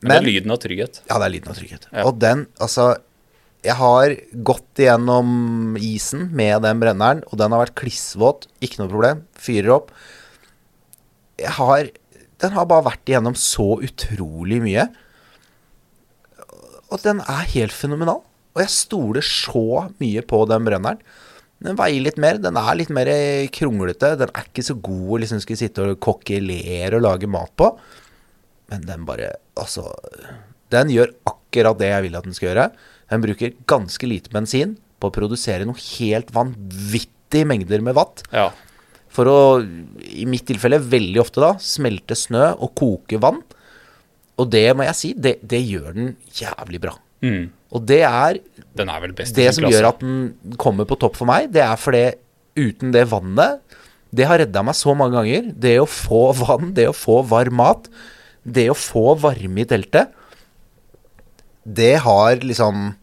Men, 0.01 0.11
det 0.11 0.17
er 0.21 0.27
lyden 0.29 0.53
av 0.53 0.59
trygghet. 0.63 1.01
Ja, 1.09 1.17
det 1.19 1.25
er 1.25 1.33
lyden 1.33 1.51
av 1.51 1.57
trygghet. 1.59 1.87
Ja. 1.91 2.05
Og 2.07 2.19
den, 2.21 2.47
altså 2.59 2.97
Jeg 3.61 3.75
har 3.77 4.15
gått 4.41 4.79
igjennom 4.81 5.75
isen 5.77 6.31
med 6.33 6.63
den 6.63 6.79
brenneren, 6.81 7.21
og 7.29 7.37
den 7.37 7.51
har 7.53 7.61
vært 7.61 7.75
klissvåt. 7.77 8.47
Ikke 8.59 8.79
noe 8.79 8.89
problem. 8.89 9.21
Fyrer 9.37 9.69
opp. 9.75 9.91
Jeg 11.37 11.53
har 11.59 11.91
Den 12.41 12.51
har 12.55 12.65
bare 12.65 12.87
vært 12.87 13.05
igjennom 13.05 13.35
så 13.37 13.77
utrolig 13.85 14.61
mye. 14.63 14.87
Og 16.89 17.03
den 17.03 17.21
er 17.21 17.45
helt 17.53 17.71
fenomenal. 17.71 18.23
Og 18.51 18.63
jeg 18.63 18.73
stoler 18.73 19.25
så 19.25 19.87
mye 20.01 20.23
på 20.27 20.41
den 20.49 20.67
brenneren. 20.67 21.03
Den 21.61 21.77
veier 21.77 22.01
litt 22.03 22.17
mer. 22.21 22.39
Den 22.41 22.57
er 22.57 22.77
litt 22.77 22.91
mer 22.93 23.09
kronglete. 23.53 24.15
Den 24.19 24.31
er 24.33 24.47
ikke 24.47 24.65
så 24.65 24.75
god 24.75 25.11
å 25.15 25.19
liksom 25.21 25.41
skulle 25.43 25.61
sitte 25.61 25.85
og 25.85 25.99
kokkelere 26.03 26.97
og 26.97 27.05
lage 27.05 27.29
mat 27.29 27.53
på. 27.59 27.69
Men 28.71 28.87
den 28.87 29.05
bare 29.07 29.33
Altså 29.59 29.89
Den 30.71 30.87
gjør 30.89 31.11
akkurat 31.27 31.79
det 31.81 31.89
jeg 31.91 32.05
vil 32.07 32.17
at 32.17 32.27
den 32.27 32.35
skal 32.35 32.49
gjøre. 32.51 32.67
Den 33.11 33.23
bruker 33.23 33.55
ganske 33.67 34.07
lite 34.07 34.31
bensin 34.33 34.77
på 35.01 35.09
å 35.09 35.13
produsere 35.13 35.67
noe 35.67 35.79
helt 35.99 36.29
vanvittige 36.33 37.47
mengder 37.49 37.83
med 37.83 37.97
watt. 37.97 38.23
Ja. 38.31 38.49
For 39.11 39.27
å, 39.27 39.39
i 40.07 40.23
mitt 40.29 40.45
tilfelle, 40.47 40.79
veldig 40.79 41.19
ofte 41.19 41.43
da, 41.43 41.51
smelte 41.59 42.15
snø 42.15 42.53
og 42.53 42.71
koke 42.79 43.19
vann. 43.21 43.41
Og 44.39 44.47
det 44.53 44.69
må 44.77 44.87
jeg 44.87 44.97
si, 44.97 45.11
det, 45.19 45.35
det 45.43 45.59
gjør 45.59 45.91
den 45.97 46.13
jævlig 46.37 46.79
bra. 46.85 46.95
Mm. 47.25 47.49
Og 47.71 47.85
det 47.87 48.01
er 48.03 48.39
Den 48.75 48.89
er 48.91 49.05
det 49.15 49.47
som 49.55 49.67
gjør 49.67 49.91
at 49.93 50.01
den 50.03 50.57
kommer 50.59 50.87
på 50.87 50.97
topp 50.99 51.19
for 51.19 51.29
meg. 51.29 51.51
Det 51.53 51.63
er 51.63 51.79
fordi 51.79 52.05
uten 52.59 52.91
det 52.91 53.05
vannet 53.07 53.61
Det 54.11 54.25
har 54.27 54.41
redda 54.41 54.63
meg 54.67 54.75
så 54.75 54.95
mange 54.97 55.15
ganger. 55.15 55.51
Det 55.55 55.77
å 55.79 55.87
få 55.87 56.33
vann, 56.35 56.73
det 56.75 56.89
å 56.89 56.95
få 56.95 57.21
varm 57.23 57.55
mat, 57.61 57.87
det 58.43 58.67
å 58.71 58.75
få 58.75 59.13
varme 59.21 59.63
i 59.63 59.67
teltet, 59.69 60.11
det 61.63 62.01
har 62.03 62.41
liksom 62.41 62.97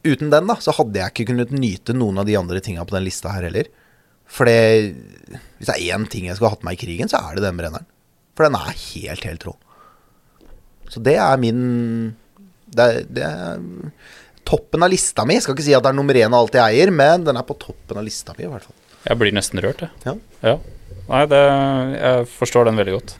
Uten 0.00 0.30
den, 0.32 0.46
da, 0.48 0.54
så 0.56 0.72
hadde 0.72 0.96
jeg 0.96 1.12
ikke 1.12 1.26
kunnet 1.28 1.50
nyte 1.52 1.92
noen 1.92 2.22
av 2.22 2.24
de 2.24 2.32
andre 2.38 2.62
tinga 2.64 2.86
på 2.88 2.94
den 2.94 3.04
lista 3.04 3.34
her 3.34 3.44
heller. 3.44 3.66
For 4.24 4.48
det 4.48 4.94
Hvis 5.58 5.68
det 5.68 5.74
er 5.74 5.98
én 5.98 6.06
ting 6.08 6.24
jeg 6.24 6.38
skulle 6.38 6.54
hatt 6.54 6.64
med 6.64 6.78
i 6.78 6.80
krigen, 6.80 7.10
så 7.10 7.20
er 7.20 7.36
det 7.36 7.44
den 7.44 7.58
brenneren. 7.58 7.84
For 8.32 8.46
den 8.46 8.56
er 8.56 8.72
helt, 8.72 9.26
helt 9.28 9.44
rå. 9.44 9.52
Så 10.88 11.02
det 11.04 11.18
er 11.20 11.36
min 11.42 12.16
Det 12.70 12.86
er, 12.86 13.06
det 13.10 13.24
er 13.26 13.62
toppen 14.50 14.82
av 14.86 14.90
lista 14.92 15.24
mi. 15.26 15.36
Jeg 15.38 15.46
Skal 15.46 15.56
ikke 15.56 15.66
si 15.68 15.76
at 15.76 15.84
det 15.84 15.92
er 15.92 15.98
nummer 15.98 16.16
én 16.18 16.30
av 16.30 16.44
alt 16.44 16.58
jeg 16.58 16.76
eier, 16.80 16.92
men 16.94 17.26
den 17.26 17.38
er 17.38 17.46
på 17.46 17.58
toppen 17.60 18.00
av 18.00 18.06
lista 18.06 18.34
mi, 18.36 18.46
i 18.46 18.50
hvert 18.50 18.66
fall. 18.66 18.76
Jeg 19.06 19.20
blir 19.20 19.34
nesten 19.34 19.62
rørt, 19.64 19.84
jeg. 19.84 19.92
Ja. 20.06 20.16
Ja. 20.44 20.56
Nei, 21.10 21.24
det, 21.30 21.44
jeg 21.96 22.26
forstår 22.36 22.68
den 22.68 22.78
veldig 22.78 22.96
godt. 22.98 23.14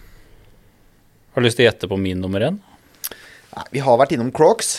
Har 1.34 1.42
du 1.42 1.46
lyst 1.46 1.58
til 1.58 1.66
å 1.66 1.70
gjette 1.70 1.88
på 1.90 1.98
min 2.00 2.20
nummer 2.22 2.42
én? 2.46 2.58
Nei, 3.50 3.64
vi 3.74 3.82
har 3.82 3.98
vært 3.98 4.12
innom 4.14 4.30
Crocs. 4.34 4.76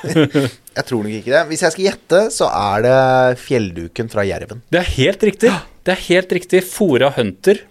jeg 0.76 0.84
tror 0.86 1.02
nok 1.02 1.14
ikke 1.16 1.32
det. 1.32 1.42
Hvis 1.50 1.64
jeg 1.66 1.74
skal 1.74 1.86
gjette, 1.88 2.20
så 2.34 2.50
er 2.54 2.84
det 2.86 2.98
fjellduken 3.42 4.10
fra 4.12 4.26
Jerven. 4.28 4.62
Det 4.70 4.78
er 4.82 4.92
helt 4.94 5.26
riktig. 5.26 5.50
Det 5.86 5.94
er 5.96 6.04
helt 6.06 6.34
riktig. 6.38 6.62
Fora 6.68 7.10
Hunter. 7.16 7.64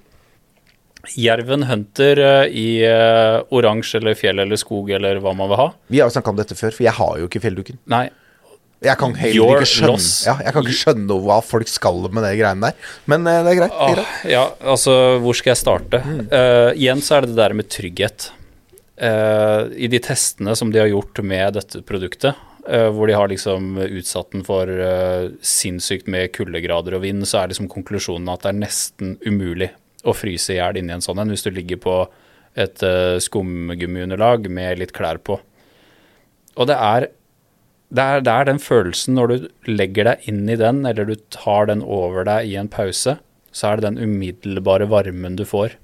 Jerven 1.18 1.66
Hunter 1.70 2.20
eh, 2.24 2.48
i 2.54 2.70
eh, 2.86 3.40
oransje 3.56 4.00
eller 4.00 4.18
fjell 4.18 4.42
eller 4.44 4.60
skog 4.60 4.92
eller 4.96 5.22
hva 5.24 5.34
man 5.38 5.52
vil 5.52 5.62
ha. 5.62 5.68
Vi 5.88 6.02
har 6.02 6.10
jo 6.10 6.16
snakka 6.18 6.34
om 6.34 6.40
dette 6.40 6.58
før, 6.58 6.74
for 6.76 6.86
jeg 6.86 6.96
har 7.00 7.20
jo 7.22 7.30
ikke 7.30 7.44
fjellduken. 7.44 7.80
Nei, 7.92 8.08
Jeg 8.86 8.96
kan 8.96 9.16
heller 9.20 9.58
ikke 9.60 9.68
skjønne 9.68 10.04
ja, 10.24 10.36
Jeg 10.46 10.56
kan 10.56 10.64
ikke 10.64 10.78
skjønne 10.78 11.18
hva 11.26 11.40
folk 11.44 11.68
skal 11.68 12.06
med 12.08 12.24
de 12.24 12.34
greiene 12.40 12.70
der. 12.70 12.92
Men 13.12 13.28
eh, 13.28 13.40
det 13.46 13.54
er 13.54 13.62
greit. 13.62 13.78
Det 13.78 13.88
er 13.88 13.98
greit. 14.02 14.28
ja, 14.36 14.44
altså, 14.76 14.98
hvor 15.24 15.40
skal 15.40 15.54
jeg 15.54 15.64
starte? 15.64 16.04
Eh, 16.04 16.70
igjen 16.80 17.04
så 17.04 17.18
er 17.18 17.26
det 17.26 17.34
det 17.34 17.42
der 17.42 17.58
med 17.60 17.72
trygghet. 17.72 18.34
Uh, 19.00 19.72
I 19.80 19.88
de 19.88 20.00
testene 20.04 20.52
som 20.60 20.74
de 20.74 20.82
har 20.82 20.90
gjort 20.92 21.24
med 21.24 21.60
dette 21.60 21.84
produktet, 21.88 22.46
Uh, 22.70 22.92
hvor 22.94 23.08
de 23.08 23.16
har 23.16 23.30
liksom 23.32 23.80
utsatt 23.82 24.34
den 24.36 24.44
for 24.46 24.70
uh, 24.70 25.32
sinnssykt 25.42 26.10
med 26.12 26.30
kuldegrader 26.36 26.94
og 26.98 27.02
vind, 27.02 27.24
så 27.26 27.40
er 27.40 27.50
liksom 27.50 27.70
konklusjonen 27.72 28.30
at 28.30 28.44
det 28.44 28.52
er 28.52 28.58
nesten 28.60 29.16
umulig 29.26 29.72
å 30.08 30.16
fryse 30.16 30.54
i 30.54 30.60
hjel 30.60 30.80
inni 30.80 30.96
en 30.96 31.04
sånn 31.04 31.20
en 31.22 31.32
hvis 31.34 31.46
du 31.46 31.52
ligger 31.54 31.80
på 31.84 31.96
et 32.60 32.84
uh, 32.84 33.20
skumgummiunderlag 33.22 34.48
med 34.52 34.80
litt 34.82 34.94
klær 34.96 35.20
på. 35.22 35.38
Og 36.60 36.68
det 36.70 36.76
er, 36.76 37.08
det, 37.94 38.04
er, 38.04 38.24
det 38.26 38.34
er 38.34 38.48
den 38.50 38.62
følelsen 38.64 39.16
når 39.20 39.32
du 39.32 39.50
legger 39.70 40.10
deg 40.10 40.32
inn 40.32 40.44
i 40.50 40.58
den, 40.60 40.82
eller 40.88 41.08
du 41.08 41.16
tar 41.32 41.70
den 41.70 41.84
over 41.86 42.26
deg 42.28 42.50
i 42.50 42.58
en 42.60 42.72
pause, 42.72 43.20
så 43.52 43.70
er 43.70 43.80
det 43.80 43.90
den 43.90 44.02
umiddelbare 44.10 44.90
varmen 44.90 45.38
du 45.40 45.46
får. 45.48 45.78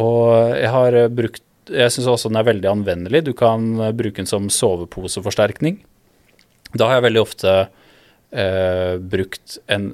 Og 0.00 0.54
jeg 0.58 0.70
har 0.74 0.96
eh, 0.98 1.10
brukt 1.12 1.42
Jeg 1.70 1.92
syns 1.94 2.10
også 2.10 2.28
den 2.28 2.40
er 2.40 2.48
veldig 2.48 2.70
anvendelig. 2.70 3.24
Du 3.24 3.32
kan 3.36 3.62
eh, 3.80 3.94
bruke 3.96 4.20
den 4.20 4.28
som 4.28 4.50
soveposeforsterkning. 4.52 5.78
Da 6.74 6.90
har 6.90 6.98
jeg 6.98 7.06
veldig 7.06 7.22
ofte 7.22 7.52
eh, 8.34 8.96
brukt 8.98 9.58
en 9.70 9.92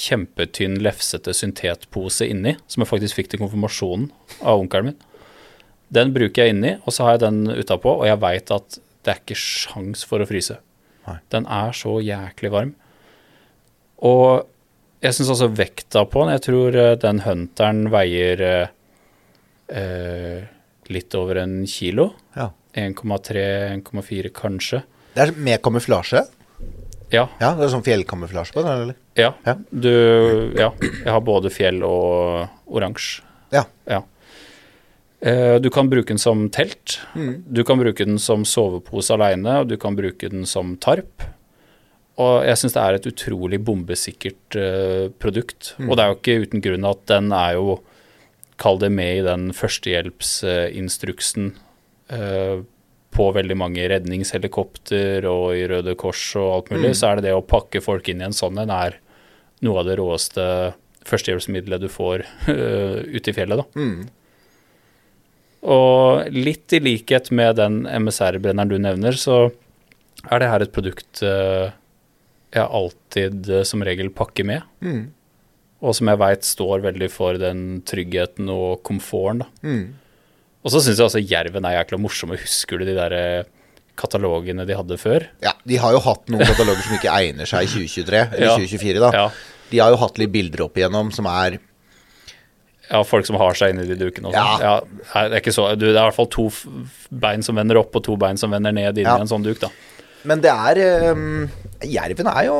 kjempetynn, 0.00 0.78
lefsete 0.82 1.34
syntetpose 1.36 2.28
inni, 2.30 2.56
som 2.70 2.84
jeg 2.84 2.90
faktisk 2.90 3.18
fikk 3.18 3.32
til 3.32 3.42
konfirmasjonen 3.42 4.08
av 4.40 4.62
onkelen 4.62 4.92
min. 4.92 5.00
Den 5.90 6.12
bruker 6.14 6.46
jeg 6.46 6.54
inni, 6.54 6.76
og 6.84 6.94
så 6.94 7.06
har 7.06 7.16
jeg 7.16 7.24
den 7.26 7.42
utapå, 7.50 7.96
og 7.98 8.06
jeg 8.06 8.20
veit 8.22 8.52
at 8.54 8.78
det 9.04 9.12
er 9.12 9.20
ikke 9.22 9.38
sjans 9.38 10.04
for 10.06 10.22
å 10.22 10.28
fryse. 10.28 10.60
Nei. 11.08 11.18
Den 11.32 11.48
er 11.50 11.74
så 11.76 11.96
jæklig 12.04 12.52
varm. 12.52 12.72
Og 14.06 14.46
jeg 15.00 15.16
syns 15.16 15.32
også 15.32 15.48
vekta 15.56 16.04
på 16.08 16.24
den 16.24 16.34
Jeg 16.34 16.44
tror 16.44 16.76
eh, 16.76 16.96
den 17.00 17.22
hunteren 17.24 17.86
veier 17.92 18.42
eh, 18.44 18.72
eh, 19.72 20.48
litt 20.92 21.16
over 21.16 21.40
en 21.42 21.62
kilo. 21.68 22.10
Ja. 22.36 22.50
1,3-1,4 22.78 24.30
kanskje. 24.36 24.84
Det 25.16 25.24
er 25.24 25.32
med 25.34 25.58
kamuflasje. 25.64 26.22
Ja, 27.12 27.28
Ja, 27.40 27.54
det 27.58 27.64
er 27.66 27.72
sånn 27.72 27.82
fjellkamuflasje 27.86 28.52
på 28.54 28.62
den, 28.62 28.82
eller? 28.84 28.94
ja. 29.18 29.32
Ja. 29.46 29.54
Du 29.72 30.52
Ja. 30.56 30.70
Jeg 30.80 31.10
har 31.10 31.20
både 31.20 31.50
fjell 31.50 31.82
og 31.84 32.48
oransje. 32.70 33.22
Ja. 33.52 33.64
Ja. 33.86 34.02
Eh, 35.22 35.58
Du 35.58 35.68
kan 35.70 35.88
bruke 35.90 36.06
den 36.08 36.18
som 36.18 36.48
telt. 36.50 36.98
Mm. 37.14 37.42
Du 37.52 37.64
kan 37.64 37.78
bruke 37.78 38.04
den 38.06 38.18
som 38.18 38.44
sovepose 38.44 39.10
aleine, 39.12 39.60
og 39.60 39.68
du 39.68 39.76
kan 39.76 39.96
bruke 39.96 40.30
den 40.30 40.46
som 40.46 40.76
tarp. 40.76 41.22
Og 42.18 42.44
jeg 42.44 42.56
syns 42.56 42.72
det 42.74 42.82
er 42.82 42.94
et 42.94 43.06
utrolig 43.06 43.58
bombesikkert 43.64 44.56
eh, 44.56 45.08
produkt. 45.18 45.74
Mm. 45.78 45.88
Og 45.90 45.96
det 45.96 46.02
er 46.04 46.08
jo 46.10 46.16
ikke 46.18 46.40
uten 46.46 46.60
grunn 46.62 46.84
at 46.88 47.06
den 47.06 47.32
er 47.32 47.52
jo 47.54 47.80
Kall 48.60 48.76
det 48.78 48.90
med 48.92 49.18
i 49.18 49.22
den 49.24 49.52
førstehjelpsinstruksen 49.56 51.54
eh, 52.12 52.60
på 53.10 53.26
veldig 53.34 53.56
mange 53.58 53.88
redningshelikopter 53.90 55.24
og 55.26 55.54
i 55.58 55.64
Røde 55.70 55.96
Kors 55.98 56.22
og 56.38 56.50
alt 56.54 56.70
mulig, 56.70 56.92
Mm. 56.92 56.98
så 57.00 57.08
er 57.10 57.16
det 57.16 57.24
det 57.28 57.34
å 57.34 57.42
pakke 57.46 57.80
folk 57.82 58.08
inn 58.08 58.20
i 58.22 58.24
en 58.28 58.36
sånn 58.36 58.58
en 58.62 58.70
er 58.70 58.98
noe 59.62 59.80
av 59.80 59.86
det 59.88 59.96
råeste 59.98 60.44
førstehjelpsmiddelet 61.04 61.80
du 61.82 61.88
får 61.90 62.22
eh, 62.48 63.00
ute 63.16 63.30
i 63.30 63.34
fjellet, 63.34 63.58
da. 63.58 63.66
Mm. 63.74 64.08
Og 65.70 66.30
litt 66.32 66.72
i 66.72 66.80
likhet 66.80 67.30
med 67.36 67.56
den 67.60 67.82
MSR-brenneren 67.84 68.70
du 68.70 68.78
nevner, 68.80 69.12
så 69.18 69.50
er 70.30 70.40
det 70.40 70.48
her 70.52 70.64
et 70.64 70.72
produkt 70.72 71.20
eh, 71.26 71.72
jeg 72.54 72.64
alltid 72.80 73.50
eh, 73.50 73.64
som 73.68 73.82
regel 73.84 74.08
pakker 74.16 74.46
med. 74.48 74.62
Mm. 74.80 75.10
Og 75.80 75.96
som 75.96 76.08
jeg 76.12 76.20
veit 76.20 76.44
står 76.48 76.82
veldig 76.84 77.10
for 77.12 77.36
den 77.40 77.82
tryggheten 77.88 78.48
og 78.52 78.82
komforten. 78.84 79.44
da. 79.44 79.50
Og 80.64 80.72
så 80.74 80.82
syns 80.84 80.98
jeg 81.00 81.06
også 81.06 81.22
Jerven 81.24 81.64
er 81.64 81.78
jækla 81.78 81.98
morsom. 82.00 82.34
Husker 82.36 82.80
du 82.80 82.84
de 82.88 82.96
der 82.98 83.14
eh, 83.16 83.48
katalogene 84.00 84.66
de 84.68 84.76
hadde 84.76 84.98
før? 85.00 85.24
Ja, 85.44 85.54
de 85.68 85.78
har 85.80 85.94
jo 85.96 86.02
hatt 86.04 86.28
noen 86.32 86.44
kataloger 86.44 86.84
som 86.84 86.98
ikke 86.98 87.14
egner 87.16 87.48
seg 87.48 87.64
i 87.64 87.70
2023, 87.72 88.20
eller 88.36 88.46
Ja. 88.46 88.56
2024, 88.60 89.00
da. 89.06 89.10
Ja. 89.16 89.26
De 89.70 89.78
har 89.80 89.92
jo 89.94 90.00
hatt 90.02 90.18
litt 90.20 90.32
bilder 90.34 90.64
opp 90.66 90.76
igjennom 90.80 91.12
som 91.14 91.28
er 91.30 91.58
ja, 92.90 93.00
folk 93.06 93.24
som 93.28 93.36
har 93.38 93.54
seg 93.54 93.70
inni 93.72 93.84
de 93.86 93.94
dukene. 94.00 94.32
Ja. 94.34 94.80
nei, 95.14 95.22
det 95.30 95.36
er 95.38 95.42
ikke 95.44 95.54
så, 95.54 95.68
du, 95.78 95.86
det 95.86 95.94
er 95.94 96.00
i 96.02 96.06
hvert 96.08 96.16
fall 96.16 96.30
to 96.34 96.48
bein 97.22 97.44
som 97.46 97.54
vender 97.60 97.78
opp, 97.78 97.94
og 97.94 98.02
to 98.02 98.16
bein 98.18 98.40
som 98.40 98.50
vender 98.50 98.74
ned 98.74 98.98
inn 98.98 99.06
Ja. 99.06 99.14
i 99.16 99.24
en 99.24 99.30
sånn 99.30 99.46
duk, 99.46 99.60
da. 99.62 99.70
Men 100.26 100.42
det 100.44 100.50
er 100.52 101.14
um, 101.14 101.46
Jerven 101.86 102.28
er 102.28 102.42
jo 102.50 102.56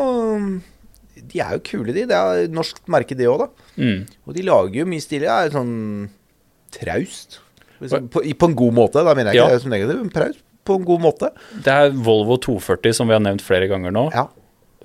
De 1.20 1.40
er 1.44 1.58
jo 1.58 1.60
kule, 1.66 1.92
de. 1.92 2.06
Det 2.08 2.16
er 2.16 2.46
norsk 2.48 2.78
merke, 2.88 3.12
det 3.18 3.26
òg, 3.28 3.42
da. 3.42 3.66
Mm. 3.76 4.06
Og 4.24 4.32
de 4.38 4.44
lager 4.46 4.78
jo 4.80 4.86
mye 4.88 5.02
stilig. 5.04 5.26
Det 5.26 5.34
er 5.34 5.52
sånn 5.52 5.74
traust. 6.72 7.40
Liksom, 7.80 8.08
på, 8.12 8.22
på 8.38 8.48
en 8.50 8.54
god 8.58 8.74
måte. 8.76 9.02
Da 9.06 9.14
mener 9.16 9.32
jeg 9.32 9.40
ikke 9.42 9.56
Ja. 9.56 9.58
som 9.64 9.70
negativ, 9.74 9.98
men 10.02 10.10
praus 10.14 10.38
på 10.68 10.74
en 10.76 10.84
god 10.84 11.00
måte. 11.00 11.30
Det 11.64 11.72
er 11.72 11.90
Volvo 11.96 12.36
240, 12.38 12.92
som 12.94 13.08
vi 13.08 13.14
har 13.16 13.22
nevnt 13.24 13.42
flere 13.42 13.66
ganger 13.70 13.90
nå. 13.96 14.02
Ja. 14.14 14.26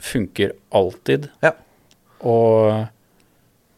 Funker 0.02 0.54
alltid. 0.74 1.28
Ja. 1.44 1.52
Og 2.26 2.88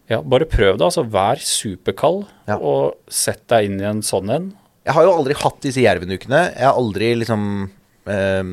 ja, 0.07 0.21
bare 0.21 0.45
prøv 0.47 0.77
det. 0.77 0.85
altså 0.87 1.03
Vær 1.09 1.41
superkald, 1.41 2.27
Ja. 2.47 2.55
og 2.61 2.95
sett 3.09 3.43
deg 3.49 3.65
inn 3.65 3.79
i 3.81 3.83
en 3.89 4.01
sånn 4.05 4.29
en. 4.31 4.53
Jeg 4.85 4.93
har 4.95 5.03
jo 5.03 5.15
aldri 5.17 5.33
hatt 5.35 5.59
disse 5.65 5.81
jervendukene. 5.83 6.53
Jeg 6.55 6.63
har 6.63 6.77
aldri 6.79 7.09
liksom 7.19 7.69
eh, 8.07 8.43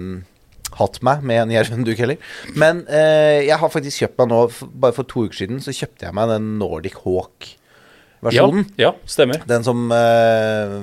hatt 0.80 0.98
meg 1.06 1.22
med 1.22 1.42
en 1.44 1.52
jervenduk 1.54 2.00
heller. 2.00 2.16
Men 2.56 2.80
eh, 2.88 3.44
jeg 3.46 3.58
har 3.60 3.70
faktisk 3.70 4.02
kjøpt 4.02 4.18
meg 4.18 4.32
nå, 4.32 4.40
bare 4.82 4.96
for 4.96 5.04
to 5.04 5.28
uker 5.28 5.44
siden, 5.44 5.60
så 5.62 5.70
kjøpte 5.70 6.08
jeg 6.08 6.14
meg 6.16 6.32
den 6.32 6.56
Nordic 6.58 6.96
Ja, 7.04 7.54
Hawk-versjonen. 8.24 8.66
ja, 8.80 8.92
stemmer. 9.06 9.44
Den 9.46 9.64
som 9.66 9.84
eh, 9.92 10.74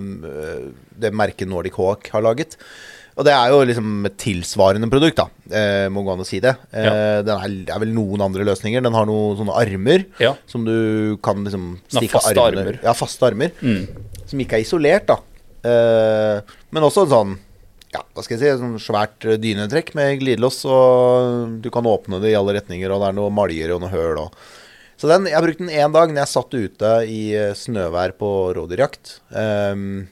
det 1.01 1.13
merket 1.17 1.49
Nordic 1.49 1.73
Hawk 1.79 2.09
har 2.13 2.21
laget. 2.25 2.57
Og 3.19 3.25
det 3.27 3.33
er 3.35 3.51
jo 3.51 3.57
liksom 3.67 4.05
et 4.07 4.15
tilsvarende 4.21 4.87
produkt, 4.89 5.17
da. 5.19 5.25
Eh, 5.51 5.87
må 5.91 6.03
gå 6.05 6.13
an 6.13 6.21
å 6.23 6.27
si 6.27 6.39
det. 6.43 6.53
Eh, 6.71 6.85
Ja. 6.87 7.21
Den 7.27 7.35
er, 7.67 7.75
er 7.75 7.79
vel 7.83 7.91
noen 7.93 8.23
andre 8.23 8.45
løsninger. 8.47 8.81
Den 8.85 8.95
har 8.95 9.05
noen 9.09 9.35
sånne 9.37 9.57
armer 9.59 10.05
Ja. 10.21 10.35
som 10.47 10.63
du 10.65 11.17
kan 11.21 11.43
liksom 11.43 11.79
stikke 11.91 12.13
faste 12.15 12.37
armene 12.39 12.63
armer. 12.63 12.79
Ja, 12.83 12.93
faste 12.97 13.27
armer. 13.27 13.51
Mm. 13.61 13.87
Som 14.31 14.39
ikke 14.39 14.57
er 14.61 14.63
isolert, 14.65 15.07
da. 15.11 15.19
Eh, 15.67 16.41
men 16.71 16.83
også 16.87 17.03
en 17.05 17.11
sånn 17.15 17.39
ja, 17.91 17.99
hva 18.15 18.23
skal 18.23 18.37
jeg 18.39 18.53
si, 18.55 18.61
sånn 18.61 18.77
svært 18.79 19.25
dynetrekk 19.43 19.89
med 19.99 20.21
glidelås, 20.21 20.61
og 20.63 21.57
du 21.61 21.67
kan 21.69 21.83
åpne 21.83 22.21
det 22.23 22.31
i 22.31 22.37
alle 22.39 22.53
retninger, 22.55 22.87
og 22.89 23.01
det 23.03 23.09
er 23.09 23.17
noe 23.17 23.29
maljer 23.35 23.73
og 23.75 23.81
noe 23.83 23.91
høl 23.91 24.21
og 24.21 24.37
Så 25.01 25.09
den, 25.09 25.25
jeg 25.31 25.41
brukte 25.41 25.65
den 25.65 25.73
én 25.73 25.93
dag 25.95 26.11
når 26.11 26.21
jeg 26.21 26.29
satt 26.29 26.53
ute 26.53 26.89
i 27.09 27.21
eh, 27.33 27.55
snøvær 27.57 28.11
på 28.19 28.29
rådyrjakt. 28.53 29.15
Um, 29.33 30.03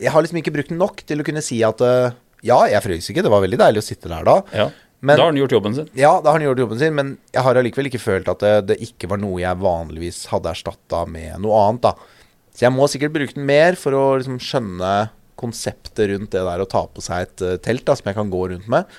jeg 0.00 0.10
har 0.10 0.24
liksom 0.24 0.40
ikke 0.40 0.54
brukt 0.56 0.72
den 0.72 0.80
nok 0.80 1.04
til 1.06 1.22
å 1.22 1.26
kunne 1.26 1.42
si 1.44 1.60
at 1.62 1.84
uh, 1.84 2.10
ja, 2.42 2.56
jeg 2.72 2.82
frøs 2.82 3.10
ikke, 3.12 3.22
det 3.22 3.30
var 3.30 3.44
veldig 3.44 3.60
deilig 3.60 3.84
å 3.84 3.86
sitte 3.86 4.10
der 4.10 4.26
da. 4.26 4.40
Ja. 4.56 4.70
Men- 5.00 5.16
da 5.16 5.22
har 5.22 5.30
han 5.30 5.38
gjort 5.38 5.54
jobben 5.54 5.76
sin. 5.76 5.86
Ja, 5.96 6.16
da 6.18 6.32
har 6.32 6.40
han 6.40 6.48
gjort 6.48 6.64
jobben 6.64 6.80
sin, 6.80 6.96
men 6.98 7.12
jeg 7.30 7.44
har 7.46 7.60
allikevel 7.60 7.88
ikke 7.92 8.02
følt 8.02 8.32
at 8.32 8.42
det, 8.42 8.54
det 8.72 8.78
ikke 8.88 9.12
var 9.12 9.22
noe 9.22 9.38
jeg 9.40 9.62
vanligvis 9.62 10.18
hadde 10.32 10.50
erstatta 10.50 11.04
med 11.08 11.38
noe 11.44 11.62
annet, 11.68 11.86
da. 11.86 11.94
Så 12.50 12.66
jeg 12.66 12.74
må 12.74 12.90
sikkert 12.90 13.14
bruke 13.14 13.38
den 13.38 13.46
mer 13.48 13.78
for 13.78 13.94
å 13.96 14.02
liksom 14.18 14.40
skjønne 14.42 14.90
konseptet 15.40 16.10
rundt 16.10 16.34
det 16.34 16.42
der 16.44 16.60
å 16.60 16.68
ta 16.68 16.82
på 16.90 17.06
seg 17.06 17.28
et 17.28 17.46
uh, 17.46 17.54
telt 17.62 17.86
da, 17.86 17.94
som 17.96 18.10
jeg 18.10 18.18
kan 18.18 18.34
gå 18.34 18.42
rundt 18.50 18.66
med. 18.72 18.98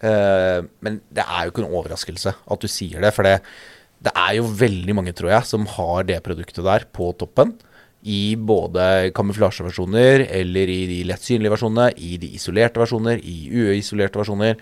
Uh, 0.00 0.62
men 0.80 1.02
det 1.12 1.26
er 1.26 1.42
jo 1.44 1.52
ikke 1.52 1.66
en 1.66 1.74
overraskelse 1.74 2.32
at 2.32 2.62
du 2.62 2.70
sier 2.70 3.02
det, 3.02 3.10
for 3.12 3.26
det, 3.26 3.40
det 4.00 4.12
er 4.16 4.36
jo 4.38 4.46
veldig 4.56 4.94
mange, 4.96 5.12
tror 5.16 5.34
jeg, 5.34 5.48
som 5.48 5.66
har 5.76 6.06
det 6.08 6.22
produktet 6.24 6.64
der 6.64 6.86
på 6.96 7.10
toppen. 7.20 7.52
I 8.00 8.32
både 8.32 9.10
kamuflasjeversjoner 9.12 10.24
eller 10.24 10.72
i 10.72 10.78
de 10.88 11.02
lett 11.10 11.24
synlige 11.24 11.52
versjonene, 11.52 11.90
i 12.00 12.16
de 12.20 12.30
isolerte 12.38 12.80
versjoner, 12.80 13.20
i 13.20 13.50
uisolerte 13.52 14.22
versjoner. 14.22 14.56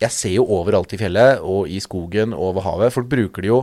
Jeg 0.00 0.12
ser 0.12 0.34
jo 0.38 0.48
overalt 0.56 0.94
i 0.96 1.00
fjellet 1.00 1.44
og 1.44 1.68
i 1.68 1.82
skogen 1.84 2.32
og 2.36 2.52
over 2.54 2.64
havet. 2.64 2.94
Folk 2.96 3.12
bruker 3.12 3.44
det 3.44 3.52
jo 3.52 3.60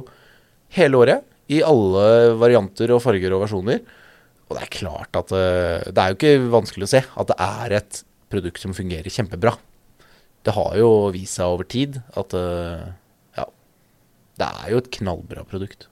hele 0.78 1.02
året. 1.02 1.26
I 1.50 1.64
alle 1.66 2.38
varianter 2.40 2.94
og 2.94 3.02
farger 3.04 3.34
og 3.34 3.44
versjoner. 3.48 3.82
Og 4.46 4.56
det 4.56 4.64
er 4.64 4.74
klart 4.78 5.18
at 5.18 5.32
eh, 5.34 5.90
Det 5.90 6.00
er 6.00 6.12
jo 6.12 6.18
ikke 6.20 6.50
vanskelig 6.54 6.86
å 6.86 6.94
se 6.94 7.02
at 7.02 7.30
det 7.32 7.38
er 7.42 7.80
et 7.80 8.04
produkt 8.34 8.62
som 8.62 8.76
fungerer 8.78 9.14
kjempebra. 9.14 9.56
Det 10.44 10.54
har 10.54 10.76
jo 10.78 11.10
vist 11.14 11.40
seg 11.40 11.50
over 11.50 11.66
tid 11.70 11.98
at 12.20 12.36
eh, 12.38 12.92
det 14.42 14.50
er 14.50 14.72
jo 14.74 14.82
et 14.82 14.92
knallbra 14.98 15.44
produkt. 15.50 15.88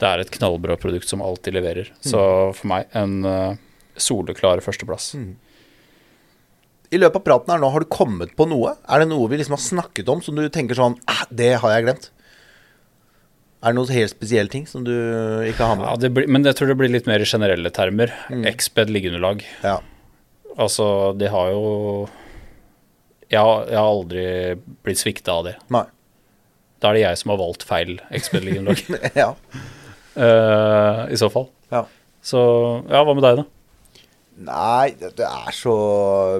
Det 0.00 0.08
er 0.08 0.20
et 0.20 0.32
knallbra 0.34 0.76
produkt 0.80 1.08
som 1.08 1.22
alltid 1.24 1.56
leverer. 1.56 1.90
Så 2.04 2.20
for 2.56 2.70
meg 2.70 2.90
en 2.98 3.20
uh, 3.24 3.56
soleklar 3.96 4.62
førsteplass. 4.64 5.12
I 6.94 7.00
løpet 7.00 7.20
av 7.20 7.24
praten 7.26 7.54
her 7.54 7.62
nå, 7.62 7.70
har 7.72 7.84
du 7.84 7.90
kommet 7.90 8.34
på 8.36 8.46
noe? 8.50 8.74
Er 8.84 9.02
det 9.02 9.08
noe 9.10 9.30
vi 9.30 9.38
liksom 9.40 9.56
har 9.56 9.64
snakket 9.64 10.10
om 10.12 10.20
som 10.22 10.36
du 10.36 10.44
tenker 10.52 10.78
sånn 10.78 10.98
ah, 11.10 11.24
Det 11.30 11.54
har 11.62 11.72
jeg 11.74 11.86
glemt. 11.86 12.10
Er 13.64 13.72
det 13.72 13.78
noen 13.78 13.94
helt 13.96 14.12
spesielle 14.12 14.52
ting 14.52 14.66
som 14.68 14.84
du 14.84 14.92
ikke 15.48 15.64
har 15.64 15.78
med? 15.80 15.86
Ja, 15.88 15.96
det 16.02 16.12
blir, 16.12 16.28
men 16.28 16.44
jeg 16.44 16.58
tror 16.58 16.68
det 16.68 16.76
blir 16.82 16.92
litt 16.92 17.08
mer 17.08 17.22
i 17.24 17.28
generelle 17.28 17.72
termer. 17.72 18.12
Exped 18.50 18.92
liggeunderlag. 18.92 19.40
Ja. 19.64 19.78
Altså, 20.60 20.86
de 21.16 21.30
har 21.32 21.54
jo 21.54 21.64
jeg 23.32 23.40
har, 23.40 23.64
jeg 23.72 23.78
har 23.80 23.88
aldri 23.88 24.24
blitt 24.84 25.00
svikta 25.00 25.38
av 25.38 25.46
det. 25.48 25.54
Nei. 25.74 25.86
Da 26.84 26.90
er 26.92 26.98
det 26.98 27.04
jeg 27.06 27.20
som 27.22 27.32
har 27.32 27.40
valgt 27.40 27.64
feil 27.64 27.96
Exped 28.12 28.44
liggeunderlag. 28.44 29.12
ja. 29.22 29.30
uh, 30.20 31.04
I 31.08 31.16
så 31.16 31.32
fall. 31.32 31.48
ja. 31.72 31.86
Så 32.24 32.40
ja, 32.88 33.02
hva 33.04 33.12
med 33.12 33.24
deg, 33.24 33.42
da? 33.42 33.44
Nei, 34.44 34.94
det, 34.98 35.12
er 35.22 35.54
så 35.54 35.74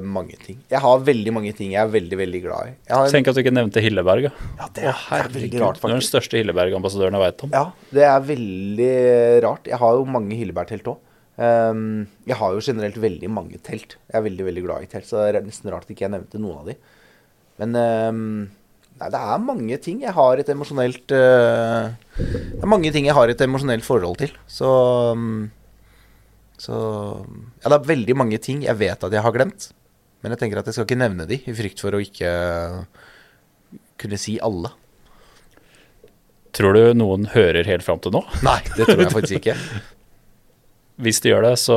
mange 0.02 0.34
ting. 0.40 0.56
Jeg 0.72 0.80
har 0.82 1.02
veldig 1.06 1.32
mange 1.36 1.52
ting 1.54 1.74
jeg 1.74 1.82
er 1.82 1.92
veldig, 1.92 2.16
veldig 2.18 2.40
glad 2.42 2.70
i. 2.70 2.74
En, 2.88 3.10
Tenk 3.12 3.28
at 3.30 3.36
du 3.36 3.42
ikke 3.42 3.52
nevnte 3.54 3.82
Hilleberg. 3.84 4.26
Ja. 4.26 4.32
ja, 4.58 4.68
det, 4.74 4.86
er, 4.88 4.96
det 5.04 5.20
er 5.20 5.34
veldig 5.36 5.60
rart, 5.62 5.78
faktisk. 5.78 5.84
Du 5.84 5.92
er 5.92 6.00
den 6.00 6.08
største 6.08 6.40
Hilleberg-ambassadøren 6.40 7.18
jeg 7.18 7.24
veit 7.24 7.44
om. 7.46 7.54
Ja, 7.54 7.64
det 7.94 8.08
er 8.08 8.26
veldig 8.32 8.90
rart. 9.46 9.70
Jeg 9.70 9.80
har 9.84 10.00
jo 10.00 10.08
mange 10.16 10.40
Hilleberg-telt 10.40 10.90
òg. 10.94 10.98
jeg 11.38 12.40
har 12.40 12.56
jo 12.56 12.66
generelt 12.66 12.98
veldig 13.06 13.30
mange 13.30 13.62
telt. 13.62 13.96
Jeg 14.10 14.18
er 14.18 14.26
veldig 14.26 14.48
veldig 14.50 14.66
glad 14.66 14.88
i 14.88 14.90
telt, 14.96 15.08
så 15.08 15.22
det 15.22 15.38
er 15.38 15.46
nesten 15.46 15.72
rart 15.72 15.86
at 15.86 15.94
ikke 15.94 16.08
jeg 16.08 16.16
nevnte 16.16 16.42
noen 16.42 16.64
av 16.64 16.72
de. 16.72 16.78
Men 17.62 17.78
ehm, 17.78 18.28
nei, 19.00 19.10
det 19.10 19.20
er 19.20 19.42
mange 19.42 19.78
ting 19.82 20.02
jeg 20.04 20.14
har 20.16 20.40
et 20.40 20.50
emosjonelt 20.54 21.14
uh, 21.14 21.92
Det 22.18 22.62
er 22.62 22.70
mange 22.70 22.92
ting 22.94 23.08
jeg 23.08 23.16
har 23.16 23.30
et 23.30 23.44
emosjonelt 23.46 23.86
forhold 23.86 24.20
til. 24.22 24.34
Så 24.50 24.68
um, 25.14 25.48
Så 26.58 26.74
Ja, 27.62 27.70
det 27.70 27.78
er 27.78 27.90
veldig 27.90 28.16
mange 28.16 28.38
ting 28.42 28.62
jeg 28.66 28.78
vet 28.80 29.04
at 29.04 29.12
jeg 29.12 29.24
har 29.24 29.34
glemt. 29.34 29.72
Men 30.24 30.32
jeg 30.32 30.40
tenker 30.40 30.62
at 30.62 30.70
jeg 30.70 30.78
skal 30.78 30.86
ikke 30.88 31.02
nevne 31.02 31.26
de, 31.28 31.36
i 31.36 31.52
frykt 31.52 31.82
for 31.84 31.92
å 31.92 32.00
ikke 32.00 32.30
kunne 34.00 34.18
si 34.20 34.38
alle. 34.40 34.70
Tror 36.54 36.76
du 36.76 36.94
noen 36.96 37.26
hører 37.34 37.66
helt 37.68 37.84
fram 37.84 38.00
til 38.00 38.14
nå? 38.14 38.22
Nei, 38.46 38.60
det 38.78 38.86
tror 38.88 39.02
jeg 39.02 39.12
faktisk 39.12 39.40
ikke. 39.42 39.58
Hvis 41.04 41.20
de 41.20 41.32
gjør 41.32 41.48
det, 41.48 41.56
så 41.60 41.76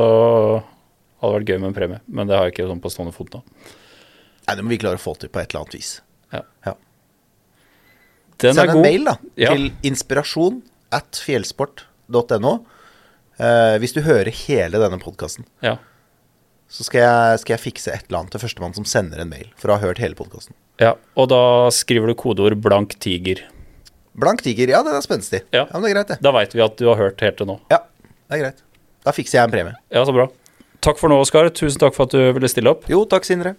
hadde 1.18 1.32
det 1.32 1.36
vært 1.40 1.50
gøy 1.50 1.58
med 1.58 1.70
en 1.72 1.76
premie. 1.76 2.00
Men 2.06 2.30
det 2.30 2.38
har 2.38 2.46
jeg 2.46 2.54
ikke 2.54 2.68
sånn 2.70 2.82
på 2.82 2.92
stående 2.94 3.14
fot 3.16 3.34
nå. 3.34 3.42
Nei, 4.46 4.54
det 4.54 4.64
må 4.64 4.72
vi 4.72 4.78
klare 4.80 4.96
å 5.00 5.02
få 5.02 5.16
til 5.18 5.32
på 5.32 5.42
et 5.42 5.50
eller 5.50 5.66
annet 5.66 5.76
vis. 5.76 5.90
Ja. 6.32 6.44
Ja. 6.64 6.76
Den 8.38 8.54
Send 8.54 8.70
er 8.70 8.74
en 8.76 8.82
mail 8.82 9.04
da, 9.04 9.16
Ja. 9.36 9.50
til 9.54 9.70
inspirasjon 9.82 10.62
at 10.92 11.18
fjellsport.no. 11.26 12.52
Eh, 13.38 13.76
hvis 13.82 13.92
du 13.94 14.00
hører 14.02 14.30
hele 14.30 14.78
denne 14.78 14.98
podkasten, 15.02 15.44
Ja. 15.62 15.76
så 16.70 16.84
skal 16.84 17.00
jeg, 17.00 17.38
skal 17.40 17.56
jeg 17.56 17.60
fikse 17.72 17.92
et 17.94 18.04
eller 18.08 18.20
annet 18.20 18.30
til 18.34 18.40
førstemann 18.40 18.74
som 18.74 18.84
sender 18.84 19.20
en 19.20 19.28
mail 19.30 19.48
for 19.56 19.68
å 19.70 19.78
ha 19.78 19.86
hørt 19.86 19.98
hele 19.98 20.14
podkasten. 20.14 20.54
ja. 20.78 20.94
Og 21.16 21.28
da 21.28 21.68
skriver 21.70 22.06
du 22.08 22.14
kodeord 22.14 22.60
'blank 22.60 22.98
tiger'. 23.00 23.42
Blank 24.16 24.42
tiger, 24.42 24.68
ja, 24.68 24.82
det 24.82 24.92
er 24.92 25.00
spenstig. 25.00 25.42
Ja. 25.52 25.66
men 25.72 25.82
det 25.82 25.90
er 25.90 25.94
greit, 25.94 26.08
det. 26.08 26.22
Da 26.22 26.32
veit 26.32 26.52
vi 26.52 26.60
at 26.60 26.76
du 26.76 26.86
har 26.86 26.96
hørt 26.96 27.20
helt 27.20 27.36
til 27.36 27.46
nå. 27.46 27.60
Ja, 27.70 27.78
det 28.30 28.38
er 28.40 28.42
greit. 28.44 28.62
Da 29.04 29.12
fikser 29.12 29.32
jeg 29.38 29.44
en 29.44 29.50
premie. 29.50 29.74
Ja, 29.92 30.04
så 30.04 30.12
bra. 30.12 30.28
Takk 30.80 30.98
for 30.98 31.08
nå, 31.08 31.20
Oskar. 31.20 31.48
Tusen 31.50 31.78
takk 31.78 31.94
for 31.94 32.04
at 32.04 32.10
du 32.10 32.32
ville 32.32 32.48
stille 32.48 32.68
opp. 32.70 32.84
Jo, 32.88 33.04
takk, 33.04 33.22
Sindre. 33.24 33.56